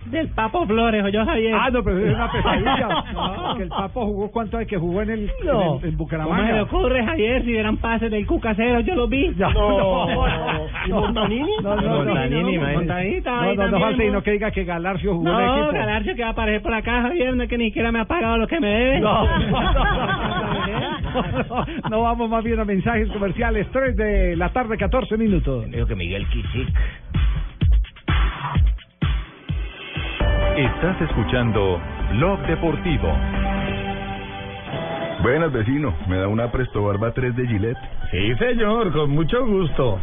Del 0.07 0.29
Papo 0.29 0.67
Flores, 0.67 1.05
yo 1.13 1.25
Javier. 1.25 1.55
Ah, 1.59 1.71
no, 1.71 1.83
pero 1.83 1.99
es 1.99 2.15
una 2.15 2.31
pesadilla. 2.31 2.89
No, 3.15 3.45
porque 3.49 3.63
el 3.65 3.69
Papo 3.69 4.05
jugó 4.07 4.31
cuánto 4.31 4.59
hay 4.59 4.67
que 4.67 4.77
jugó 4.77 5.03
en 5.03 5.11
el 5.11 5.31
No. 5.45 5.53
en, 5.53 5.55
el- 5.55 5.55
en 5.55 5.65
¿Cómo 5.65 5.81
se 5.81 5.87
le 5.87 5.93
Bucaramanga. 5.97 6.63
ocurre, 6.63 7.05
Javier, 7.05 7.45
si 7.45 7.57
eran 7.57 7.77
pases 7.79 8.11
del 8.11 8.27
Cucasero? 8.27 8.81
Yo 8.81 8.95
los 8.95 9.09
vi. 9.09 9.29
No, 9.39 9.51
no, 9.53 10.07
no. 10.07 10.67
¿Y 10.87 10.91
Montanini? 10.91 11.51
No, 11.63 11.77
no, 11.77 11.83
no. 11.83 12.05
Montanini, 12.05 12.57
no, 12.59 12.73
Montanini 12.73 13.21
no, 13.21 13.55
no, 13.55 13.69
no 13.69 13.81
falte 13.81 14.05
y 14.05 14.09
¿no? 14.09 14.13
no 14.15 14.23
que 14.23 14.31
diga 14.33 14.51
que 14.51 14.65
Galarcio 14.65 15.15
jugó 15.15 15.29
en 15.31 15.37
el 15.39 15.47
No, 15.47 15.57
equipo. 15.57 15.73
Galarcio 15.73 16.15
que 16.15 16.23
va 16.23 16.29
a 16.29 16.33
aparecer 16.33 16.63
por 16.63 16.75
acá, 16.75 17.03
Javier, 17.03 17.35
no 17.37 17.43
es 17.45 17.49
que 17.49 17.59
ni 17.59 17.67
siquiera 17.67 17.93
me 17.93 18.01
ha 18.01 18.05
pagado 18.05 18.37
lo 18.39 18.47
que 18.47 18.61
me 18.61 18.69
debe. 18.69 19.01
No, 19.01 19.25
no, 19.25 19.31
no, 21.91 22.03
vamos 22.03 22.29
más 22.29 22.45
bien 22.45 22.61
a 22.61 22.65
mensajes 22.65 23.09
comerciales. 23.11 23.67
3 23.73 23.97
de 23.97 24.37
la 24.37 24.51
tarde, 24.51 24.77
14 24.77 25.17
minutos. 25.17 25.71
Dijo 25.71 25.87
que 25.87 25.95
Miguel 25.95 26.27
Quisic. 26.29 26.69
Estás 30.57 31.01
escuchando 31.03 31.81
Blog 32.13 32.41
Deportivo. 32.47 33.09
Buenas, 35.23 35.53
vecino. 35.53 35.95
¿Me 36.07 36.17
da 36.19 36.29
una 36.29 36.51
Presto 36.53 36.85
Barba 36.85 37.13
3 37.13 37.35
de 37.35 37.47
Gillette? 37.47 37.79
Sí, 38.11 38.35
señor, 38.37 38.93
con 38.93 39.11
mucho 39.11 39.45
gusto. 39.47 39.99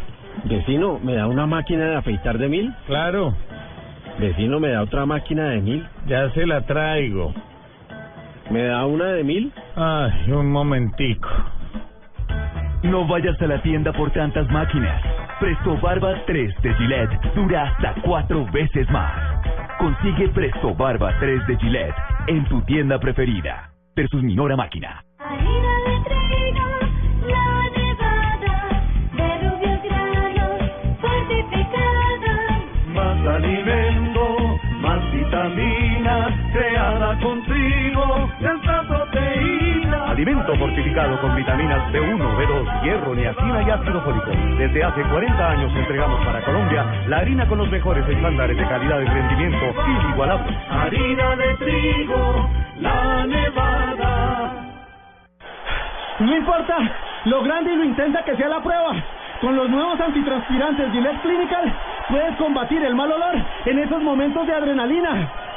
Vecino, 0.46 1.00
¿me 1.04 1.16
da 1.16 1.28
una 1.28 1.46
máquina 1.46 1.86
de 1.86 1.96
afeitar 1.96 2.38
de 2.38 2.48
mil? 2.50 2.74
Claro, 2.88 3.34
Vecino, 4.20 4.60
¿me 4.60 4.70
da 4.70 4.82
otra 4.84 5.06
máquina 5.06 5.50
de 5.50 5.62
mil? 5.62 5.88
ya 6.06 6.30
se 6.32 6.46
la 6.46 6.62
traigo. 6.62 7.34
¿Me 8.50 8.64
da 8.64 8.86
una 8.86 9.06
de 9.14 9.24
mil? 9.24 9.54
Ay, 9.76 10.32
un 10.32 10.52
momentico. 10.52 11.30
No 12.84 13.08
vayas 13.08 13.40
a 13.40 13.48
la 13.48 13.62
tienda 13.62 13.94
por 13.94 14.12
tantas 14.12 14.50
máquinas. 14.50 15.02
Presto 15.40 15.78
Barba 15.82 16.16
3 16.26 16.56
de 16.64 16.74
Gillette 16.76 17.36
dura 17.36 17.64
hasta 17.70 17.94
cuatro 18.02 18.46
veces 18.52 18.90
más. 18.90 19.14
Consigue 19.78 20.30
Presto 20.30 20.74
Barba 20.74 21.14
3 21.20 21.46
de 21.48 21.58
Gillette 21.58 21.96
en 22.28 22.44
tu 22.46 22.62
tienda 22.64 23.00
preferida. 23.00 23.72
Versus 23.96 24.24
Minora 24.24 24.56
Máquina. 24.56 25.04
Alimento 40.22 40.56
fortificado 40.56 41.20
con 41.20 41.36
vitaminas 41.36 41.92
B1, 41.92 42.38
B2, 42.38 42.84
hierro, 42.84 43.16
niacina 43.16 43.64
y 43.64 43.72
ácido 43.72 44.02
fólico. 44.02 44.30
Desde 44.56 44.84
hace 44.84 45.02
40 45.02 45.50
años 45.50 45.76
entregamos 45.76 46.24
para 46.24 46.46
Colombia 46.46 46.86
la 47.08 47.18
harina 47.18 47.48
con 47.48 47.58
los 47.58 47.68
mejores 47.72 48.08
estándares 48.08 48.56
de 48.56 48.64
calidad 48.68 49.02
y 49.02 49.06
rendimiento 49.06 49.66
inigualables. 49.88 50.56
Harina 50.70 51.36
de 51.38 51.56
trigo, 51.56 52.50
la 52.82 53.26
nevada. 53.26 54.52
No 56.20 56.38
importa 56.38 56.78
lo 57.26 57.42
grande 57.42 57.74
y 57.74 57.78
lo 57.78 57.84
intensa 57.84 58.24
que 58.24 58.36
sea 58.36 58.48
la 58.48 58.62
prueba. 58.62 58.94
Con 59.42 59.56
los 59.56 59.68
nuevos 59.72 60.00
antitranspirantes 60.00 60.92
Gillette 60.92 61.22
Clinical 61.24 61.74
puedes 62.10 62.36
combatir 62.36 62.84
el 62.84 62.94
mal 62.94 63.12
olor 63.12 63.38
en 63.66 63.80
esos 63.80 64.04
momentos 64.04 64.46
de 64.46 64.54
adrenalina. 64.54 65.32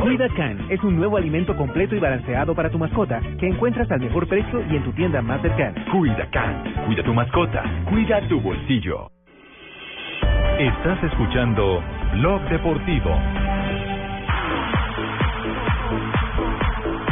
Cuida 0.00 0.28
Can 0.30 0.66
es 0.70 0.82
un 0.82 0.96
nuevo 0.96 1.18
alimento 1.18 1.54
completo 1.54 1.94
y 1.94 1.98
balanceado 1.98 2.54
para 2.54 2.70
tu 2.70 2.78
mascota 2.78 3.20
que 3.38 3.46
encuentras 3.46 3.90
al 3.90 4.00
mejor 4.00 4.26
precio 4.26 4.62
y 4.70 4.76
en 4.76 4.82
tu 4.82 4.92
tienda 4.92 5.20
más 5.20 5.42
cercana. 5.42 5.84
Cuida 5.92 6.26
Can, 6.30 6.86
cuida 6.86 7.02
tu 7.02 7.12
mascota, 7.12 7.62
cuida 7.88 8.26
tu 8.26 8.40
bolsillo. 8.40 9.10
Estás 10.58 11.04
escuchando 11.04 11.82
Blog 12.14 12.40
Deportivo. 12.48 13.10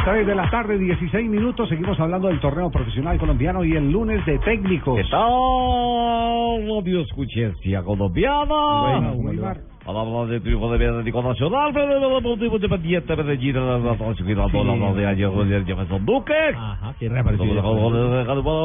3 0.05 0.25
de 0.25 0.35
la 0.35 0.49
tarde, 0.49 0.79
16 0.79 1.29
minutos. 1.29 1.69
Seguimos 1.69 1.99
hablando 1.99 2.27
del 2.27 2.39
torneo 2.39 2.71
profesional 2.71 3.19
colombiano 3.19 3.63
y 3.63 3.75
el 3.75 3.91
lunes 3.91 4.25
de 4.25 4.39
técnicos. 4.39 4.97
¿Qué 4.97 5.03
tal, 5.11 6.67
radio 6.67 7.01
escuchencia 7.01 7.83
colombiana? 7.83 8.81
Bueno, 8.81 9.13
Wilmar. 9.13 9.57
Hablamos 9.89 10.29
de 10.29 10.39
triunfo 10.39 10.77
de 10.77 10.87
Atlético 10.87 11.23
Nacional, 11.23 11.71
pero 11.73 11.87
de 11.87 12.15
Deportivo 12.15 12.55
Independiente 12.57 13.15
Medellín, 13.15 13.55
la 13.55 13.97
que 13.97 14.35
dando 14.35 14.63
la 14.63 14.93
de 14.93 15.07
ayer 15.07 15.31
de 15.31 15.65
Jefferson 15.65 16.05
Duque. 16.05 16.33
Ajá, 16.55 16.93
reapareció. 16.99 17.43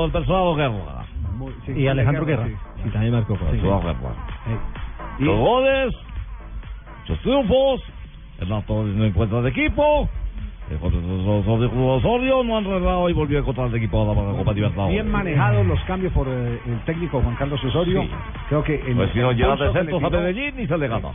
El 0.05 0.12
personal 0.12 0.55
Guerra. 0.55 1.07
Y 1.75 1.87
Alejandro 1.87 2.27
Guerra. 2.27 2.47
Y 2.85 2.91
también 2.91 3.14
marcó. 3.14 3.39
Los 5.18 5.39
goles, 5.39 5.95
los 7.09 7.18
triunfos, 7.20 7.81
el 8.41 8.49
dato 8.51 8.83
en 8.83 9.01
el 9.01 9.05
encuentro 9.07 9.41
de 9.41 9.49
equipo. 9.49 10.07
Osorio 10.73 12.43
no 12.43 12.57
han 12.57 12.67
arreglado 12.67 13.11
y 13.11 13.12
volvió 13.12 13.39
a 13.39 13.41
encontrar 13.41 13.69
el 13.69 13.75
equipo 13.75 14.01
de 14.01 14.15
la 14.15 14.39
Copa 14.39 14.53
Libertadores. 14.53 14.95
Bien 14.95 15.11
manejados 15.11 15.67
los 15.67 15.81
cambios 15.85 16.12
por 16.12 16.27
eh, 16.29 16.59
el 16.67 16.81
técnico 16.85 17.21
Juan 17.21 17.37
Carlos 17.37 17.62
Osorio. 17.65 18.03
Sí. 18.03 18.11
Creo 18.49 18.65
que 18.65 18.75
el, 18.75 18.97
Pues 18.97 19.11
si 19.12 19.19
no 19.19 19.29
pulso 19.29 19.65
de 19.65 19.73
centros 19.73 20.03
a 20.03 20.11
Medellín 20.11 20.61
y 20.61 20.67
se 20.67 20.79
le 20.79 20.89
gana. 20.89 21.11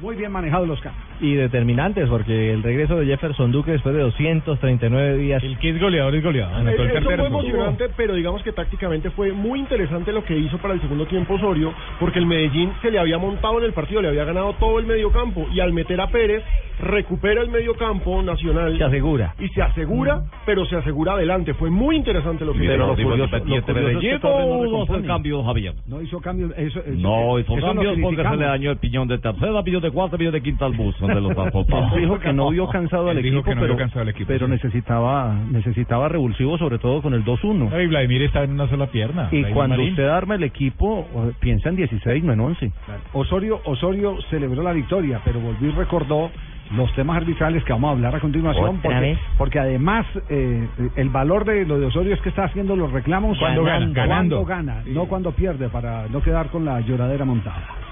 Muy 0.00 0.16
bien 0.16 0.32
manejados 0.32 0.66
los 0.68 0.80
cambios. 0.80 1.04
Y 1.20 1.34
determinantes, 1.34 2.08
porque 2.08 2.52
el 2.52 2.62
regreso 2.62 2.96
de 2.96 3.06
Jefferson 3.06 3.52
Duque 3.52 3.70
después 3.70 3.94
de 3.94 4.02
239 4.02 5.16
días. 5.16 5.42
El 5.42 5.56
que 5.58 5.70
es 5.70 5.80
goleador 5.80 6.14
es 6.14 6.24
goleador. 6.24 6.54
Anotó 6.54 6.82
el 6.82 6.90
Eso 6.90 6.98
tercer 6.98 7.18
fue 7.18 7.26
emocionante, 7.28 7.84
pero 7.96 8.14
digamos 8.14 8.42
que 8.42 8.52
tácticamente 8.52 9.10
fue 9.10 9.32
muy 9.32 9.60
interesante 9.60 10.12
lo 10.12 10.24
que 10.24 10.36
hizo 10.36 10.58
para 10.58 10.74
el 10.74 10.80
segundo 10.80 11.06
tiempo 11.06 11.34
Osorio, 11.34 11.72
porque 12.00 12.18
el 12.18 12.26
Medellín 12.26 12.72
se 12.82 12.90
le 12.90 12.98
había 12.98 13.18
montado 13.18 13.58
en 13.58 13.64
el 13.64 13.72
partido, 13.72 14.02
le 14.02 14.08
había 14.08 14.24
ganado 14.24 14.54
todo 14.54 14.78
el 14.80 14.86
mediocampo, 14.86 15.46
y 15.52 15.60
al 15.60 15.72
meter 15.72 16.00
a 16.00 16.08
Pérez, 16.08 16.42
recupera 16.80 17.40
el 17.42 17.50
mediocampo 17.50 18.20
nacional. 18.22 18.76
Se 18.76 18.84
asegura. 18.84 19.34
Y 19.38 19.48
se 19.50 19.62
asegura, 19.62 20.24
pero 20.44 20.66
se 20.66 20.76
asegura 20.76 21.12
adelante. 21.12 21.54
Fue 21.54 21.70
muy 21.70 21.96
interesante 21.96 22.44
lo 22.44 22.52
que 22.52 22.58
Pero 22.58 22.92
hizo. 22.92 24.20
Torres 24.20 24.46
no 24.46 24.62
recompone. 24.64 25.06
cambios, 25.06 25.44
Javier. 25.44 25.74
No 25.86 26.02
hizo 26.02 26.20
cambios. 26.20 26.50
Eso, 26.56 26.80
eso- 26.80 26.90
No 26.96 27.38
hizo 27.38 27.56
eso 27.56 27.66
cambios 27.66 27.96
porque 28.02 28.22
se 28.22 28.36
le 28.36 28.44
dañó 28.44 28.70
el 28.72 28.78
piñón 28.78 29.08
de 29.08 29.18
tercera, 29.18 29.62
piñón 29.62 29.83
de 29.90 30.18
piñón 30.18 30.32
de 30.32 30.42
quinta 30.42 30.66
al 30.66 30.72
bus 30.72 30.98
donde 30.98 31.20
lo 31.20 31.28
transportaba. 31.30 31.90
Él 31.94 32.02
dijo 32.02 32.18
que 32.18 32.32
no 32.32 32.50
vio 32.50 32.68
cansado 32.68 33.08
al 33.10 33.18
equipo, 33.18 33.36
no 33.36 33.42
pero, 33.42 33.66
vio 33.66 33.76
cansado 33.76 34.02
al 34.02 34.08
equipo, 34.08 34.28
pero 34.28 34.46
sí. 34.46 34.52
necesitaba 34.52 35.34
necesitaba 35.50 36.08
revulsivo, 36.08 36.58
sobre 36.58 36.78
todo 36.78 37.02
con 37.02 37.14
el 37.14 37.24
2-1. 37.24 37.70
Ay, 37.72 37.86
Vladimir 37.86 38.22
está 38.22 38.42
en 38.44 38.52
una 38.52 38.68
sola 38.68 38.86
pierna. 38.86 39.28
Y 39.30 39.38
Vladimir 39.38 39.54
cuando 39.54 39.76
Marín. 39.76 39.90
usted 39.90 40.08
arma 40.08 40.34
el 40.34 40.44
equipo, 40.44 41.06
piensa 41.40 41.68
en 41.68 41.76
16, 41.76 42.24
no 42.24 42.32
en 42.32 42.40
11. 42.40 42.72
Osorio, 43.12 43.60
Osorio 43.64 44.16
celebró 44.30 44.62
la 44.62 44.72
victoria, 44.72 45.20
pero 45.24 45.40
volvió 45.40 45.68
y 45.68 45.72
recordó 45.72 46.30
los 46.76 46.92
temas 46.94 47.18
arbitrales 47.18 47.62
que 47.64 47.72
vamos 47.72 47.88
a 47.88 47.92
hablar 47.92 48.16
a 48.16 48.20
continuación. 48.20 48.76
¿Otra 48.78 48.80
Porque, 48.82 49.18
porque 49.36 49.58
además 49.58 50.06
eh, 50.28 50.66
el 50.96 51.08
valor 51.10 51.44
de 51.44 51.64
lo 51.66 51.78
de 51.78 51.86
Osorio 51.86 52.14
es 52.14 52.20
que 52.20 52.30
está 52.30 52.44
haciendo 52.44 52.74
los 52.76 52.90
reclamos 52.90 53.38
Cuando 53.38 53.64
gana, 53.64 53.86
ganando. 53.92 54.44
cuando 54.44 54.72
gana, 54.72 54.82
no 54.86 55.06
cuando 55.06 55.32
pierde, 55.32 55.68
para 55.68 56.08
no 56.08 56.22
quedar 56.22 56.48
con 56.48 56.64
la 56.64 56.80
lloradera 56.80 57.24
montada. 57.24 57.83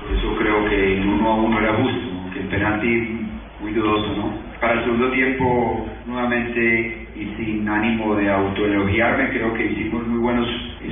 Por 0.00 0.16
eso 0.16 0.36
creo 0.36 0.68
que 0.68 0.98
el 0.98 1.06
uno 1.06 1.28
a 1.28 1.34
uno 1.36 1.58
era 1.58 1.74
justo, 1.74 2.30
que 2.32 2.40
el 2.40 2.46
penalti 2.46 3.20
muy 3.60 3.72
dudoso, 3.72 4.14
¿no? 4.16 4.32
Para 4.60 4.74
el 4.74 4.84
segundo 4.84 5.10
tiempo, 5.10 5.86
nuevamente 6.06 7.06
y 7.14 7.24
sin 7.36 7.68
ánimo 7.68 8.14
de 8.14 8.30
autoelogiarme, 8.30 9.30
creo 9.30 9.54
que 9.54 9.66
hicimos 9.66 10.06
muy 10.06 10.20
buenas 10.20 10.46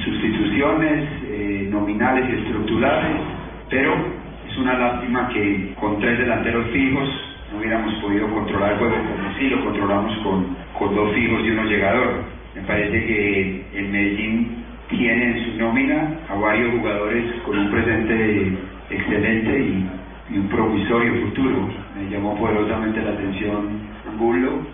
sustituciones 0.05 1.09
eh, 1.29 1.69
nominales 1.71 2.29
y 2.31 2.43
estructurales, 2.43 3.17
pero 3.71 3.95
es 4.49 4.57
una 4.59 4.75
lástima 4.79 5.29
que 5.29 5.75
con 5.81 5.99
tres 6.01 6.19
delanteros 6.19 6.67
fijos 6.71 7.09
no 7.53 7.59
hubiéramos 7.59 7.95
podido 7.95 8.29
controlar 8.29 8.73
el 8.73 8.79
juego 8.79 8.95
como 8.97 9.39
sí 9.39 9.49
lo 9.49 9.65
controlamos 9.65 10.19
con, 10.19 10.57
con 10.79 10.95
dos 10.95 11.15
fijos 11.15 11.41
y 11.45 11.51
uno 11.51 11.65
llegador. 11.65 12.25
Me 12.55 12.63
parece 12.63 13.05
que 13.05 13.65
el 13.75 13.89
Medellín 13.89 14.65
tiene 14.89 15.25
en 15.25 15.45
su 15.45 15.59
nómina 15.59 16.19
a 16.29 16.35
varios 16.35 16.71
jugadores 16.73 17.25
con 17.45 17.59
un 17.59 17.71
presente 17.71 18.53
excelente 18.91 19.59
y, 19.59 19.91
y 20.35 20.39
un 20.39 20.49
provisorio 20.49 21.27
futuro. 21.27 21.69
Me 21.97 22.11
llamó 22.11 22.37
poderosamente 22.37 23.03
la 23.03 23.11
atención 23.13 23.81
Angulo. 24.11 24.67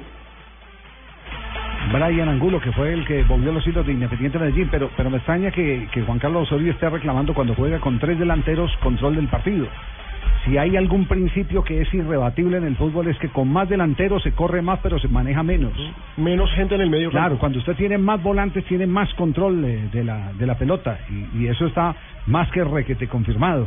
Brian 1.92 2.28
Angulo, 2.28 2.60
que 2.60 2.72
fue 2.72 2.92
el 2.92 3.04
que 3.06 3.22
volvió 3.24 3.52
los 3.52 3.66
hilos 3.66 3.86
de 3.86 3.92
Independiente 3.92 4.38
Medellín, 4.38 4.68
pero, 4.70 4.90
pero 4.96 5.10
me 5.10 5.16
extraña 5.16 5.50
que, 5.50 5.88
que 5.92 6.02
Juan 6.02 6.18
Carlos 6.18 6.42
Osorio 6.44 6.72
esté 6.72 6.88
reclamando 6.88 7.32
cuando 7.34 7.54
juega 7.54 7.80
con 7.80 7.98
tres 7.98 8.18
delanteros 8.18 8.70
control 8.82 9.16
del 9.16 9.28
partido. 9.28 9.66
si 10.44 10.56
hay 10.58 10.76
algún 10.76 11.06
principio 11.06 11.64
que 11.64 11.80
es 11.80 11.92
irrebatible 11.94 12.58
en 12.58 12.64
el 12.64 12.76
fútbol 12.76 13.08
es 13.08 13.18
que 13.18 13.28
con 13.30 13.50
más 13.50 13.68
delanteros 13.68 14.22
se 14.22 14.32
corre 14.32 14.60
más 14.62 14.78
pero 14.82 14.98
se 14.98 15.08
maneja 15.08 15.42
menos. 15.42 15.72
Menos 16.18 16.50
gente 16.52 16.74
en 16.74 16.82
el 16.82 16.90
medio 16.90 17.10
Claro, 17.10 17.30
campo. 17.30 17.40
cuando 17.40 17.58
usted 17.58 17.74
tiene 17.76 17.98
más 17.98 18.22
volantes 18.22 18.64
tiene 18.66 18.86
más 18.86 19.12
control 19.14 19.62
de, 19.62 19.88
de 19.88 20.04
la, 20.04 20.32
de 20.34 20.46
la 20.46 20.56
pelota 20.58 20.98
y, 21.10 21.38
y 21.44 21.46
eso 21.48 21.66
está 21.66 21.94
más 22.26 22.50
que 22.50 22.62
requete 22.62 23.08
confirmado. 23.08 23.66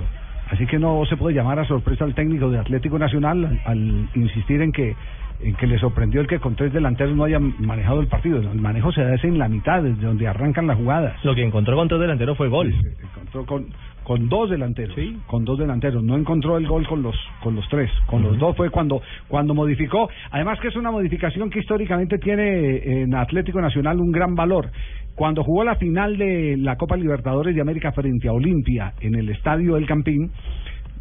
Así 0.54 0.68
que 0.68 0.78
no 0.78 1.04
se 1.06 1.18
puede 1.18 1.36
llamar 1.36 1.58
a 1.58 1.66
sorpresa 1.66 2.06
al 2.06 2.14
técnico 2.14 2.52
de 2.52 2.60
Atlético 2.60 3.00
Nacional 3.00 3.44
al, 3.44 3.62
al 3.66 4.10
insistir 4.14 4.62
en 4.62 4.72
que 4.72 4.96
en 5.42 5.56
que 5.56 5.68
le 5.68 5.80
sorprendió 5.80 6.22
el 6.22 6.28
que 6.28 6.40
con 6.40 6.56
tres 6.56 6.72
delanteros 6.72 7.16
no 7.16 7.24
hayan 7.24 7.56
manejado 7.60 8.00
el 8.00 8.08
partido. 8.08 8.40
El 8.40 8.62
manejo 8.62 8.92
se 8.92 9.02
hace 9.02 9.28
en 9.28 9.38
la 9.38 9.50
mitad, 9.50 9.82
desde 9.82 10.06
donde 10.06 10.28
arrancan 10.28 10.68
las 10.68 10.78
jugadas. 10.78 11.14
Lo 11.26 11.36
que 11.36 11.44
encontró 11.44 11.76
con 11.76 11.88
tres 11.88 12.00
delanteros 12.00 12.38
fue 12.38 12.48
gol. 12.50 12.74
Encontró 13.02 13.46
con, 13.46 13.66
con 14.04 14.30
dos 14.30 14.50
delanteros, 14.50 14.96
con 15.28 15.44
dos 15.44 15.58
delanteros. 15.58 16.04
No 16.04 16.16
encontró 16.16 16.58
el 16.58 16.68
gol 16.68 16.88
con 16.88 17.02
los 17.02 17.16
con 17.42 17.56
los 17.56 17.68
tres, 17.68 17.92
con 18.06 18.22
los 18.22 18.38
dos 18.38 18.56
fue 18.56 18.70
cuando 18.70 19.02
cuando 19.28 19.54
modificó. 19.54 20.08
Además 20.32 20.60
que 20.60 20.68
es 20.68 20.76
una 20.76 20.92
modificación 20.92 21.50
que 21.50 21.60
históricamente 21.60 22.20
tiene 22.20 23.02
en 23.02 23.16
Atlético 23.16 23.60
Nacional 23.60 24.00
un 24.00 24.12
gran 24.12 24.36
valor. 24.36 24.70
Cuando 25.16 25.44
jugó 25.44 25.64
la 25.64 25.76
final 25.76 26.18
de 26.18 26.58
la 26.58 26.76
Copa 26.76 26.98
Libertadores 26.98 27.54
de 27.54 27.62
América 27.62 27.92
frente 27.92 28.28
a 28.28 28.34
Olimpia 28.34 28.94
en 29.00 29.14
el 29.16 29.30
Estadio 29.30 29.78
El 29.78 29.86
Campín, 29.86 30.32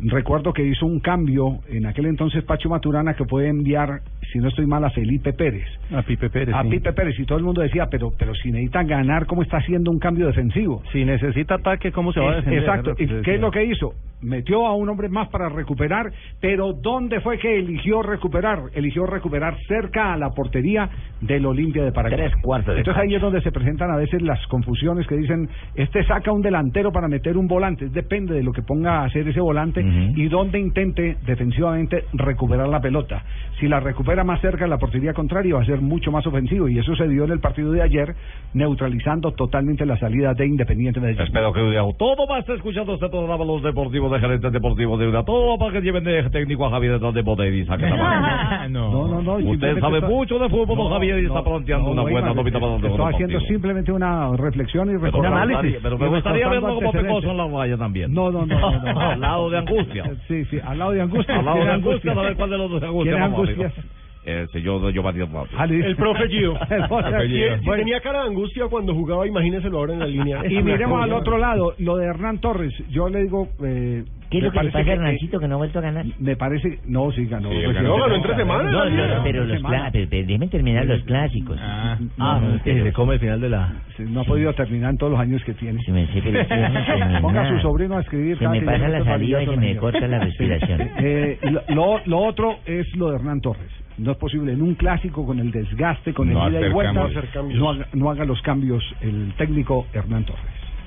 recuerdo 0.05 0.53
que 0.53 0.65
hizo 0.65 0.87
un 0.87 1.01
cambio 1.01 1.61
en 1.69 1.87
aquel 1.87 2.07
entonces 2.07 2.45
Pacho 2.45 2.69
Maturana 2.69 3.15
que 3.15 3.25
puede 3.25 3.49
enviar, 3.49 4.01
si 4.33 4.39
no 4.39 4.49
estoy 4.49 4.67
mal, 4.67 4.85
a 4.85 4.91
Felipe 4.91 5.33
Pérez. 5.33 5.67
A 5.93 6.03
Pipe 6.03 6.31
Pérez. 6.31 6.55
A 6.55 6.63
sí. 6.63 6.71
Pipe 6.71 6.93
Pérez 6.93 7.19
y 7.19 7.25
todo 7.25 7.39
el 7.39 7.45
mundo 7.45 7.63
decía, 7.63 7.87
pero 7.91 8.13
pero 8.19 8.35
si 8.35 8.51
necesita 8.51 8.83
ganar, 8.83 9.27
¿cómo 9.27 9.43
está 9.43 9.59
haciendo 9.59 9.91
un 9.91 9.99
cambio 9.99 10.27
defensivo? 10.27 10.83
Si 10.93 11.05
necesita 11.05 11.57
ataque, 11.57 11.93
¿cómo 11.93 12.13
se 12.13 12.21
va 12.21 12.33
a 12.33 12.37
defender? 12.37 12.61
Exacto. 12.61 12.95
¿Y 12.99 13.07
qué 13.23 13.35
es 13.35 13.41
lo 13.41 13.51
que 13.51 13.65
hizo? 13.65 13.95
Metió 14.23 14.67
a 14.67 14.75
un 14.75 14.89
hombre 14.89 15.09
más 15.09 15.29
para 15.31 15.49
recuperar, 15.49 16.13
pero 16.41 16.73
¿dónde 16.73 17.21
fue 17.21 17.39
que 17.39 17.59
eligió 17.59 18.03
recuperar? 18.03 18.61
Eligió 18.73 19.05
recuperar 19.05 19.57
cerca 19.67 20.13
a 20.13 20.17
la 20.17 20.31
portería 20.31 20.89
del 21.21 21.45
Olimpia 21.45 21.85
de 21.85 21.91
Paraguay. 21.91 22.29
Tres 22.29 22.43
cuartos 22.43 22.75
de 22.75 22.81
Entonces 22.81 23.03
ahí 23.03 23.15
es 23.15 23.21
donde 23.21 23.41
se 23.43 23.51
presentan 23.51 23.91
a 23.91 23.97
veces 23.97 24.23
las 24.23 24.45
confusiones 24.47 25.07
que 25.09 25.17
dicen, 25.17 25.49
este 25.75 26.05
saca 26.05 26.31
un 26.31 26.41
delantero 26.41 26.93
para 26.93 27.09
meter 27.09 27.37
un 27.37 27.49
volante, 27.49 27.89
depende 27.89 28.35
de 28.35 28.45
lo 28.45 28.53
que 28.53 28.63
ponga 28.63 29.01
a 29.01 29.05
hacer 29.07 29.27
ese 29.27 29.41
volante 29.41 29.83
y 30.16 30.28
dónde 30.28 30.59
intente 30.59 31.16
defensivamente 31.26 32.05
recuperar 32.12 32.68
la 32.68 32.80
pelota. 32.80 33.22
Si 33.61 33.68
la 33.68 33.80
recupera 33.80 34.24
más 34.24 34.40
cerca 34.40 34.64
de 34.64 34.70
la 34.70 34.78
portería 34.78 35.12
contraria 35.14 35.55
va 35.55 35.62
a 35.62 35.64
ser 35.64 35.80
mucho 35.80 36.11
más 36.11 36.26
ofensivo 36.26 36.68
y 36.68 36.78
eso 36.78 36.95
se 36.97 37.07
dio 37.09 37.24
en 37.24 37.30
el 37.32 37.40
partido 37.40 37.70
de 37.72 37.82
ayer, 37.82 38.14
neutralizando 38.55 39.32
totalmente 39.32 39.86
la 39.86 39.97
salida 39.99 40.34
de 40.34 40.47
Independiente 40.47 41.01
Medellín. 41.01 41.22
Espero 41.22 41.53
que 41.53 41.61
Udea 41.62 41.82
todo 41.99 42.26
va 42.26 42.36
a 42.36 42.40
estar 42.40 42.57
escuchando 42.57 42.95
este 42.95 43.09
programa 43.09 43.45
los 43.45 43.62
deportivos 43.62 44.11
de 44.12 44.20
gerentes 44.20 44.53
deportivos 44.53 44.99
de 44.99 45.09
Udea. 45.09 45.22
Todo 45.24 45.59
para 45.59 45.72
que 45.72 45.80
lleven 45.82 46.05
de 46.05 46.22
técnico 46.30 46.66
a 46.66 46.70
Javier 46.70 46.93
detrás 46.93 47.14
de 47.14 47.22
Botediza. 47.22 47.76
que 47.76 47.84
está 47.86 48.68
No, 48.68 49.07
no, 49.09 49.22
no. 49.22 49.34
Usted 49.36 49.78
sabe 49.80 49.99
está- 49.99 50.09
mucho 50.09 50.38
de 50.38 50.49
fútbol, 50.49 50.76
No, 50.78 50.88
Javier, 50.90 51.18
y 51.18 51.22
no, 51.22 51.28
está 51.28 51.43
planteando 51.45 51.86
no, 51.86 51.93
una 51.93 52.03
no, 52.03 52.09
buena 52.11 52.34
topita 52.34 52.61
para 52.61 52.76
Estoy 52.76 53.14
haciendo 53.14 53.40
simplemente 53.40 53.93
una 53.93 54.36
reflexión 54.36 54.90
y 54.90 54.95
gustaría- 54.95 55.78
Pero 55.82 55.99
me 55.99 56.07
y 56.07 56.09
gustaría 56.11 56.49
verlo 56.49 56.74
como 56.74 56.93
pecoso 56.93 57.30
en 57.30 57.36
la 57.36 57.47
valla 57.47 57.76
también. 57.76 58.12
No, 58.12 58.30
no, 58.30 58.47
no. 58.47 58.59
no, 58.59 58.93
no. 58.93 59.01
Al 59.12 59.20
lado 59.20 59.51
de 59.51 59.59
Angustia. 59.81 60.05
Sí, 60.29 60.45
sí, 60.47 60.59
al 60.64 60.79
lado 60.79 60.91
de 60.93 61.01
Angustia. 61.03 61.37
Al 61.39 61.45
lado 61.45 61.57
¿Quién 61.57 61.66
de 61.68 61.73
Angustia, 61.75 62.12
a 62.12 62.23
ver 62.23 62.37
cuál 62.37 62.51
de 62.51 62.59
los 62.59 62.70
dos 62.70 62.83
es 62.83 62.89
Angustia. 62.89 63.12
¿Quién 63.12 63.23
es 63.25 63.31
vamos, 63.31 63.49
Angustias? 63.49 63.85
El 64.25 64.49
señor 64.51 64.93
Giovanni. 64.93 65.20
El 65.20 65.97
profe 65.97 66.29
Gio. 66.29 66.55
El 66.70 66.89
profe 66.89 67.23
Si, 67.23 67.29
Gio. 67.29 67.59
si 67.59 67.64
Bueno. 67.66 67.81
tenía 67.83 68.01
cara 68.01 68.20
de 68.23 68.29
angustia 68.29 68.66
cuando 68.68 68.95
jugaba, 68.95 69.27
imagínenselo 69.27 69.79
ahora 69.79 69.95
en 69.95 69.99
la 69.99 70.07
línea. 70.07 70.43
Y 70.49 70.62
miremos 70.62 71.03
al 71.03 71.12
otro 71.12 71.39
lado, 71.39 71.75
lo 71.79 71.97
de 71.97 72.07
Hernán 72.07 72.39
Torres. 72.41 72.73
Yo 72.91 73.09
le 73.09 73.23
digo. 73.25 73.49
Eh, 73.64 74.05
¿Qué 74.33 74.39
es 74.39 74.43
me 74.43 74.47
lo 74.49 74.53
que 74.53 74.62
le 74.64 74.70
pasa 74.72 74.78
a 74.80 74.85
que- 74.85 74.93
Hernancito 74.93 75.39
que 75.41 75.49
no 75.49 75.55
ha 75.55 75.59
vuelto 75.59 75.78
a 75.78 75.83
ganar? 75.83 76.05
Me 76.18 76.37
parece. 76.37 76.78
No, 76.87 77.12
sí, 77.12 77.26
ganó. 77.26 77.51
Sí, 77.51 77.55
recién. 77.57 77.74
ganó, 77.74 77.97
ganó 77.99 78.14
entre 78.16 78.35
semanas, 78.37 78.72
No, 78.72 78.85
no, 78.91 79.22
pero 79.22 79.45
los 79.45 79.61
clásicos, 79.62 80.07
pero, 80.11 80.26
déjenme 80.26 80.49
terminar 80.49 80.87
los 80.87 81.03
clásicos. 81.05 81.59
Ah, 81.62 81.99
Ah, 82.18 82.41
no, 82.43 82.55
es 82.57 82.62
que 82.62 82.83
se 82.83 82.93
come 82.93 83.14
el 83.14 83.20
final 83.20 83.41
de 83.41 83.49
la... 83.51 83.72
No 83.99 84.20
ha 84.22 84.24
podido 84.24 84.53
terminar 84.55 84.91
en 84.91 84.99
todos 84.99 85.12
los 85.12 85.20
años 85.20 85.45
que 85.45 85.53
tiene. 85.55 85.80
Sí, 85.85 85.93
me 85.93 86.07
sé, 86.09 86.20
pero. 86.22 86.41
Ponga 87.20 87.43
a 87.43 87.49
su 87.49 87.59
sobrino 87.61 87.97
a 87.97 88.01
escribir. 88.01 88.39
Se 88.39 88.49
me 88.49 88.62
pasa 88.62 88.89
la 88.89 89.05
saliva 89.05 89.43
y 89.43 89.47
se 89.47 89.57
me 89.57 89.76
corta 89.76 90.07
la 90.09 90.18
respiración. 90.18 90.80
Eh, 91.05 91.39
lo, 91.68 92.01
lo 92.07 92.18
otro 92.18 92.59
es 92.64 92.87
lo 92.97 93.11
de 93.11 93.16
Hernán 93.16 93.41
Torres. 93.41 93.70
No 93.99 94.12
es 94.12 94.16
posible 94.16 94.53
en 94.53 94.62
un 94.62 94.74
clásico 94.74 95.26
con 95.26 95.39
el 95.39 95.51
desgaste, 95.51 96.14
con 96.14 96.28
el 96.28 96.35
No 96.35 96.49
ida 96.49 96.66
y 96.66 96.70
vuelta, 96.70 97.07
no 97.55 97.70
haga, 97.70 97.87
no 97.93 98.11
haga 98.11 98.24
los 98.24 98.41
cambios 98.43 98.83
el 99.03 99.33
técnico 99.37 99.87
Hernán 99.93 100.24
Torres. 100.24 100.43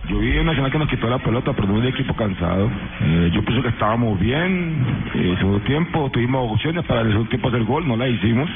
Yo 0.08 0.20
vi 0.20 0.38
un 0.38 0.46
Nacional 0.46 0.72
que 0.72 0.78
nos 0.78 0.88
quitó 0.88 1.10
la 1.10 1.18
pelota, 1.18 1.54
pero 1.54 1.68
no 1.68 1.76
un 1.76 1.86
equipo 1.86 2.14
cansado. 2.16 2.70
Eh, 3.02 3.32
yo 3.34 3.44
pienso 3.44 3.64
que 3.64 3.70
estábamos 3.70 4.20
bien. 4.20 4.86
Eh, 5.16 5.36
segundo 5.40 5.60
tiempo 5.62 6.10
tuvimos 6.12 6.52
opciones 6.52 6.86
para 6.86 7.02
el 7.02 7.10
segundo 7.10 7.30
tiempo 7.30 7.48
hacer 7.48 7.64
gol, 7.64 7.88
no 7.88 7.98
la 7.98 8.08
hicimos. 8.08 8.50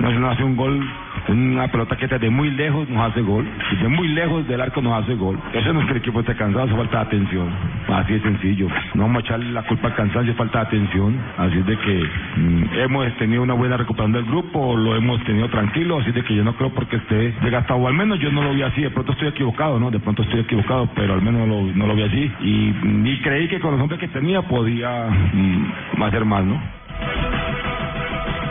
Nacional 0.00 0.32
hace 0.32 0.42
un 0.42 0.56
gol, 0.56 0.84
una 1.28 1.68
pelota 1.68 1.96
que 1.96 2.06
desde 2.06 2.30
muy 2.30 2.50
lejos 2.50 2.88
nos 2.88 3.10
hace 3.10 3.20
gol. 3.22 3.46
Desde 3.72 3.88
muy 3.88 4.08
lejos 4.08 4.46
del 4.46 4.60
arco 4.60 4.80
nos 4.80 5.02
hace 5.02 5.14
gol. 5.14 5.38
Eso 5.52 5.72
no 5.72 5.80
es 5.80 5.86
que 5.86 5.92
el 5.92 5.98
equipo 5.98 6.20
esté 6.20 6.34
cansado, 6.34 6.66
eso 6.66 6.76
falta 6.76 6.98
de 6.98 7.04
atención. 7.04 7.48
Así 7.88 8.14
de 8.14 8.20
sencillo. 8.20 8.68
No 8.94 9.02
vamos 9.02 9.22
a 9.22 9.26
echarle 9.26 9.52
la 9.52 9.62
culpa 9.62 9.88
al 9.88 9.94
cansancio, 9.94 10.34
falta 10.34 10.60
de 10.60 10.66
atención. 10.66 11.18
Así 11.38 11.58
es 11.58 11.66
de 11.66 11.78
que 11.78 12.04
mm, 12.36 12.64
hemos 12.78 13.16
tenido 13.16 13.42
una 13.42 13.54
buena 13.54 13.76
recuperación 13.76 14.12
del 14.12 14.24
grupo, 14.24 14.76
lo 14.76 14.96
hemos 14.96 15.22
tenido 15.24 15.48
tranquilo, 15.48 15.98
así 15.98 16.12
de 16.12 16.22
que 16.22 16.34
yo 16.34 16.44
no 16.44 16.54
creo 16.54 16.70
porque 16.70 16.96
esté 16.96 17.32
desgastado, 17.42 17.86
al 17.86 17.94
menos 17.94 18.18
yo 18.20 18.30
no 18.30 18.42
lo 18.42 18.52
vi 18.52 18.62
así, 18.62 18.82
de 18.82 18.90
pronto 18.90 19.12
estoy 19.12 19.28
equivocado, 19.28 19.78
¿no? 19.78 19.90
De 19.90 19.98
pronto 19.98 20.22
estoy 20.22 20.40
equivocado, 20.40 20.88
pero 20.94 21.14
al 21.14 21.22
menos 21.22 21.46
no 21.46 21.54
lo, 21.54 21.62
no 21.74 21.86
lo 21.86 21.94
vi 21.94 22.02
así. 22.02 22.32
Y, 22.40 22.74
mm, 22.82 23.06
y 23.06 23.20
creí 23.20 23.48
que 23.48 23.60
con 23.60 23.72
los 23.72 23.80
hombres 23.80 24.00
que 24.00 24.08
tenía 24.08 24.42
podía 24.42 25.08
mm, 25.32 26.02
hacer 26.02 26.24
más, 26.24 26.44
¿no? 26.44 26.60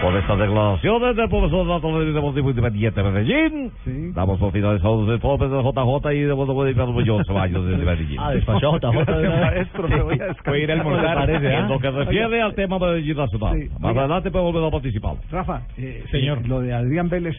Por 0.05 0.15
estas 0.17 0.37
declaraciones 0.37 1.15
del 1.15 1.29
profesor 1.29 1.65
Nato 1.65 1.99
Deportivo 1.99 2.51
Independiente 2.51 3.01
de 3.01 3.09
Medellín, 3.09 3.71
damos 4.13 4.37
por 4.37 4.51
finalizados 4.51 5.09
el 5.09 5.19
tope 5.19 5.47
de 5.47 5.63
JJ 5.63 6.13
y 6.13 6.19
de 6.21 6.31
Bodo 6.31 7.01
yo 7.01 7.23
Ceballos 7.25 7.65
desde 7.65 7.83
Medellín. 7.85 8.19
Ah, 8.19 8.29
despachó 8.29 8.75
a 8.75 8.77
JJ. 8.77 9.03
Gracias, 9.03 9.41
maestro, 9.41 9.87
me 9.87 10.03
voy 10.03 10.19
a 10.21 10.25
descansar. 10.25 10.53
Voy 10.53 10.59
a 10.59 10.63
ir 10.63 10.69
a 10.69 10.73
almorzar. 10.75 11.15
Parece, 11.15 11.47
¿ah? 11.47 11.59
En 11.59 11.67
lo 11.69 11.79
que 11.79 11.89
refiere 11.89 12.39
al 12.39 12.53
tema 12.53 12.77
Medellín 12.77 13.17
Nacional. 13.17 13.59
Sí. 13.59 13.69
Más 13.79 13.89
Oiga. 13.89 14.01
adelante 14.01 14.29
puedo 14.29 14.45
volver 14.45 14.63
a 14.65 14.69
participar. 14.69 15.15
Rafa, 15.31 15.61
eh, 15.75 16.03
Señor. 16.11 16.37
eh, 16.37 16.47
lo 16.49 16.59
de 16.59 16.71
Adrián 16.71 17.09
Vélez, 17.09 17.35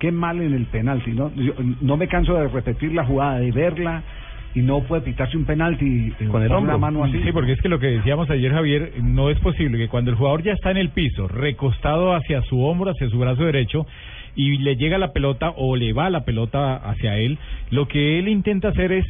qué 0.00 0.10
mal 0.10 0.42
en 0.42 0.54
el 0.54 0.66
penalti, 0.66 1.12
¿no? 1.12 1.30
Yo, 1.36 1.52
no 1.80 1.96
me 1.96 2.08
canso 2.08 2.34
de 2.34 2.48
repetir 2.48 2.94
la 2.94 3.04
jugada, 3.04 3.38
de 3.38 3.52
verla 3.52 4.02
y 4.58 4.62
no 4.62 4.82
puede 4.82 5.02
pitarse 5.02 5.36
un 5.36 5.44
penalti 5.44 6.12
eh, 6.18 6.26
con 6.26 6.42
el 6.42 6.50
una 6.50 6.76
mano 6.76 7.04
así. 7.04 7.22
Sí, 7.22 7.32
porque 7.32 7.52
es 7.52 7.60
que 7.60 7.68
lo 7.68 7.78
que 7.78 7.86
decíamos 7.86 8.28
ayer, 8.28 8.52
Javier, 8.52 8.92
no 9.02 9.30
es 9.30 9.38
posible 9.38 9.78
que 9.78 9.88
cuando 9.88 10.10
el 10.10 10.16
jugador 10.16 10.42
ya 10.42 10.52
está 10.52 10.72
en 10.72 10.78
el 10.78 10.90
piso, 10.90 11.28
recostado 11.28 12.14
hacia 12.14 12.42
su 12.42 12.60
hombro, 12.62 12.90
hacia 12.90 13.08
su 13.08 13.18
brazo 13.18 13.44
derecho, 13.44 13.86
y 14.34 14.58
le 14.58 14.76
llega 14.76 14.98
la 14.98 15.12
pelota 15.12 15.52
o 15.56 15.76
le 15.76 15.92
va 15.92 16.10
la 16.10 16.24
pelota 16.24 16.76
hacia 16.76 17.16
él, 17.16 17.38
lo 17.70 17.86
que 17.86 18.18
él 18.18 18.28
intenta 18.28 18.68
hacer 18.68 18.90
es 18.92 19.06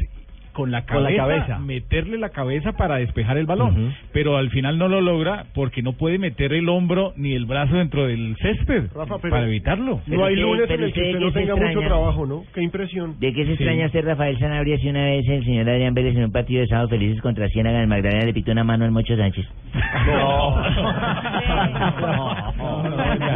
con 0.59 0.72
la 0.72 0.82
Con 0.84 1.04
la 1.04 1.14
cabeza, 1.14 1.61
meterle 1.61 2.18
la 2.18 2.30
cabeza 2.30 2.72
para 2.72 2.96
despejar 2.96 3.38
el 3.38 3.46
balón, 3.46 3.94
pero 4.12 4.36
al 4.36 4.50
final 4.50 4.76
no 4.76 4.88
lo 4.88 5.00
logra 5.00 5.44
porque 5.54 5.82
no 5.82 5.92
puede 5.92 6.18
meter 6.18 6.52
el 6.52 6.68
hombro 6.68 7.12
ni 7.16 7.32
el 7.34 7.46
brazo 7.46 7.76
dentro 7.76 8.09
del 8.09 8.34
césped 8.42 8.86
Rafa, 8.92 9.18
pero 9.22 9.30
para 9.30 9.46
evitarlo. 9.46 10.00
No 10.09 10.24
hay 10.24 10.34
lunes 10.34 10.68
en 10.68 10.82
el 10.82 10.92
que 10.92 11.00
usted 11.06 11.20
no 11.20 11.30
tenga 11.32 11.54
mucho 11.54 11.80
trabajo, 11.80 12.26
¿no? 12.26 12.42
Qué 12.52 12.61
impresión. 12.62 13.14
¿De 13.20 13.32
qué 13.32 13.42
se 13.42 13.46
Sí. 13.46 13.52
extraña 13.52 13.86
hacer 13.86 14.04
Rafael 14.04 14.36
Sanabria 14.40 14.78
si 14.78 14.88
una 14.88 15.04
vez 15.04 15.28
el 15.28 15.44
señor 15.44 15.70
Adrián 15.70 15.94
Vélez 15.94 16.16
en 16.16 16.24
un 16.24 16.32
partido 16.32 16.61
de 16.62 16.66
sábado 16.66 16.88
felices 16.88 17.20
contra 17.22 17.48
Ciénaga 17.50 17.80
en 17.80 17.88
Magdalena 17.88 18.24
le 18.24 18.34
pitó 18.34 18.50
una 18.50 18.64
mano 18.64 18.84
al 18.84 18.90
Mocho 18.90 19.16
Sánchez? 19.16 19.46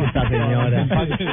Esta 0.07 0.29
señora. 0.29 0.71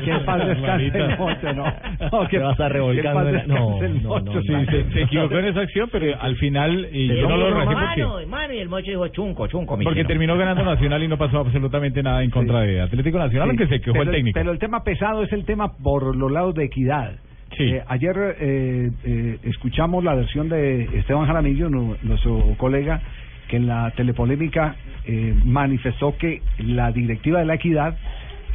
Que 0.03 0.11
en 0.11 0.25
paz 0.25 0.45
descanse 0.47 0.97
el 0.97 1.17
mocho, 1.17 1.53
no. 1.53 1.65
No, 2.11 2.45
vas 2.45 2.59
a 2.59 2.69
revolcar, 2.69 3.15
no, 3.47 3.79
no, 3.79 4.19
no, 4.19 4.41
sí, 4.41 4.49
no. 4.49 4.65
Se 4.93 5.01
equivocó 5.01 5.37
en 5.39 5.45
esa 5.45 5.61
acción, 5.61 5.78
pero 5.88 6.19
al 6.21 6.36
final 6.38 6.88
y 6.91 7.07
Pero 7.07 7.21
yo 7.21 7.30
no 7.30 7.38
lo 7.38 7.45
dijo, 7.47 7.59
recibo 7.59 7.73
porque 7.75 7.95
mano, 8.25 8.27
mano, 8.27 8.53
y 8.53 8.57
el 8.59 8.69
Mocho 8.69 8.89
dijo 8.91 9.07
chunco, 9.09 9.47
chunco. 9.47 9.77
mi 9.77 9.84
Porque 9.86 9.99
chino". 10.01 10.07
terminó 10.07 10.38
ganando 10.38 10.63
Nacional 10.65 11.03
y 11.03 11.07
no 11.07 11.17
pasó 11.17 11.39
absolutamente 11.39 12.03
nada 12.03 12.23
en 12.23 12.30
contra 12.32 12.61
de 12.61 12.82
Atlético 12.82 13.17
Nacional, 13.17 13.49
Sí, 13.49 13.57
aunque 13.57 13.67
se 13.75 13.82
quejó 13.82 13.93
pero, 13.93 14.03
el 14.11 14.15
técnico. 14.17 14.39
Pero 14.39 14.51
el 14.51 14.59
tema 14.59 14.84
pesado 14.84 15.23
es 15.23 15.32
el 15.34 15.45
tema 15.45 15.77
por 15.77 16.15
los 16.15 16.32
lados 16.32 16.55
de 16.55 16.65
equidad. 16.65 17.13
Eh, 17.57 17.82
ayer 17.88 18.15
eh, 18.39 18.91
eh, 19.03 19.38
escuchamos 19.43 20.03
la 20.03 20.13
versión 20.15 20.49
de 20.49 20.84
Esteban 20.99 21.25
Jaramillo, 21.25 21.67
nu- 21.69 21.97
nuestro 22.03 22.39
colega, 22.57 23.01
que 23.47 23.57
en 23.57 23.65
la 23.67 23.91
telepolémica 23.97 24.75
eh, 25.05 25.34
manifestó 25.45 26.15
que 26.17 26.41
la 26.59 26.91
directiva 26.91 27.39
de 27.39 27.45
la 27.45 27.55
equidad 27.55 27.97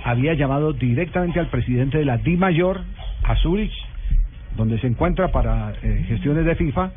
había 0.05 0.35
llamado 0.35 0.73
directamente 0.73 1.41
al 1.41 1.49
presidente 1.49 1.99
de 1.99 2.05
la 2.05 2.19
Di 2.19 2.37
Mayor, 2.37 2.83
a 3.25 3.35
Zurich, 3.37 3.73
donde 4.57 4.79
se 4.79 4.87
encuentra 4.87 5.33
para 5.33 5.73
eh, 5.83 6.05
gestiones 6.07 6.45
de 6.45 6.55
FIFA, 6.55 6.93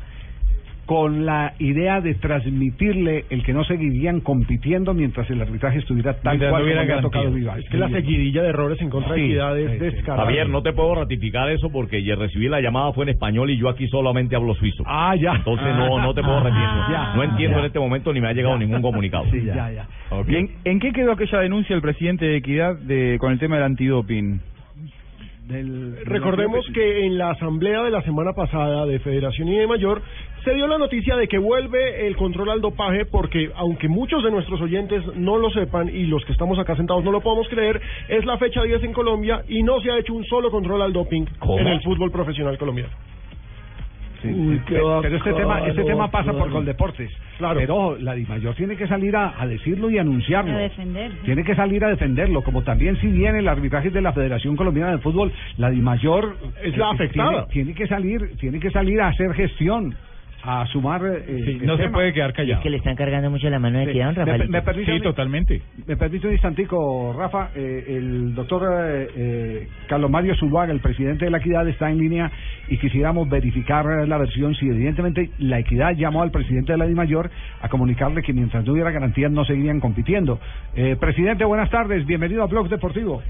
con 0.88 1.26
la 1.26 1.52
idea 1.58 2.00
de 2.00 2.14
transmitirle 2.14 3.26
el 3.28 3.44
que 3.44 3.52
no 3.52 3.62
seguirían 3.64 4.20
compitiendo 4.20 4.94
mientras 4.94 5.28
el 5.28 5.42
arbitraje 5.42 5.80
estuviera 5.80 6.14
tal 6.14 6.38
Mientras 6.38 6.48
no 6.50 6.54
cual 6.56 6.62
hubiera 6.64 6.86
como 6.86 7.02
tocado. 7.02 7.58
Es 7.58 7.68
que 7.68 7.76
la 7.76 7.90
seguidilla 7.90 8.42
de 8.42 8.48
errores 8.48 8.80
en 8.80 8.88
contra 8.88 9.12
de 9.12 9.18
Sí, 9.18 9.24
Equidad 9.26 9.58
es 9.58 9.70
sí, 9.72 9.78
descarada. 9.80 10.24
Javier, 10.24 10.48
no 10.48 10.62
te 10.62 10.72
puedo 10.72 10.94
ratificar 10.94 11.50
eso 11.50 11.68
porque 11.70 12.02
ya 12.02 12.14
recibí 12.14 12.48
la 12.48 12.62
llamada 12.62 12.90
fue 12.94 13.04
en 13.04 13.10
español 13.10 13.50
y 13.50 13.58
yo 13.58 13.68
aquí 13.68 13.86
solamente 13.88 14.34
hablo 14.34 14.54
suizo. 14.54 14.82
Ah, 14.86 15.14
ya. 15.14 15.32
Entonces 15.34 15.66
no, 15.76 16.00
no 16.00 16.14
te 16.14 16.22
puedo 16.22 16.40
ratificar. 16.40 16.90
Ya. 16.90 17.12
no 17.14 17.22
entiendo 17.22 17.56
Ya. 17.58 17.60
en 17.60 17.66
este 17.66 17.78
momento 17.78 18.10
ni 18.14 18.22
me 18.22 18.28
ha 18.28 18.32
llegado 18.32 18.56
ningún 18.56 18.80
comunicado. 18.80 19.26
Sí, 19.30 19.44
ya, 19.44 19.70
ya. 19.70 19.86
¿Y 20.26 20.36
en, 20.36 20.50
en 20.64 20.80
qué 20.80 20.90
quedó 20.92 21.12
aquella 21.12 21.40
denuncia 21.40 21.76
del 21.76 21.82
presidente 21.82 22.24
de 22.24 22.36
Equidad 22.38 22.78
de, 22.78 23.18
con 23.20 23.30
el 23.30 23.38
tema 23.38 23.56
del 23.56 23.64
antidoping? 23.66 24.40
Recordemos 26.04 26.66
que 26.74 27.06
en 27.06 27.16
la 27.16 27.30
asamblea 27.30 27.82
de 27.82 27.90
la 27.90 28.02
semana 28.02 28.32
pasada 28.34 28.84
de 28.84 28.98
Federación 28.98 29.48
y 29.48 29.56
de 29.56 29.66
Mayor 29.66 30.02
se 30.44 30.54
dio 30.54 30.66
la 30.66 30.78
noticia 30.78 31.16
de 31.16 31.28
que 31.28 31.38
vuelve 31.38 32.06
el 32.06 32.16
control 32.16 32.50
al 32.50 32.60
dopaje 32.60 33.04
porque 33.04 33.50
aunque 33.56 33.88
muchos 33.88 34.22
de 34.22 34.30
nuestros 34.30 34.60
oyentes 34.60 35.02
no 35.16 35.36
lo 35.36 35.50
sepan 35.50 35.88
y 35.88 36.04
los 36.04 36.24
que 36.24 36.32
estamos 36.32 36.58
acá 36.58 36.76
sentados 36.76 37.04
no 37.04 37.12
lo 37.12 37.20
podamos 37.20 37.48
creer, 37.48 37.80
es 38.08 38.24
la 38.24 38.38
fecha 38.38 38.62
10 38.62 38.84
en 38.84 38.92
Colombia 38.92 39.42
y 39.48 39.62
no 39.62 39.80
se 39.80 39.90
ha 39.90 39.98
hecho 39.98 40.14
un 40.14 40.24
solo 40.24 40.50
control 40.50 40.82
al 40.82 40.92
doping 40.92 41.24
¿Cómo? 41.38 41.58
en 41.58 41.68
el 41.68 41.82
fútbol 41.82 42.10
profesional 42.10 42.56
colombiano. 42.58 42.92
Sí, 44.22 44.28
Uy, 44.28 44.56
sí, 44.56 44.62
qué 44.66 44.74
pero 44.74 45.00
pero 45.00 45.16
este 45.16 45.32
tema 45.32 45.66
este 45.66 45.84
tema 45.84 46.10
pasa 46.10 46.32
por. 46.32 46.50
Coldeportes. 46.50 47.10
Claro. 47.38 47.60
Pero 47.60 47.76
ojo, 47.76 47.96
la 48.00 48.14
DIMAYOR 48.14 48.54
tiene 48.56 48.76
que 48.76 48.88
salir 48.88 49.14
a, 49.14 49.40
a 49.40 49.46
decirlo 49.46 49.90
y 49.90 49.98
anunciarlo. 49.98 50.56
A 50.56 50.58
defender. 50.58 51.12
Tiene 51.24 51.44
que 51.44 51.54
salir 51.54 51.84
a 51.84 51.88
defenderlo, 51.88 52.42
como 52.42 52.62
también 52.62 52.96
si 53.00 53.06
bien 53.06 53.36
el 53.36 53.46
arbitraje 53.46 53.90
de 53.90 54.00
la 54.00 54.12
Federación 54.12 54.56
Colombiana 54.56 54.92
de 54.92 54.98
Fútbol, 54.98 55.32
la 55.56 55.70
DIMAYOR 55.70 56.36
Es 56.64 56.76
la 56.76 56.86
eh, 56.86 56.90
afectada. 56.94 57.46
Tiene, 57.46 57.72
tiene 57.72 57.74
que 57.74 57.86
salir, 57.86 58.36
tiene 58.38 58.58
que 58.58 58.70
salir 58.70 59.00
a 59.00 59.08
hacer 59.08 59.32
gestión, 59.34 59.94
a 60.50 60.66
sumar. 60.68 61.02
eh, 61.04 61.42
Sí, 61.44 61.58
no 61.62 61.76
se 61.76 61.82
tema. 61.82 61.92
puede 61.94 62.12
quedar 62.14 62.30
Es 62.30 62.36
callado. 62.36 62.62
que 62.62 62.70
le 62.70 62.78
están 62.78 62.96
cargando 62.96 63.28
mucho 63.30 63.50
la 63.50 63.58
mano 63.58 63.78
de 63.78 63.84
Sí. 63.84 63.90
Equidad, 63.90 64.14
don 64.14 64.24
Me- 64.24 64.32
Rafael. 64.32 64.48
me 64.50 64.62
permite 64.62 64.90
Sí, 64.90 64.96
un- 64.96 65.02
totalmente. 65.02 65.62
Me 65.86 65.96
permite 65.96 66.26
un 66.26 66.32
instantico, 66.32 67.14
Rafa. 67.16 67.50
Eh, 67.54 67.84
el 67.88 68.34
doctor 68.34 68.62
eh, 68.80 69.08
eh, 69.14 69.68
Carlos 69.88 70.10
Mario 70.10 70.34
Zuluaga, 70.36 70.72
el 70.72 70.80
presidente 70.80 71.26
de 71.26 71.30
la 71.30 71.36
Equidad, 71.38 71.68
está 71.68 71.90
en 71.90 71.98
línea 71.98 72.30
y 72.68 72.78
quisiéramos 72.78 73.28
verificar 73.28 73.84
la 74.08 74.16
versión. 74.18 74.54
Si 74.54 74.66
evidentemente 74.68 75.30
la 75.38 75.58
Equidad 75.58 75.92
llamó 75.94 76.22
al 76.22 76.30
presidente 76.30 76.72
de 76.72 76.78
la 76.78 76.86
DIMAYOR 76.86 77.30
a 77.60 77.68
comunicarle 77.68 78.22
que 78.22 78.32
mientras 78.32 78.64
no 78.64 78.72
hubiera 78.72 78.90
garantías 78.90 79.30
no 79.30 79.44
seguirían 79.44 79.80
compitiendo. 79.80 80.38
Eh, 80.74 80.96
presidente, 80.98 81.44
buenas 81.44 81.68
tardes. 81.70 82.06
Bienvenido 82.06 82.42
a 82.42 82.46
Blog 82.46 82.68
Deportivo. 82.70 83.22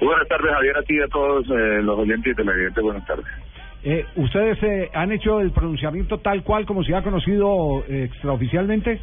Buenas 0.00 0.26
tardes, 0.28 0.50
Javier, 0.50 0.76
a 0.78 0.82
ti 0.82 0.94
y 0.96 1.00
a 1.00 1.06
todos 1.08 1.46
eh, 1.50 1.82
los 1.82 1.98
oyentes 1.98 2.32
y 2.32 2.34
televidentes. 2.34 2.82
Buenas 2.82 3.06
tardes. 3.06 3.26
Eh, 3.82 4.04
¿Ustedes 4.16 4.62
eh, 4.62 4.90
han 4.92 5.10
hecho 5.10 5.40
el 5.40 5.52
pronunciamiento 5.52 6.18
tal 6.18 6.42
cual 6.42 6.66
como 6.66 6.84
se 6.84 6.94
ha 6.94 7.02
conocido 7.02 7.82
eh, 7.88 8.04
extraoficialmente? 8.04 9.00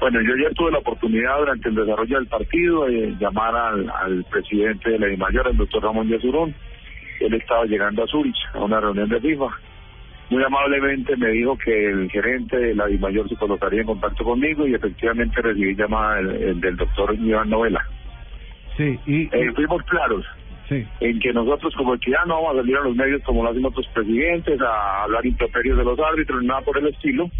Bueno, 0.00 0.20
yo 0.20 0.36
ya 0.36 0.50
tuve 0.54 0.70
la 0.72 0.78
oportunidad 0.78 1.38
durante 1.38 1.70
el 1.70 1.74
desarrollo 1.74 2.18
del 2.18 2.26
partido 2.26 2.84
de 2.84 3.16
llamar 3.18 3.56
al, 3.56 3.88
al 3.88 4.24
presidente 4.24 4.90
de 4.90 4.98
la 4.98 5.06
DIMAYOR, 5.06 5.48
el 5.48 5.56
doctor 5.56 5.82
Ramón 5.82 6.08
Yesurún. 6.08 6.54
Él 7.20 7.32
estaba 7.32 7.64
llegando 7.64 8.04
a 8.04 8.06
Zurich 8.06 8.36
a 8.52 8.58
una 8.58 8.78
reunión 8.78 9.08
de 9.08 9.18
FIFA. 9.18 9.46
Muy 10.28 10.44
amablemente 10.44 11.16
me 11.16 11.28
dijo 11.28 11.56
que 11.56 11.86
el 11.86 12.10
gerente 12.10 12.58
de 12.58 12.74
la 12.74 12.86
DIMAYOR 12.86 13.30
se 13.30 13.36
colocaría 13.36 13.80
en 13.80 13.86
contacto 13.86 14.24
conmigo 14.24 14.66
y 14.66 14.74
efectivamente 14.74 15.40
recibí 15.40 15.74
llamada 15.74 16.16
del, 16.16 16.30
el 16.42 16.60
del 16.60 16.76
doctor 16.76 17.14
Iván 17.14 17.48
Novela. 17.48 17.82
Sí, 18.76 18.98
y. 19.06 19.22
Eh, 19.34 19.52
fuimos 19.54 19.82
claros 19.84 20.26
En 20.68 21.20
que 21.20 21.32
nosotros 21.32 21.74
como 21.76 21.94
equidad 21.94 22.24
no 22.26 22.42
vamos 22.42 22.54
a 22.54 22.60
salir 22.60 22.76
a 22.76 22.80
los 22.80 22.96
medios 22.96 23.22
como 23.22 23.44
lo 23.44 23.50
hacen 23.50 23.64
otros 23.64 23.86
presidentes 23.94 24.60
a 24.60 25.04
hablar 25.04 25.24
improperios 25.24 25.78
de 25.78 25.84
los 25.84 25.98
árbitros 25.98 26.42
nada 26.42 26.60
por 26.62 26.76
el 26.78 26.88
estilo, 26.88 27.30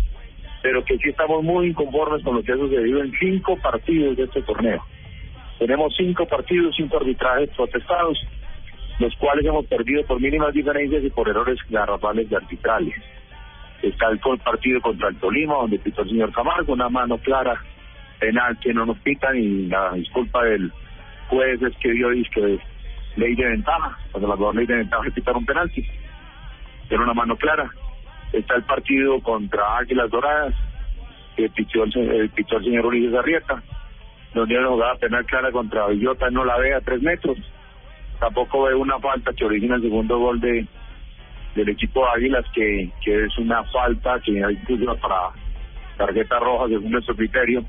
pero 0.63 0.85
que 0.85 0.97
sí 0.99 1.09
estamos 1.09 1.43
muy 1.43 1.69
inconformes 1.69 2.23
con 2.23 2.37
lo 2.37 2.43
que 2.43 2.53
ha 2.53 2.57
sucedido 2.57 3.03
en 3.03 3.13
cinco 3.19 3.57
partidos 3.57 4.17
de 4.17 4.25
este 4.25 4.43
torneo. 4.43 4.83
Tenemos 5.59 5.95
cinco 5.97 6.27
partidos, 6.27 6.75
cinco 6.77 6.99
arbitrajes 6.99 7.51
protestados, 7.51 8.19
los 8.99 9.15
cuales 9.17 9.45
hemos 9.45 9.67
perdido 9.67 10.05
por 10.05 10.21
mínimas 10.21 10.53
diferencias 10.53 11.03
y 11.03 11.11
por 11.11 11.29
errores 11.29 11.59
garrafales 11.69 12.29
de 12.31 12.37
arbitrales. 12.37 12.95
Está 13.83 14.09
el 14.11 14.19
partido 14.19 14.81
contra 14.81 15.09
el 15.09 15.17
Tolima, 15.17 15.55
donde 15.55 15.79
pitó 15.79 16.03
el 16.03 16.11
señor 16.11 16.33
Camargo, 16.33 16.73
una 16.73 16.89
mano 16.89 17.19
clara, 17.19 17.61
penal 18.19 18.59
que 18.61 18.73
no 18.73 18.87
nos 18.87 18.99
pitan 18.99 19.37
y 19.37 19.67
la 19.67 19.93
disculpa 19.93 20.45
del 20.45 20.73
juez 21.29 21.61
es 21.61 21.77
que 21.79 21.93
dio 21.93 22.11
disque 22.11 22.59
ley 23.17 23.35
de 23.35 23.47
ventaja, 23.47 23.99
cuando 24.13 24.35
la 24.37 24.53
ley 24.53 24.67
de 24.67 24.77
ventaja 24.77 25.07
es 25.09 25.15
pitar 25.15 25.37
un 25.37 25.47
penalti. 25.47 25.85
Era 26.89 27.03
una 27.03 27.15
mano 27.15 27.37
clara. 27.37 27.71
Está 28.33 28.55
el 28.57 28.63
partido 28.65 29.21
contra 29.21 29.79
Águilas 29.79 30.11
Doradas, 30.11 30.55
que 31.37 31.49
pichó 31.51 31.85
el, 31.85 31.93
se- 31.93 32.25
eh, 32.25 32.29
pichó 32.35 32.59
el 32.59 32.65
señor 32.65 32.87
Ulises 32.87 33.15
Arrieta, 33.15 33.63
donde 34.35 34.59
una 34.59 34.69
jugada 34.69 34.95
penal 34.97 35.25
clara 35.27 35.51
contra 35.53 35.87
Villota, 35.89 36.31
no 36.31 36.45
la 36.45 36.57
ve 36.59 36.75
a 36.75 36.81
tres 36.81 37.03
metros. 37.03 37.37
Tampoco 38.21 38.65
ve 38.65 38.75
una 38.75 38.99
falta 38.99 39.33
que 39.33 39.45
origina 39.45 39.77
el 39.77 39.83
segundo 39.83 40.19
gol 40.19 40.41
de 40.41 40.67
del 41.55 41.71
equipo 41.71 42.05
de 42.05 42.11
Águilas, 42.21 42.45
que, 42.55 42.91
que 43.03 43.25
es 43.25 43.39
una 43.39 43.65
falta 43.65 44.21
que 44.21 44.45
hay 44.45 44.55
incluso 44.57 44.95
para 44.99 45.31
tarjeta 45.97 46.39
roja 46.39 46.69
según 46.69 46.91
nuestro 46.91 47.17
criterio, 47.17 47.65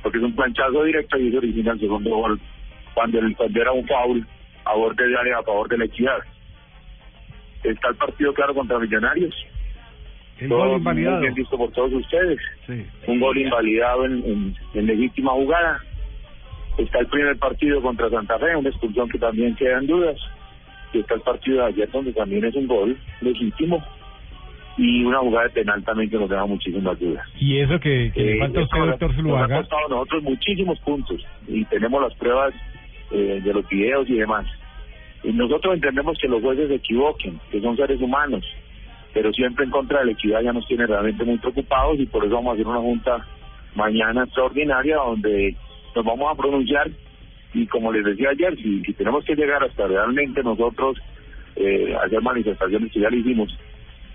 porque 0.00 0.18
es 0.18 0.24
un 0.24 0.36
planchazo 0.36 0.84
directo 0.84 1.18
y 1.18 1.28
eso 1.28 1.38
origina 1.38 1.72
el 1.72 1.80
segundo 1.80 2.10
gol 2.10 2.40
cuando, 2.94 3.18
el, 3.18 3.34
cuando 3.36 3.60
era 3.60 3.72
un 3.72 3.84
foul 3.84 4.24
a 4.66 4.74
borde 4.76 5.06
de 5.08 5.16
área 5.16 5.38
a 5.38 5.42
favor 5.42 5.68
de 5.68 5.78
la 5.78 5.84
equidad. 5.86 6.18
Está 7.64 7.88
el 7.88 7.96
partido 7.96 8.32
claro 8.34 8.54
contra 8.54 8.78
Millonarios. 8.78 9.34
El 10.38 10.48
Todo 10.50 10.58
gol 10.58 10.68
muy 10.68 10.76
invalidado. 10.78 11.20
bien 11.20 11.34
visto 11.34 11.56
por 11.56 11.72
todos 11.72 11.92
ustedes. 11.92 12.38
Sí. 12.66 12.84
Un 13.06 13.20
gol 13.20 13.38
invalidado 13.38 14.04
en, 14.04 14.12
en, 14.24 14.54
en 14.74 14.86
legítima 14.86 15.32
jugada. 15.32 15.80
Está 16.78 16.98
el 16.98 17.06
primer 17.06 17.38
partido 17.38 17.80
contra 17.80 18.10
Santa 18.10 18.38
Fe, 18.38 18.54
una 18.54 18.68
expulsión 18.68 19.08
que 19.08 19.18
también 19.18 19.56
queda 19.56 19.78
en 19.78 19.86
dudas. 19.86 20.16
Y 20.92 20.98
está 21.00 21.14
el 21.14 21.22
partido 21.22 21.58
de 21.58 21.64
ayer 21.68 21.90
donde 21.90 22.12
también 22.12 22.44
es 22.44 22.54
un 22.54 22.66
gol 22.66 22.96
legítimo. 23.22 23.82
Y 24.78 25.02
una 25.04 25.20
jugada 25.20 25.44
de 25.48 25.54
penal 25.54 25.82
también 25.84 26.10
que 26.10 26.18
nos 26.18 26.28
deja 26.28 26.44
muchísimas 26.44 27.00
dudas. 27.00 27.26
Y 27.40 27.58
eso 27.60 27.80
que, 27.80 28.12
que 28.14 28.20
le 28.22 28.36
Eh, 28.36 28.38
falta 28.40 28.60
a 28.60 28.64
usted, 28.64 28.78
doctor 28.78 29.08
nos 29.08 29.16
ha 29.16 29.22
Zuluaga. 29.22 29.56
costado 29.60 29.86
a 29.86 29.88
nosotros 29.88 30.22
muchísimos 30.24 30.78
puntos 30.80 31.24
y 31.48 31.64
tenemos 31.64 32.02
las 32.02 32.14
pruebas 32.18 32.52
eh, 33.10 33.40
de 33.42 33.52
los 33.52 33.68
videos 33.68 34.08
y 34.08 34.14
demás. 34.14 34.46
Y 35.22 35.32
nosotros 35.32 35.74
entendemos 35.74 36.18
que 36.18 36.28
los 36.28 36.42
jueces 36.42 36.68
se 36.68 36.76
equivoquen, 36.76 37.40
que 37.50 37.60
son 37.60 37.76
seres 37.76 38.00
humanos, 38.00 38.44
pero 39.12 39.32
siempre 39.32 39.64
en 39.64 39.70
contra 39.70 40.00
de 40.00 40.06
la 40.06 40.12
equidad 40.12 40.42
ya 40.42 40.52
nos 40.52 40.66
tiene 40.66 40.86
realmente 40.86 41.24
muy 41.24 41.38
preocupados 41.38 41.98
y 41.98 42.06
por 42.06 42.24
eso 42.24 42.34
vamos 42.34 42.50
a 42.50 42.54
hacer 42.54 42.66
una 42.66 42.80
junta 42.80 43.26
mañana 43.74 44.24
extraordinaria 44.24 44.96
donde 44.96 45.56
nos 45.94 46.04
vamos 46.04 46.32
a 46.32 46.36
pronunciar 46.36 46.90
y 47.54 47.66
como 47.66 47.92
les 47.92 48.04
decía 48.04 48.30
ayer, 48.30 48.56
si, 48.56 48.82
tenemos 48.92 49.24
que 49.24 49.34
llegar 49.34 49.62
hasta 49.64 49.86
realmente 49.86 50.42
nosotros 50.42 50.98
eh, 51.56 51.96
hacer 52.04 52.20
manifestaciones 52.20 52.92
que 52.92 53.00
ya 53.00 53.08
lo 53.08 53.16
hicimos, 53.16 53.56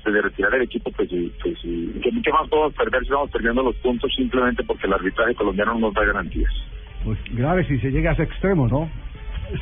pues 0.04 0.14
de 0.14 0.22
retirar 0.22 0.54
el 0.56 0.64
equipo, 0.64 0.92
pues, 0.92 1.10
pues 1.42 1.58
sí. 1.62 1.92
¿Qué, 2.04 2.12
qué 2.24 2.32
más 2.32 2.48
podemos 2.50 2.74
perder 2.74 3.04
si 3.04 3.10
vamos 3.10 3.32
perdiendo 3.32 3.64
los 3.64 3.76
puntos 3.78 4.14
simplemente 4.16 4.64
porque 4.64 4.86
el 4.86 4.94
arbitraje 4.94 5.34
colombiano 5.34 5.74
no 5.74 5.80
nos 5.80 5.94
da 5.94 6.06
garantías? 6.06 6.54
Pues 7.04 7.20
grave 7.32 7.66
si 7.66 7.80
se 7.80 7.92
llega 7.92 8.12
a 8.12 8.14
ese 8.14 8.24
extremo, 8.24 8.68
¿no? 8.68 8.90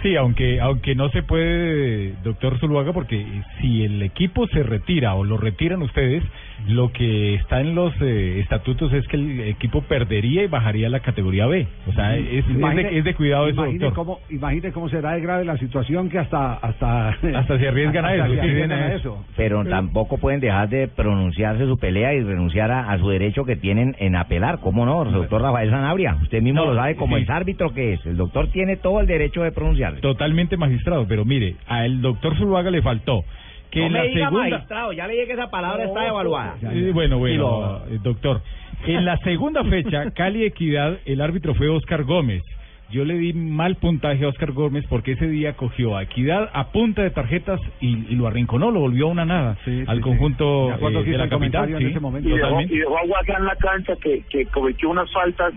Sí, 0.03 0.15
aunque 0.15 0.59
aunque 0.61 0.93
no 0.95 1.09
se 1.09 1.23
puede, 1.23 2.13
doctor 2.23 2.59
Zuluaga, 2.59 2.93
porque 2.93 3.25
si 3.59 3.83
el 3.83 4.01
equipo 4.03 4.47
se 4.47 4.63
retira 4.63 5.15
o 5.15 5.23
lo 5.23 5.37
retiran 5.37 5.81
ustedes, 5.81 6.23
lo 6.67 6.91
que 6.91 7.35
está 7.35 7.61
en 7.61 7.75
los 7.75 7.93
eh, 8.01 8.39
estatutos 8.39 8.91
es 8.93 9.07
que 9.07 9.17
el 9.17 9.39
equipo 9.41 9.81
perdería 9.81 10.43
y 10.43 10.47
bajaría 10.47 10.87
a 10.87 10.89
la 10.89 10.99
categoría 10.99 11.47
B. 11.47 11.67
O 11.87 11.93
sea, 11.93 12.15
es, 12.15 12.45
de, 12.47 12.97
es 12.97 13.03
de 13.03 13.13
cuidado 13.15 13.47
eso, 13.47 13.63
doctor. 13.65 13.93
Cómo, 13.93 14.19
imagine 14.29 14.71
cómo 14.71 14.89
será 14.89 15.13
de 15.13 15.21
grave 15.21 15.45
la 15.45 15.57
situación 15.57 16.09
que 16.09 16.19
hasta... 16.19 16.53
Hasta, 16.53 17.09
Hasta 17.35 17.57
se 17.57 17.67
arriesgan 17.67 18.05
a 18.05 18.13
eso, 18.15 18.25
se 18.25 18.33
sí, 18.33 18.39
arriesgan 18.39 18.55
viene 18.69 18.73
a 18.73 18.87
eso. 18.95 18.97
eso. 18.97 19.25
Pero 19.35 19.63
tampoco 19.65 20.17
pueden 20.17 20.39
dejar 20.39 20.69
de 20.69 20.87
pronunciarse 20.87 21.65
su 21.65 21.77
pelea 21.77 22.13
y 22.13 22.21
renunciar 22.21 22.71
a, 22.71 22.91
a 22.91 22.97
su 22.99 23.09
derecho 23.09 23.45
que 23.45 23.55
tienen 23.55 23.95
en 23.99 24.15
apelar. 24.15 24.59
¿Cómo 24.59 24.85
no, 24.85 25.05
doctor 25.05 25.41
Rafael 25.41 25.69
Sanabria? 25.69 26.17
Usted 26.21 26.41
mismo 26.41 26.61
No, 26.61 26.73
lo 26.73 26.75
sabe 26.75 26.95
como 26.95 27.17
sí. 27.17 27.23
es 27.23 27.29
árbitro 27.29 27.73
que 27.73 27.93
es. 27.93 28.05
El 28.05 28.17
doctor 28.17 28.51
tiene 28.51 28.77
todo 28.77 28.99
el 28.99 29.07
derecho 29.07 29.43
de 29.43 29.51
pronunciarse. 29.51 30.01
Totalmente 30.01 30.57
magistrado, 30.57 31.05
pero 31.07 31.25
mire, 31.25 31.55
al 31.67 32.01
doctor 32.01 32.37
Zuluaga 32.37 32.69
le 32.71 32.81
faltó 32.81 33.23
que 33.71 33.79
no 33.81 33.85
en 33.87 33.93
la 33.93 34.01
me 34.01 34.07
diga 34.09 34.25
segunda... 34.29 34.49
magistrado, 34.49 34.93
ya 34.93 35.07
le 35.07 35.13
dije 35.13 35.25
que 35.27 35.33
esa 35.33 35.49
palabra 35.51 35.83
está 35.83 36.07
evaluada. 36.07 36.55
Eh, 36.61 36.91
bueno, 36.93 37.17
Y 37.17 37.19
bueno, 37.19 37.43
lo- 37.43 37.85
eh, 37.87 37.99
doctor. 38.01 38.41
En 38.85 39.05
la 39.05 39.17
segunda 39.17 39.63
fecha, 39.63 40.11
Cali 40.15 40.43
Equidad, 40.45 40.97
el 41.05 41.21
árbitro 41.21 41.53
fue 41.55 41.69
Oscar 41.69 42.03
Gómez. 42.03 42.43
Yo 42.91 43.05
le 43.05 43.13
di 43.19 43.33
mal 43.33 43.75
puntaje 43.75 44.25
a 44.25 44.29
Oscar 44.29 44.51
Gómez 44.51 44.83
porque 44.89 45.11
ese 45.11 45.27
día 45.27 45.53
cogió 45.53 45.95
a 45.95 46.01
Equidad 46.01 46.49
a 46.53 46.71
punta 46.71 47.03
de 47.03 47.11
tarjetas 47.11 47.59
y, 47.79 47.89
y 48.11 48.15
lo 48.15 48.25
arrinconó, 48.25 48.71
lo 48.71 48.79
volvió 48.79 49.05
a 49.05 49.11
una 49.11 49.25
nada 49.25 49.57
al 49.87 49.97
sí. 49.97 50.01
conjunto 50.01 50.69
De 50.69 50.73
acuerdo 50.73 50.99
eh, 51.01 51.03
que 51.03 51.09
de 51.11 51.15
hizo 51.15 51.17
la 51.19 51.23
el 51.25 51.29
capital. 51.29 51.61
comentario 51.61 51.77
en 51.77 51.83
sí, 51.83 51.89
ese 51.91 51.99
momento. 51.99 52.29
Y 52.29 52.31
dejó, 52.33 52.61
y 52.61 52.77
dejó 52.79 52.97
a 52.97 53.05
Guacá 53.05 53.37
en 53.37 53.45
la 53.45 53.55
cancha 53.57 53.93
que, 54.01 54.23
que 54.31 54.45
cometió 54.47 54.89
unas 54.89 55.11
faltas 55.13 55.53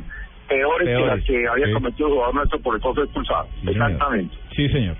peores, 0.47 0.87
que 0.89 0.95
Peores, 0.95 1.17
las 1.17 1.25
que 1.25 1.49
había 1.49 1.67
sí. 1.69 1.73
cometido 1.73 2.09
el 2.09 2.13
jugador 2.15 2.35
nuestro 2.35 2.61
por 2.61 2.75
el 2.75 2.81
costo 2.83 3.03
expulsado. 3.03 3.47
Sí, 3.63 3.67
señor. 3.69 3.91
Exactamente. 3.91 4.37
Sí, 4.55 4.69
señor. 4.69 4.97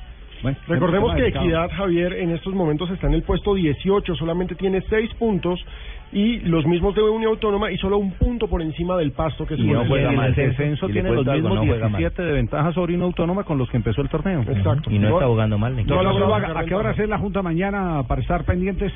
Recordemos 0.69 1.15
que. 1.15 1.29
Equidad, 1.29 1.71
Javier, 1.71 2.13
en 2.15 2.31
estos 2.31 2.55
momentos 2.55 2.91
está 2.91 3.07
en 3.07 3.15
el 3.15 3.23
puesto 3.23 3.55
18, 3.55 4.15
solamente 4.17 4.55
tiene 4.55 4.83
6 4.89 5.15
puntos 5.15 5.65
y 6.13 6.41
los 6.41 6.67
mismos 6.67 6.95
de 6.95 7.03
Unión 7.03 7.31
Autónoma 7.31 7.73
y 7.73 7.79
solo 7.79 7.97
un 7.97 8.13
punto 8.13 8.47
por 8.47 8.61
encima 8.61 8.97
del 8.97 9.13
Pasto 9.13 9.47
que 9.47 9.55
es 9.55 9.61
Y 9.61 9.65
no 9.65 9.85
juega 9.87 10.13
mal. 10.13 10.29
El 10.29 10.35
descenso 10.35 10.89
tiene 10.89 11.11
los 11.11 11.27
mismos 11.27 11.63
17 11.63 12.23
de 12.23 12.33
ventaja 12.33 12.73
sobre 12.73 12.95
una 12.95 13.05
autónoma 13.07 13.45
con 13.45 13.57
los 13.57 13.71
que 13.71 13.79
empezó 13.79 14.03
el 14.03 14.09
torneo. 14.09 14.43
Exacto. 14.43 14.91
Y 14.91 14.99
no 14.99 15.15
está 15.15 15.27
jugando 15.27 15.59
mal. 15.59 15.75
Doctor 15.77 15.99
qué. 15.99 16.13
Zuluaga, 16.13 16.61
¿A 16.61 16.65
qué 16.65 16.75
hora 16.75 16.91
es 16.91 17.09
la 17.09 17.19
Junta 17.19 17.43
mañana 17.43 18.03
para 18.07 18.21
estar 18.21 18.45
pendientes? 18.45 18.93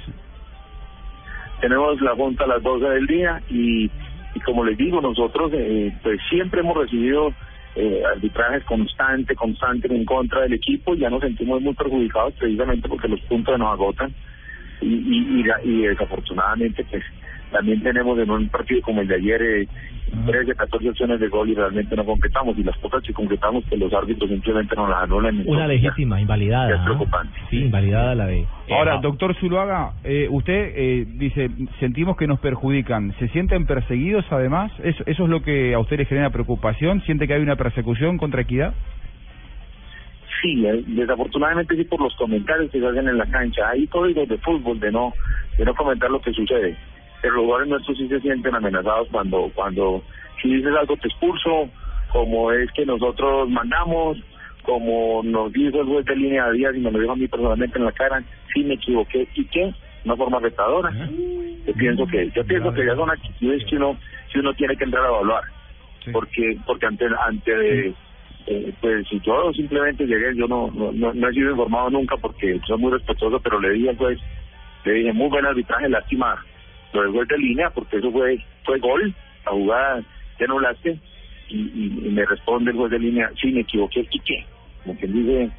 Tenemos 1.60 2.00
la 2.02 2.14
junta 2.14 2.44
a 2.44 2.48
las 2.48 2.62
12 2.62 2.86
del 2.86 3.06
día 3.06 3.40
y, 3.48 3.90
y 4.34 4.40
como 4.44 4.62
les 4.62 4.76
digo, 4.76 5.00
nosotros 5.00 5.50
eh, 5.54 5.96
pues 6.02 6.20
siempre 6.28 6.60
hemos 6.60 6.76
recibido 6.76 7.32
eh, 7.76 8.02
arbitrajes 8.04 8.64
constante, 8.64 9.34
constante 9.34 9.94
en 9.94 10.04
contra 10.04 10.42
del 10.42 10.54
equipo 10.54 10.94
ya 10.94 11.10
nos 11.10 11.20
sentimos 11.20 11.60
muy 11.60 11.74
perjudicados 11.74 12.34
precisamente 12.34 12.88
porque 12.88 13.08
los 13.08 13.20
puntos 13.22 13.58
nos 13.58 13.72
agotan 13.72 14.14
y, 14.80 14.86
y, 14.86 15.44
y, 15.44 15.70
y 15.70 15.82
desafortunadamente 15.82 16.84
pues 16.90 17.04
también 17.52 17.82
tenemos 17.82 18.18
en 18.18 18.30
un 18.30 18.48
partido 18.48 18.80
como 18.82 19.02
el 19.02 19.08
de 19.08 19.14
ayer 19.16 19.42
eh, 19.42 19.68
13, 20.26 20.54
14 20.54 20.90
opciones 20.90 21.20
de 21.20 21.28
gol 21.28 21.48
y 21.48 21.54
realmente 21.54 21.94
no 21.96 22.04
concretamos 22.04 22.56
y 22.58 22.62
las 22.62 22.76
pocas 22.78 23.02
que 23.02 23.12
concretamos 23.12 23.64
que 23.66 23.76
los 23.76 23.92
árbitros 23.92 24.30
simplemente 24.30 24.74
nos 24.76 24.88
las 24.88 25.02
anulan. 25.02 25.42
Una 25.46 25.66
legítima, 25.66 26.20
invalidada. 26.20 26.70
es 26.70 26.80
¿ah? 26.80 26.84
preocupante. 26.84 27.38
Sí, 27.50 27.58
invalidada 27.58 28.14
la 28.14 28.26
de. 28.26 28.46
Ahora, 28.70 28.98
doctor 28.98 29.34
Zuluaga, 29.36 29.92
eh, 30.04 30.28
usted 30.30 30.72
eh, 30.74 31.06
dice, 31.06 31.50
sentimos 31.80 32.16
que 32.16 32.26
nos 32.26 32.40
perjudican. 32.40 33.12
¿Se 33.18 33.28
sienten 33.28 33.66
perseguidos 33.66 34.24
además? 34.30 34.72
¿Eso, 34.82 35.02
¿Eso 35.06 35.24
es 35.24 35.28
lo 35.28 35.42
que 35.42 35.74
a 35.74 35.78
usted 35.78 35.98
le 35.98 36.04
genera 36.04 36.30
preocupación? 36.30 37.02
¿Siente 37.02 37.26
que 37.26 37.34
hay 37.34 37.42
una 37.42 37.56
persecución 37.56 38.18
contra 38.18 38.42
Equidad? 38.42 38.74
Sí, 40.42 40.66
eh, 40.66 40.82
desafortunadamente 40.86 41.76
sí 41.76 41.84
por 41.84 42.00
los 42.00 42.14
comentarios 42.16 42.70
que 42.70 42.80
se 42.80 42.86
hacen 42.86 43.08
en 43.08 43.18
la 43.18 43.26
cancha. 43.26 43.68
Hay 43.70 43.86
códigos 43.86 44.28
de 44.28 44.38
fútbol 44.38 44.78
de 44.80 44.92
no 44.92 45.12
de 45.56 45.64
no 45.64 45.74
comentar 45.74 46.10
lo 46.10 46.20
que 46.20 46.32
sucede. 46.32 46.76
Los 47.22 47.34
jugadores 47.34 47.68
nuestros 47.68 47.98
sí 47.98 48.08
se 48.08 48.20
sienten 48.20 48.54
amenazados 48.54 49.08
cuando 49.10 49.50
cuando 49.54 50.02
si 50.40 50.54
dices 50.54 50.72
algo 50.78 50.96
te 50.96 51.08
expulso, 51.08 51.68
como 52.12 52.52
es 52.52 52.70
que 52.72 52.86
nosotros 52.86 53.48
mandamos, 53.48 54.18
como 54.62 55.22
nos 55.24 55.52
dijo 55.52 55.80
el 55.80 55.86
juez 55.86 56.04
de 56.06 56.16
línea 56.16 56.46
de 56.46 56.58
días 56.58 56.74
y 56.76 56.80
me 56.80 56.90
lo 56.90 57.00
dijo 57.00 57.12
a 57.12 57.16
mí 57.16 57.28
personalmente 57.28 57.78
en 57.78 57.84
la 57.84 57.92
cara, 57.92 58.22
sí 58.52 58.62
me 58.64 58.74
equivoqué 58.74 59.28
y 59.34 59.44
qué, 59.46 59.74
una 60.04 60.16
forma 60.16 60.38
retadora. 60.38 60.90
Yo 61.66 61.72
pienso 61.74 62.06
que 62.06 62.30
yo 62.30 62.44
pienso 62.44 62.72
que 62.72 62.86
ya 62.86 62.94
son 62.94 63.10
actitudes 63.10 63.64
que 63.68 63.76
uno 63.76 63.98
que 64.32 64.40
uno 64.40 64.54
tiene 64.54 64.76
que 64.76 64.84
entrar 64.84 65.04
a 65.04 65.08
evaluar, 65.08 65.44
porque 66.12 66.56
porque 66.64 66.86
ante 66.86 67.06
ante 67.26 67.56
de, 67.56 67.94
eh, 68.46 68.72
pues 68.80 69.08
si 69.08 69.20
yo 69.20 69.52
simplemente 69.52 70.06
llegué, 70.06 70.36
yo 70.36 70.46
no, 70.46 70.70
no, 70.72 70.92
no, 70.92 71.12
no 71.12 71.28
he 71.28 71.32
sido 71.32 71.50
informado 71.50 71.90
nunca 71.90 72.16
porque 72.16 72.60
soy 72.66 72.78
muy 72.78 72.92
respetuoso, 72.92 73.40
pero 73.40 73.60
le 73.60 73.70
dije 73.70 73.90
al 73.90 73.96
juez, 73.96 74.18
le 74.84 74.92
dije 74.92 75.12
muy 75.12 75.28
buen 75.28 75.44
arbitraje, 75.44 75.88
lástima 75.88 76.44
lo 76.96 77.02
del 77.02 77.12
juez 77.12 77.28
de 77.28 77.38
línea, 77.38 77.70
porque 77.70 77.98
eso 77.98 78.10
fue 78.10 78.38
fue 78.64 78.78
gol, 78.78 79.14
la 79.44 79.52
jugada 79.52 80.02
que 80.38 80.44
anulaste, 80.44 80.98
y, 81.48 81.56
y, 81.56 82.08
y 82.08 82.10
me 82.10 82.24
responde 82.24 82.70
el 82.70 82.76
juez 82.76 82.90
de 82.90 82.98
línea, 82.98 83.30
sí, 83.40 83.52
me 83.52 83.60
equivoqué, 83.60 84.06
¿y 84.10 84.18
qué? 84.20 84.44
Como 84.82 84.98
quien 84.98 85.12
dice, 85.12 85.50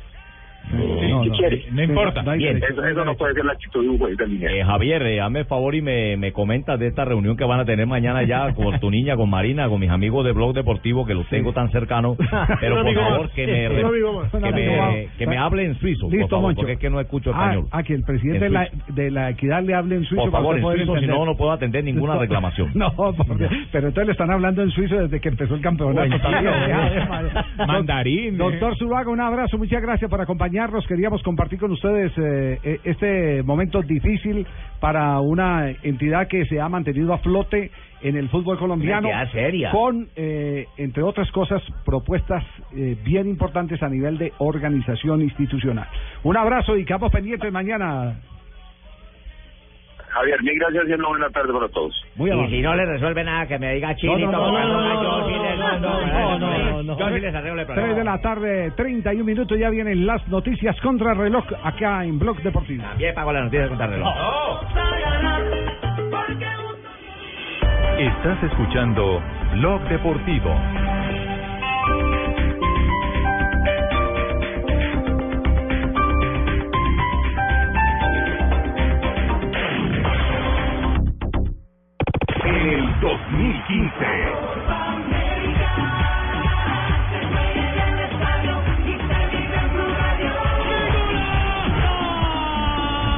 no, 0.71 1.21
¿qué 1.23 1.29
no, 1.29 1.35
quiere? 1.37 1.63
no 1.71 1.83
importa. 1.83 2.21
Bien, 2.35 2.57
eso, 2.57 2.75
no 2.81 2.83
hay 2.83 2.91
eso 2.91 3.05
no 3.05 3.15
puede 3.15 3.33
ser 3.35 3.45
la 3.45 3.53
actitud 3.53 3.83
de 3.83 3.89
un 3.89 3.97
juez 3.97 4.17
de 4.17 4.27
línea. 4.27 4.51
Eh, 4.51 4.63
Javier, 4.63 5.01
eh, 5.03 5.21
hazme 5.21 5.39
el 5.39 5.45
favor 5.45 5.73
y 5.75 5.81
me, 5.81 6.17
me 6.17 6.33
comentas 6.33 6.77
de 6.79 6.87
esta 6.87 7.05
reunión 7.05 7.37
que 7.37 7.45
van 7.45 7.59
a 7.61 7.65
tener 7.65 7.87
mañana 7.87 8.23
ya 8.23 8.53
con 8.55 8.77
tu 8.79 8.91
niña, 8.91 9.15
con 9.15 9.29
Marina, 9.29 9.69
con 9.69 9.79
mis 9.79 9.89
amigos 9.89 10.25
de 10.25 10.33
Blog 10.33 10.53
Deportivo, 10.53 11.05
que 11.05 11.13
los 11.13 11.27
tengo 11.29 11.53
tan 11.53 11.71
cercanos. 11.71 12.17
Pero 12.59 12.83
por 12.83 12.93
favor, 12.93 13.29
que 13.31 13.47
me, 13.47 15.07
que 15.17 15.25
que 15.25 15.37
hable 15.37 15.65
en 15.65 15.75
suizo, 15.79 16.07
por 16.07 16.11
Listo, 16.13 16.27
favor, 16.29 16.43
Moncho. 16.47 16.57
porque 16.61 16.73
es 16.73 16.79
que 16.79 16.89
no 16.89 16.99
escucho 16.99 17.31
Ah, 17.33 17.43
español. 17.45 17.67
ah, 17.71 17.83
que 17.83 17.93
el 17.93 18.03
presidente 18.03 18.45
de 18.45 18.49
la, 18.49 18.67
de 18.89 19.11
la 19.11 19.29
equidad 19.29 19.63
le 19.63 19.73
hable 19.75 19.95
en 19.95 20.03
suizo. 20.03 20.23
Por 20.23 20.31
para 20.31 20.43
favor, 20.43 20.57
en 20.57 20.63
suizo, 20.85 20.99
si 20.99 21.07
no, 21.07 21.25
no 21.25 21.35
puedo 21.37 21.51
atender 21.51 21.83
ninguna 21.83 22.17
reclamación. 22.17 22.71
No, 22.77 22.91
porque- 22.95 23.49
pero 23.71 23.87
entonces 23.87 24.05
le 24.07 24.11
están 24.13 24.31
hablando 24.31 24.61
en 24.61 24.69
suizo 24.71 24.95
desde 24.97 25.19
que 25.19 25.29
empezó 25.29 25.55
el 25.55 25.61
campeonato. 25.61 26.09
Mandarín, 27.65 28.35
eh. 28.35 28.37
Doctor 28.37 28.77
Zuluaga, 28.77 29.09
un 29.11 29.19
abrazo, 29.21 29.57
muchas 29.57 29.81
gracias 29.81 30.09
por 30.09 30.19
acompañarnos. 30.21 30.46
Queríamos 30.87 31.21
compartir 31.23 31.59
con 31.59 31.71
ustedes 31.71 32.11
eh, 32.17 32.59
eh, 32.63 32.79
este 32.83 33.43
momento 33.43 33.81
difícil 33.81 34.45
para 34.79 35.19
una 35.19 35.71
entidad 35.83 36.27
que 36.27 36.45
se 36.45 36.61
ha 36.61 36.69
mantenido 36.69 37.13
a 37.13 37.17
flote 37.17 37.71
en 38.01 38.15
el 38.15 38.29
fútbol 38.29 38.57
colombiano. 38.57 39.09
Seria. 39.31 39.71
Con, 39.71 40.07
eh, 40.15 40.67
entre 40.77 41.03
otras 41.03 41.29
cosas, 41.31 41.61
propuestas 41.85 42.43
eh, 42.75 42.95
bien 43.03 43.27
importantes 43.27 43.81
a 43.83 43.89
nivel 43.89 44.17
de 44.17 44.31
organización 44.37 45.21
institucional. 45.21 45.87
Un 46.23 46.37
abrazo 46.37 46.77
y 46.77 46.85
quedamos 46.85 47.11
pendientes 47.11 47.51
mañana. 47.51 48.15
Javier, 50.09 50.41
mil 50.43 50.59
gracias 50.59 50.83
y 50.87 50.93
una 50.93 51.07
buena 51.09 51.29
tarde 51.29 51.53
para 51.53 51.67
todos. 51.69 51.93
Muy 52.15 52.31
y 52.31 52.49
si 52.49 52.61
no 52.61 52.75
le 52.75 52.85
resuelve 52.85 53.23
nada, 53.23 53.47
que 53.47 53.59
me 53.59 53.73
diga 53.75 53.95
chinito, 53.95 54.31
No, 54.31 54.31
no, 54.31 54.41
no, 54.41 54.51
porque 54.51 54.67
no, 54.67 54.81
no, 54.81 55.01
no, 55.03 55.19
yo 55.19 55.27
sí 55.27 55.43
les 55.43 55.57
no, 55.57 55.65
mando, 55.65 55.89
no, 55.89 56.39
no, 56.39 56.59
no, 56.59 56.83
no. 56.83 56.99
yo 56.99 57.09
sí 57.09 57.19
les 57.19 57.35
arreglo 57.35 57.61
el 57.61 57.67
3 57.67 57.95
de 57.95 58.03
la 58.03 58.21
tarde, 58.21 58.71
31 58.71 59.23
minutos, 59.23 59.59
ya 59.59 59.69
vienen 59.69 60.05
las 60.05 60.27
noticias 60.27 60.79
contra 60.81 61.13
reloj 61.13 61.45
acá 61.63 62.03
en 62.05 62.17
Blog 62.19 62.41
Deportivo. 62.41 62.83
También 62.83 63.13
pago 63.13 63.33
las 63.33 63.43
noticias 63.43 63.69
contra 63.69 63.87
reloj. 63.87 64.13
Estás 67.99 68.43
escuchando 68.43 69.21
Blog 69.53 69.81
Deportivo. 69.89 70.55
2015. 83.01 83.91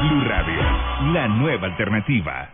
Blue 0.01 0.23
Radio, 0.27 0.61
la 1.13 1.27
nueva 1.27 1.67
alternativa. 1.67 2.49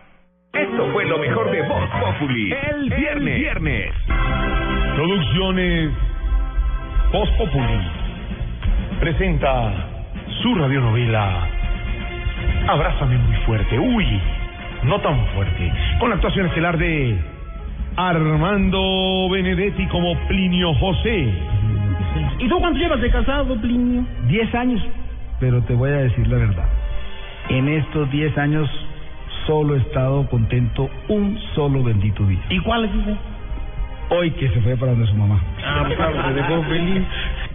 Esto 0.52 0.90
fue 0.92 1.04
lo 1.04 1.18
mejor 1.18 1.50
de 1.50 1.62
Voz 1.62 1.90
Populi. 2.00 2.52
El 2.52 2.90
viernes. 2.90 3.38
viernes. 3.38 3.92
Producciones 4.94 5.92
Post 7.12 7.32
Populi 7.36 7.80
presenta 9.00 9.72
su 10.42 10.54
radionovela 10.54 11.56
Abrázame 12.68 13.16
muy 13.18 13.36
fuerte. 13.44 13.78
Uy, 13.78 14.20
no 14.82 15.00
tan 15.00 15.26
fuerte. 15.34 15.72
Con 15.98 16.10
la 16.10 16.16
actuación 16.16 16.46
estelar 16.46 16.78
de 16.78 17.18
Armando 17.96 19.28
Benedetti 19.30 19.86
como 19.86 20.14
Plinio 20.26 20.74
José. 20.74 21.32
¿Y 22.38 22.48
tú 22.48 22.58
cuánto 22.58 22.78
llevas 22.78 23.00
de 23.00 23.10
casado, 23.10 23.56
Plinio? 23.60 24.04
Diez 24.28 24.54
años, 24.54 24.82
pero 25.40 25.62
te 25.62 25.74
voy 25.74 25.90
a 25.90 25.98
decir 25.98 26.26
la 26.28 26.36
verdad. 26.36 26.66
En 27.48 27.68
estos 27.68 28.10
diez 28.10 28.36
años 28.36 28.68
solo 29.46 29.76
he 29.76 29.78
estado 29.78 30.28
contento 30.28 30.90
un 31.08 31.38
solo 31.54 31.82
bendito 31.82 32.26
día. 32.26 32.42
¿Y 32.50 32.58
cuál 32.60 32.84
es 32.84 32.90
ese? 32.90 33.16
Hoy 34.10 34.30
que 34.32 34.48
se 34.50 34.60
fue 34.60 34.76
para 34.76 34.92
donde 34.92 35.06
su 35.08 35.16
mamá. 35.16 35.40
Ah, 35.64 35.82
pues 35.84 35.96
claro, 35.96 36.22
te 36.22 36.34
dejó 36.34 36.62
feliz. 36.64 37.02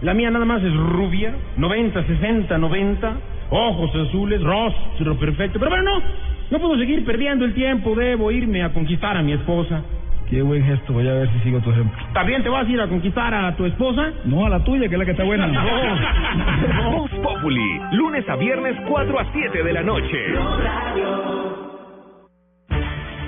La 0.02 0.14
mía 0.14 0.30
nada 0.30 0.44
más 0.44 0.62
es 0.62 0.74
rubia, 0.74 1.34
90, 1.56 2.04
60, 2.04 2.58
90, 2.58 3.12
ojos 3.52 3.94
azules, 3.94 4.42
rostro 4.42 5.16
perfecto. 5.16 5.58
Pero 5.58 5.70
bueno, 5.70 5.84
no, 5.84 6.02
no 6.50 6.58
puedo 6.58 6.76
seguir 6.78 7.04
perdiendo 7.04 7.44
el 7.44 7.54
tiempo, 7.54 7.94
debo 7.94 8.30
irme 8.30 8.62
a 8.62 8.72
conquistar 8.72 9.16
a 9.16 9.22
mi 9.22 9.32
esposa. 9.32 9.82
Qué 10.28 10.40
buen 10.40 10.64
gesto, 10.64 10.94
voy 10.94 11.06
a 11.06 11.12
ver 11.12 11.28
si 11.30 11.40
sigo 11.40 11.60
tu 11.60 11.70
ejemplo. 11.70 11.92
¿También 12.14 12.42
te 12.42 12.48
vas 12.48 12.66
a 12.66 12.70
ir 12.70 12.80
a 12.80 12.88
conquistar 12.88 13.34
a 13.34 13.54
tu 13.54 13.66
esposa? 13.66 14.12
No, 14.24 14.46
a 14.46 14.48
la 14.48 14.64
tuya, 14.64 14.88
que 14.88 14.94
es 14.94 14.98
la 14.98 15.04
que 15.04 15.10
está 15.10 15.24
buena. 15.24 15.46
Voz 16.90 17.10
Populi, 17.22 17.80
lunes 17.92 18.26
a 18.28 18.36
viernes 18.36 18.74
4 18.88 19.20
a 19.20 19.26
7 19.30 19.62
de 19.62 19.72
la 19.74 19.82
noche. 19.82 20.18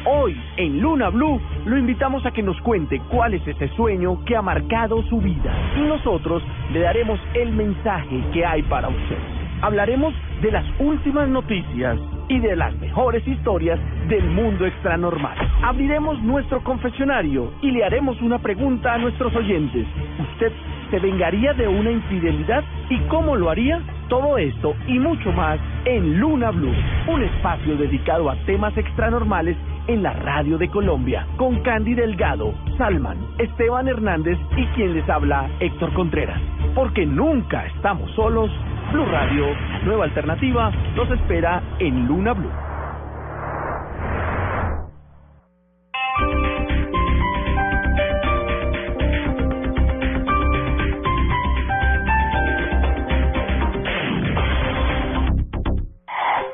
Hoy, 0.06 0.36
en 0.56 0.80
Luna 0.80 1.10
Blue, 1.10 1.40
lo 1.66 1.78
invitamos 1.78 2.24
a 2.24 2.30
que 2.30 2.42
nos 2.42 2.58
cuente 2.62 3.00
cuál 3.10 3.34
es 3.34 3.46
ese 3.46 3.68
sueño 3.76 4.24
que 4.24 4.36
ha 4.36 4.42
marcado 4.42 5.02
su 5.04 5.20
vida. 5.20 5.52
Y 5.76 5.80
nosotros 5.80 6.42
le 6.72 6.80
daremos 6.80 7.20
el 7.34 7.52
mensaje 7.52 8.22
que 8.32 8.46
hay 8.46 8.62
para 8.62 8.88
usted. 8.88 9.33
Hablaremos 9.62 10.14
de 10.42 10.50
las 10.50 10.64
últimas 10.78 11.28
noticias 11.28 11.98
y 12.28 12.38
de 12.38 12.56
las 12.56 12.74
mejores 12.78 13.26
historias 13.26 13.78
del 14.08 14.24
mundo 14.30 14.66
extranormal. 14.66 15.36
Abriremos 15.62 16.20
nuestro 16.22 16.62
confesionario 16.62 17.52
y 17.62 17.70
le 17.70 17.84
haremos 17.84 18.20
una 18.20 18.38
pregunta 18.38 18.94
a 18.94 18.98
nuestros 18.98 19.34
oyentes. 19.34 19.86
¿Usted 20.32 20.52
se 20.90 20.98
vengaría 20.98 21.52
de 21.54 21.66
una 21.66 21.90
infidelidad? 21.90 22.62
¿Y 22.90 22.98
cómo 23.08 23.36
lo 23.36 23.50
haría? 23.50 23.80
Todo 24.08 24.36
esto 24.36 24.74
y 24.86 24.98
mucho 24.98 25.32
más 25.32 25.58
en 25.86 26.20
Luna 26.20 26.50
Blue, 26.50 26.74
un 27.08 27.22
espacio 27.22 27.76
dedicado 27.76 28.30
a 28.30 28.36
temas 28.44 28.76
extranormales 28.76 29.56
en 29.86 30.02
la 30.02 30.12
radio 30.12 30.58
de 30.58 30.68
Colombia, 30.68 31.26
con 31.36 31.60
Candy 31.60 31.94
Delgado, 31.94 32.54
Salman, 32.78 33.18
Esteban 33.38 33.88
Hernández 33.88 34.38
y 34.56 34.66
quien 34.74 34.94
les 34.94 35.08
habla, 35.08 35.48
Héctor 35.60 35.92
Contreras. 35.94 36.40
Porque 36.74 37.06
nunca 37.06 37.66
estamos 37.66 38.10
solos 38.12 38.50
Blue 38.92 39.06
Radio, 39.06 39.46
nueva 39.84 40.04
alternativa, 40.04 40.70
nos 40.94 41.10
espera 41.10 41.62
en 41.78 42.06
Luna 42.06 42.32
Blue. 42.32 42.50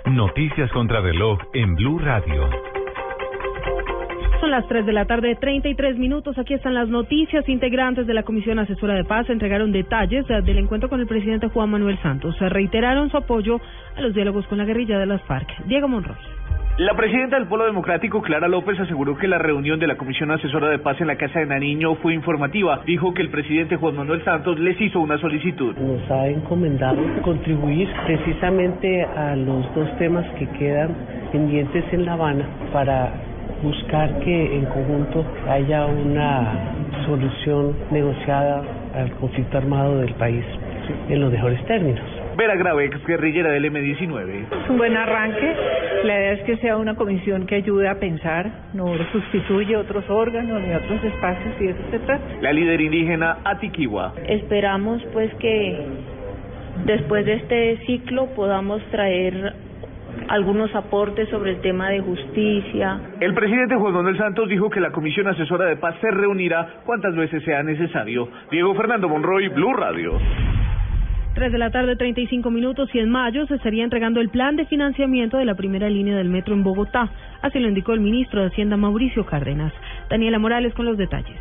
Noticias 0.07 0.71
contra 0.73 1.01
reloj 1.01 1.39
en 1.55 1.75
Blue 1.75 1.99
Radio. 1.99 2.70
Son 4.41 4.51
las 4.51 4.67
3 4.69 4.87
de 4.87 4.95
la 4.95 5.05
tarde, 5.05 5.37
33 5.39 5.99
minutos. 5.99 6.39
Aquí 6.39 6.55
están 6.55 6.73
las 6.73 6.89
noticias. 6.89 7.47
Integrantes 7.47 8.07
de 8.07 8.15
la 8.15 8.23
Comisión 8.23 8.59
Asesora 8.59 8.95
de 8.95 9.05
Paz 9.05 9.29
entregaron 9.29 9.71
detalles 9.71 10.25
eh, 10.31 10.41
del 10.41 10.57
encuentro 10.57 10.89
con 10.89 10.99
el 10.99 11.07
presidente 11.07 11.49
Juan 11.49 11.69
Manuel 11.69 11.99
Santos. 12.01 12.35
Se 12.39 12.49
reiteraron 12.49 13.11
su 13.11 13.19
apoyo 13.19 13.61
a 13.95 14.01
los 14.01 14.15
diálogos 14.15 14.47
con 14.47 14.57
la 14.57 14.65
guerrilla 14.65 14.99
de 14.99 15.05
las 15.05 15.21
FARC. 15.25 15.47
Diego 15.67 15.89
Monroy. 15.89 16.17
La 16.79 16.95
presidenta 16.95 17.37
del 17.37 17.49
Polo 17.49 17.67
Democrático, 17.67 18.23
Clara 18.23 18.49
López, 18.49 18.81
aseguró 18.81 19.15
que 19.15 19.29
la 19.29 19.37
reunión 19.37 19.79
de 19.79 19.87
la 19.87 19.99
Comisión 19.99 20.31
Asesora 20.31 20.71
de 20.71 20.79
Paz 20.79 20.99
en 21.03 21.09
la 21.09 21.17
Casa 21.17 21.41
de 21.41 21.45
Nariño 21.45 21.97
fue 21.97 22.15
informativa. 22.15 22.81
Dijo 22.87 23.13
que 23.13 23.21
el 23.21 23.29
presidente 23.29 23.77
Juan 23.77 23.97
Manuel 23.97 24.25
Santos 24.25 24.59
les 24.59 24.81
hizo 24.81 25.01
una 25.01 25.19
solicitud. 25.19 25.77
Nos 25.77 26.11
ha 26.11 26.29
encomendado 26.29 27.03
contribuir 27.21 27.91
precisamente 28.07 29.03
a 29.05 29.37
los 29.37 29.75
dos 29.75 29.95
temas 29.99 30.25
que 30.39 30.49
quedan 30.59 30.97
pendientes 31.31 31.85
en 31.93 32.07
La 32.07 32.15
Habana 32.15 32.49
para 32.73 33.13
buscar 33.63 34.19
que 34.21 34.57
en 34.57 34.65
conjunto 34.67 35.25
haya 35.49 35.87
una 35.87 36.75
solución 37.07 37.77
negociada 37.91 38.63
al 38.95 39.11
conflicto 39.13 39.59
armado 39.59 39.99
del 39.99 40.15
país 40.15 40.45
en 41.09 41.21
los 41.21 41.33
mejores 41.33 41.65
términos. 41.67 42.05
Vera 42.37 42.57
Grave, 42.57 42.87
ex 42.87 43.07
guerrillera 43.07 43.51
del 43.51 43.67
M-19. 43.67 44.63
Es 44.65 44.71
un 44.71 44.79
buen 44.79 44.97
arranque. 44.97 45.55
La 46.05 46.19
idea 46.19 46.33
es 46.33 46.43
que 46.45 46.57
sea 46.59 46.77
una 46.77 46.95
comisión 46.95 47.47
que 47.47 47.57
ayude 47.57 47.89
a 47.89 47.99
pensar, 47.99 48.51
no 48.73 48.87
sustituye 49.13 49.77
otros 49.77 50.09
órganos 50.09 50.63
ni 50.63 50.73
otros 50.73 51.05
espacios 51.05 51.55
y 51.61 51.69
eso 51.69 51.81
se 51.91 51.99
trata. 51.99 52.25
La 52.41 52.53
líder 52.53 52.81
indígena 52.81 53.39
Atiquiwa. 53.45 54.15
Esperamos 54.27 55.03
pues 55.13 55.35
que 55.35 55.85
después 56.87 57.27
de 57.27 57.35
este 57.35 57.77
ciclo 57.85 58.27
podamos 58.35 58.83
traer 58.91 59.55
algunos 60.31 60.73
aportes 60.77 61.29
sobre 61.29 61.51
el 61.51 61.61
tema 61.61 61.91
de 61.91 62.01
justicia. 62.01 63.01
El 63.19 63.35
presidente 63.35 63.75
Juan 63.75 63.93
Manuel 63.93 64.17
Santos 64.17 64.49
dijo 64.49 64.71
que 64.71 64.79
la 64.79 64.93
Comisión 64.93 65.27
Asesora 65.27 65.67
de 65.67 65.77
Paz 65.77 65.97
se 66.01 66.09
reunirá 66.09 66.83
cuantas 66.87 67.17
veces 67.17 67.43
sea 67.43 67.65
necesario. 67.65 68.29
Diego 68.49 68.73
Fernando 68.77 69.09
Monroy, 69.09 69.49
Blue 69.49 69.73
Radio. 69.75 70.13
3 71.35 71.51
de 71.51 71.59
la 71.59 71.71
tarde, 71.71 71.97
35 71.97 72.49
minutos, 72.49 72.89
y 72.95 73.01
en 73.01 73.11
mayo 73.11 73.45
se 73.47 73.57
estaría 73.57 73.83
entregando 73.83 74.21
el 74.21 74.29
plan 74.29 74.55
de 74.55 74.67
financiamiento 74.67 75.37
de 75.37 75.45
la 75.47 75.57
primera 75.57 75.91
línea 75.91 76.17
del 76.17 76.29
metro 76.29 76.55
en 76.55 76.63
Bogotá. 76.63 77.11
Así 77.43 77.59
lo 77.59 77.69
indicó 77.69 77.93
el 77.93 78.01
ministro 78.01 78.41
de 78.41 78.49
Hacienda, 78.49 78.77
Mauricio 78.77 79.27
Cárdenas. 79.27 79.73
Daniela 80.09 80.39
Morales 80.39 80.75
con 80.75 80.87
los 80.87 80.97
detalles. 80.97 81.39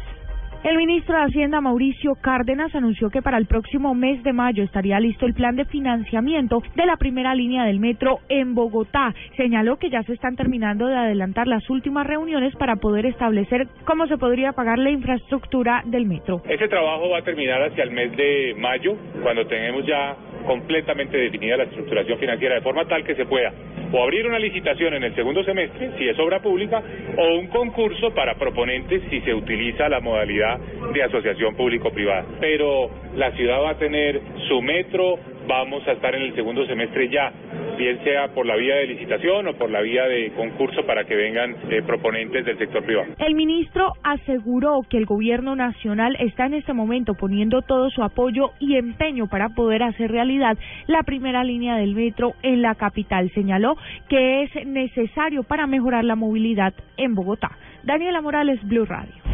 El 0.62 0.76
ministro 0.76 1.16
de 1.16 1.24
Hacienda, 1.24 1.62
Mauricio 1.62 2.16
Cárdenas, 2.16 2.76
anunció 2.76 3.10
que 3.10 3.22
para 3.22 3.38
el 3.38 3.46
próximo 3.46 3.96
mes 3.96 4.22
de 4.24 4.34
mayo 4.34 4.62
estaría 4.62 5.00
listo 5.00 5.26
el 5.26 5.34
plan 5.34 5.56
de 5.56 5.64
financiamiento 5.64 6.62
de 6.76 6.86
la 6.86 6.98
primera 6.98 7.34
línea 7.34 7.64
del 7.64 7.80
metro 7.80 8.20
en 8.28 8.56
Bogotá. 8.56 9.14
Señaló 9.38 9.78
que 9.78 9.90
ya 9.90 10.04
se 10.04 10.12
están 10.12 10.36
terminando 10.36 10.88
de 10.88 10.98
adelantar 10.98 11.48
las 11.48 11.70
últimas 11.70 12.06
reuniones 12.06 12.54
para 12.58 12.76
poder 12.76 13.06
establecer 13.06 13.68
cómo 13.86 14.06
se 14.08 14.18
podría 14.18 14.52
pagar 14.52 14.80
la 14.80 14.90
infraestructura 14.90 15.82
del 15.86 16.06
metro. 16.06 16.42
Ese 16.50 16.68
trabajo 16.68 17.10
va 17.10 17.20
a 17.20 17.24
terminar 17.24 17.64
hacia 17.64 17.86
el 17.86 17.92
mes 17.92 18.18
de 18.18 18.54
mayo, 18.58 18.98
cuando 19.24 19.48
tenemos 19.48 19.86
ya 19.86 20.18
completamente 20.46 21.16
definida 21.16 21.56
la 21.56 21.64
estructuración 21.64 22.20
financiera, 22.20 22.56
de 22.56 22.62
forma 22.62 22.86
tal 22.86 23.06
que 23.06 23.16
se 23.16 23.26
pueda 23.26 23.54
o 23.92 24.04
abrir 24.04 24.28
una 24.28 24.40
licitación 24.40 24.94
en 24.94 25.04
el 25.04 25.16
segundo 25.16 25.44
semestre, 25.44 25.92
si 25.98 26.08
es 26.08 26.20
obra 26.20 26.42
pública, 26.42 26.82
o 27.18 27.40
un 27.40 27.48
concurso 27.48 28.14
para 28.14 28.36
proponentes 28.36 29.02
si 29.10 29.22
se 29.22 29.34
utiliza 29.34 29.90
la 29.90 30.00
modalidad 30.00 30.49
de 30.94 31.04
asociación 31.04 31.56
público-privada. 31.56 32.26
Pero 32.40 32.90
la 33.16 33.32
ciudad 33.32 33.62
va 33.62 33.72
a 33.72 33.78
tener 33.78 34.22
su 34.48 34.62
metro, 34.62 35.16
vamos 35.48 35.88
a 35.88 35.94
estar 35.94 36.16
en 36.16 36.24
el 36.24 36.36
segundo 36.36 36.66
semestre 36.66 37.10
ya, 37.10 37.32
bien 37.78 38.04
sea 38.04 38.28
por 38.30 38.46
la 38.46 38.56
vía 38.56 38.76
de 38.76 38.88
licitación 38.88 39.48
o 39.48 39.54
por 39.54 39.70
la 39.70 39.82
vía 39.82 40.04
de 40.06 40.32
concurso 40.32 40.86
para 40.86 41.06
que 41.06 41.16
vengan 41.16 41.56
eh, 41.70 41.82
proponentes 41.82 42.46
del 42.46 42.58
sector 42.58 42.84
privado. 42.84 43.14
El 43.20 43.36
ministro 43.36 43.94
aseguró 44.04 44.82
que 44.90 44.98
el 44.98 45.06
gobierno 45.06 45.56
nacional 45.56 46.16
está 46.20 46.46
en 46.46 46.56
este 46.56 46.74
momento 46.74 47.14
poniendo 47.14 47.62
todo 47.62 47.90
su 47.90 48.04
apoyo 48.04 48.52
y 48.60 48.76
empeño 48.76 49.28
para 49.28 49.50
poder 49.50 49.84
hacer 49.84 50.12
realidad 50.12 50.58
la 50.88 51.04
primera 51.04 51.44
línea 51.44 51.78
del 51.78 51.96
metro 51.96 52.34
en 52.44 52.62
la 52.62 52.76
capital. 52.76 53.32
Señaló 53.34 53.76
que 54.10 54.44
es 54.44 54.68
necesario 54.68 55.44
para 55.44 55.68
mejorar 55.68 56.04
la 56.04 56.16
movilidad 56.16 56.74
en 56.98 57.16
Bogotá. 57.16 57.52
Daniela 57.84 58.22
Morales, 58.22 58.60
Blue 58.68 58.86
Radio. 58.86 59.29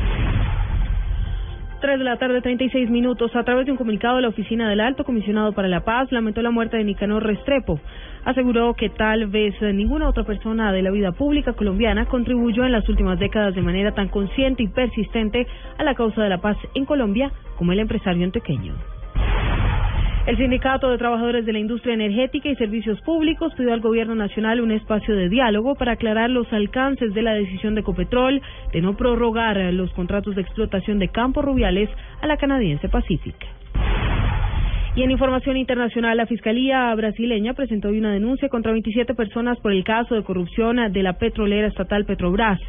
3 1.85 1.99
de 1.99 2.03
la 2.03 2.17
tarde, 2.17 2.41
36 2.41 2.89
minutos. 2.89 3.35
A 3.35 3.43
través 3.43 3.67
de 3.67 3.71
un 3.71 3.77
comunicado 3.77 4.15
de 4.15 4.23
la 4.23 4.29
Oficina 4.29 4.67
del 4.67 4.79
Alto 4.79 5.03
Comisionado 5.03 5.51
para 5.53 5.67
la 5.67 5.81
Paz, 5.81 6.11
lamentó 6.11 6.41
la 6.41 6.49
muerte 6.49 6.77
de 6.77 6.83
Nicanor 6.83 7.21
Restrepo. 7.21 7.79
Aseguró 8.23 8.73
que 8.73 8.89
tal 8.89 9.27
vez 9.27 9.53
ninguna 9.61 10.09
otra 10.09 10.23
persona 10.23 10.71
de 10.71 10.81
la 10.81 10.89
vida 10.89 11.11
pública 11.11 11.53
colombiana 11.53 12.07
contribuyó 12.07 12.65
en 12.65 12.71
las 12.71 12.89
últimas 12.89 13.19
décadas 13.19 13.53
de 13.53 13.61
manera 13.61 13.91
tan 13.91 14.07
consciente 14.07 14.63
y 14.63 14.67
persistente 14.67 15.45
a 15.77 15.83
la 15.83 15.93
causa 15.93 16.23
de 16.23 16.29
la 16.29 16.39
paz 16.39 16.57
en 16.73 16.85
Colombia 16.85 17.31
como 17.55 17.71
el 17.71 17.77
empresario 17.77 18.23
antequeño. 18.23 18.73
El 20.25 20.37
Sindicato 20.37 20.89
de 20.89 20.97
Trabajadores 20.97 21.45
de 21.45 21.53
la 21.53 21.59
Industria 21.59 21.93
Energética 21.93 22.49
y 22.49 22.55
Servicios 22.55 22.99
Públicos 23.01 23.53
pidió 23.55 23.73
al 23.73 23.79
Gobierno 23.79 24.15
Nacional 24.15 24.59
un 24.59 24.71
espacio 24.71 25.15
de 25.15 25.29
diálogo 25.29 25.75
para 25.75 25.91
aclarar 25.91 26.31
los 26.31 26.51
alcances 26.51 27.13
de 27.13 27.21
la 27.21 27.35
decisión 27.35 27.75
de 27.75 27.83
Copetrol 27.83 28.41
de 28.73 28.81
no 28.81 28.97
prorrogar 28.97 29.57
los 29.71 29.91
contratos 29.91 30.33
de 30.33 30.41
explotación 30.41 30.97
de 30.97 31.09
campos 31.09 31.45
rubiales 31.45 31.91
a 32.21 32.27
la 32.27 32.37
canadiense 32.37 32.89
Pacific. 32.89 33.35
Y 34.95 35.03
en 35.03 35.11
información 35.11 35.57
internacional, 35.57 36.17
la 36.17 36.25
Fiscalía 36.25 36.95
brasileña 36.95 37.53
presentó 37.53 37.89
hoy 37.89 37.99
una 37.99 38.13
denuncia 38.13 38.49
contra 38.49 38.71
27 38.71 39.13
personas 39.13 39.59
por 39.59 39.73
el 39.73 39.83
caso 39.83 40.15
de 40.15 40.23
corrupción 40.23 40.77
de 40.91 41.03
la 41.03 41.19
petrolera 41.19 41.67
estatal 41.67 42.05
Petrobras. 42.05 42.59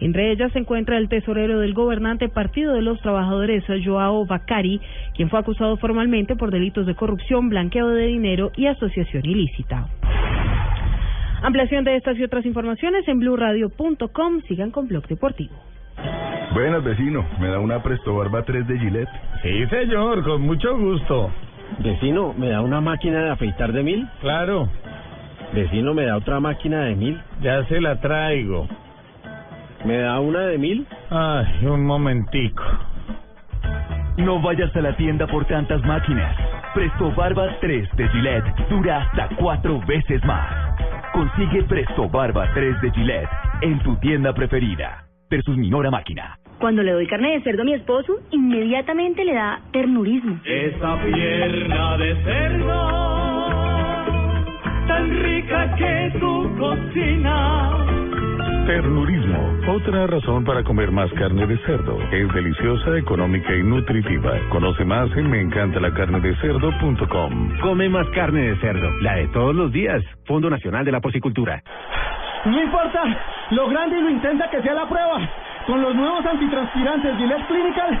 Entre 0.00 0.32
ellas 0.32 0.52
se 0.52 0.58
encuentra 0.58 0.98
el 0.98 1.08
tesorero 1.08 1.60
del 1.60 1.74
gobernante 1.74 2.28
Partido 2.28 2.72
de 2.74 2.82
los 2.82 3.00
Trabajadores, 3.00 3.64
Joao 3.84 4.26
Bacari, 4.26 4.80
quien 5.14 5.30
fue 5.30 5.38
acusado 5.38 5.76
formalmente 5.76 6.36
por 6.36 6.50
delitos 6.50 6.86
de 6.86 6.94
corrupción, 6.94 7.48
blanqueo 7.48 7.88
de 7.88 8.06
dinero 8.06 8.50
y 8.56 8.66
asociación 8.66 9.24
ilícita. 9.24 9.88
Ampliación 11.42 11.84
de 11.84 11.96
estas 11.96 12.18
y 12.18 12.24
otras 12.24 12.46
informaciones 12.46 13.06
en 13.06 13.18
blurradio.com. 13.18 14.40
Sigan 14.48 14.70
con 14.70 14.88
Blog 14.88 15.06
Deportivo. 15.06 15.54
Buenas, 16.54 16.82
vecino. 16.82 17.24
¿Me 17.38 17.48
da 17.48 17.58
una 17.58 17.82
Presto 17.82 18.16
Barba 18.16 18.42
3 18.44 18.66
de 18.66 18.78
Gillette? 18.78 19.08
Sí, 19.42 19.66
señor, 19.66 20.24
con 20.24 20.42
mucho 20.42 20.76
gusto. 20.78 21.30
Vecino, 21.80 22.32
¿me 22.32 22.48
da 22.48 22.62
una 22.62 22.80
máquina 22.80 23.24
de 23.24 23.30
afeitar 23.30 23.72
de 23.72 23.82
mil? 23.82 24.08
Claro. 24.20 24.68
Vecino, 25.52 25.94
¿me 25.94 26.06
da 26.06 26.16
otra 26.16 26.40
máquina 26.40 26.84
de 26.84 26.94
mil? 26.94 27.20
Ya 27.42 27.64
se 27.66 27.80
la 27.80 28.00
traigo. 28.00 28.66
¿Me 29.84 29.98
da 29.98 30.18
una 30.18 30.40
de 30.46 30.58
mil? 30.58 30.86
Ay, 31.10 31.66
un 31.66 31.84
momentico. 31.84 32.62
No 34.16 34.40
vayas 34.40 34.74
a 34.74 34.80
la 34.80 34.96
tienda 34.96 35.26
por 35.26 35.44
tantas 35.44 35.84
máquinas. 35.84 36.34
Presto 36.74 37.12
Barba 37.12 37.48
3 37.60 37.88
de 37.96 38.08
Gillette 38.08 38.68
dura 38.70 39.02
hasta 39.02 39.28
cuatro 39.36 39.80
veces 39.86 40.24
más. 40.24 40.78
Consigue 41.12 41.64
Presto 41.64 42.08
Barba 42.08 42.48
3 42.54 42.80
de 42.80 42.90
Gillette 42.92 43.28
en 43.60 43.78
tu 43.80 43.96
tienda 43.96 44.32
preferida. 44.32 45.04
Versus 45.30 45.56
Minora 45.56 45.90
Máquina. 45.90 46.38
Cuando 46.58 46.82
le 46.82 46.92
doy 46.92 47.06
carne 47.06 47.32
de 47.32 47.42
cerdo 47.42 47.62
a 47.62 47.64
mi 47.66 47.74
esposo, 47.74 48.14
inmediatamente 48.30 49.24
le 49.24 49.34
da 49.34 49.60
ternurismo. 49.72 50.40
Esa 50.44 50.96
pierna 51.02 51.98
de 51.98 52.14
cerdo, 52.24 52.90
tan 54.86 55.10
rica 55.22 55.74
que 55.76 56.18
tu 56.18 56.56
cocina. 56.56 58.13
Ternurismo, 58.66 59.38
otra 59.68 60.06
razón 60.06 60.42
para 60.42 60.64
comer 60.64 60.90
más 60.90 61.12
carne 61.12 61.46
de 61.46 61.58
cerdo. 61.66 61.98
Es 62.10 62.32
deliciosa, 62.32 62.96
económica 62.96 63.54
y 63.54 63.62
nutritiva. 63.62 64.32
Conoce 64.48 64.86
más 64.86 65.14
en 65.18 65.30
meencantalacarnedecerdo.com. 65.30 67.58
Come 67.60 67.90
más 67.90 68.08
carne 68.14 68.48
de 68.48 68.56
cerdo, 68.60 68.90
la 69.02 69.16
de 69.16 69.28
todos 69.28 69.54
los 69.54 69.70
días. 69.70 70.02
Fondo 70.26 70.48
Nacional 70.48 70.86
de 70.86 70.92
la 70.92 71.02
Porcicultura. 71.02 71.62
No 72.46 72.62
importa 72.62 73.02
lo 73.50 73.68
grande 73.68 73.98
y 73.98 74.02
lo 74.02 74.08
intensa 74.08 74.48
que 74.48 74.62
sea 74.62 74.72
la 74.72 74.88
prueba. 74.88 75.20
Con 75.66 75.82
los 75.82 75.94
nuevos 75.94 76.24
antitranspirantes 76.24 77.18
Gillette 77.18 77.46
Clinical 77.46 78.00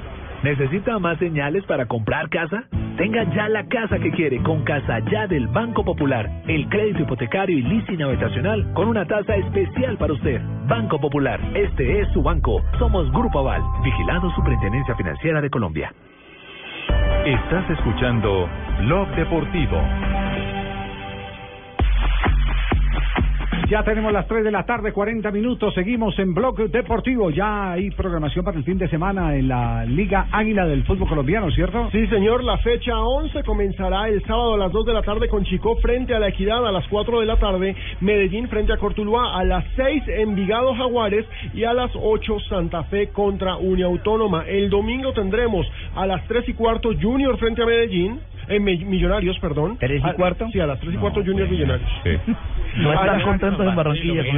¿Necesita 0.43 0.97
más 0.97 1.19
señales 1.19 1.63
para 1.65 1.85
comprar 1.85 2.27
casa? 2.29 2.63
Tenga 2.97 3.23
ya 3.35 3.47
la 3.47 3.63
casa 3.67 3.99
que 3.99 4.09
quiere 4.11 4.41
con 4.41 4.63
Casa 4.63 4.99
Ya 5.11 5.27
del 5.27 5.47
Banco 5.47 5.85
Popular. 5.85 6.27
El 6.47 6.67
crédito 6.67 7.03
hipotecario 7.03 7.59
y 7.59 7.61
leasing 7.61 8.01
habitacional 8.01 8.73
con 8.73 8.87
una 8.87 9.05
tasa 9.05 9.35
especial 9.35 9.97
para 9.97 10.13
usted. 10.13 10.41
Banco 10.67 10.99
Popular, 10.99 11.39
este 11.53 12.01
es 12.01 12.07
su 12.13 12.23
banco. 12.23 12.63
Somos 12.79 13.11
Grupo 13.11 13.39
Aval, 13.39 13.61
vigilado 13.83 14.31
Superintendencia 14.31 14.95
Financiera 14.95 15.41
de 15.41 15.49
Colombia. 15.51 15.93
Estás 17.25 17.69
escuchando 17.69 18.49
Blog 18.79 19.09
Deportivo. 19.15 19.79
Ya 23.71 23.85
tenemos 23.85 24.11
las 24.11 24.27
3 24.27 24.43
de 24.43 24.51
la 24.51 24.65
tarde, 24.65 24.91
40 24.91 25.31
minutos. 25.31 25.73
Seguimos 25.73 26.19
en 26.19 26.33
Bloque 26.33 26.67
Deportivo. 26.67 27.29
Ya 27.29 27.71
hay 27.71 27.89
programación 27.91 28.43
para 28.43 28.57
el 28.57 28.65
fin 28.65 28.77
de 28.77 28.89
semana 28.89 29.33
en 29.33 29.47
la 29.47 29.85
Liga 29.85 30.27
Águila 30.29 30.65
del 30.65 30.83
fútbol 30.83 31.07
colombiano, 31.07 31.49
¿cierto? 31.51 31.89
Sí, 31.93 32.05
señor, 32.07 32.43
la 32.43 32.57
fecha 32.57 32.99
11 32.99 33.45
comenzará 33.45 34.09
el 34.09 34.21
sábado 34.25 34.55
a 34.55 34.57
las 34.57 34.73
2 34.73 34.87
de 34.87 34.93
la 34.93 35.03
tarde 35.03 35.29
con 35.29 35.45
Chico 35.45 35.77
frente 35.77 36.13
a 36.13 36.19
la 36.19 36.27
Equidad, 36.27 36.67
a 36.67 36.71
las 36.73 36.85
4 36.89 37.21
de 37.21 37.25
la 37.25 37.37
tarde 37.37 37.73
Medellín 38.01 38.49
frente 38.49 38.73
a 38.73 38.77
Cortuluá, 38.77 39.39
a 39.39 39.45
las 39.45 39.63
6 39.77 40.03
Envigado 40.05 40.75
Jaguares 40.75 41.25
y 41.53 41.63
a 41.63 41.73
las 41.73 41.91
8 41.95 42.39
Santa 42.49 42.83
Fe 42.83 43.07
contra 43.13 43.55
Unia 43.55 43.85
Autónoma. 43.85 44.43
El 44.49 44.69
domingo 44.69 45.13
tendremos 45.13 45.65
a 45.95 46.05
las 46.05 46.27
3 46.27 46.49
y 46.49 46.53
cuarto 46.55 46.89
Junior 47.01 47.37
frente 47.37 47.63
a 47.63 47.65
Medellín. 47.65 48.19
Eh, 48.51 48.59
Mi- 48.59 48.83
millonarios, 48.85 49.37
perdón. 49.39 49.77
¿Tres 49.79 50.01
y 50.03 50.07
A- 50.07 50.13
cuarto? 50.13 50.47
Sí, 50.51 50.59
a 50.59 50.67
las 50.67 50.79
3 50.79 50.93
y 50.93 50.97
cuarto 50.97 51.21
Junior 51.23 51.49
Millonarios. 51.49 51.89
No 52.77 52.89
A 52.91 52.95
están 52.95 53.21
contentos 53.23 53.67
en 53.67 53.75
Barranquilla 53.75 54.23
con 54.25 54.37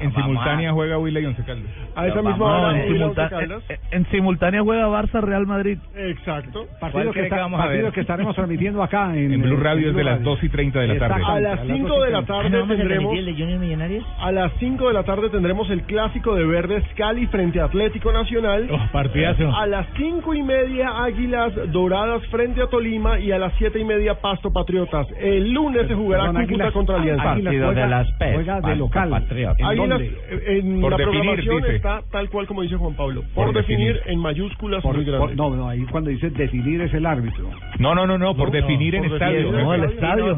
en 0.00 0.14
simultánea 0.14 0.72
juega 0.72 0.98
Huila 0.98 1.20
y 1.20 1.26
Once 1.26 1.42
Caldas. 1.44 1.70
A 1.94 2.06
esa 2.06 2.22
misma 2.22 2.44
hora, 2.46 2.70
en, 2.84 2.90
Huila, 2.92 3.04
simultá- 3.06 3.22
Once 3.24 3.36
Caldas. 3.36 3.62
en- 3.68 3.78
en 3.90 4.06
simultánea 4.10 4.62
juega 4.62 4.86
Barça 4.88 5.20
Real 5.20 5.46
Madrid. 5.46 5.78
Exacto. 5.94 6.66
Partido, 6.80 7.12
que, 7.12 7.22
está- 7.24 7.48
partido 7.50 7.92
que 7.92 8.00
estaremos 8.00 8.34
transmitiendo 8.34 8.82
acá 8.82 9.12
en, 9.16 9.32
En 9.32 9.42
Blue 9.42 9.56
eh, 9.56 9.62
Radio 9.62 9.86
desde 9.88 9.92
Blue 10.02 10.10
las. 10.10 10.22
2 10.22 10.42
y 10.44 10.48
30 10.48 10.80
de 10.80 10.86
la 10.88 10.98
tarde. 10.98 11.22
A 11.26 11.40
las 11.40 11.58
dos 11.58 11.76
5 11.76 11.86
y 11.86 12.04
de 12.06 12.10
la 12.10 12.22
30. 12.22 12.26
tarde 12.50 12.76
tendremos 12.76 13.14
Junior 13.14 13.58
Millonarios? 13.60 14.04
a 14.20 14.32
las 14.32 14.52
5 14.58 14.88
de 14.88 14.94
la 14.94 15.02
tarde 15.02 15.28
tendremos 15.30 15.70
el 15.70 15.82
clásico 15.82 16.34
de 16.34 16.44
Verdes 16.46 16.84
Cali 16.96 17.26
frente 17.26 17.60
a 17.60 17.64
Atlético 17.64 18.12
Nacional. 18.12 18.68
Oh, 18.70 18.78
partidazo. 18.92 19.54
A 19.54 19.66
las 19.66 19.86
cinco 19.96 20.34
y 20.34 20.42
media 20.42 21.02
Águilas 21.04 21.52
Doradas 21.72 22.22
frente 22.28 22.62
a 22.62 22.66
Tolima 22.82 23.16
y 23.20 23.30
a 23.30 23.38
las 23.38 23.52
siete 23.58 23.78
y 23.78 23.84
media 23.84 24.14
Pasto 24.20 24.52
Patriotas. 24.52 25.06
El 25.20 25.52
lunes 25.52 25.86
se 25.86 25.94
jugará 25.94 26.26
Cúcuta 26.26 26.40
Águilas- 26.42 26.72
contra 26.72 26.96
Alianza. 26.96 27.34
Juega- 27.34 28.04
Juega 28.18 28.60
de 28.60 28.76
local. 28.76 29.08
¿En 29.12 29.64
Águilas, 29.64 29.88
dónde? 29.88 30.06
eh, 30.06 30.58
en 30.58 30.80
Por 30.80 30.90
la 30.90 30.96
definir, 30.96 31.20
programación 31.22 31.56
dice. 31.62 31.76
está 31.76 32.02
tal 32.10 32.28
cual 32.28 32.46
como 32.48 32.62
dice 32.62 32.74
Juan 32.76 32.94
Pablo. 32.94 33.22
Por, 33.34 33.46
Por 33.46 33.54
definir, 33.54 33.94
definir. 33.94 34.12
en 34.12 34.18
mayúsculas 34.18 34.82
Por- 34.82 34.96
muy 34.96 35.04
por- 35.04 35.14
grandes. 35.14 35.36
no, 35.36 35.50
no, 35.50 35.68
ahí 35.68 35.84
cuando 35.92 36.10
dice 36.10 36.30
definir 36.30 36.80
es 36.80 36.92
el 36.92 37.06
árbitro. 37.06 37.50
No, 37.78 37.94
no, 37.94 38.04
no, 38.04 38.18
no, 38.18 38.34
por 38.34 38.48
No, 38.48 38.52
definir 38.52 38.94
no, 38.94 39.02
en 39.04 39.08
por 39.10 39.12
estadio. 39.14 39.38
definir. 39.38 39.62
No, 39.64 39.74
el 39.74 39.84
estadio, 39.84 40.26
No, 40.26 40.36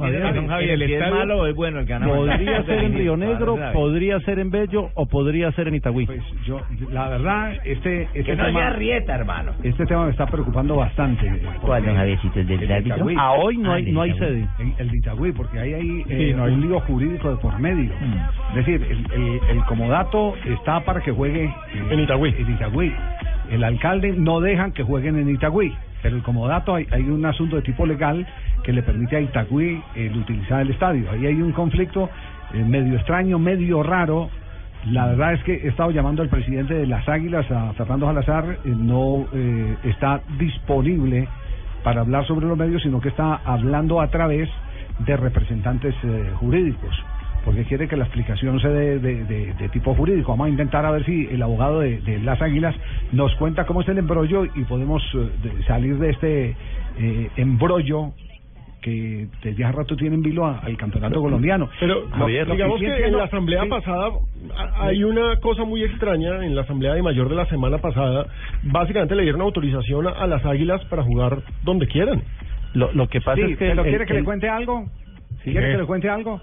Javier. 0.48 0.70
el 0.72 0.78
Si 0.80 0.84
es 0.84 0.90
estadio. 1.00 1.14
malo 1.14 1.38
o 1.40 1.46
es 1.46 1.54
bueno 1.54 1.78
el 1.80 1.86
ganador. 1.86 2.16
Podría 2.28 2.62
ser 2.66 2.78
en 2.84 2.94
Río 2.94 3.16
Negro, 3.16 3.58
podría 3.72 4.20
ser 4.20 4.38
en 4.38 4.50
Bello 4.50 4.90
o 4.94 5.06
podría 5.06 5.50
ser 5.52 5.68
en 5.68 5.76
Itagüí. 5.76 6.04
Pues 6.04 6.20
yo, 6.44 6.60
la 6.92 7.08
verdad, 7.08 7.52
este, 7.64 8.02
este 8.02 8.22
Que 8.24 8.36
no 8.36 8.44
tema, 8.44 8.66
haya 8.66 8.76
rieta, 8.76 9.14
hermano. 9.14 9.52
Este 9.62 9.86
tema 9.86 10.04
me 10.04 10.10
está 10.10 10.26
preocupando 10.26 10.76
bastante. 10.76 11.24
¿Cuál, 11.62 11.84
don 11.86 11.94
Javiercito, 11.96 12.33
el 12.36 12.46
del 12.46 12.60
de 12.68 12.74
árbitro? 12.74 12.96
Itagüí. 12.96 13.16
Ah, 13.18 13.32
hoy 13.32 13.56
no 13.58 13.72
hay- 13.72 13.92
no 13.92 14.02
hay 14.02 14.12
sede. 14.18 14.48
El, 14.58 14.72
el 14.78 14.90
de 14.90 14.96
Itagüí, 14.98 15.32
porque 15.32 15.58
ahí 15.58 15.74
hay 15.74 16.00
eh, 16.08 16.28
Sí, 16.30 16.34
no 16.34 16.44
hay- 16.44 16.52
un 16.54 16.60
lío 16.62 16.80
jurídico 16.80 17.30
de 17.30 17.36
por 17.36 17.58
medio. 17.58 17.92
Mm. 18.00 18.14
Es 18.50 18.66
decir, 18.66 18.86
el, 18.90 19.06
el, 19.22 19.40
el 19.56 19.64
comodato 19.64 20.34
está 20.46 20.80
para 20.80 21.00
que 21.00 21.12
juegue 21.12 21.44
eh, 21.44 21.52
En 21.90 22.00
Itagüí. 22.00 22.34
en 22.38 22.50
Itagüí. 22.52 22.92
El 23.50 23.62
alcalde 23.64 24.12
no 24.16 24.40
dejan 24.40 24.72
que 24.72 24.82
jueguen 24.82 25.18
en 25.18 25.28
Itagüí. 25.30 25.72
Pero 26.02 26.16
el 26.16 26.22
comodato 26.22 26.74
hay, 26.74 26.86
hay 26.90 27.02
un 27.02 27.24
asunto 27.24 27.56
de 27.56 27.62
tipo 27.62 27.86
legal 27.86 28.26
que 28.62 28.72
le 28.72 28.82
permite 28.82 29.16
a 29.16 29.20
Itagüí 29.20 29.80
el 29.94 30.16
utilizar 30.16 30.60
el 30.62 30.70
estadio. 30.70 31.10
Ahí 31.10 31.26
hay 31.26 31.40
un 31.40 31.52
conflicto 31.52 32.10
eh, 32.52 32.62
medio 32.64 32.94
extraño, 32.96 33.38
medio 33.38 33.82
raro. 33.82 34.28
La 34.86 35.06
verdad 35.06 35.32
es 35.32 35.42
que 35.44 35.54
he 35.54 35.68
estado 35.68 35.90
llamando 35.92 36.20
al 36.22 36.28
presidente 36.28 36.74
de 36.74 36.86
las 36.86 37.08
Águilas, 37.08 37.50
a 37.50 37.72
Fernando 37.72 38.04
Salazar, 38.06 38.44
eh, 38.66 38.74
no 38.76 39.24
eh, 39.32 39.76
está 39.84 40.20
disponible 40.38 41.26
para 41.84 42.00
hablar 42.00 42.26
sobre 42.26 42.46
los 42.46 42.58
medios, 42.58 42.82
sino 42.82 43.00
que 43.00 43.10
está 43.10 43.36
hablando 43.44 44.00
a 44.00 44.08
través 44.08 44.48
de 45.06 45.16
representantes 45.16 45.94
eh, 46.02 46.32
jurídicos, 46.40 46.94
porque 47.44 47.64
quiere 47.64 47.86
que 47.86 47.96
la 47.96 48.04
explicación 48.04 48.58
sea 48.60 48.70
de, 48.70 48.98
de- 48.98 49.24
tipo 49.68 49.94
jurídico. 49.94 50.32
Vamos 50.32 50.46
a 50.46 50.50
intentar 50.50 50.86
a 50.86 50.90
ver 50.90 51.04
si 51.04 51.26
el 51.26 51.42
abogado 51.42 51.80
de, 51.80 52.00
las 52.20 52.40
Águilas 52.40 52.74
nos 53.12 53.34
cuenta 53.36 53.66
cómo 53.66 53.82
es 53.82 53.88
el 53.88 53.98
embrollo 53.98 54.44
y 54.46 54.64
podemos 54.64 55.02
eh, 55.14 55.30
salir 55.66 55.98
de 55.98 56.10
este 56.10 56.56
eh, 56.98 57.30
embrollo 57.36 58.12
que 58.84 59.26
desde 59.42 59.64
hace 59.64 59.76
rato 59.78 59.96
tiene 59.96 60.14
en 60.16 60.22
vilo 60.22 60.44
a- 60.44 60.58
al 60.58 60.76
campeonato 60.76 61.18
colombiano. 61.22 61.70
Pero 61.80 62.04
Lo- 62.18 62.26
digamos 62.26 62.78
lo 62.80 62.86
que 62.86 63.06
en 63.06 63.16
la 63.16 63.24
asamblea 63.24 63.62
sí. 63.62 63.68
pasada 63.70 64.10
hay 64.78 65.02
una 65.04 65.36
cosa 65.36 65.64
muy 65.64 65.82
extraña 65.82 66.44
en 66.44 66.54
la 66.54 66.62
asamblea 66.62 66.92
de 66.92 67.02
mayor 67.02 67.30
de 67.30 67.34
la 67.34 67.46
semana 67.46 67.78
pasada. 67.78 68.26
Básicamente 68.62 69.14
le 69.14 69.22
dieron 69.22 69.40
autorización 69.40 70.06
a, 70.06 70.10
a 70.10 70.26
las 70.26 70.44
águilas 70.44 70.84
para 70.84 71.02
jugar 71.02 71.38
donde 71.62 71.86
quieran. 71.86 72.22
Lo, 72.74 72.92
lo 72.92 73.08
que 73.08 73.20
pasa 73.22 73.36
Sí, 73.36 73.52
es 73.52 73.58
que... 73.58 73.68
pero 73.70 73.82
el- 73.84 73.88
¿quiere 73.88 74.04
que 74.06 74.12
el- 74.12 74.18
le 74.18 74.24
cuente 74.24 74.48
algo? 74.50 74.84
¿Quiere 75.42 75.70
que 75.72 75.78
le 75.78 75.84
cuente 75.86 76.08
algo? 76.10 76.40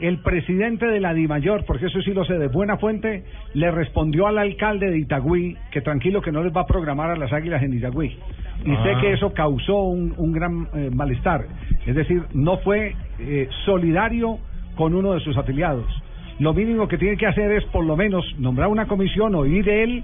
El 0.00 0.18
presidente 0.18 0.86
de 0.86 1.00
la 1.00 1.12
DIMAYOR, 1.12 1.64
porque 1.66 1.86
eso 1.86 2.00
sí 2.00 2.12
lo 2.12 2.24
sé 2.24 2.38
de 2.38 2.48
buena 2.48 2.78
fuente, 2.78 3.24
le 3.54 3.70
respondió 3.70 4.26
al 4.26 4.38
alcalde 4.38 4.90
de 4.90 4.98
Itagüí 4.98 5.56
que 5.70 5.82
tranquilo 5.82 6.22
que 6.22 6.32
no 6.32 6.42
les 6.42 6.54
va 6.56 6.62
a 6.62 6.66
programar 6.66 7.10
a 7.10 7.16
las 7.16 7.32
águilas 7.32 7.62
en 7.62 7.74
Itagüí. 7.74 8.16
Y 8.64 8.70
Ah. 8.72 8.82
sé 8.82 9.00
que 9.00 9.12
eso 9.12 9.32
causó 9.32 9.82
un, 9.84 10.14
un 10.16 10.32
gran 10.32 10.68
eh, 10.74 10.90
malestar. 10.92 11.46
Es 11.86 11.94
decir, 11.94 12.22
no 12.32 12.58
fue 12.58 12.94
eh, 13.18 13.48
solidario 13.64 14.38
con 14.76 14.94
uno 14.94 15.12
de 15.12 15.20
sus 15.20 15.36
afiliados. 15.36 15.86
Lo 16.38 16.54
mínimo 16.54 16.88
que 16.88 16.96
tiene 16.96 17.18
que 17.18 17.26
hacer 17.26 17.52
es 17.52 17.64
por 17.66 17.84
lo 17.84 17.96
menos 17.96 18.24
nombrar 18.38 18.68
una 18.68 18.86
comisión 18.86 19.34
o 19.34 19.44
ir 19.44 19.68
él, 19.68 20.02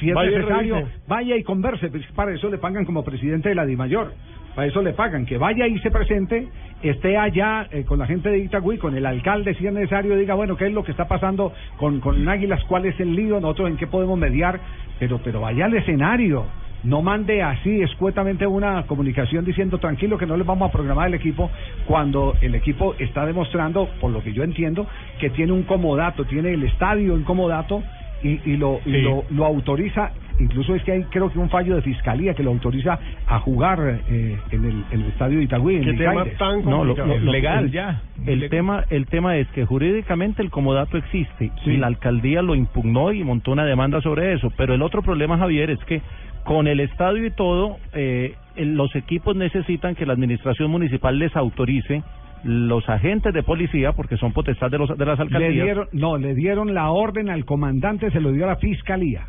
si 0.00 0.08
es 0.08 0.14
Vaya 0.14 0.38
necesario, 0.38 0.88
vaya 1.06 1.36
y 1.36 1.42
converse, 1.42 1.88
pues 1.88 2.04
para 2.14 2.34
eso 2.34 2.50
le 2.50 2.58
pagan 2.58 2.84
como 2.84 3.04
presidente 3.04 3.48
de 3.48 3.54
la 3.54 3.64
DIMAYOR, 3.64 4.12
para 4.56 4.68
eso 4.68 4.80
le 4.80 4.94
pagan, 4.94 5.26
que 5.26 5.36
vaya 5.36 5.66
y 5.66 5.78
se 5.80 5.90
presente, 5.90 6.48
esté 6.82 7.18
allá 7.18 7.68
eh, 7.70 7.84
con 7.84 7.98
la 7.98 8.06
gente 8.06 8.30
de 8.30 8.38
Itagüí, 8.38 8.78
con 8.78 8.96
el 8.96 9.04
alcalde 9.04 9.54
si 9.54 9.66
es 9.66 9.72
necesario, 9.72 10.16
diga, 10.16 10.34
bueno, 10.34 10.56
qué 10.56 10.66
es 10.66 10.72
lo 10.72 10.82
que 10.82 10.92
está 10.92 11.06
pasando 11.06 11.52
con, 11.76 12.00
con 12.00 12.26
Águilas, 12.26 12.64
cuál 12.64 12.86
es 12.86 12.98
el 12.98 13.14
lío, 13.14 13.38
nosotros 13.38 13.68
en 13.68 13.76
qué 13.76 13.86
podemos 13.86 14.18
mediar, 14.18 14.58
pero, 14.98 15.20
pero 15.22 15.42
vaya 15.42 15.66
al 15.66 15.74
escenario. 15.74 16.46
No 16.84 17.02
mande 17.02 17.42
así 17.42 17.82
escuetamente 17.82 18.46
una 18.46 18.84
comunicación 18.86 19.44
diciendo 19.44 19.76
tranquilo 19.76 20.16
que 20.16 20.26
no 20.26 20.38
les 20.38 20.46
vamos 20.46 20.70
a 20.70 20.72
programar 20.72 21.08
el 21.08 21.14
equipo 21.14 21.50
cuando 21.86 22.34
el 22.40 22.54
equipo 22.54 22.94
está 22.98 23.26
demostrando, 23.26 23.90
por 24.00 24.10
lo 24.10 24.22
que 24.22 24.32
yo 24.32 24.42
entiendo, 24.42 24.86
que 25.20 25.28
tiene 25.30 25.52
un 25.52 25.64
comodato, 25.64 26.24
tiene 26.24 26.54
el 26.54 26.62
estadio 26.62 27.14
en 27.14 27.24
comodato 27.24 27.82
y, 28.22 28.40
y 28.44 28.56
lo 28.56 28.80
y 28.86 29.02
lo, 29.02 29.24
lo 29.30 29.44
autoriza 29.44 30.12
incluso 30.38 30.74
es 30.74 30.82
que 30.84 30.92
hay 30.92 31.02
creo 31.04 31.30
que 31.30 31.38
un 31.38 31.48
fallo 31.48 31.76
de 31.76 31.82
fiscalía 31.82 32.34
que 32.34 32.42
lo 32.42 32.50
autoriza 32.50 32.98
a 33.26 33.38
jugar 33.40 34.00
eh, 34.08 34.36
en, 34.50 34.64
el, 34.64 34.84
en 34.90 35.00
el 35.02 35.06
estadio 35.08 35.38
de 35.38 35.44
Itagüí 35.44 35.76
en 35.76 35.82
Qué 35.84 35.92
tema 35.94 36.10
Micaires. 36.24 36.38
tan 36.38 36.64
No, 36.64 36.84
lo- 36.84 36.94
complicado. 36.94 37.08
lo- 37.08 37.18
lo- 37.24 37.32
legal 37.32 37.64
el- 37.66 37.72
ya. 37.72 38.02
El 38.26 38.48
tema, 38.50 38.84
el 38.90 39.06
tema 39.06 39.36
es 39.36 39.46
que 39.48 39.64
jurídicamente 39.64 40.42
el 40.42 40.50
comodato 40.50 40.96
existe 40.98 41.50
Sí. 41.64 41.70
y 41.72 41.76
la 41.76 41.86
alcaldía 41.86 42.42
lo 42.42 42.54
impugnó 42.54 43.12
y 43.12 43.22
montó 43.24 43.52
una 43.52 43.64
demanda 43.64 44.00
sobre 44.00 44.32
eso. 44.34 44.50
Pero 44.56 44.74
el 44.74 44.82
otro 44.82 45.00
problema, 45.02 45.38
Javier, 45.38 45.70
es 45.70 45.78
que 45.84 46.02
con 46.44 46.66
el 46.66 46.80
estadio 46.80 47.24
y 47.26 47.30
todo, 47.30 47.78
eh, 47.92 48.34
el- 48.56 48.74
los 48.76 48.94
equipos 48.96 49.36
necesitan 49.36 49.94
que 49.94 50.04
la 50.06 50.12
administración 50.14 50.70
municipal 50.70 51.18
les 51.18 51.34
autorice 51.36 52.02
los 52.44 52.88
agentes 52.88 53.32
de 53.34 53.42
policía, 53.42 53.92
porque 53.92 54.16
son 54.16 54.32
potestad 54.32 54.70
de, 54.70 54.78
los, 54.78 54.96
de 54.96 55.04
las 55.06 55.18
Le 55.18 55.24
alcaldías. 55.24 55.64
dieron, 55.64 55.88
no, 55.92 56.16
le 56.18 56.34
dieron 56.34 56.74
la 56.74 56.90
orden 56.90 57.28
al 57.30 57.44
comandante, 57.44 58.10
se 58.10 58.20
lo 58.20 58.32
dio 58.32 58.44
a 58.44 58.48
la 58.48 58.56
fiscalía. 58.56 59.26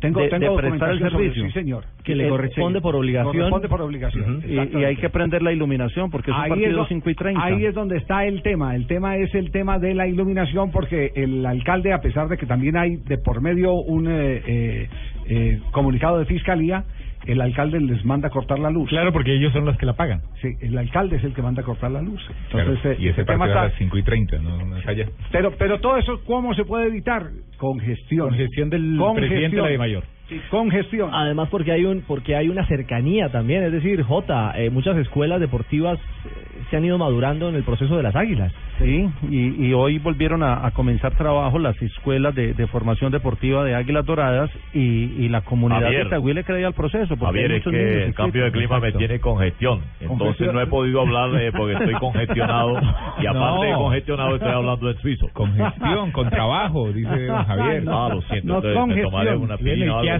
Tengo, 0.00 0.20
De- 0.20 0.28
tengo 0.30 0.56
de 0.56 0.62
prestar 0.62 0.92
el 0.92 0.98
sobre- 1.00 1.10
servicio. 1.10 1.44
Sí, 1.46 1.50
señor. 1.52 1.84
Que 2.04 2.14
le 2.14 2.26
corresponde 2.26 2.80
por 2.80 2.96
obligación. 2.96 3.34
Corresponde 3.34 3.68
por 3.68 3.82
obligación. 3.82 4.36
Ujú. 4.38 4.48
Y- 4.78 4.84
hay 4.84 4.96
que 4.96 5.10
prender 5.10 5.42
la 5.42 5.52
iluminación 5.52 6.10
porque 6.10 6.30
es 6.30 6.36
un 6.38 6.42
Ahí 6.42 6.48
partido 6.48 6.72
do- 6.78 6.86
5 6.86 7.10
y 7.10 7.14
30. 7.14 7.44
Ahí 7.44 7.66
es 7.66 7.74
donde 7.74 7.98
está 7.98 8.24
el 8.24 8.40
tema. 8.42 8.74
El 8.74 8.86
tema 8.86 9.16
es 9.18 9.34
el 9.34 9.50
tema 9.50 9.78
de 9.78 9.92
la 9.92 10.06
iluminación 10.06 10.70
porque 10.70 11.12
el 11.16 11.44
alcalde, 11.44 11.92
a 11.92 12.00
pesar 12.00 12.28
de 12.28 12.38
que 12.38 12.46
también 12.46 12.78
hay 12.78 12.96
de 12.96 13.18
por 13.18 13.42
medio 13.42 13.74
un 13.74 14.06
eh, 14.08 14.42
eh, 14.46 14.88
eh, 15.28 15.60
comunicado 15.70 16.18
de 16.18 16.24
fiscalía, 16.24 16.84
el 17.26 17.40
alcalde 17.40 17.80
les 17.80 18.04
manda 18.04 18.30
cortar 18.30 18.58
la 18.58 18.70
luz. 18.70 18.88
Claro, 18.88 19.12
porque 19.12 19.34
ellos 19.34 19.52
son 19.52 19.64
los 19.64 19.76
que 19.76 19.86
la 19.86 19.94
pagan. 19.94 20.22
Sí, 20.40 20.48
el 20.60 20.76
alcalde 20.76 21.16
es 21.16 21.24
el 21.24 21.34
que 21.34 21.42
manda 21.42 21.62
cortar 21.62 21.90
la 21.90 22.02
luz. 22.02 22.20
Claro, 22.50 22.70
Entonces, 22.72 22.98
eh, 22.98 23.02
y 23.02 23.08
ese 23.08 23.20
ese 23.20 23.24
tema 23.24 23.40
partido 23.40 23.60
a 23.60 23.66
está... 23.66 23.70
las 23.70 23.78
5 23.78 23.98
y 23.98 24.02
30, 24.02 24.38
no, 24.38 24.66
no 24.66 24.76
allá. 24.86 25.06
Pero, 25.30 25.52
pero 25.58 25.80
todo 25.80 25.96
eso, 25.96 26.22
¿cómo 26.24 26.54
se 26.54 26.64
puede 26.64 26.86
evitar? 26.86 27.30
Con 27.58 27.78
gestión. 27.80 28.28
Con 28.28 28.38
gestión 28.38 28.70
del 28.70 28.96
Con 28.98 29.16
presidente 29.16 29.42
gestión. 29.56 29.66
de 29.66 29.72
la 29.72 29.78
Mayor. 29.78 30.04
Sí, 30.30 30.40
con 30.50 30.70
gestión. 30.70 31.10
Además 31.12 31.48
porque 31.50 31.72
hay 31.72 31.84
un 31.84 32.02
porque 32.02 32.36
hay 32.36 32.48
una 32.48 32.64
cercanía 32.66 33.28
también, 33.30 33.64
es 33.64 33.72
decir, 33.72 34.02
J, 34.02 34.52
eh, 34.56 34.70
muchas 34.70 34.96
escuelas 34.96 35.40
deportivas 35.40 35.98
eh, 35.98 36.62
se 36.70 36.76
han 36.76 36.84
ido 36.84 36.96
madurando 36.96 37.48
en 37.48 37.56
el 37.56 37.64
proceso 37.64 37.96
de 37.96 38.02
las 38.04 38.14
Águilas. 38.16 38.52
Sí, 38.78 39.06
y, 39.28 39.66
y 39.66 39.72
hoy 39.74 39.98
volvieron 39.98 40.42
a, 40.42 40.64
a 40.66 40.70
comenzar 40.70 41.14
trabajo 41.14 41.58
las 41.58 41.76
escuelas 41.82 42.34
de, 42.34 42.54
de 42.54 42.66
formación 42.68 43.12
deportiva 43.12 43.62
de 43.62 43.74
Águilas 43.74 44.06
Doradas 44.06 44.50
y, 44.72 44.78
y 45.22 45.28
la 45.28 45.42
comunidad 45.42 45.82
Javier. 45.82 46.02
de 46.04 46.06
Itagüí 46.06 46.32
le 46.32 46.44
creía 46.44 46.66
al 46.68 46.72
proceso. 46.72 47.08
porque 47.16 47.26
Javier, 47.26 47.50
hay 47.50 47.58
es 47.58 47.64
que 47.64 47.70
niños 47.72 48.06
el 48.06 48.14
cambio 48.14 48.44
de 48.44 48.52
clima 48.52 48.80
me 48.80 48.92
tiene 48.92 49.20
congestión. 49.20 49.80
Entonces 50.00 50.08
Congestión. 50.18 50.54
no 50.54 50.60
he 50.62 50.66
podido 50.68 51.00
hablar 51.02 51.28
eh, 51.42 51.52
porque 51.54 51.74
estoy 51.74 51.92
congestionado. 52.00 52.80
Y 53.20 53.26
aparte 53.26 53.66
de 53.66 53.74
congestionado 53.74 54.34
estoy 54.36 54.52
hablando 54.52 54.90
en 54.90 54.98
suizo. 55.00 55.28
Congestión, 55.34 56.12
con 56.12 56.30
trabajo, 56.30 56.90
dice 56.92 57.28
Javier. 57.28 57.84
Ah, 57.88 58.08
lo 58.14 58.22
siento. 58.22 58.62
No 58.62 58.66
entonces 58.66 58.96
me 58.96 59.02
tomaré 59.02 59.34
congestión. 59.34 59.42
una 59.42 59.56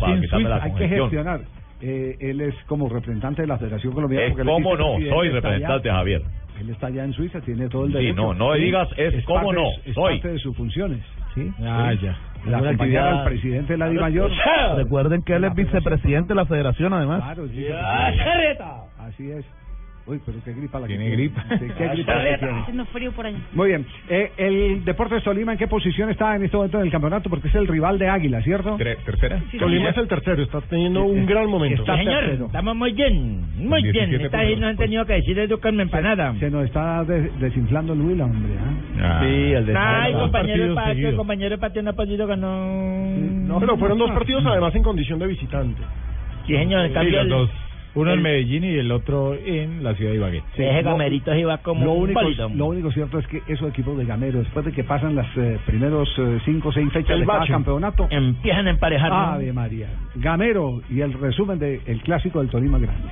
¿y 0.09 0.13
aspirina 0.13 0.17
o 0.17 0.17
qué 0.17 0.17
algo 0.17 0.17
hace 0.17 0.17
para 0.17 0.17
en 0.17 0.21
quitarme 0.23 0.49
la 0.49 0.57
Hay 0.63 0.73
que 0.73 0.89
gestionar. 0.89 1.41
Eh, 1.83 2.17
él 2.21 2.41
es 2.43 2.55
como 2.67 2.89
representante 2.89 3.43
de 3.43 3.49
la 3.49 3.57
Federación 3.59 3.93
Colombiana. 3.95 4.27
Es 4.27 4.33
porque 4.33 4.47
cómo 4.51 4.77
no, 4.77 4.97
soy 4.99 5.29
allá. 5.29 5.35
representante, 5.41 5.91
Javier. 5.91 6.23
Él 6.61 6.69
está 6.71 6.89
allá 6.89 7.05
en 7.05 7.13
Suiza, 7.15 7.41
tiene 7.41 7.69
todo 7.71 7.87
el 7.87 7.93
Sí, 7.93 7.99
derecho. 7.99 8.17
no, 8.17 8.35
no 8.35 8.53
digas 8.53 8.87
es 8.99 9.25
cómo 9.25 9.47
parte 9.47 9.55
no, 9.63 9.69
es 9.87 9.95
soy. 9.95 10.15
parte 10.19 10.29
de 10.33 10.39
sus 10.41 10.55
funciones. 10.57 11.01
¿sí? 11.35 11.51
Ah, 11.65 11.93
Sí. 11.99 12.05
ya. 12.05 12.17
La 12.51 12.59
actividad- 12.71 13.19
al 13.21 13.25
presidente 13.25 13.73
de 13.75 13.79
la 13.79 13.89
DIMAYOR. 13.89 14.31
Recuerden 14.77 15.23
que 15.23 15.35
él 15.35 15.45
es 15.45 15.55
vicepresidente 15.55 16.29
de 16.29 16.35
la 16.35 16.45
federación, 16.47 16.93
además. 16.93 17.23
Claro, 17.23 17.49
sí. 17.49 17.67
Así 18.99 19.31
es. 19.31 19.45
Uy, 20.07 20.19
pero 20.27 20.39
qué 20.45 20.53
gripa 20.55 20.81
la 20.81 20.89
que 20.89 20.97
Tiene 20.97 21.11
gripa. 21.11 21.45
Sí, 21.51 21.67
qué 21.79 21.89
gripa 21.89 22.15
la 22.17 22.25
que 22.31 22.39
tiene. 22.39 22.61
Haciendo 22.61 22.85
frío 22.87 23.13
por 23.13 23.27
allá. 23.27 23.39
Muy 23.53 23.69
bien. 23.69 23.87
Eh, 24.09 24.33
el 24.39 24.85
Deportes 24.85 25.23
Tolima, 25.23 25.53
¿en 25.53 25.59
qué 25.59 25.69
posición 25.69 26.11
está 26.11 26.35
en 26.35 26.43
este 26.45 26.57
momento 26.57 26.79
en 26.81 26.87
el 26.87 26.91
campeonato? 26.91 27.31
Porque 27.31 27.47
es 27.49 27.55
el 27.55 27.69
rival 27.69 27.99
de 27.99 28.09
Águila, 28.09 28.43
¿cierto? 28.43 28.77
Tre- 28.77 28.97
¿Tercera? 29.05 29.41
Tolima 29.59 29.91
es 29.91 29.97
el 29.99 30.09
tercero, 30.09 30.43
está 30.43 30.61
teniendo 30.63 31.05
un 31.05 31.27
gran 31.27 31.47
momento. 31.49 31.83
Está 31.83 31.97
tercero. 31.97 32.47
estamos 32.47 32.75
muy 32.77 32.93
bien, 32.93 33.45
muy 33.69 33.83
bien. 33.83 34.11
17 34.11 34.25
Esta 34.25 34.39
vez 34.39 34.47
puntos, 34.49 34.61
no 34.63 34.67
han 34.69 34.77
tenido 34.79 35.07
que 35.07 35.13
decir 35.13 35.39
educarme 35.39 35.83
empanada. 35.85 36.35
Se 36.41 36.51
nos 36.51 36.65
está 36.65 37.05
de- 37.05 37.31
desinflando 37.39 37.93
el 37.93 38.01
Huila, 38.01 38.25
hombre. 38.25 38.53
¿ah? 39.01 39.21
Sí, 39.23 39.53
el 39.53 39.67
de 39.67 39.75
Ay, 39.77 40.13
compañero 40.15 40.69
de 40.71 40.75
patio, 40.75 40.93
seguidos. 40.95 41.15
compañero 41.15 41.51
de 41.51 41.59
patio 41.59 41.83
no 41.83 41.91
ha 41.91 41.95
podido 41.95 42.27
ganar. 42.27 42.51
No, 42.51 43.61
pero 43.61 43.77
fueron 43.77 43.99
dos 43.99 44.11
partidos 44.11 44.45
además 44.47 44.75
en 44.75 44.83
condición 44.83 45.19
de 45.19 45.27
visitante. 45.27 45.83
Sí, 46.47 46.55
señor, 46.57 46.81
en 46.83 46.89
Sí, 46.89 46.95
cambio 46.95 47.13
los 47.17 47.23
el- 47.25 47.29
dos. 47.29 47.51
Uno 47.95 48.11
en 48.13 48.19
el- 48.19 48.23
Medellín 48.23 48.65
y 48.65 48.75
el 48.79 48.91
otro 48.93 49.35
en 49.35 49.83
la 49.83 49.95
ciudad 49.95 50.13
de 50.13 50.17
Ibagué. 50.19 50.43
Sí, 50.57 50.63
ese 50.63 50.83
lo- 50.83 50.91
gamerito 50.93 51.35
iba 51.35 51.59
como 51.59 51.85
Lo 51.85 51.93
un 51.93 52.03
único, 52.05 52.21
lo 52.55 52.67
único 52.67 52.93
cierto 52.93 53.19
es 53.19 53.27
que 53.27 53.43
esos 53.49 53.69
equipos 53.71 53.99
de 53.99 54.05
Gamero, 54.05 54.39
después 54.39 54.65
de 54.65 54.73
que 54.73 54.85
pasan 54.85 55.15
las 55.15 55.27
eh, 55.37 55.59
primeros 55.67 56.09
eh, 56.19 56.39
cinco 56.45 56.69
o 56.69 56.73
seis 56.73 56.91
fechas 56.93 57.11
El 57.11 57.21
de 57.21 57.27
cada 57.27 57.47
campeonato, 57.47 58.07
Empiezan 58.11 58.67
a 58.67 58.71
emparejar. 58.71 59.11
¿no? 59.11 59.17
Ave 59.17 59.53
María. 59.53 59.89
Gamero 60.15 60.83
y 60.89 61.01
el 61.01 61.13
resumen 61.15 61.59
del 61.59 61.81
clásico 62.05 62.41
del 62.41 62.49
Tolima 62.51 62.79
Grande. 62.79 63.09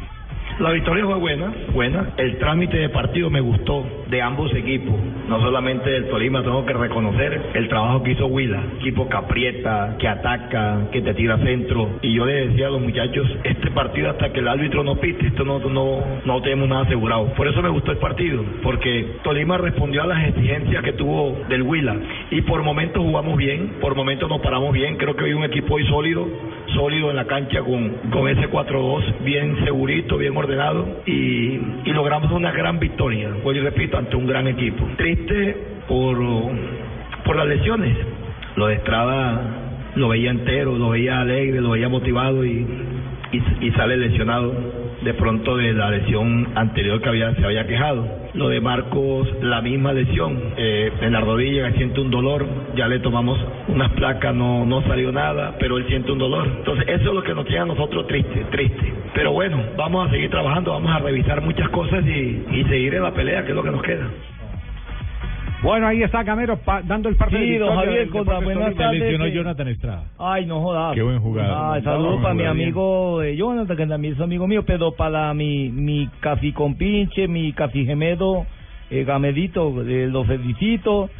La 0.59 0.72
victoria 0.72 1.04
fue 1.04 1.14
buena, 1.14 1.52
buena. 1.72 2.11
El 2.16 2.36
trámite 2.38 2.76
de 2.78 2.88
partido 2.88 3.30
me 3.30 3.40
gustó 3.40 3.86
de 4.11 4.20
ambos 4.20 4.52
equipos. 4.56 4.96
No 5.28 5.40
solamente 5.40 5.88
del 5.88 6.09
Tolima, 6.09 6.42
tengo 6.42 6.66
que 6.66 6.72
reconocer 6.72 7.50
el 7.54 7.68
trabajo 7.68 8.02
que 8.02 8.12
hizo 8.12 8.26
Huila. 8.26 8.61
Equipo 8.80 9.09
que 9.09 9.16
aprieta, 9.16 9.94
que 10.00 10.09
ataca, 10.09 10.88
que 10.90 11.00
te 11.00 11.14
tira 11.14 11.38
centro. 11.38 11.90
Y 12.02 12.12
yo 12.12 12.26
le 12.26 12.48
decía 12.48 12.66
a 12.66 12.70
los 12.70 12.80
muchachos, 12.80 13.28
este 13.44 13.70
partido 13.70 14.11
hasta 14.11 14.32
que 14.32 14.40
el 14.40 14.48
árbitro 14.48 14.82
no 14.82 14.96
pite, 14.96 15.28
esto 15.28 15.44
no, 15.44 15.61
no, 15.61 16.00
no 16.24 16.42
tenemos 16.42 16.68
nada 16.68 16.82
asegurado. 16.82 17.26
Por 17.34 17.46
eso 17.46 17.62
me 17.62 17.68
gustó 17.68 17.92
el 17.92 17.98
partido, 17.98 18.42
porque 18.64 19.06
Tolima 19.22 19.59
respondió 19.59 20.02
a 20.02 20.06
las 20.06 20.26
exigencias 20.26 20.82
que 20.82 20.94
tuvo 20.94 21.38
del 21.48 21.62
Huila. 21.62 21.94
Y 22.32 22.40
por 22.42 22.64
momentos 22.64 23.00
jugamos 23.00 23.36
bien, 23.36 23.74
por 23.80 23.94
momentos 23.94 24.28
nos 24.28 24.40
paramos 24.40 24.72
bien. 24.72 24.96
Creo 24.96 25.14
que 25.14 25.24
hay 25.24 25.34
un 25.34 25.44
equipo 25.44 25.76
hoy 25.76 25.86
sólido, 25.86 26.26
sólido 26.74 27.11
en 27.11 27.16
la 27.16 27.26
cancha 27.26 27.61
con, 27.62 27.90
con 28.11 28.28
ese 28.28 28.50
4-2, 28.50 29.22
bien 29.22 29.64
segurito, 29.64 30.18
bien 30.18 30.36
ordenado. 30.36 30.47
Y, 31.07 31.61
y 31.84 31.92
logramos 31.92 32.30
una 32.32 32.53
gran 32.53 32.78
victoria, 32.78 33.30
pues 33.42 33.62
repito, 33.62 33.99
ante 33.99 34.16
un 34.16 34.26
gran 34.26 34.46
equipo. 34.46 34.86
Triste 34.96 35.57
por, 35.86 36.18
por 37.24 37.36
las 37.36 37.46
lesiones. 37.46 37.96
Lo 38.57 38.66
de 38.66 38.74
Estrada 38.74 39.40
lo 39.94 40.09
veía 40.09 40.30
entero, 40.30 40.76
lo 40.76 40.90
veía 40.90 41.20
alegre, 41.20 41.61
lo 41.61 41.70
veía 41.70 41.88
motivado 41.88 42.44
y, 42.44 42.66
y 43.61 43.70
sale 43.72 43.96
lesionado 43.96 44.77
de 45.03 45.14
pronto 45.14 45.57
de 45.57 45.72
la 45.72 45.90
lesión 45.90 46.49
anterior 46.55 47.01
que 47.01 47.09
había, 47.09 47.34
se 47.34 47.44
había 47.44 47.66
quejado. 47.66 48.07
Lo 48.34 48.49
de 48.49 48.61
Marcos, 48.61 49.28
la 49.42 49.61
misma 49.62 49.92
lesión, 49.92 50.38
eh, 50.57 50.92
en 51.01 51.12
la 51.12 51.20
rodilla, 51.20 51.70
siente 51.72 52.01
un 52.01 52.11
dolor, 52.11 52.46
ya 52.76 52.88
le 52.88 52.99
tomamos 53.01 53.38
unas 53.68 53.92
placas, 53.92 54.34
no, 54.34 54.64
no 54.66 54.82
salió 54.82 55.12
nada, 55.12 55.57
pero 55.59 55.78
él 55.78 55.86
siente 55.88 56.12
un 56.12 56.18
dolor. 56.18 56.46
Entonces 56.59 56.84
eso 56.88 57.09
es 57.09 57.14
lo 57.14 57.22
que 57.22 57.34
nos 57.34 57.44
tiene 57.46 57.62
a 57.62 57.66
nosotros 57.66 58.07
triste, 58.07 58.44
triste. 58.51 58.92
Pero 59.14 59.32
bueno, 59.32 59.62
vamos 59.76 60.07
a 60.07 60.11
seguir 60.11 60.30
trabajando, 60.30 60.72
vamos 60.72 60.90
a 60.90 60.99
revisar 60.99 61.40
muchas 61.42 61.68
cosas 61.70 62.05
y, 62.05 62.44
y 62.51 62.64
seguir 62.68 62.94
en 62.94 63.03
la 63.03 63.12
pelea, 63.12 63.44
que 63.44 63.51
es 63.51 63.57
lo 63.57 63.62
que 63.62 63.70
nos 63.70 63.82
queda. 63.82 64.09
Bueno, 65.62 65.88
ahí 65.88 66.02
está 66.02 66.22
Gamero 66.22 66.56
pa- 66.59 66.82
dando 66.82 67.09
el 67.09 67.16
parte 67.16 67.36
Sí, 67.36 67.50
de 67.50 67.59
don 67.59 67.74
Javier, 67.74 68.09
Tolima. 68.11 68.74
tardes. 68.76 69.00
lesionó 69.00 69.24
que- 69.24 69.32
Jonathan 69.32 69.68
Estrada. 69.68 70.04
Ay, 70.18 70.46
no 70.46 70.61
jodas. 70.61 70.94
Qué 70.94 71.02
buen 71.02 71.18
jugador. 71.18 71.52
Ah, 71.52 71.80
saludos 71.82 72.22
para 72.22 72.34
mi 72.34 72.44
amigo 72.44 73.22
eh, 73.22 73.36
Jonathan, 73.36 73.76
que 73.76 73.86
también 73.86 74.14
es 74.14 74.20
amigo 74.20 74.46
mío, 74.46 74.62
pero 74.64 74.92
para 74.92 75.34
mi, 75.34 75.68
mi 75.70 76.09
café 76.20 76.52
compinche, 76.52 77.26
mi 77.26 77.52
café 77.52 77.84
gemedo, 77.84 78.46
eh, 78.91 79.05
Gamedito, 79.05 79.82
eh, 79.86 80.09
lo 80.11 80.24
felicito, 80.24 81.11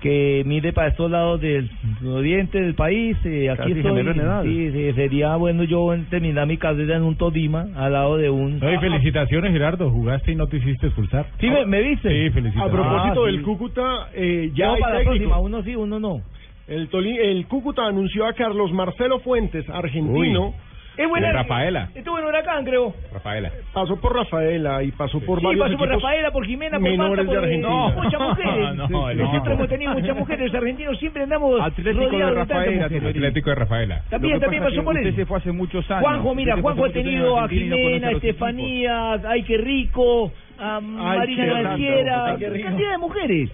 que 0.00 0.42
mire 0.46 0.72
para 0.72 0.88
estos 0.88 1.10
lados 1.10 1.40
del 1.40 1.68
oriente 2.06 2.60
del 2.60 2.74
país. 2.74 3.16
eh, 3.24 3.50
aquí 3.50 3.72
estoy. 3.72 4.04
Sí, 4.44 4.70
sí, 4.72 4.92
sería 4.94 5.36
bueno 5.36 5.64
yo 5.64 5.94
terminar 6.08 6.46
mi 6.46 6.56
carrera 6.56 6.96
en 6.96 7.02
un 7.02 7.16
Tolima, 7.16 7.66
al 7.76 7.92
lado 7.92 8.16
de 8.16 8.30
un... 8.30 8.58
No, 8.58 8.72
y 8.72 8.78
felicitaciones, 8.78 9.52
Gerardo. 9.52 9.90
Jugaste 9.90 10.32
y 10.32 10.36
no 10.36 10.46
te 10.46 10.56
hiciste 10.58 10.86
expulsar. 10.86 11.26
Sí, 11.38 11.50
me, 11.50 11.66
me 11.66 11.82
viste. 11.82 12.08
Sí, 12.08 12.26
A 12.28 12.32
felicitaciones. 12.32 12.72
propósito 12.72 13.22
Ah, 13.22 13.26
del 13.26 13.36
sí. 13.38 13.42
Cúcuta, 13.42 14.08
eh, 14.14 14.50
ya 14.54 14.72
hay 14.72 14.80
para 14.80 14.98
la 14.98 15.04
próxima, 15.04 15.38
uno 15.38 15.62
sí, 15.62 15.76
uno 15.76 16.00
no. 16.00 16.20
El, 16.66 16.88
Toli- 16.88 17.18
el 17.18 17.46
Cúcuta 17.46 17.84
anunció 17.86 18.26
a 18.26 18.32
Carlos 18.32 18.72
Marcelo 18.72 19.18
Fuentes, 19.20 19.68
argentino. 19.68 20.54
Es 21.00 21.08
buena. 21.08 21.28
De 21.28 21.32
Rafaela. 21.32 21.88
Estuvo 21.94 22.18
en 22.18 22.24
Huracán, 22.26 22.64
creo. 22.64 22.94
Rafaela. 23.10 23.50
Pasó 23.72 23.96
por 23.98 24.14
Rafaela 24.14 24.82
y 24.82 24.92
pasó 24.92 25.18
por 25.20 25.38
Sí, 25.40 25.46
varios 25.46 25.64
pasó 25.66 25.78
por 25.78 25.88
Rafaela, 25.88 26.30
por 26.30 26.44
Jimena, 26.44 26.78
por 26.78 26.90
menores 26.90 27.16
Marta, 27.16 27.22
de 27.22 27.26
por 27.26 27.36
eh, 27.36 27.54
Argentina. 27.54 28.02
muchas 28.02 28.20
mujeres. 28.28 28.76
No, 28.76 28.88
no, 28.88 29.10
el 29.10 29.18
Nosotros 29.18 29.54
hemos 29.54 29.68
tenido 29.68 29.94
muchas 29.94 30.16
mujeres, 30.16 30.46
los 30.52 30.54
argentinos 30.62 30.98
siempre 30.98 31.22
andamos 31.22 31.60
Atlético 31.60 32.16
de 32.18 32.30
Rafaela. 32.30 32.82
mujeres. 32.88 33.06
Atlético 33.16 33.50
de 33.50 33.56
Rafaela. 33.56 34.02
También, 34.10 34.40
también 34.40 34.62
pasó 34.62 34.84
por 34.84 34.98
él. 34.98 35.26
fue 35.26 35.38
hace 35.38 35.52
muchos 35.52 35.90
años. 35.90 36.02
Juanjo, 36.02 36.34
mira, 36.34 36.54
Usted 36.54 36.60
se 36.60 36.62
Juanjo 36.62 36.84
ha 36.84 36.90
tenido 36.90 37.32
en 37.32 37.38
a 37.38 37.42
no 37.42 37.48
Jimena, 37.48 38.08
a 38.08 38.10
Estefanía, 38.10 39.12
ay, 39.26 39.42
qué 39.44 39.56
rico, 39.56 40.32
a 40.58 40.80
Marina 40.80 41.76
qué 41.76 42.60
cantidad 42.62 42.90
de 42.90 42.98
mujeres. 42.98 43.50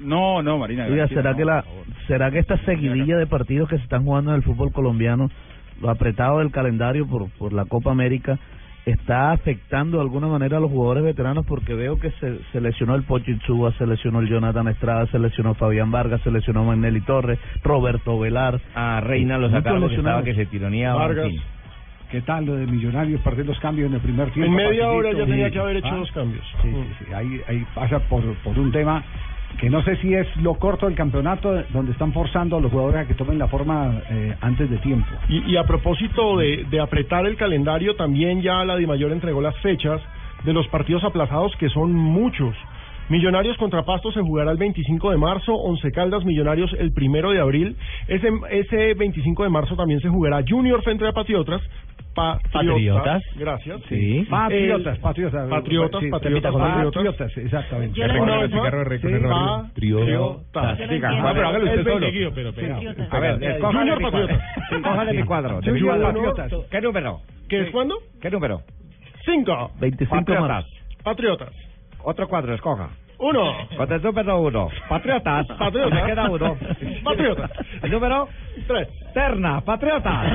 No, 0.00 0.42
no, 0.42 0.58
Marina. 0.58 0.84
Oiga, 0.84 0.96
García, 0.96 1.16
¿será 1.18 1.30
no, 1.32 1.36
que 1.36 1.44
la 1.44 1.64
será 2.06 2.30
que 2.30 2.38
esta 2.38 2.56
seguidilla 2.58 3.16
de 3.16 3.26
partidos 3.26 3.68
que 3.68 3.76
se 3.76 3.82
están 3.82 4.04
jugando 4.04 4.30
en 4.30 4.36
el 4.36 4.42
fútbol 4.42 4.72
colombiano, 4.72 5.28
lo 5.80 5.90
apretado 5.90 6.38
del 6.38 6.50
calendario 6.50 7.06
por 7.06 7.28
por 7.38 7.52
la 7.52 7.64
Copa 7.64 7.90
América, 7.90 8.38
está 8.86 9.32
afectando 9.32 9.98
de 9.98 10.02
alguna 10.04 10.28
manera 10.28 10.56
a 10.56 10.60
los 10.60 10.70
jugadores 10.70 11.04
veteranos 11.04 11.44
porque 11.46 11.74
veo 11.74 11.98
que 12.00 12.10
se, 12.12 12.38
se 12.52 12.60
lesionó 12.60 12.94
el 12.94 13.02
Pochinchúa, 13.02 13.72
se 13.74 13.86
lesionó 13.86 14.20
el 14.20 14.28
Jonathan 14.28 14.66
Estrada, 14.68 15.06
se 15.06 15.18
lesionó 15.18 15.54
Fabián 15.54 15.90
Vargas, 15.90 16.22
se 16.22 16.30
lesionó 16.30 16.64
Magnelli 16.64 17.02
Torres, 17.02 17.38
Roberto 17.62 18.18
Velar. 18.18 18.60
A 18.74 19.00
Reina 19.00 19.36
lo 19.36 19.50
sacaron 19.50 19.90
estaba 19.92 20.22
que 20.22 20.34
se 20.34 20.46
tironeaba. 20.46 20.98
Vargas. 21.06 21.32
¿Qué 22.10 22.22
tal 22.22 22.46
lo 22.46 22.54
de 22.54 22.66
Millonarios 22.66 23.20
perder 23.20 23.44
los 23.44 23.58
cambios 23.60 23.88
en 23.90 23.94
el 23.96 24.00
primer 24.00 24.30
tiempo? 24.30 24.50
En 24.50 24.56
media 24.56 24.88
hora 24.88 25.12
ya 25.12 25.26
tenía 25.26 25.48
Sí. 25.48 25.52
que 25.52 25.58
haber 25.58 25.76
hecho 25.76 25.88
Ah, 25.92 25.96
dos 25.96 26.10
cambios. 26.12 26.44
Sí, 26.62 26.70
sí, 26.72 27.04
sí. 27.04 27.12
Ahí, 27.12 27.40
ahí 27.46 27.66
pasa 27.74 27.98
por, 28.08 28.22
por 28.36 28.58
un 28.58 28.72
tema 28.72 29.04
que 29.58 29.70
no 29.70 29.82
sé 29.82 29.96
si 29.96 30.14
es 30.14 30.26
lo 30.36 30.54
corto 30.54 30.86
del 30.86 30.94
campeonato 30.94 31.52
donde 31.70 31.92
están 31.92 32.12
forzando 32.12 32.56
a 32.56 32.60
los 32.60 32.70
jugadores 32.70 33.00
a 33.00 33.08
que 33.08 33.14
tomen 33.14 33.38
la 33.38 33.48
forma 33.48 34.02
eh, 34.10 34.36
antes 34.40 34.70
de 34.70 34.78
tiempo. 34.78 35.08
Y, 35.28 35.52
y 35.52 35.56
a 35.56 35.64
propósito 35.64 36.36
de, 36.36 36.64
de 36.70 36.80
apretar 36.80 37.26
el 37.26 37.36
calendario, 37.36 37.96
también 37.96 38.40
ya 38.42 38.64
la 38.64 38.76
DIMAYOR 38.76 39.12
entregó 39.12 39.40
las 39.40 39.56
fechas 39.58 40.00
de 40.44 40.52
los 40.52 40.68
partidos 40.68 41.02
aplazados, 41.04 41.52
que 41.56 41.68
son 41.68 41.92
muchos. 41.92 42.54
Millonarios 43.08 43.56
contra 43.56 43.84
Pasto 43.84 44.12
se 44.12 44.20
jugará 44.20 44.50
el 44.50 44.58
25 44.58 45.10
de 45.10 45.16
marzo, 45.16 45.54
Once 45.54 45.90
Caldas 45.92 46.26
Millonarios 46.26 46.70
el 46.78 46.92
primero 46.92 47.30
de 47.30 47.40
abril. 47.40 47.74
Ese, 48.06 48.28
ese 48.50 48.94
25 48.94 49.44
de 49.44 49.48
marzo 49.48 49.76
también 49.76 50.00
se 50.00 50.10
jugará 50.10 50.44
Junior 50.46 50.82
frente 50.82 51.08
a 51.08 51.12
Patriotas. 51.12 51.62
Patriotas. 52.18 52.52
Patriotas. 52.52 53.22
Gracias. 53.36 53.80
Sí. 53.88 54.26
Patriotas, 54.28 54.98
patriotas. 54.98 55.48
Patriotas, 55.48 56.02
patriotas, 56.10 56.52
patriotas. 56.52 56.94
patriotas, 56.94 57.36
exactamente. 57.38 58.00
Error. 58.00 59.70
Patriotas. 60.52 60.78
Pero 60.82 61.48
hágalo 61.48 61.64
usted 61.64 61.78
el 61.78 61.84
solo. 61.84 62.00
20, 62.00 62.30
pero 62.34 62.52
pegado. 62.52 62.80
A 63.10 63.18
ver, 63.20 63.42
escójale 63.42 63.78
Junior 63.78 63.98
mi 63.98 64.10
cuadro. 64.10 64.28
Patriotas. 64.28 64.68
Sí, 64.68 64.82
Cójale 64.82 65.12
mi 65.12 65.22
cuadro. 65.24 65.60
De 65.60 65.70
Junior 65.70 65.96
uno 65.96 66.06
a 66.06 66.12
Patriotas. 66.12 66.52
¿Qué 66.70 66.80
número? 66.80 67.20
¿Qué 67.48 67.60
es 67.62 67.70
cuándo? 67.70 67.94
¿Qué 68.20 68.30
número? 68.30 68.60
Cinco. 69.24 69.70
25 69.80 70.16
Patriotas. 70.16 70.48
más. 70.48 70.64
Patriotas. 71.02 71.50
Otro 72.02 72.28
cuadro, 72.28 72.54
escoja. 72.54 72.90
Uno. 73.18 73.68
Número 74.02 74.40
uno. 74.40 74.68
Patriotas. 74.88 75.46
Patriotas. 75.46 75.92
Me 75.92 76.06
queda 76.06 76.30
uno. 76.30 76.56
Patriotas. 77.02 77.50
El 77.82 77.90
número 77.90 78.28
Tres. 78.66 78.88
Terna. 79.12 79.60
Patriotas. 79.60 80.32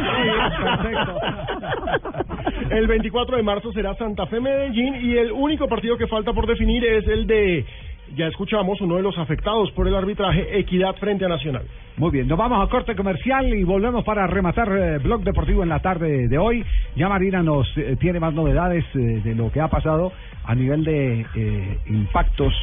El 2.69 2.87
24 2.87 3.37
de 3.37 3.43
marzo 3.43 3.71
será 3.71 3.95
Santa 3.95 4.25
Fe 4.27 4.39
Medellín 4.39 4.95
y 4.95 5.17
el 5.17 5.31
único 5.31 5.67
partido 5.67 5.97
que 5.97 6.07
falta 6.07 6.33
por 6.33 6.47
definir 6.47 6.83
es 6.85 7.07
el 7.07 7.27
de, 7.27 7.65
ya 8.15 8.27
escuchamos, 8.27 8.79
uno 8.81 8.95
de 8.97 9.01
los 9.01 9.17
afectados 9.17 9.71
por 9.71 9.87
el 9.87 9.95
arbitraje, 9.95 10.59
Equidad 10.59 10.95
frente 10.95 11.25
a 11.25 11.29
Nacional. 11.29 11.63
Muy 11.97 12.11
bien, 12.11 12.27
nos 12.27 12.37
vamos 12.37 12.65
a 12.65 12.69
corte 12.69 12.95
comercial 12.95 13.53
y 13.53 13.63
volvemos 13.63 14.03
para 14.03 14.25
rematar 14.25 14.67
eh, 14.71 14.97
Blog 14.97 15.23
Deportivo 15.23 15.63
en 15.63 15.69
la 15.69 15.79
tarde 15.79 16.27
de 16.27 16.37
hoy. 16.37 16.65
Ya 16.95 17.07
Marina 17.07 17.43
nos 17.43 17.67
eh, 17.77 17.95
tiene 17.99 18.19
más 18.19 18.33
novedades 18.33 18.83
eh, 18.95 19.21
de 19.23 19.35
lo 19.35 19.51
que 19.51 19.61
ha 19.61 19.67
pasado 19.67 20.11
a 20.43 20.55
nivel 20.55 20.83
de 20.83 21.25
eh, 21.35 21.77
impactos 21.87 22.53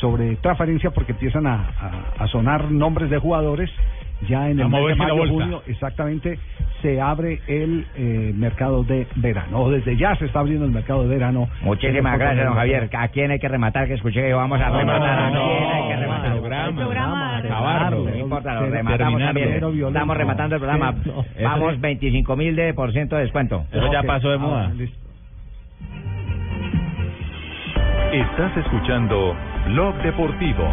sobre 0.00 0.36
transferencia 0.36 0.90
porque 0.90 1.12
empiezan 1.12 1.46
a, 1.46 2.26
sonar 2.30 2.70
nombres 2.70 3.08
de 3.08 3.18
jugadores. 3.18 3.70
Ya 4.28 4.48
en 4.48 4.58
el 4.58 4.68
mes 4.68 4.86
de 4.86 4.94
mayo, 4.94 5.28
junio, 5.28 5.62
exactamente, 5.66 6.38
se 6.80 7.00
abre 7.00 7.40
el 7.48 7.86
eh, 7.96 8.32
mercado 8.34 8.82
de 8.82 9.06
verano. 9.16 9.60
O 9.60 9.70
desde 9.70 9.96
ya 9.96 10.16
se 10.16 10.24
está 10.24 10.40
abriendo 10.40 10.64
el 10.64 10.72
mercado 10.72 11.02
de 11.02 11.08
verano. 11.08 11.48
Muchísimas 11.62 12.18
gracias, 12.18 12.46
don 12.46 12.54
Javier. 12.54 12.88
¿A 12.96 13.08
quién 13.08 13.30
hay 13.30 13.38
que 13.38 13.48
rematar? 13.48 13.86
Que 13.86 13.94
escuché 13.94 14.22
que 14.22 14.32
vamos 14.32 14.58
a 14.60 14.70
rematar. 14.70 15.18
¿A 15.18 15.30
quién 15.30 15.70
hay 15.70 15.88
que 15.88 15.96
rematar? 15.96 16.36
Programa. 16.74 17.36
Acabarlo. 17.38 18.04
No 18.04 18.16
importa, 18.16 18.54
lo 18.54 18.70
rematamos 18.70 19.20
también. 19.20 19.62
Estamos 19.86 20.16
rematando 20.16 20.54
el 20.56 20.60
programa. 20.60 20.94
No. 21.04 21.24
Vamos, 21.42 21.80
25 21.80 22.36
mil 22.36 22.56
de 22.56 22.72
por 22.74 22.92
ciento 22.92 23.16
de 23.16 23.22
descuento. 23.22 23.64
Eso 23.70 23.92
ya 23.92 24.02
pasó 24.02 24.30
de 24.30 24.36
Ah, 24.36 24.38
moda. 24.38 24.72
Estás 28.12 28.56
escuchando 28.56 29.36
Blog 29.66 29.94
Deportivo. 30.02 30.64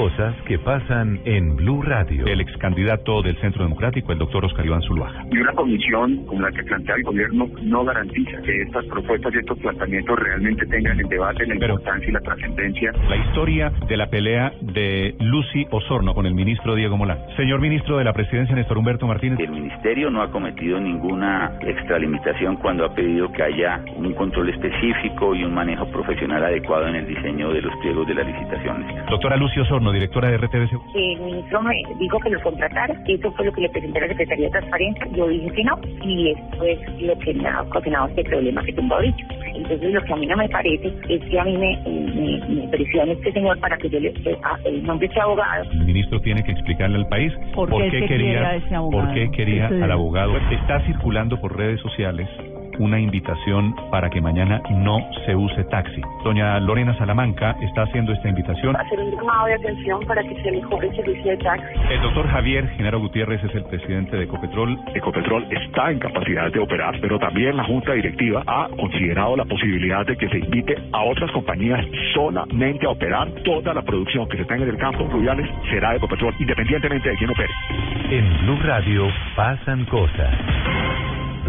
Cosas 0.00 0.34
que 0.46 0.58
pasan 0.58 1.20
en 1.26 1.56
Blue 1.56 1.82
Radio. 1.82 2.24
El 2.24 2.40
ex 2.40 2.56
candidato 2.56 3.20
del 3.20 3.36
Centro 3.36 3.64
Democrático, 3.64 4.12
el 4.12 4.18
doctor 4.18 4.42
Oscar 4.46 4.64
Iván 4.64 4.80
Zuluaga. 4.80 5.26
Y 5.30 5.36
una 5.36 5.52
comisión 5.52 6.24
como 6.24 6.40
la 6.40 6.50
que 6.52 6.62
plantea 6.62 6.94
el 6.94 7.02
gobierno 7.02 7.46
no 7.64 7.84
garantiza 7.84 8.40
que 8.40 8.62
estas 8.62 8.86
propuestas 8.86 9.34
y 9.34 9.38
estos 9.40 9.58
planteamientos 9.58 10.18
realmente 10.18 10.64
tengan 10.68 10.98
el 10.98 11.06
debate, 11.06 11.46
la 11.46 11.54
Pero- 11.58 11.74
importancia 11.74 12.08
y 12.08 12.12
la 12.12 12.20
trascendencia. 12.20 12.92
La 13.10 13.16
historia 13.16 13.72
de 13.88 13.96
la 13.98 14.06
pelea 14.06 14.54
de 14.62 15.16
Lucy 15.20 15.66
Osorno 15.70 16.14
con 16.14 16.24
el 16.24 16.32
ministro 16.32 16.74
Diego 16.76 16.96
Molán. 16.96 17.18
Señor 17.36 17.60
ministro 17.60 17.98
de 17.98 18.04
la 18.04 18.14
Presidencia, 18.14 18.56
Néstor 18.56 18.78
Humberto 18.78 19.06
Martínez. 19.06 19.38
El 19.38 19.50
ministerio 19.50 20.10
no 20.10 20.22
ha 20.22 20.30
cometido 20.30 20.80
ninguna 20.80 21.58
extralimitación 21.60 22.56
cuando 22.56 22.86
ha 22.86 22.94
pedido 22.94 23.30
que 23.32 23.42
haya 23.42 23.84
un 23.96 24.14
control 24.14 24.48
específico 24.48 25.34
y 25.34 25.44
un 25.44 25.52
manejo 25.52 25.84
profesional 25.90 26.42
adecuado 26.42 26.88
en 26.88 26.94
el 26.94 27.06
diseño 27.06 27.52
de 27.52 27.60
los 27.60 27.76
pliegos 27.82 28.06
de 28.08 28.14
las 28.14 28.26
licitaciones. 28.26 29.10
Doctora 29.10 29.36
Lucy 29.36 29.60
Osorno, 29.60 29.89
directora 29.92 30.30
de 30.30 30.36
RTBC. 30.38 30.72
El 30.94 31.20
ministro 31.20 31.62
me 31.62 31.74
dijo 31.98 32.18
que 32.20 32.30
lo 32.30 32.40
contratara, 32.42 32.94
eso 33.06 33.30
fue 33.32 33.44
lo 33.46 33.52
que 33.52 33.62
le 33.62 33.68
presenté 33.70 33.98
a 33.98 34.02
la 34.02 34.08
Secretaría 34.08 34.46
de 34.46 34.50
Transparencia, 34.52 35.06
yo 35.12 35.28
dije 35.28 35.50
que 35.52 35.64
no, 35.64 35.78
y 36.04 36.30
esto 36.30 36.64
es 36.64 36.78
lo 37.02 37.18
que 37.18 37.34
me 37.34 37.48
ha 37.48 37.62
ocasionado 37.62 38.08
este 38.08 38.24
problema 38.24 38.62
que 38.64 38.72
tengo 38.72 38.94
ahorita. 38.94 39.22
Entonces 39.54 39.92
lo 39.92 40.02
que 40.02 40.12
a 40.12 40.16
mí 40.16 40.26
no 40.26 40.36
me 40.36 40.48
parece 40.48 40.92
es 41.08 41.20
que 41.28 41.38
a 41.40 41.44
mí 41.44 41.56
me, 41.58 41.76
me, 41.86 42.54
me 42.54 42.68
presione 42.68 43.12
este 43.12 43.32
señor 43.32 43.58
para 43.60 43.76
que 43.76 43.88
yo 43.90 43.98
le 44.00 44.12
a- 44.42 44.58
el 44.64 44.82
nombre 44.84 45.06
de 45.06 45.12
este 45.12 45.20
abogado. 45.20 45.64
El 45.72 45.84
ministro 45.84 46.20
tiene 46.20 46.42
que 46.44 46.52
explicarle 46.52 46.96
al 46.96 47.08
país 47.08 47.32
¿Por 47.54 47.68
qué 47.68 47.90
que 47.90 48.06
quería, 48.06 48.60
por 48.70 49.12
qué 49.12 49.30
quería 49.30 49.68
Sí. 49.68 49.74
al 49.82 49.90
abogado. 49.92 50.36
Está 50.50 50.80
circulando 50.86 51.40
por 51.40 51.56
redes 51.56 51.80
sociales 51.80 52.28
una 52.80 52.98
invitación 52.98 53.74
para 53.90 54.08
que 54.08 54.20
mañana 54.20 54.60
no 54.70 54.98
se 55.26 55.36
use 55.36 55.64
taxi. 55.64 56.00
Doña 56.24 56.58
Lorena 56.60 56.96
Salamanca 56.96 57.54
está 57.60 57.82
haciendo 57.82 58.12
esta 58.12 58.28
invitación. 58.28 58.74
Hacer 58.74 58.98
un 58.98 59.10
llamado 59.10 59.46
de 59.46 59.54
atención 59.54 60.00
para 60.06 60.22
que 60.22 60.42
se 60.42 60.50
mejore 60.50 60.88
el 60.88 60.96
servicio 60.96 61.30
de 61.30 61.36
taxi. 61.36 61.74
El 61.90 62.00
doctor 62.00 62.26
Javier 62.28 62.68
Genaro 62.70 63.00
Gutiérrez 63.00 63.44
es 63.44 63.54
el 63.54 63.64
presidente 63.64 64.16
de 64.16 64.24
Ecopetrol. 64.24 64.78
Ecopetrol 64.94 65.46
está 65.50 65.90
en 65.90 65.98
capacidad 65.98 66.50
de 66.50 66.58
operar, 66.58 66.98
pero 67.00 67.18
también 67.18 67.56
la 67.56 67.64
Junta 67.64 67.92
Directiva 67.92 68.42
ha 68.46 68.68
considerado 68.70 69.36
la 69.36 69.44
posibilidad 69.44 70.06
de 70.06 70.16
que 70.16 70.28
se 70.28 70.38
invite 70.38 70.76
a 70.92 71.02
otras 71.04 71.30
compañías 71.32 71.84
solamente 72.14 72.86
a 72.86 72.90
operar. 72.90 73.30
Toda 73.44 73.74
la 73.74 73.82
producción 73.82 74.26
que 74.28 74.38
se 74.38 74.44
tenga 74.46 74.64
en 74.64 74.70
el 74.70 74.78
campo 74.78 75.06
fluviales 75.08 75.48
será 75.68 75.90
de 75.90 75.96
Ecopetrol, 75.98 76.34
independientemente 76.38 77.10
de 77.10 77.16
quién 77.16 77.30
opere. 77.30 77.52
En 78.10 78.46
Blue 78.46 78.58
Radio 78.62 79.06
pasan 79.36 79.84
cosas. 79.84 81.09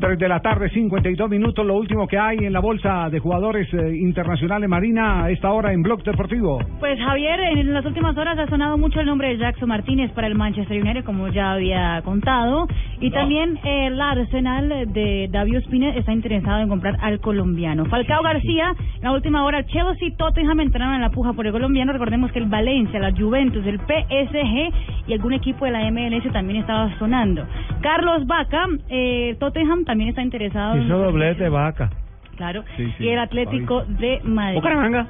3 0.00 0.18
de 0.18 0.28
la 0.28 0.40
tarde, 0.40 0.70
52 0.70 1.28
minutos, 1.28 1.64
lo 1.64 1.76
último 1.76 2.08
que 2.08 2.18
hay 2.18 2.38
en 2.38 2.52
la 2.52 2.60
bolsa 2.60 3.10
de 3.10 3.18
jugadores 3.18 3.68
eh, 3.74 3.96
internacionales 3.96 4.68
Marina 4.68 5.24
a 5.24 5.30
esta 5.30 5.52
hora 5.52 5.72
en 5.72 5.82
Blog 5.82 6.02
Deportivo. 6.02 6.58
Pues 6.80 6.98
Javier, 6.98 7.38
en 7.40 7.72
las 7.74 7.84
últimas 7.84 8.16
horas 8.16 8.38
ha 8.38 8.46
sonado 8.46 8.78
mucho 8.78 9.00
el 9.00 9.06
nombre 9.06 9.28
de 9.28 9.36
Jackson 9.36 9.68
Martínez 9.68 10.10
para 10.12 10.26
el 10.26 10.34
Manchester 10.34 10.80
United, 10.80 11.04
como 11.04 11.28
ya 11.28 11.52
había 11.52 12.00
contado, 12.02 12.66
y 12.98 13.10
también 13.10 13.58
el 13.62 14.00
Arsenal 14.00 14.90
de 14.92 15.28
David 15.30 15.58
Ospina 15.58 15.90
está 15.90 16.12
interesado 16.12 16.60
en 16.60 16.68
comprar 16.68 16.96
al 17.00 17.20
colombiano. 17.20 17.84
Falcao 17.84 18.22
García, 18.22 18.72
en 18.96 19.02
la 19.02 19.12
última 19.12 19.44
hora, 19.44 19.64
Chelsea 19.66 20.08
y 20.08 20.16
Tottenham 20.16 20.60
entraron 20.60 20.94
en 20.94 21.02
la 21.02 21.10
puja 21.10 21.34
por 21.34 21.46
el 21.46 21.52
colombiano. 21.52 21.92
Recordemos 21.92 22.32
que 22.32 22.38
el 22.38 22.46
Valencia, 22.46 22.98
la 23.00 23.12
Juventus, 23.12 23.66
el 23.66 23.78
PSG 23.78 25.08
y 25.08 25.12
algún 25.12 25.34
equipo 25.34 25.66
de 25.66 25.72
la 25.72 25.90
MLS 25.90 26.32
también 26.32 26.60
estaba 26.60 26.96
sonando. 26.98 27.44
Carlos 27.82 28.26
Vaca, 28.26 28.66
eh, 28.88 29.36
Tottenham 29.38 29.84
también 29.90 30.10
está 30.10 30.22
interesado. 30.22 30.74
en- 30.76 30.82
Hizo 30.84 30.98
doblete, 30.98 31.48
vaca. 31.48 31.90
Claro. 32.36 32.62
Sí, 32.76 32.92
sí. 32.96 33.04
Y 33.04 33.08
el 33.08 33.18
Atlético 33.18 33.84
de 33.86 34.20
Madrid. 34.24 34.56
Bucaramanga. 34.56 35.06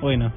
Bueno. 0.00 0.32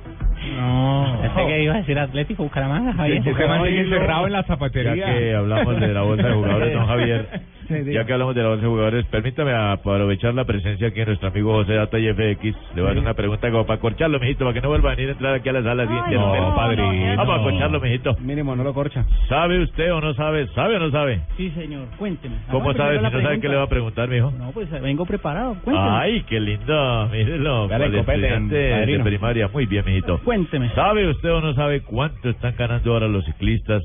No. 0.55 1.17
Pensé 1.21 1.45
que 1.47 1.63
iba 1.63 1.73
a 1.73 1.77
decir 1.77 1.99
Atlético 1.99 2.43
Bucaramanga, 2.43 2.93
Javier. 2.93 3.21
Bucaramanga 3.23 3.67
encerrado 3.69 4.27
en 4.27 4.33
la 4.33 4.43
zapatería. 4.43 5.05
que 5.05 5.35
hablamos 5.35 5.79
de 5.79 5.87
la 5.93 6.01
bolsa 6.03 6.27
de 6.27 6.33
jugadores, 6.33 6.73
don 6.73 6.85
Javier. 6.87 7.41
ya 7.69 8.05
que 8.05 8.13
hablamos 8.13 8.35
de 8.35 8.43
los 8.43 8.53
11 8.53 8.67
jugadores, 8.67 9.05
permítame 9.05 9.53
aprovechar 9.53 10.33
la 10.33 10.45
presencia 10.45 10.87
aquí 10.87 10.99
de 10.99 11.05
nuestro 11.07 11.29
amigo 11.29 11.53
José 11.53 11.73
Data 11.73 11.99
y 11.99 12.07
FX. 12.11 12.43
Le 12.75 12.81
voy 12.81 12.87
a 12.87 12.91
hacer 12.91 13.03
una 13.03 13.13
pregunta 13.13 13.51
como 13.51 13.65
para 13.65 13.79
corcharlo, 13.79 14.19
mijito, 14.19 14.45
para 14.45 14.53
que 14.53 14.61
no 14.61 14.69
vuelva 14.69 14.91
a 14.91 14.95
venir 14.95 15.09
a 15.09 15.11
entrar 15.13 15.33
aquí 15.35 15.49
a 15.49 15.53
la 15.53 15.63
sala 15.63 15.87
siguiente. 15.87 16.15
no, 16.15 16.55
padrino. 16.55 17.17
Vamos 17.17 17.39
a 17.39 17.43
corcharlo, 17.43 17.79
mijito. 17.81 18.15
Mínimo, 18.19 18.55
no 18.55 18.63
lo 18.63 18.73
corcha. 18.73 19.05
¿Sabe 19.27 19.61
usted 19.61 19.93
o 19.93 20.01
no 20.01 20.13
sabe? 20.13 20.47
¿Sabe 20.55 20.75
o 20.75 20.79
no 20.79 20.91
sabe? 20.91 21.21
Sí, 21.37 21.51
señor, 21.51 21.87
cuénteme. 21.97 22.37
¿Cómo 22.51 22.73
sabe 22.73 22.97
si 22.97 23.03
no 23.03 23.21
sabe 23.21 23.39
qué 23.39 23.49
le 23.49 23.55
va 23.55 23.63
a 23.63 23.69
preguntar, 23.69 24.09
mijo? 24.09 24.31
No, 24.31 24.51
pues 24.51 24.69
vengo 24.81 25.05
preparado, 25.05 25.55
cuénteme. 25.63 25.89
Ay, 25.89 26.23
qué 26.23 26.39
lindo, 26.39 27.09
mírenlo. 27.11 27.67
Dale, 27.67 27.99
estudiante 27.99 28.55
de 28.55 28.99
primaria. 28.99 29.47
Muy 29.47 29.65
bien, 29.65 29.83
mijito. 29.85 30.19
Cuénteme. 30.23 30.69
¿Sabe 30.73 31.09
usted 31.09 31.31
o 31.31 31.41
no 31.41 31.53
sabe 31.53 31.81
cuánto 31.81 32.29
están 32.29 32.55
ganando 32.57 32.93
ahora 32.93 33.07
los 33.07 33.25
ciclistas 33.25 33.83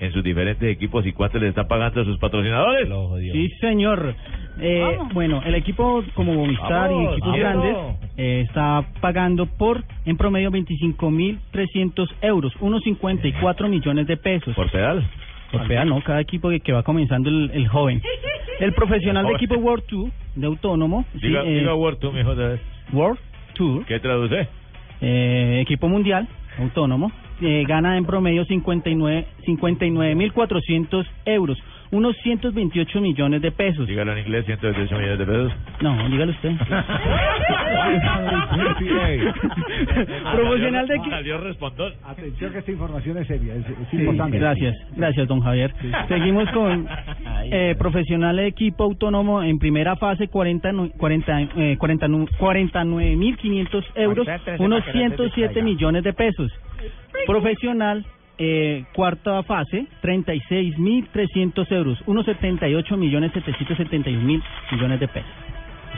en 0.00 0.12
sus 0.12 0.24
diferentes 0.24 0.68
equipos 0.68 1.06
y 1.06 1.12
cuánto 1.12 1.38
les 1.38 1.50
están 1.50 1.68
pagando 1.68 2.00
a 2.00 2.04
sus 2.04 2.18
patrocinadores? 2.18 2.88
Sí, 3.32 3.48
señor. 3.60 4.14
Eh, 4.58 4.98
bueno, 5.12 5.42
el 5.44 5.54
equipo 5.54 6.02
como 6.14 6.34
Movistar 6.34 6.90
y 6.90 7.04
equipos 7.06 7.20
vamos. 7.20 7.38
grandes 7.38 7.76
eh, 8.16 8.44
está 8.48 8.84
pagando 9.00 9.46
por, 9.46 9.84
en 10.04 10.16
promedio, 10.16 10.50
25.300 10.50 12.08
euros, 12.22 12.52
unos 12.60 12.82
54 12.82 13.68
millones 13.68 14.06
de 14.06 14.16
pesos. 14.16 14.54
¿Por 14.54 14.70
pedal? 14.70 15.06
Por 15.52 15.66
pedal, 15.66 15.88
no, 15.88 16.00
cada 16.02 16.20
equipo 16.20 16.48
que, 16.50 16.60
que 16.60 16.72
va 16.72 16.82
comenzando 16.82 17.28
el, 17.28 17.50
el 17.52 17.68
joven. 17.68 18.00
El 18.60 18.72
profesional 18.72 19.26
de 19.26 19.32
equipo 19.32 19.56
World 19.56 19.84
Tour, 19.86 20.10
de 20.36 20.46
autónomo. 20.46 21.04
sí, 21.14 21.26
Diga, 21.26 21.42
eh, 21.44 21.58
diga 21.60 21.74
Word 21.74 21.96
tú, 21.98 22.12
mijo, 22.12 22.30
otra 22.30 22.48
vez. 22.48 22.60
World 22.92 23.18
Tour. 23.54 23.84
¿Qué 23.86 23.98
traduce? 24.00 24.48
eh, 25.00 25.60
equipo 25.62 25.88
mundial, 25.88 26.28
autónomo, 26.58 27.10
eh, 27.40 27.64
gana 27.66 27.96
en 27.96 28.04
promedio 28.04 28.44
59 28.44 29.26
59.400 29.46 31.06
euros, 31.24 31.58
unos 31.90 32.14
128 32.22 33.00
millones 33.00 33.42
de 33.42 33.50
pesos. 33.50 33.86
Dígalo 33.88 34.12
en 34.12 34.18
inglés, 34.18 34.44
128 34.46 34.94
millones 34.96 35.18
de 35.18 35.26
pesos. 35.26 35.52
No, 35.80 36.08
dígalo 36.08 36.30
usted. 36.32 36.52
Profesional 40.32 40.86
de 40.86 41.38
respondón. 41.38 41.92
Atención 42.04 42.52
que 42.52 42.58
esta 42.58 42.70
información 42.70 43.18
es 43.18 43.26
seria, 43.26 43.54
es, 43.54 43.66
es 43.68 43.76
Sí, 43.90 43.96
importante. 43.98 44.38
gracias, 44.38 44.76
gracias, 44.96 45.28
don 45.28 45.40
Javier. 45.40 45.72
Seguimos 46.08 46.48
con 46.50 46.86
eh, 47.50 47.74
profesional 47.78 48.36
de 48.36 48.46
equipo 48.46 48.84
autónomo 48.84 49.42
en 49.42 49.58
primera 49.58 49.96
fase, 49.96 50.28
40, 50.28 50.72
nu- 50.72 50.90
40, 50.96 51.40
eh, 51.56 51.76
40 51.78 52.08
nu- 52.08 52.26
49.500 52.38 53.84
euros, 53.96 54.26
unos 54.58 54.82
107 54.92 55.62
millones 55.62 56.04
de 56.04 56.12
pesos. 56.12 56.50
Profesional, 57.26 58.04
eh, 58.38 58.84
cuarta 58.94 59.42
fase, 59.42 59.86
36.300 60.02 61.70
euros, 61.72 62.02
unos 62.06 62.24
78 62.26 62.96
millones 62.96 63.32
771 63.32 64.22
mil 64.22 64.42
millones 64.72 65.00
de 65.00 65.08
pesos. 65.08 65.30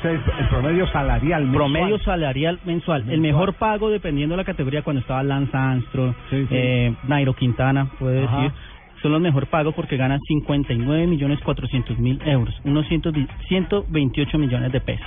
El 0.04 0.48
promedio 0.48 0.86
salarial 0.88 1.42
mensual. 1.44 1.70
Promedio 1.72 1.98
salarial 2.00 2.58
mensual. 2.64 3.04
El 3.08 3.20
mejor 3.20 3.54
pago, 3.54 3.88
dependiendo 3.88 4.32
de 4.32 4.38
la 4.38 4.44
categoría, 4.44 4.82
cuando 4.82 5.00
estaba 5.00 5.22
Lance 5.22 5.56
Armstrong, 5.56 6.14
Sí, 6.28 6.42
sí. 6.42 6.48
eh, 6.50 6.94
Nairo 7.06 7.34
Quintana, 7.34 7.86
puede 8.00 8.24
Ajá. 8.24 8.42
decir, 8.42 8.52
son 9.00 9.12
los 9.12 9.20
mejor 9.20 9.46
pagos 9.46 9.74
porque 9.74 9.96
ganan 9.96 10.18
59 10.26 11.06
millones 11.06 11.38
400 11.44 11.98
mil 11.98 12.20
euros, 12.24 12.54
unos 12.64 12.86
100 12.88 13.02
128 13.48 14.38
millones 14.38 14.72
de 14.72 14.80
pesos. 14.80 15.06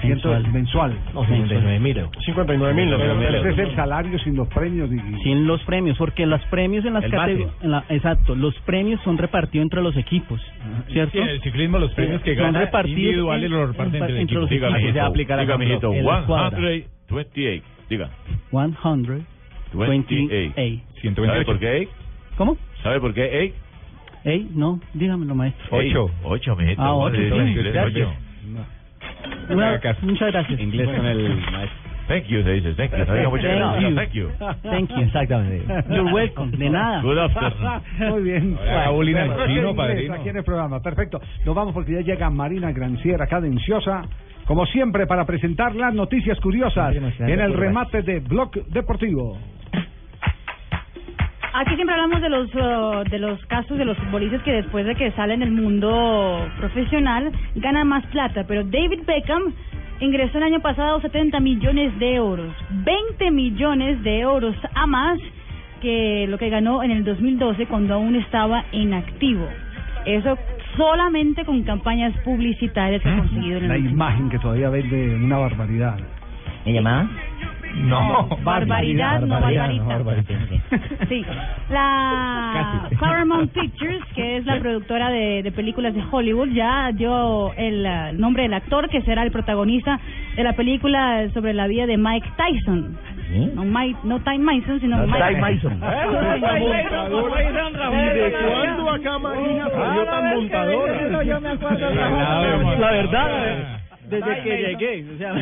Ciento- 0.00 0.30
mensual. 0.52 0.94
No, 1.14 1.24
59 1.26 1.80
mil 1.80 1.96
euros. 1.98 2.24
59 2.24 2.74
mil. 2.74 2.92
Ese 2.92 3.48
es 3.50 3.58
el 3.58 3.74
salario 3.76 4.18
sin 4.20 4.36
los 4.36 4.46
premios. 4.48 4.90
Y, 4.92 4.98
Sin 5.22 5.46
los 5.46 5.62
premios, 5.64 5.96
porque 5.98 6.26
los 6.26 6.40
premios 6.46 6.84
en 6.84 6.94
las 6.94 7.04
categorías... 7.04 7.50
Exacto, 7.88 8.34
los 8.34 8.54
premios 8.60 9.00
son 9.02 9.16
repartidos 9.18 9.64
entre 9.64 9.82
los 9.82 9.96
equipos, 9.96 10.40
¿cierto? 10.92 11.12
Sí, 11.12 11.18
en 11.18 11.28
el 11.28 11.40
ciclismo 11.42 11.78
los 11.78 11.92
premios 11.94 12.22
que 12.22 12.34
son 12.34 12.44
gana 12.44 12.60
repartidos 12.60 12.98
individuales 12.98 13.50
los 13.50 13.68
reparten 13.68 13.94
en- 13.96 14.02
entre 14.02 14.20
entre 14.22 14.34
los 14.38 14.50
Diga, 14.50 14.66
equipos. 14.68 14.82
mijito. 14.82 15.12
Diga, 15.40 15.58
mijito. 15.58 15.92
en 15.94 16.04
la 16.06 16.18
escuadra. 16.20 16.58
128. 16.58 17.64
Diga. 17.88 18.10
128. 18.50 19.24
28. 20.56 21.24
¿Sabe 21.26 21.44
por 21.44 21.58
qué? 21.58 21.88
¿Cómo? 22.36 22.56
¿Sabe 22.82 23.00
por 23.00 23.14
qué? 23.14 23.40
Ey? 23.40 23.54
Ey, 24.24 24.48
no, 24.54 24.80
dígamelo, 24.92 25.34
maestro. 25.34 25.80
Ey, 25.80 25.92
Ocho, 26.24 26.56
mijito. 26.56 26.82
Ah, 26.82 26.88
¿Cómo 26.88 27.02
ocho, 27.04 27.16
se. 27.16 27.80
Ocho. 27.80 28.12
Una- 29.50 29.80
muchas 30.02 30.32
gracias. 30.32 30.60
Inglés 30.60 30.88
con 30.88 31.06
el 31.06 31.28
maestro. 31.52 31.86
Thank 32.08 32.26
you, 32.26 32.42
se 32.44 32.52
dice. 32.52 32.74
Thank 32.74 32.92
you. 32.92 33.04
No 33.04 33.14
diga 33.14 33.28
muchas 33.30 33.50
Thank 33.50 33.58
gracias. 33.58 33.90
you. 33.90 33.96
Thank 33.96 34.12
you. 34.12 34.70
Thank 34.70 34.90
you. 34.90 34.96
Exactamente. 35.02 35.64
You're 35.88 36.12
welcome. 36.12 36.56
De 36.56 36.70
nada. 36.70 37.02
Good 37.02 37.18
afternoon. 37.18 37.82
Muy 38.10 38.22
bien. 38.22 38.56
Paulina, 38.56 39.24
Bueno, 39.26 39.46
chino, 39.46 39.74
padrino. 39.74 40.14
Aquí 40.14 40.28
en 40.28 40.36
el 40.36 40.44
programa. 40.44 40.80
Perfecto. 40.80 41.20
Nos 41.44 41.54
vamos 41.54 41.74
porque 41.74 41.94
ya 41.94 42.00
llega 42.02 42.30
Marina 42.30 42.70
Granciera, 42.70 43.26
cadenciosa. 43.26 44.02
Como 44.46 44.64
siempre, 44.66 45.08
para 45.08 45.24
presentar 45.26 45.74
las 45.74 45.92
noticias 45.92 46.38
curiosas 46.38 46.94
en 46.94 47.40
el 47.40 47.52
remate 47.52 48.02
de 48.02 48.20
Blog 48.20 48.52
Deportivo. 48.68 49.36
Aquí 51.58 51.74
siempre 51.74 51.94
hablamos 51.94 52.20
de 52.20 52.28
los 52.28 52.54
uh, 52.54 53.08
de 53.10 53.18
los 53.18 53.42
casos 53.46 53.78
de 53.78 53.86
los 53.86 53.96
futbolistas 53.96 54.42
que 54.42 54.52
después 54.52 54.84
de 54.84 54.94
que 54.94 55.10
salen 55.12 55.40
del 55.40 55.52
mundo 55.52 56.46
profesional 56.58 57.32
ganan 57.54 57.88
más 57.88 58.04
plata, 58.08 58.44
pero 58.46 58.62
David 58.62 59.04
Beckham 59.06 59.54
ingresó 60.00 60.36
el 60.36 60.44
año 60.44 60.60
pasado 60.60 61.00
70 61.00 61.40
millones 61.40 61.98
de 61.98 62.14
euros, 62.14 62.52
20 62.84 63.30
millones 63.30 64.02
de 64.02 64.20
euros 64.20 64.54
a 64.74 64.86
más 64.86 65.18
que 65.80 66.26
lo 66.28 66.36
que 66.36 66.50
ganó 66.50 66.82
en 66.82 66.90
el 66.90 67.04
2012 67.04 67.64
cuando 67.68 67.94
aún 67.94 68.16
estaba 68.16 68.66
en 68.72 68.92
activo. 68.92 69.48
Eso 70.04 70.36
solamente 70.76 71.46
con 71.46 71.62
campañas 71.62 72.12
publicitarias 72.22 73.00
que 73.00 73.08
ha 73.08 73.16
conseguido 73.16 73.56
en 73.56 73.64
el 73.64 73.68
La 73.68 73.76
último 73.76 73.94
imagen 73.94 74.28
que 74.28 74.38
todavía 74.40 74.68
vende 74.68 75.14
una 75.14 75.38
barbaridad. 75.38 75.96
¿Me 76.66 76.74
llamaba? 76.74 77.08
No, 77.76 78.28
Barbaridad, 78.42 79.20
no 79.20 79.28
barbarita. 79.40 79.68
no, 79.68 79.86
barbarita. 79.86 80.34
Sí, 81.08 81.24
la. 81.70 82.88
Paramount 82.98 83.52
Pictures, 83.54 84.02
que 84.14 84.38
es 84.38 84.46
la 84.46 84.58
productora 84.58 85.10
de, 85.10 85.42
de 85.42 85.52
películas 85.52 85.94
de 85.94 86.02
Hollywood, 86.10 86.48
ya 86.48 86.90
dio 86.92 87.52
el 87.54 87.86
nombre 88.18 88.42
del 88.44 88.54
actor 88.54 88.88
que 88.88 89.02
será 89.02 89.22
el 89.22 89.30
protagonista 89.30 90.00
de 90.36 90.42
la 90.42 90.54
película 90.54 91.28
sobre 91.34 91.52
la 91.54 91.66
vida 91.66 91.86
de 91.86 91.96
Mike 91.96 92.28
Tyson. 92.36 92.96
No, 93.54 93.64
Mike, 93.64 93.98
no 94.04 94.20
Time 94.20 94.38
Mason, 94.38 94.80
sino 94.80 94.96
No, 94.98 95.06
Mike 95.06 95.24
Time 95.28 95.40
Mason. 95.40 95.80
¿Y 97.92 98.18
de 98.18 98.32
cuándo 98.32 98.90
acá 98.90 99.18
Marina 99.18 99.68
salió 99.70 100.04
tan 100.04 100.34
montadora? 100.36 101.22
Yo 101.24 101.40
me 101.40 101.48
acuerdo. 101.50 101.90
La 102.78 102.90
verdad, 102.92 103.80
desde 104.08 104.42
que 104.42 104.56
llegué. 104.56 105.04
O 105.14 105.18
sea, 105.18 105.34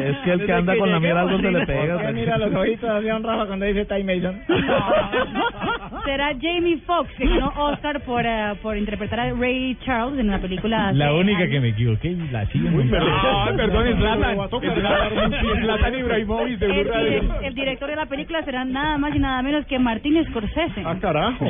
Es 0.00 0.16
que 0.24 0.32
el 0.32 0.46
que 0.46 0.52
anda 0.52 0.76
con 0.76 0.90
la 0.90 1.00
mira 1.00 1.20
algo 1.22 1.38
se 1.38 1.50
le 1.50 1.66
pega. 1.66 2.12
Mira 2.12 2.38
los 2.38 2.54
ojitos 2.54 2.88
así 2.90 3.08
a 3.08 3.18
Rafa 3.18 3.46
cuando 3.46 3.66
dice 3.66 3.84
Time 3.84 4.16
Mason. 4.16 4.40
será 6.04 6.28
Jamie 6.40 6.78
Foxx, 6.86 7.10
que 7.16 7.26
ganó 7.26 7.52
Oscar 7.56 8.00
por, 8.00 8.24
eh, 8.24 8.54
por 8.62 8.76
interpretar 8.76 9.20
a 9.20 9.32
Ray 9.32 9.76
Charles 9.84 10.18
en 10.18 10.28
una 10.28 10.38
película. 10.38 10.92
La 10.92 11.12
única 11.14 11.40
años. 11.40 11.50
que 11.50 11.60
me 11.60 11.68
equivoqué, 11.68 12.16
la 12.32 12.46
sigo 12.46 12.70
muy 12.70 12.84
perdón. 12.88 13.12
Ay, 13.22 13.56
perdón, 13.56 13.86
es 13.88 13.96
Zlatan. 13.96 15.94
Ibrahimovic 15.98 16.58
de 16.58 16.66
Blue 16.66 16.74
El, 16.78 16.88
direc- 16.88 17.38
el 17.42 17.54
director 17.54 17.88
de 17.90 17.96
la 17.96 18.06
película 18.06 18.42
será 18.44 18.64
nada 18.64 18.98
más 18.98 19.14
y 19.14 19.18
nada 19.18 19.42
menos 19.42 19.64
que 19.66 19.78
Martín 19.78 20.22
Scorsese. 20.30 20.82
Ah, 20.84 20.96
carajo. 21.00 21.46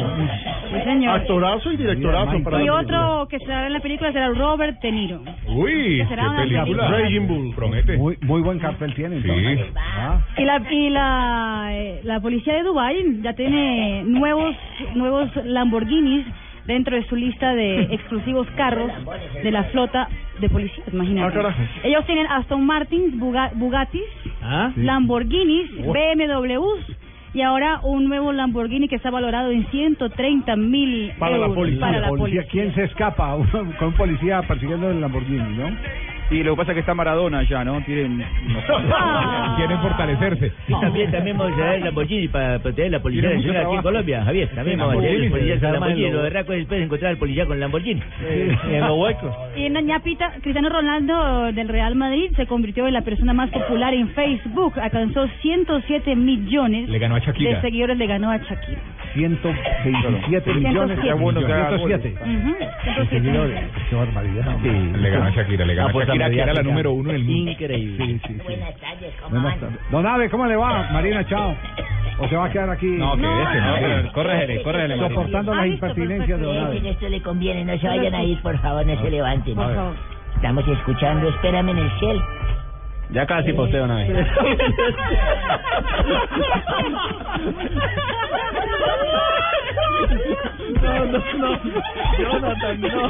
Sí, 0.70 0.80
señor. 0.84 1.16
Actorazo 1.20 1.72
y 1.72 1.76
directorazo 1.76 2.42
para 2.42 2.62
Y 2.62 2.68
otro 2.68 3.26
que 3.28 3.36
estará 3.36 3.66
en 3.66 3.72
la 3.72 3.80
película 3.80 4.12
será 4.12 4.28
Robert 4.30 4.80
De 4.80 4.92
Niro. 4.92 5.22
Uy, 5.48 5.98
Que 5.98 6.06
será 6.08 6.24
película. 6.42 6.64
película. 6.64 6.88
Raging 6.90 7.26
Bull. 7.28 7.54
Promete. 7.54 7.96
Muy, 7.96 8.18
muy 8.22 8.40
buen 8.42 8.58
cartel 8.58 8.94
tiene. 8.94 9.16
entonces. 9.16 9.58
Sí. 9.66 9.72
Ah. 9.76 10.20
Y 10.36 10.44
la 10.44 10.62
y 10.70 10.90
la, 10.90 11.68
eh, 11.72 12.00
la 12.04 12.20
policía 12.20 12.54
de 12.54 12.62
Dubai 12.62 13.20
ya 13.22 13.32
tiene 13.34 14.02
nuevos 14.04 14.54
nuevos 14.94 15.30
Lamborghinis 15.44 16.26
dentro 16.66 16.96
de 16.96 17.02
su 17.06 17.16
lista 17.16 17.54
de 17.54 17.82
exclusivos 17.94 18.46
carros 18.56 18.90
de 19.42 19.50
la 19.50 19.64
flota 19.64 20.08
de 20.40 20.48
policías, 20.50 20.86
imagínate. 20.92 21.38
Ah. 21.40 21.54
Ellos 21.82 22.04
tienen 22.06 22.26
Aston 22.26 22.64
Martins, 22.66 23.14
Buga- 23.18 23.50
Bugattis, 23.54 24.02
¿Ah? 24.42 24.70
Lamborghinis, 24.76 25.70
Oh. 25.86 25.92
BMWs 25.92 26.96
y 27.34 27.42
ahora 27.42 27.80
un 27.82 28.04
nuevo 28.08 28.32
Lamborghini 28.32 28.88
que 28.88 28.96
está 28.96 29.10
valorado 29.10 29.50
en 29.50 29.66
130 29.70 30.56
mil 30.56 31.12
Para 31.18 31.32
la 31.32 31.36
euros 31.46 31.54
policía. 31.56 31.80
para 31.80 32.00
la 32.00 32.08
policía. 32.08 32.44
¿Quién 32.50 32.74
se 32.74 32.84
escapa 32.84 33.36
con 33.78 33.88
un 33.88 33.94
policía 33.94 34.42
persiguiendo 34.42 34.90
el 34.90 35.00
Lamborghini, 35.00 35.56
no? 35.56 35.70
Y 36.30 36.42
lo 36.42 36.52
que 36.52 36.58
pasa 36.58 36.72
es 36.72 36.74
que 36.74 36.80
está 36.80 36.94
Maradona 36.94 37.42
ya, 37.44 37.64
¿no? 37.64 37.80
Tienen... 37.82 38.22
Ah. 38.22 39.54
Quieren 39.56 39.78
fortalecerse. 39.82 40.52
Y 40.68 40.72
también, 40.80 41.10
también 41.10 41.38
vamos 41.38 41.58
a 41.58 41.64
ver 41.64 41.74
el 41.76 41.84
Lamborghini 41.84 42.28
para 42.28 42.58
proteger 42.58 42.92
la 42.92 43.00
policía 43.00 43.30
nacional 43.30 43.66
aquí 43.66 43.76
en. 43.76 43.82
Colombia, 43.82 44.24
Javier. 44.24 44.48
También 44.54 44.76
Sí, 44.76 44.80
vamos 44.80 44.96
a 44.96 45.00
tener 45.06 45.20
el 45.22 45.30
policía 45.30 45.60
con 45.60 45.72
Lamborghini. 45.72 46.10
Lo 46.10 46.22
verdad 46.22 46.42
es 46.42 46.48
después 46.48 46.82
encontrar 46.82 47.10
al 47.12 47.16
policía 47.18 47.46
con 47.46 47.60
Lamborghini. 47.60 48.02
En 48.70 48.80
los 48.80 48.98
huecos. 48.98 49.34
Y 49.56 49.64
en 49.64 49.74
la 49.74 49.80
ñapita, 49.80 50.32
Cristiano 50.42 50.68
Ronaldo 50.68 51.52
del 51.52 51.68
Real 51.68 51.94
Madrid 51.94 52.30
se 52.36 52.46
convirtió 52.46 52.86
en 52.86 52.94
la 52.94 53.02
persona 53.02 53.32
más 53.32 53.50
popular 53.50 53.94
en 53.94 54.08
Facebook. 54.10 54.78
Alcanzó 54.80 55.26
107 55.40 56.14
millones 56.16 56.88
Le 56.88 56.98
ganó 56.98 57.16
a 57.16 57.20
Shakira. 57.20 57.56
de 57.56 57.60
seguidores, 57.62 57.96
le 57.96 58.06
ganó 58.06 58.30
a 58.30 58.36
Shakira. 58.38 58.78
127 59.14 60.54
millones. 60.54 60.98
Qué 61.00 61.12
bueno 61.14 61.40
que 61.44 61.52
haga 61.52 61.78
107. 61.78 62.14
Ujú. 62.20 63.08
Seguidores. 63.10 63.60
Qué 63.88 63.96
barbaridad. 63.96 64.58
Le 64.62 65.10
ganó 65.10 65.24
a 65.26 65.30
Shakira, 65.30 65.64
le 65.64 65.74
ganó 65.74 65.88
a 65.88 65.90
Apuesta 65.90 66.17
Shakira, 66.18 66.44
que 66.44 66.50
era 66.50 66.54
la 66.54 66.62
número 66.62 66.92
uno 66.92 67.10
en 67.10 67.16
el 67.16 67.24
mundo. 67.24 67.50
Increíble. 67.52 68.06
Sí, 68.06 68.20
sí, 68.26 68.34
sí. 68.34 68.40
Buenas 68.44 68.76
tardes, 68.76 69.14
¿cómo 69.22 69.40
Buenas 69.40 69.60
tardes. 69.60 69.78
Don 69.90 70.06
Abe, 70.06 70.30
¿cómo 70.30 70.46
le 70.46 70.56
va? 70.56 70.88
Marina, 70.92 71.26
chao. 71.26 71.54
¿O 72.20 72.28
se 72.28 72.36
va 72.36 72.46
a 72.46 72.50
quedar 72.50 72.70
aquí? 72.70 72.86
No, 72.86 73.14
que 73.14 73.22
no, 73.22 73.74
pero 73.80 74.12
córrele, 74.12 74.62
córrele, 74.62 74.96
Marina. 74.96 75.08
Soportando 75.08 75.54
las 75.54 75.66
impertinencias 75.66 76.40
de 76.40 76.46
Don 76.46 76.80
que 76.82 76.90
esto 76.90 77.08
le 77.08 77.22
conviene, 77.22 77.64
no 77.64 77.78
se 77.78 77.86
vayan 77.86 78.14
a 78.14 78.22
ir, 78.24 78.40
por 78.42 78.58
favor, 78.60 78.84
no 78.84 79.00
se 79.00 79.10
levanten. 79.10 79.54
Por 79.54 79.74
favor. 79.74 79.94
Estamos 80.34 80.68
escuchando, 80.68 81.28
espérame 81.28 81.70
en 81.70 81.78
el 81.78 81.98
cielo. 81.98 82.24
Ya 83.10 83.26
casi 83.26 83.52
posteo 83.54 83.84
una 83.84 83.96
vez. 83.96 84.26
No, 90.82 91.04
no, 91.06 91.18
no. 91.38 91.60
Jonathan, 92.18 92.80
no. 92.80 93.08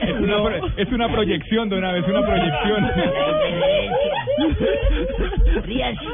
Es 0.00 0.20
una, 0.20 0.42
pro- 0.42 0.70
es 0.76 0.92
una 0.92 1.08
proyección 1.08 1.68
de 1.68 1.78
una 1.78 1.92
vez, 1.92 2.04
una 2.08 2.22
proyección. 2.26 2.90
Ríanse, 5.62 6.04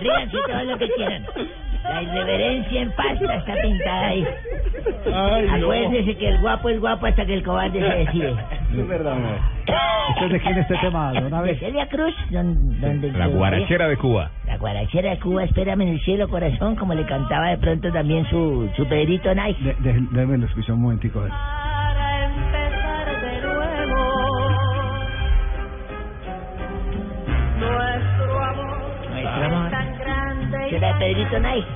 ríanse 0.00 0.36
todo 0.46 0.64
lo 0.64 0.78
que 0.78 0.88
quieran. 0.90 1.26
La 1.84 2.02
irreverencia 2.02 2.82
en 2.82 2.90
pasta 2.92 3.34
está 3.36 3.54
pintada 3.62 4.06
ahí. 4.06 4.24
Ay, 5.12 5.46
no. 5.46 5.54
Acuérdese 5.54 6.16
que 6.16 6.28
el 6.28 6.38
guapo 6.40 6.68
es 6.68 6.80
guapo 6.80 7.06
hasta 7.06 7.24
que 7.26 7.34
el 7.34 7.42
cobarde 7.42 7.80
se 7.80 7.96
decide. 7.98 8.34
Es 8.72 8.88
verdad, 8.88 9.16
¿Usted 10.14 10.30
de 10.30 10.40
quién 10.40 10.54
es 10.54 10.60
este 10.62 10.78
tema, 10.78 11.12
Don 11.12 11.28
¿De 11.30 11.36
Abe? 11.36 11.58
Celia 11.58 11.86
Cruz? 11.88 12.14
Don- 12.30 12.80
donde- 12.80 13.12
La 13.12 13.26
guarachera 13.26 13.86
de 13.86 13.98
Cuba. 13.98 14.30
La 14.46 14.56
guarachera 14.56 15.10
de 15.10 15.18
Cuba, 15.18 15.44
espérame 15.44 15.82
en 15.82 15.88
el 15.88 16.00
cielo, 16.00 16.26
corazón, 16.28 16.74
como 16.76 16.94
le 16.94 17.04
cantaba 17.04 17.48
de 17.50 17.58
pronto 17.58 17.92
también 17.92 18.24
su, 18.30 18.70
su 18.76 18.86
Pedrito 18.88 19.34
Nice. 19.34 19.62
De- 19.62 19.74
de- 19.74 20.00
Déjeme 20.10 20.38
lo 20.38 20.46
escuchar 20.46 20.74
un 20.76 20.82
momentico. 20.82 21.20
a 21.20 21.22
ver. 21.24 21.32
Para 21.32 22.24
empezar 22.24 23.20
de 23.20 23.40
nuevo. 23.42 24.02
Nuestro 27.58 27.70
amor 27.74 28.11
y 30.72 30.74
¿Será 30.74 30.98
Pedrito 30.98 31.38
Nice? 31.38 31.66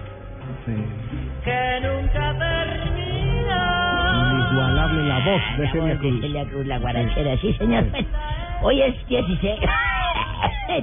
que 1.45 1.81
nunca 1.83 2.35
termina. 2.39 3.61
Inigualable 4.33 5.03
la 5.09 5.19
voz 5.25 5.43
de 5.59 5.71
Celia 5.71 5.87
De 5.95 5.99
Cruz. 5.99 6.21
Celia 6.21 6.45
Cruz, 6.47 6.67
la 6.67 6.79
guarachera, 6.79 7.37
sí, 7.39 7.53
señor. 7.55 7.85
Hoy 8.63 8.81
es 8.83 9.07
16. 9.09 9.61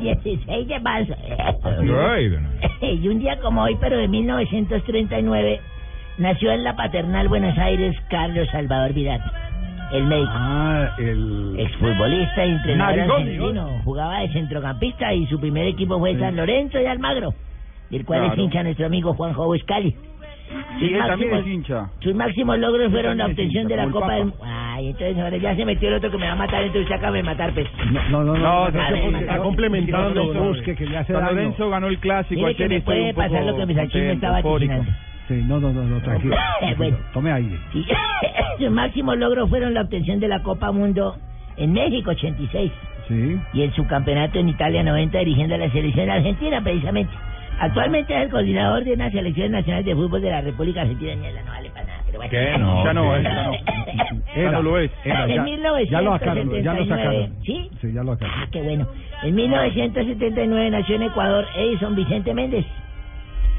16 0.01 0.67
de 0.67 0.79
marzo. 0.79 1.13
Y 2.81 3.07
un 3.07 3.19
día 3.19 3.37
como 3.39 3.63
hoy, 3.63 3.75
pero 3.81 3.97
de 3.97 4.07
1939, 4.07 5.59
nació 6.19 6.51
en 6.51 6.63
la 6.63 6.75
paternal 6.75 7.27
Buenos 7.27 7.57
Aires 7.57 7.95
Carlos 8.09 8.47
Salvador 8.51 8.93
Vidal, 8.93 9.21
el 9.91 10.03
médico. 10.05 10.31
Ah, 10.33 10.89
el... 10.99 11.55
Exfutbolista 11.59 12.45
y 12.45 12.51
entrenador 12.51 12.95
Narigón. 12.97 13.21
argentino. 13.21 13.81
Jugaba 13.83 14.19
de 14.19 14.29
centrocampista 14.33 15.13
y 15.13 15.25
su 15.27 15.39
primer 15.39 15.67
equipo 15.67 15.99
fue 15.99 16.17
San 16.19 16.35
Lorenzo 16.35 16.77
de 16.77 16.87
Almagro, 16.87 17.33
del 17.93 18.05
cual 18.05 18.19
es 18.23 18.27
Claro. 18.31 18.41
hincha 18.43 18.63
nuestro 18.63 18.85
amigo 18.85 19.13
Juanjo 19.13 19.45
Buscali. 19.45 19.91
Sí, 20.79 20.87
Sus 20.87 20.91
él 20.91 20.99
también 21.07 21.31
máximos- 21.31 21.39
es 21.39 21.47
hincha. 21.47 21.89
Sus 22.01 22.13
máximos 22.15 22.59
logros 22.59 22.91
fueron 22.91 23.17
la 23.17 23.23
también 23.25 23.31
es 23.31 23.33
obtención 23.55 23.63
hincha, 23.63 23.75
de 23.75 23.85
la 23.87 23.91
Copa 23.91 24.13
del... 24.15 24.33
Ay, 24.43 24.87
entonces 24.87 25.17
ahora 25.17 25.37
ya 25.37 25.55
se 25.55 25.65
metió 25.65 25.89
el 25.89 25.95
otro 25.95 26.11
que 26.11 26.17
me 26.17 26.25
va 26.27 26.33
a 26.33 26.35
matar, 26.35 26.63
entonces 26.63 26.89
sácame 26.89 27.17
de 27.17 27.23
matar, 27.23 27.53
pues. 27.53 27.67
No, 27.91 28.23
no, 28.23 28.23
no. 28.23 28.33
No, 28.37 28.69
no, 28.69 28.89
no, 28.89 29.11
no, 29.11 29.17
Está 29.19 29.37
complementando. 29.37 30.33
busque 30.43 30.75
que 30.75 30.85
le 30.85 30.97
hace 30.97 31.13
San. 31.13 31.23
Lorenzo 31.25 31.69
ganó 31.69 31.87
el 31.87 31.97
clásico 31.99 32.41
Mire 32.41 32.55
que 32.55 32.67
me 32.67 32.81
puede 32.81 33.13
pasar 33.13 33.43
lo 33.45 33.55
que 33.55 33.65
mi 33.65 33.73
Sachín 33.75 34.01
me 34.07 34.11
estaba. 34.13 34.41
Sí, 34.41 35.41
no, 35.47 35.57
no, 35.59 35.71
no, 35.71 35.83
no, 35.83 36.01
tranquilo. 36.01 36.35
Bueno. 36.77 36.97
Tome 37.13 37.31
aire. 37.31 37.57
Sí. 37.71 37.85
Sus 38.59 38.69
máximos 38.69 39.17
logros 39.17 39.49
fueron 39.49 39.73
la 39.73 39.81
obtención 39.81 40.19
de 40.19 40.27
la 40.27 40.43
Copa 40.43 40.71
Mundo 40.71 41.15
en 41.57 41.71
México 41.73 42.11
86 42.11 42.71
Sí. 43.07 43.37
y 43.53 43.61
el 43.61 43.73
subcampeonato 43.73 44.39
en 44.39 44.49
Italia 44.49 44.83
90 44.83 45.17
dirigiendo 45.19 45.55
a 45.55 45.57
la 45.57 45.69
selección 45.71 46.09
argentina 46.09 46.61
precisamente. 46.61 47.11
Actualmente 47.63 48.15
es 48.15 48.23
el 48.23 48.29
coordinador 48.29 48.83
de 48.83 48.93
una 48.93 49.09
selección 49.11 49.51
nacional 49.51 49.83
de 49.83 49.95
fútbol 49.95 50.21
de 50.21 50.29
la 50.29 50.41
República 50.41 50.81
Argentina. 50.81 51.15
Mierda, 51.15 51.41
no 51.43 51.51
vale 51.51 51.69
para 51.69 51.85
nada. 51.85 51.99
Pero 52.05 52.17
bueno. 52.19 52.31
¿Qué? 52.31 52.57
No, 52.57 52.83
Ya 52.85 52.93
no, 52.93 53.15
sí. 53.17 53.23
ya 53.23 53.43
no. 53.43 53.51
Era, 54.35 54.51
no 54.51 54.61
lo 54.63 54.79
es. 54.79 54.91
era, 55.05 55.23
En 55.25 55.35
ya, 55.35 55.43
1979, 55.43 55.87
ya 55.91 56.01
lo 56.01 56.11
sacaron, 56.19 56.63
ya 56.63 56.73
lo 56.73 56.85
sacaron. 56.85 57.33
¿Sí? 57.43 57.69
Sí, 57.81 57.93
ya 57.93 58.03
lo 58.03 58.11
Ah, 58.13 58.17
sacaron. 58.19 58.49
qué 58.51 58.61
bueno. 58.61 58.87
En 59.23 59.35
1979 59.35 60.69
nació 60.71 60.95
en 60.95 61.01
Ecuador 61.03 61.45
Edison 61.55 61.95
Vicente 61.95 62.33
Méndez, 62.33 62.65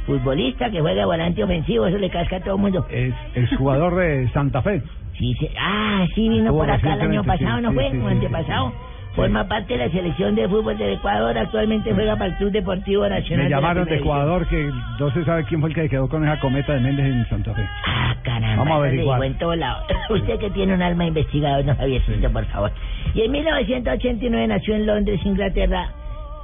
futbolista 0.07 0.71
que 0.71 0.81
juega 0.81 1.07
volante 1.07 1.43
ofensivo, 1.43 1.87
eso 1.87 1.99
le 1.99 2.11
casca 2.11 2.37
a 2.37 2.41
todo 2.41 2.57
el 2.57 2.61
mundo. 2.61 2.87
Es, 2.91 3.15
es 3.35 3.57
jugador 3.57 3.95
de 3.97 4.29
Santa 4.33 4.63
Fe. 4.63 4.83
Sí, 5.19 5.35
sí. 5.39 5.49
Ah, 5.59 6.05
sí, 6.15 6.29
vino 6.29 6.53
por 6.53 6.69
acá 6.71 6.95
el 6.95 7.01
año 7.03 7.23
recientemente, 7.23 7.39
sí, 7.39 7.45
pasado, 7.45 7.61
¿no 7.63 7.69
sí, 7.71 7.75
fue? 7.77 7.91
sí, 7.91 7.97
o 7.97 8.01
sí, 8.01 8.15
antepasado. 8.15 8.73
Forma 9.15 9.47
parte 9.47 9.75
de 9.77 9.87
la 9.87 9.91
selección 9.93 10.35
de 10.35 10.49
fútbol 10.49 10.77
del 10.77 10.95
Ecuador. 10.95 11.39
Actualmente 11.39 11.95
juega 11.95 12.17
para 12.17 12.33
el 12.33 12.37
Club 12.37 12.51
Deportivo 12.51 13.09
Nacional. 13.09 13.45
Me 13.45 13.51
la 13.51 13.57
llamaron 13.57 13.85
de 13.85 13.97
Ecuador 13.97 14.47
que 14.49 14.71
no 14.99 15.11
se 15.13 15.25
sabe 15.25 15.45
quién 15.45 15.61
fue 15.61 15.71
el 15.71 15.75
que 15.75 15.89
quedó 15.89 16.09
con 16.09 16.25
esa 16.25 16.41
cometa 16.41 16.73
de 16.73 16.81
Méndez 16.81 17.07
en 17.07 17.29
Santa 17.29 17.55
Fe. 17.55 17.65
Ah, 17.87 18.17
caramba. 18.23 18.65
Vamos 18.65 18.73
a 18.73 18.77
eso 18.77 18.85
averiguar. 18.87 19.25
en 19.25 19.39
todo 19.39 19.55
lado. 19.55 19.85
Usted 20.11 20.39
que 20.41 20.51
tiene 20.51 20.75
un 20.75 20.83
alma 20.83 21.07
investigador, 21.07 21.65
no 21.65 21.77
Javiercito, 21.77 22.31
por 22.33 22.45
favor. 22.47 22.73
Y 23.15 23.23
en 23.23 23.31
1989 23.31 24.49
nació 24.49 24.75
en 24.75 24.87
Londres, 24.87 25.21
Inglaterra, 25.25 25.91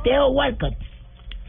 Theo 0.04 0.28
Walcott, 0.28 0.74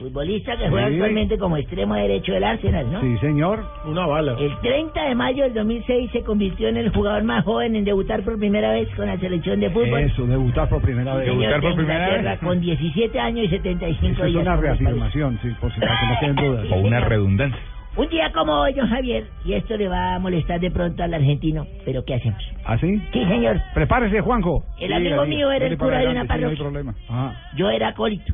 futbolista 0.01 0.57
que 0.57 0.69
juega 0.69 0.87
Sí. 0.87 0.93
actualmente 0.95 1.37
como 1.37 1.57
extremo 1.57 1.95
derecho 1.95 2.33
del 2.33 2.43
Arsenal, 2.43 2.91
¿no? 2.91 3.01
Sí, 3.01 3.17
señor. 3.19 3.63
Una 3.85 4.05
bala. 4.05 4.35
El 4.39 4.57
30 4.61 5.03
de 5.03 5.15
mayo 5.15 5.43
del 5.43 5.53
2006 5.53 6.11
se 6.11 6.23
convirtió 6.23 6.67
en 6.69 6.77
el 6.77 6.89
jugador 6.93 7.23
más 7.23 7.43
joven 7.45 7.75
en 7.75 7.85
debutar 7.85 8.23
por 8.23 8.37
primera 8.37 8.71
vez 8.71 8.89
con 8.95 9.05
la 9.07 9.17
selección 9.17 9.59
de 9.59 9.69
fútbol. 9.69 9.99
Eso, 9.99 10.25
debutar 10.27 10.67
por 10.69 10.81
primera 10.81 11.15
vez. 11.15 11.25
Debutar 11.27 11.61
por 11.61 11.75
primera 11.75 12.09
vez. 12.21 12.39
Con 12.39 12.59
17 12.61 13.19
años 13.19 13.45
y 13.45 13.49
75 13.49 14.11
Eso 14.13 14.25
es 14.25 14.31
días. 14.33 14.41
una 14.41 14.51
como 14.55 14.67
parece. 14.67 14.83
reafirmación, 14.83 15.39
sí, 15.41 15.49
por 15.59 15.71
si 15.73 15.79
no 15.79 15.87
queden 16.19 16.35
dudas. 16.35 16.65
O 16.71 16.75
una 16.81 16.99
redundancia. 17.01 17.59
Un 17.97 18.07
día 18.07 18.31
como 18.31 18.53
hoy, 18.53 18.71
don 18.73 18.87
Javier, 18.87 19.25
y 19.43 19.51
esto 19.53 19.75
le 19.75 19.89
va 19.89 20.15
a 20.15 20.19
molestar 20.19 20.61
de 20.61 20.71
pronto 20.71 21.03
al 21.03 21.13
argentino, 21.13 21.67
pero 21.83 22.05
¿qué 22.05 22.13
hacemos? 22.15 22.41
¿Así? 22.63 23.01
Sí, 23.11 23.25
señor. 23.25 23.57
Prepárese, 23.73 24.21
Juanjo. 24.21 24.63
El 24.79 24.93
amigo 24.93 25.25
mío 25.25 25.51
era 25.51 25.65
el 25.67 25.77
cura 25.77 25.99
de 25.99 26.05
una 26.07 26.13
No 26.13 26.21
hay 26.21 26.27
parroquia. 26.27 26.57
problema. 26.57 26.95
Ah, 27.09 27.33
Yo 27.57 27.69
era 27.69 27.89
acólito. 27.89 28.33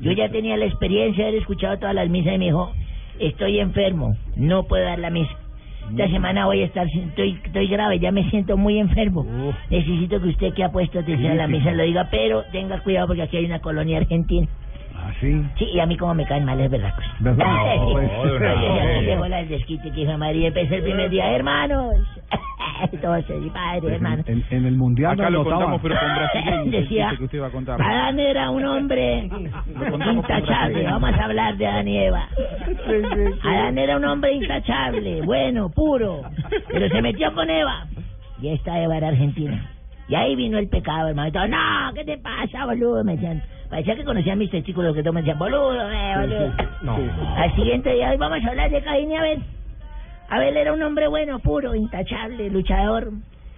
Yo 0.00 0.12
ya 0.12 0.30
tenía 0.30 0.56
la 0.56 0.64
experiencia 0.64 1.24
de 1.24 1.30
haber 1.30 1.40
escuchado 1.42 1.78
todas 1.78 1.94
las 1.94 2.08
misas 2.08 2.34
y 2.34 2.38
me 2.38 2.46
dijo, 2.46 2.72
estoy 3.18 3.60
enfermo, 3.60 4.16
no 4.36 4.64
puedo 4.64 4.84
dar 4.84 4.98
la 4.98 5.10
misa. 5.10 5.32
Esta 5.90 6.08
semana 6.08 6.46
voy 6.46 6.62
a 6.62 6.66
estar, 6.66 6.86
estoy, 6.86 7.38
estoy 7.44 7.66
grave, 7.66 7.98
ya 7.98 8.12
me 8.12 8.28
siento 8.30 8.56
muy 8.56 8.78
enfermo. 8.78 9.26
Necesito 9.70 10.20
que 10.20 10.28
usted 10.28 10.54
que 10.54 10.64
ha 10.64 10.70
puesto 10.70 11.00
atención 11.00 11.32
a 11.32 11.34
la 11.34 11.48
misa 11.48 11.72
lo 11.72 11.82
diga, 11.82 12.08
pero 12.10 12.44
tenga 12.52 12.80
cuidado 12.80 13.08
porque 13.08 13.22
aquí 13.22 13.36
hay 13.36 13.44
una 13.44 13.60
colonia 13.60 13.98
argentina. 13.98 14.48
Así. 15.10 15.42
Sí, 15.58 15.64
y 15.74 15.80
a 15.80 15.86
mí 15.86 15.96
como 15.96 16.14
me 16.14 16.24
caen 16.26 16.44
mal 16.44 16.60
es 16.60 16.70
verdad. 16.70 16.94
¿Verdad? 17.20 17.46
No, 17.46 17.90
pues. 17.92 18.10
No, 19.20 19.26
la 19.28 19.36
del 19.38 19.48
desquite 19.48 19.90
que 19.92 20.00
hijo 20.02 20.12
de 20.12 20.16
María, 20.18 20.48
empecé 20.48 20.76
el 20.76 20.82
primer 20.82 21.10
día, 21.10 21.30
hermanos. 21.34 21.94
Entonces, 22.92 23.38
mi 23.40 23.50
padre, 23.50 23.94
hermano. 23.96 24.22
En, 24.26 24.42
en 24.50 24.64
el 24.66 24.76
mundial 24.76 25.12
Acá 25.12 25.28
lo 25.30 25.38
notaba. 25.44 25.56
contamos, 25.56 25.80
pero 25.82 25.96
con 26.00 26.14
brasileños. 26.14 26.70
Decía, 26.70 27.14
que 27.18 27.24
usted 27.24 27.38
iba 27.38 27.46
a 27.48 27.50
contar. 27.50 27.82
Adán 27.82 28.18
era 28.18 28.50
un 28.50 28.64
hombre 28.64 29.28
intachable. 30.12 30.84
Vamos 30.84 31.12
a 31.12 31.24
hablar 31.24 31.56
de 31.56 31.66
Adán 31.66 31.88
y 31.88 31.98
Eva. 31.98 32.28
Adán 33.44 33.78
era 33.78 33.96
un 33.96 34.04
hombre 34.04 34.32
intachable, 34.32 35.22
bueno, 35.22 35.68
puro. 35.70 36.22
Pero 36.68 36.88
se 36.88 37.02
metió 37.02 37.32
con 37.34 37.50
Eva. 37.50 37.86
Y 38.40 38.48
esta 38.48 38.80
Eva 38.80 38.96
era 38.96 39.08
argentina. 39.08 39.70
Y 40.08 40.14
ahí 40.14 40.34
vino 40.34 40.58
el 40.58 40.68
pecado, 40.68 41.08
hermano. 41.08 41.28
Y 41.28 41.32
todo, 41.32 41.46
no, 41.48 41.92
¿qué 41.94 42.04
te 42.04 42.18
pasa, 42.18 42.64
boludo? 42.66 43.04
Me 43.04 43.12
decían, 43.12 43.42
parecía 43.70 43.96
que 43.96 44.04
conocían 44.04 44.38
mis 44.38 44.50
testículos 44.50 44.94
que 44.94 45.02
todos 45.02 45.14
me 45.14 45.20
decían, 45.22 45.38
boludo, 45.38 45.90
eh, 45.90 46.14
boludo. 46.18 46.52
No. 46.82 46.98
Al 47.36 47.54
siguiente 47.54 47.94
día, 47.94 48.10
hoy 48.10 48.16
vamos 48.16 48.44
a 48.44 48.48
hablar 48.48 48.70
de 48.70 48.82
Caín 48.82 49.10
y 49.10 49.16
Abel. 49.16 49.42
Abel 50.28 50.56
era 50.56 50.72
un 50.72 50.82
hombre 50.82 51.08
bueno, 51.08 51.38
puro, 51.38 51.74
intachable, 51.74 52.50
luchador. 52.50 53.10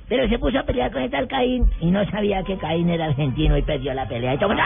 Pero 0.08 0.28
se 0.28 0.38
puso 0.38 0.58
a 0.58 0.64
pelear 0.64 0.90
con 0.92 1.00
el 1.00 1.10
tal 1.10 1.26
Caín 1.26 1.64
y 1.80 1.90
no 1.90 2.04
sabía 2.10 2.42
que 2.42 2.58
Caín 2.58 2.90
era 2.90 3.06
argentino 3.06 3.56
y 3.56 3.62
perdió 3.62 3.94
la 3.94 4.06
pelea. 4.06 4.34
Y 4.34 4.38
todo, 4.38 4.52
¡no! 4.52 4.62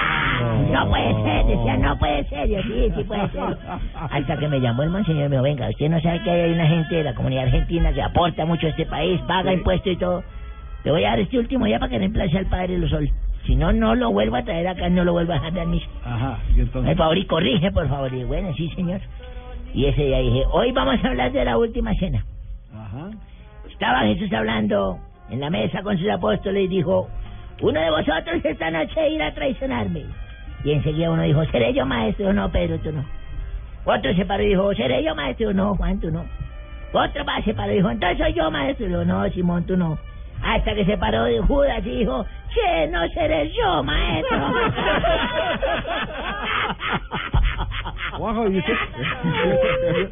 No 0.73 0.89
puede 0.89 1.23
ser, 1.23 1.47
decía, 1.47 1.77
no 1.77 1.98
puede 1.98 2.24
ser. 2.24 2.48
Yo, 2.48 2.62
sí, 2.62 2.93
sí 2.97 3.05
puede 3.05 3.28
ser. 3.31 3.56
Hasta 3.94 4.36
que 4.39 4.48
me 4.48 4.60
llamó 4.60 4.82
el 4.82 4.90
monseñor 4.90 5.27
y 5.27 5.28
me 5.28 5.36
dijo, 5.36 5.43
venga, 5.43 5.68
usted 5.68 5.89
no 5.89 6.01
sabe 6.01 6.20
que 6.24 6.31
hay 6.31 6.52
una 6.52 6.66
gente 6.66 6.97
de 6.97 7.05
la 7.05 7.14
comunidad 7.14 7.44
argentina 7.44 7.93
que 7.93 8.02
aporta 8.02 8.44
mucho 8.44 8.66
a 8.66 8.70
este 8.70 8.86
país, 8.86 9.20
paga 9.28 9.52
impuestos 9.52 9.93
y 9.93 9.97
todo. 9.97 10.24
Le 10.82 10.90
voy 10.90 11.05
a 11.05 11.10
dar 11.10 11.20
este 11.20 11.39
último 11.39 11.66
ya 11.68 11.78
para 11.78 11.90
que 11.90 11.98
reemplace 11.98 12.39
al 12.39 12.47
padre 12.47 12.78
Luzol. 12.78 13.09
Si 13.47 13.55
no, 13.55 13.73
no 13.73 13.94
lo 13.94 14.10
vuelvo 14.10 14.36
a 14.36 14.43
traer 14.43 14.66
acá, 14.66 14.89
no 14.89 15.05
lo 15.05 15.12
vuelvo 15.12 15.32
a 15.32 15.36
dejar 15.36 15.52
de 15.52 15.66
misa. 15.66 15.86
Ajá, 16.05 16.39
y 16.55 16.60
entonces. 16.60 16.90
Por 16.90 16.98
favor, 16.98 17.18
y 17.18 17.27
corrige, 17.27 17.70
por 17.70 17.89
favor. 17.89 18.12
Y 18.12 18.24
bueno, 18.24 18.52
sí, 18.56 18.68
señor. 18.74 19.01
Y 19.73 19.86
ese 19.86 20.05
día 20.05 20.18
dije, 20.18 20.44
hoy 20.51 20.73
vamos 20.73 21.02
a 21.05 21.09
hablar 21.09 21.32
de 21.32 21.44
la 21.44 21.56
última 21.56 21.94
cena. 21.94 22.24
Ajá. 22.74 23.10
Estaba 23.68 24.01
Jesús 24.01 24.32
hablando 24.32 24.98
en 25.31 25.40
la 25.40 25.51
mesa 25.51 25.82
con 25.82 25.97
sus 25.98 26.09
apóstoles 26.09 26.64
y 26.64 26.68
dijo, 26.68 27.09
uno 27.60 27.81
de 27.81 27.90
vosotros 27.90 28.44
esta 28.44 28.70
noche 28.70 29.10
irá 29.10 29.28
a 29.28 29.35
traicionarme. 29.35 30.05
Y 30.64 30.73
enseguida 30.73 31.10
uno 31.10 31.23
dijo, 31.23 31.44
¿seré 31.47 31.73
yo 31.73 31.86
maestro? 31.86 32.32
No, 32.32 32.51
Pedro, 32.51 32.78
tú 32.78 32.90
no. 32.90 33.05
Otro 33.85 34.12
se 34.14 34.24
paró 34.24 34.43
y 34.43 34.48
dijo, 34.48 34.74
¿seré 34.74 35.05
yo 35.05 35.14
maestro? 35.14 35.52
No, 35.52 35.74
Juan, 35.77 36.01
tú 36.01 36.10
no. 36.10 36.24
Otro 36.93 37.24
más 37.24 37.44
se 37.44 37.55
paró 37.55 37.73
y 37.73 37.77
dijo, 37.77 37.90
entonces 37.90 38.18
soy 38.18 38.32
yo, 38.32 38.51
maestro. 38.51 38.86
Y 38.86 38.89
dijo, 38.89 39.05
no, 39.05 39.28
Simón, 39.31 39.64
tú 39.64 39.77
no. 39.77 39.98
Hasta 40.42 40.74
que 40.74 40.84
se 40.84 40.96
paró 40.96 41.24
de 41.24 41.40
Judas 41.40 41.80
y 41.84 41.90
dijo, 41.98 42.24
che, 42.54 42.86
no 42.88 43.06
seré 43.08 43.50
yo, 43.52 43.82
maestro. 43.82 44.38
Juanjo, 48.12 48.48
¿y 48.50 48.58
usted, 48.58 48.74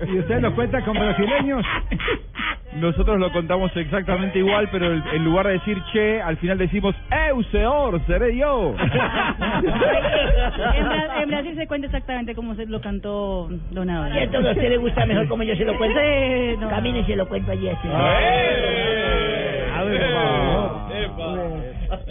¿y 0.09 0.19
usted 0.19 0.41
lo 0.41 0.55
cuenta 0.55 0.83
con 0.83 0.95
brasileños? 0.95 1.65
Nosotros 2.75 3.19
lo 3.21 3.31
contamos 3.33 3.75
exactamente 3.77 4.39
igual, 4.41 4.69
pero 4.73 4.87
el- 4.87 5.03
en 5.13 5.25
lugar 5.25 5.47
de 5.47 5.53
decir 5.55 5.81
che, 5.93 6.21
al 6.21 6.37
final 6.39 6.59
decimos 6.59 6.95
eu, 7.31 7.43
señor, 7.45 8.01
seré 8.07 8.37
yo. 8.37 8.75
En, 10.75 10.85
Bra- 10.89 11.23
en 11.23 11.29
Brasil 11.31 11.55
se 11.57 11.67
cuenta 11.67 11.87
exactamente 11.87 12.35
como 12.35 12.55
se 12.57 12.67
lo 12.67 12.81
cantó 12.81 13.49
Don 13.71 13.89
Abel. 13.89 14.15
Y 14.17 14.19
entonces 14.25 14.51
a 14.51 14.53
usted 14.55 14.69
le 14.71 14.77
gusta 14.79 15.07
mejor 15.07 15.29
como 15.29 15.43
yo 15.45 15.55
se 15.57 15.65
lo 15.65 15.77
cuento. 15.79 15.99
Sí, 16.01 16.57
no. 16.59 16.69
Camine 16.69 17.01
y 17.01 17.05
se 17.05 17.17
lo 17.17 17.27
cuento 17.29 17.53
allí 17.53 17.69
así. 17.69 17.89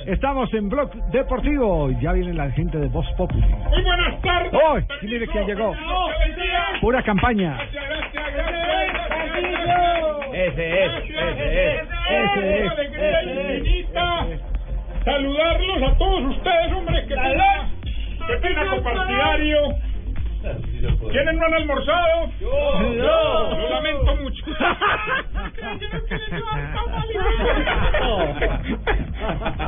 Estamos 0.05 0.53
en 0.53 0.69
Blog 0.69 0.91
Deportivo. 1.11 1.89
Ya 2.01 2.13
viene 2.13 2.33
la 2.33 2.49
gente 2.51 2.77
de 2.77 2.87
Voz 2.87 3.05
Populi. 3.17 3.41
Muy 3.41 3.81
buenas 3.83 4.21
tardes. 4.21 4.53
¡Hoy! 4.53 4.85
y 5.01 5.05
mire 5.05 5.27
quién 5.27 5.45
llegó. 5.45 5.73
Pura 6.81 7.01
campaña. 7.03 7.57
Ese 10.33 10.85
es, 10.85 10.91
ese 11.03 11.75
es, 11.75 11.87
ese 12.09 12.65
es. 12.65 12.71
Alegría 12.71 13.23
infinita. 13.23 14.27
Saludarlos 15.05 15.83
a 15.83 15.97
todos 15.97 16.35
ustedes, 16.35 16.73
hombre, 16.73 17.05
que 17.07 17.15
pena, 17.15 17.69
que 18.27 18.33
pena 18.41 18.69
copartidario. 18.75 19.59
¿Quiénes 20.43 21.35
no 21.35 21.45
han 21.45 21.53
almorzado? 21.53 22.31
Yo. 22.39 22.93
Yo. 22.93 23.57
Lo 23.57 23.69
lamento 23.69 24.15
mucho. 24.17 24.45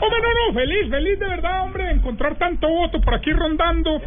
Hombre, 0.01 0.19
no, 0.21 0.47
no, 0.47 0.53
feliz, 0.53 0.89
feliz 0.89 1.19
de 1.19 1.27
verdad, 1.27 1.63
hombre, 1.63 1.85
de 1.85 1.91
encontrar 1.91 2.35
tanto 2.35 2.67
voto 2.67 2.99
por 2.99 3.15
aquí 3.15 3.31
rondando. 3.31 4.01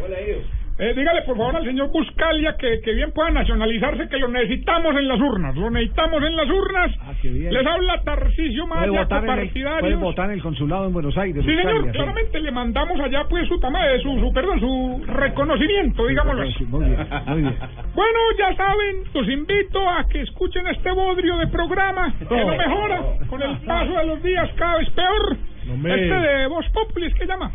Eh, 0.79 0.93
dígale 0.95 1.23
por 1.23 1.35
favor 1.35 1.57
al 1.57 1.65
señor 1.65 1.91
Buscalia 1.91 2.55
que, 2.57 2.79
que 2.79 2.93
bien 2.93 3.11
pueda 3.11 3.29
nacionalizarse, 3.31 4.07
que 4.07 4.17
lo 4.17 4.29
necesitamos 4.29 4.95
en 4.95 5.09
las 5.09 5.19
urnas, 5.19 5.53
lo 5.57 5.69
necesitamos 5.69 6.23
en 6.23 6.35
las 6.37 6.49
urnas. 6.49 6.91
bien. 7.21 7.53
Les 7.53 7.67
habla 7.67 8.01
Tarcisio 8.01 8.65
Maya, 8.65 8.89
votar, 8.89 9.19
copartidario. 9.19 9.79
puede 9.81 9.95
votar 9.95 10.25
en 10.27 10.31
el 10.35 10.41
consulado 10.41 10.87
en 10.87 10.93
Buenos 10.93 11.17
Aires. 11.17 11.43
Sí, 11.43 11.53
señor, 11.53 11.83
sí. 11.83 11.91
claramente 11.91 12.39
le 12.39 12.51
mandamos 12.51 12.97
allá 13.01 13.25
pues 13.29 13.45
su 13.49 13.55
eh, 13.55 13.99
su, 14.01 14.19
su 14.21 14.31
perdón, 14.31 14.59
su 14.61 15.03
reconocimiento, 15.05 16.07
digámoslo 16.07 16.43
así. 16.43 16.63
Muy 16.63 16.85
bien, 16.85 17.07
muy 17.27 17.41
bien. 17.41 17.55
Bueno, 17.93 18.19
ya 18.37 18.55
saben, 18.55 19.03
los 19.13 19.27
invito 19.27 19.89
a 19.89 20.05
que 20.07 20.21
escuchen 20.21 20.65
este 20.67 20.91
bodrio 20.91 21.39
de 21.39 21.47
programa, 21.47 22.13
que 22.17 22.23
no 22.23 22.55
mejora, 22.55 23.01
con 23.27 23.41
el 23.41 23.57
paso 23.65 23.97
de 23.97 24.05
los 24.05 24.23
días 24.23 24.49
cada 24.55 24.77
vez 24.77 24.89
peor. 24.91 25.37
Este 25.69 26.13
de 26.15 26.47
Voz 26.47 26.65
Populi 26.69 27.07
es 27.07 27.13
que 27.15 27.25
llama. 27.25 27.51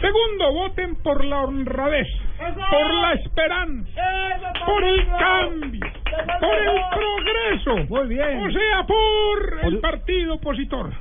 Segundo, 0.00 0.52
voten 0.52 0.96
por 1.02 1.24
la 1.24 1.42
honradez, 1.42 2.06
por 2.38 2.94
la 2.94 3.12
esperanza, 3.14 3.90
por 4.64 4.84
el 4.84 5.08
cambio, 5.08 5.86
por 6.40 6.54
el 6.54 6.80
progreso. 6.94 7.76
Muy 7.88 8.06
bien. 8.08 8.46
O 8.46 8.50
sea, 8.50 8.86
por 8.86 9.58
el 9.64 9.80
partido 9.80 10.34
opositor. 10.34 10.92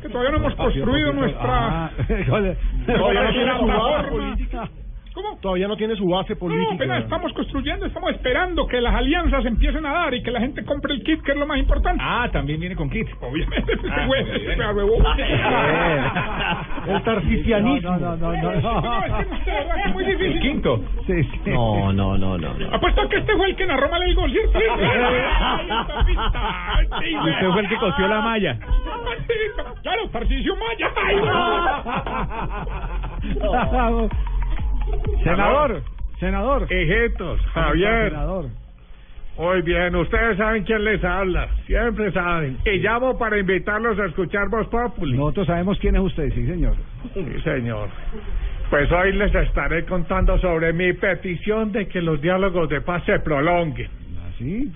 Que 0.00 0.08
todavía 0.08 0.30
no 0.30 0.36
hemos 0.38 0.54
construido 0.54 1.12
nuestra... 1.12 1.90
Ah, 5.12 5.16
Todavía 5.16 5.16
no 5.16 5.16
tiene 5.16 5.16
su 5.16 5.16
base 5.16 5.16
política. 5.16 5.16
¿Cómo? 5.22 5.38
Todavía 5.40 5.66
no 5.68 5.76
tiene 5.76 5.96
su 5.96 6.06
base 6.08 6.34
No, 6.34 6.38
política. 6.38 6.74
apenas 6.74 7.02
estamos 7.04 7.32
construyendo, 7.32 7.86
estamos 7.86 8.10
esperando 8.12 8.66
que 8.66 8.80
las 8.80 8.94
alianzas 8.94 9.44
empiecen 9.44 9.84
a 9.86 9.92
dar 9.92 10.14
y 10.14 10.22
que 10.22 10.30
la 10.30 10.38
gente 10.40 10.64
compre 10.64 10.94
el 10.94 11.02
kit, 11.02 11.20
que 11.22 11.32
es 11.32 11.38
lo 11.38 11.46
más 11.46 11.58
importante. 11.58 12.02
Ah, 12.04 12.28
también 12.32 12.60
viene 12.60 12.76
con 12.76 12.88
kit. 12.90 13.08
Obviamente, 13.20 13.72
ese 13.72 14.62
Ah, 14.62 14.72
huevón. 14.72 15.04
El 16.86 17.02
tarcisianismo. 17.02 17.90
No, 17.98 18.16
no, 18.16 18.16
no, 18.16 18.32
No, 18.32 18.52
es 18.52 19.26
que 19.44 19.50
de 19.50 19.56
verdad 19.56 19.74
que 19.82 19.88
es 19.88 19.94
muy 19.94 20.04
difícil. 20.04 20.40
Quinto. 20.40 20.80
Sí, 21.06 21.22
sí. 21.44 21.50
No, 21.50 21.92
no, 21.92 22.16
no, 22.16 22.38
no. 22.38 22.54
no. 22.54 22.74
Apuesto 22.74 23.08
que 23.08 23.16
este 23.18 23.36
fue 23.36 23.46
el 23.50 23.56
que 23.56 23.66
narró 23.66 23.88
mal 23.90 24.02
el 24.02 24.14
gol, 24.14 24.30
¿cierto? 24.52 24.58
Usted 27.24 27.50
fue 27.50 27.60
el 27.62 27.68
que 27.68 27.76
cosió 27.78 28.06
la 28.08 28.20
malla. 28.20 28.58
Claro, 29.82 30.08
Tarcisio 30.10 30.54
Maya. 30.56 30.88
Senador, 35.22 35.82
senador. 36.18 36.66
Ejetos, 36.70 37.40
Javier. 37.52 38.10
Senador. 38.10 38.46
Muy 39.38 39.62
bien, 39.62 39.96
ustedes 39.96 40.36
saben 40.36 40.64
quién 40.64 40.84
les 40.84 41.02
habla, 41.02 41.48
siempre 41.66 42.12
saben. 42.12 42.58
Y 42.64 42.78
llamo 42.78 43.16
para 43.16 43.38
invitarlos 43.38 43.98
a 43.98 44.04
escuchar 44.06 44.48
Voz 44.50 44.66
Populi. 44.68 45.16
Nosotros 45.16 45.46
sabemos 45.46 45.78
quién 45.78 45.96
es 45.96 46.02
usted, 46.02 46.30
sí, 46.34 46.46
señor. 46.46 46.74
Sí, 47.14 47.24
señor. 47.42 47.88
Pues 48.68 48.92
hoy 48.92 49.12
les 49.12 49.34
estaré 49.34 49.84
contando 49.86 50.38
sobre 50.38 50.72
mi 50.72 50.92
petición 50.92 51.72
de 51.72 51.88
que 51.88 52.02
los 52.02 52.20
diálogos 52.20 52.68
de 52.68 52.82
paz 52.82 53.02
se 53.04 53.18
prolonguen. 53.20 53.88
¿Sí? 54.38 54.70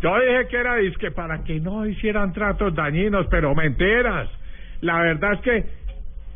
Yo 0.00 0.20
dije 0.20 0.46
que 0.48 0.56
era 0.56 0.76
disque 0.76 1.10
para 1.10 1.42
que 1.42 1.58
no 1.58 1.86
hicieran 1.86 2.32
tratos 2.32 2.74
dañinos, 2.74 3.26
pero 3.28 3.54
mentiras. 3.54 4.28
La 4.82 5.00
verdad 5.00 5.32
es 5.32 5.40
que 5.40 5.64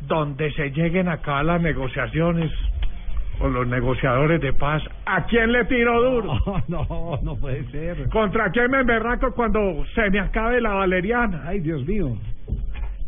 donde 0.01 0.51
se 0.53 0.71
lleguen 0.71 1.07
a 1.07 1.13
acabar 1.13 1.45
las 1.45 1.61
negociaciones 1.61 2.51
con 3.41 3.53
los 3.53 3.67
negociadores 3.67 4.39
de 4.39 4.53
paz, 4.53 4.83
¿a 5.05 5.25
quién 5.25 5.51
le 5.51 5.65
tiro 5.65 6.01
duro? 6.01 6.33
No, 6.67 6.85
no, 6.87 7.19
no 7.23 7.35
puede 7.35 7.63
ser. 7.71 8.07
¿Contra 8.09 8.51
quién 8.51 8.69
me 8.69 8.81
emberraco 8.81 9.33
cuando 9.33 9.83
se 9.95 10.09
me 10.11 10.19
acabe 10.19 10.61
la 10.61 10.69
valeriana? 10.75 11.43
Ay, 11.47 11.59
Dios 11.59 11.85
mío. 11.85 12.15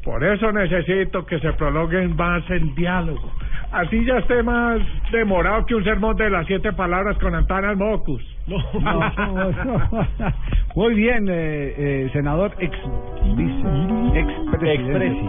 Por 0.04 0.24
eso 0.24 0.52
necesito 0.52 1.26
que 1.26 1.40
se 1.40 1.54
prolonguen 1.54 2.16
más 2.16 2.44
el 2.50 2.76
diálogo. 2.76 3.32
Así 3.72 4.04
ya 4.06 4.18
esté 4.18 4.44
más 4.44 4.82
demorado 5.12 5.66
que 5.66 5.76
un 5.76 5.84
sermón 5.84 6.18
de 6.18 6.30
las 6.30 6.46
siete 6.46 6.74
palabras 6.74 7.18
con 7.20 7.34
Antanas 7.36 7.78
Mocus. 7.78 8.22
No, 8.48 8.58
no, 8.82 9.52
no. 9.64 10.08
Muy 10.76 10.94
bien, 10.96 11.28
eh, 11.30 11.74
eh, 11.78 12.10
senador 12.12 12.54
ex 12.60 12.78
vice, 13.36 14.20
ex 14.20 14.60
presidente. 14.60 15.24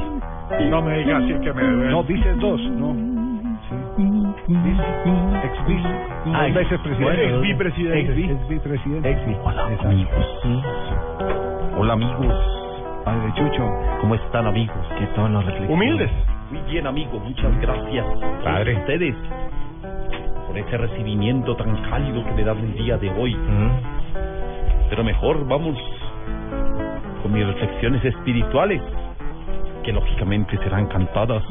No 0.69 0.83
me 0.83 0.99
diga 0.99 1.19
así 1.19 1.35
que 1.41 1.53
me 1.53 1.63
debe. 1.63 1.91
No, 1.91 2.03
vice 2.03 2.33
dos, 2.41 2.61
no. 2.73 3.14
Ex 4.47 5.67
vice. 5.67 5.89
Dos 6.27 6.55
veces 6.55 6.81
presidente. 6.81 7.03
bueno, 7.05 7.23
ex 7.23 7.41
vicepresidente. 7.43 8.01
Ex 8.01 8.15
vi- 8.17 8.31
ex 8.31 8.49
vicepresidente. 8.49 9.11
Ex 9.11 9.21
Hola, 9.43 9.63
amigos. 9.89 10.27
Hola 11.79 11.93
amigos. 11.95 12.35
Padre 13.05 13.33
Chucho. 13.37 13.71
¿Cómo 14.01 14.15
están 14.15 14.47
amigos? 14.47 14.77
¿Qué 14.99 15.07
tal 15.15 15.33
la 15.33 15.41
reflexión? 15.41 15.71
Humildes. 15.73 16.11
Muy 16.51 16.61
bien 16.71 16.87
amigos, 16.87 17.23
muchas 17.25 17.59
gracias. 17.61 18.07
Padre. 18.45 18.77
A 18.77 18.79
ustedes 18.81 19.15
por 20.47 20.59
ese 20.59 20.77
recibimiento 20.77 21.57
tan 21.57 21.75
cálido 21.89 22.23
que 22.25 22.33
me 22.33 22.45
dan 22.45 22.59
el 22.59 22.75
día 22.75 22.99
de 22.99 23.11
hoy. 23.11 23.35
Pero 24.91 25.05
mejor 25.05 25.47
vamos 25.49 25.77
con 27.23 27.33
mis 27.33 27.47
reflexiones 27.47 28.05
espirituales, 28.05 28.83
que 29.83 29.93
lógicamente 29.93 30.59
serán 30.59 30.87
cantadas. 30.89 31.43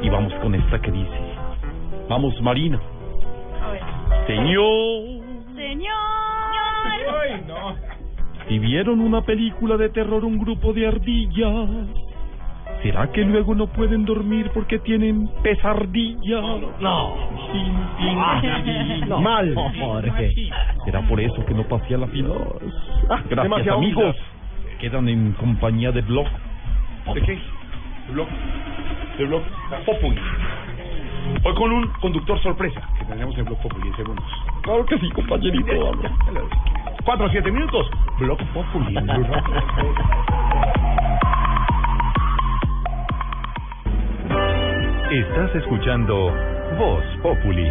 Y 0.00 0.08
vamos 0.08 0.32
con 0.42 0.54
esta 0.54 0.80
que 0.80 0.90
dice, 0.90 1.21
vamos 2.12 2.38
Marina. 2.42 2.78
Señor. 4.26 5.22
Señor. 5.56 5.96
Ay, 7.22 7.44
no. 7.48 7.74
Si 8.46 8.58
vieron 8.58 9.00
una 9.00 9.22
película 9.22 9.78
de 9.78 9.88
terror 9.88 10.22
un 10.24 10.38
grupo 10.38 10.74
de 10.74 10.88
ardillas, 10.88 11.68
¿será 12.82 13.10
que 13.12 13.24
luego 13.24 13.54
no 13.54 13.66
pueden 13.68 14.04
dormir 14.04 14.50
porque 14.52 14.78
tienen 14.80 15.26
pesadillas? 15.42 16.42
No. 16.80 17.16
No. 19.08 19.20
Mal. 19.20 19.54
Jorge. 19.54 20.50
¿Será 20.84 21.00
por 21.08 21.18
eso 21.18 21.44
que 21.46 21.54
no 21.54 21.62
pasé 21.64 21.94
a 21.94 21.98
la 21.98 22.08
final? 22.08 22.36
Gracias 23.08 23.42
demasiado 23.42 23.78
amigos. 23.78 24.16
Quedan 24.80 25.08
en 25.08 25.32
compañía 25.32 25.92
de 25.92 26.02
Blog. 26.02 26.26
¿De 27.14 27.22
qué? 27.22 27.38
Blog. 28.12 28.28
De 29.16 29.24
Blog 29.24 29.42
Populi. 29.86 30.20
Hoy 31.44 31.54
con 31.54 31.72
un 31.72 31.88
conductor 32.00 32.40
sorpresa 32.42 32.80
que 32.98 33.04
tenemos 33.04 33.36
en 33.38 33.44
Blog 33.44 33.60
Populi 33.62 33.88
en 33.88 33.96
segundos. 33.96 34.24
Claro 34.62 34.86
que 34.86 34.98
sí, 34.98 35.10
compañerito. 35.10 35.92
Cuatro 37.04 37.26
o 37.26 37.30
siete 37.30 37.50
minutos. 37.50 37.90
Blog 38.18 38.38
Populi. 38.52 38.96
en 38.96 39.06
Blue 39.06 39.24
Radio. 39.24 40.42
Estás 45.10 45.54
escuchando 45.56 46.32
Voz 46.78 47.04
Populi. 47.22 47.70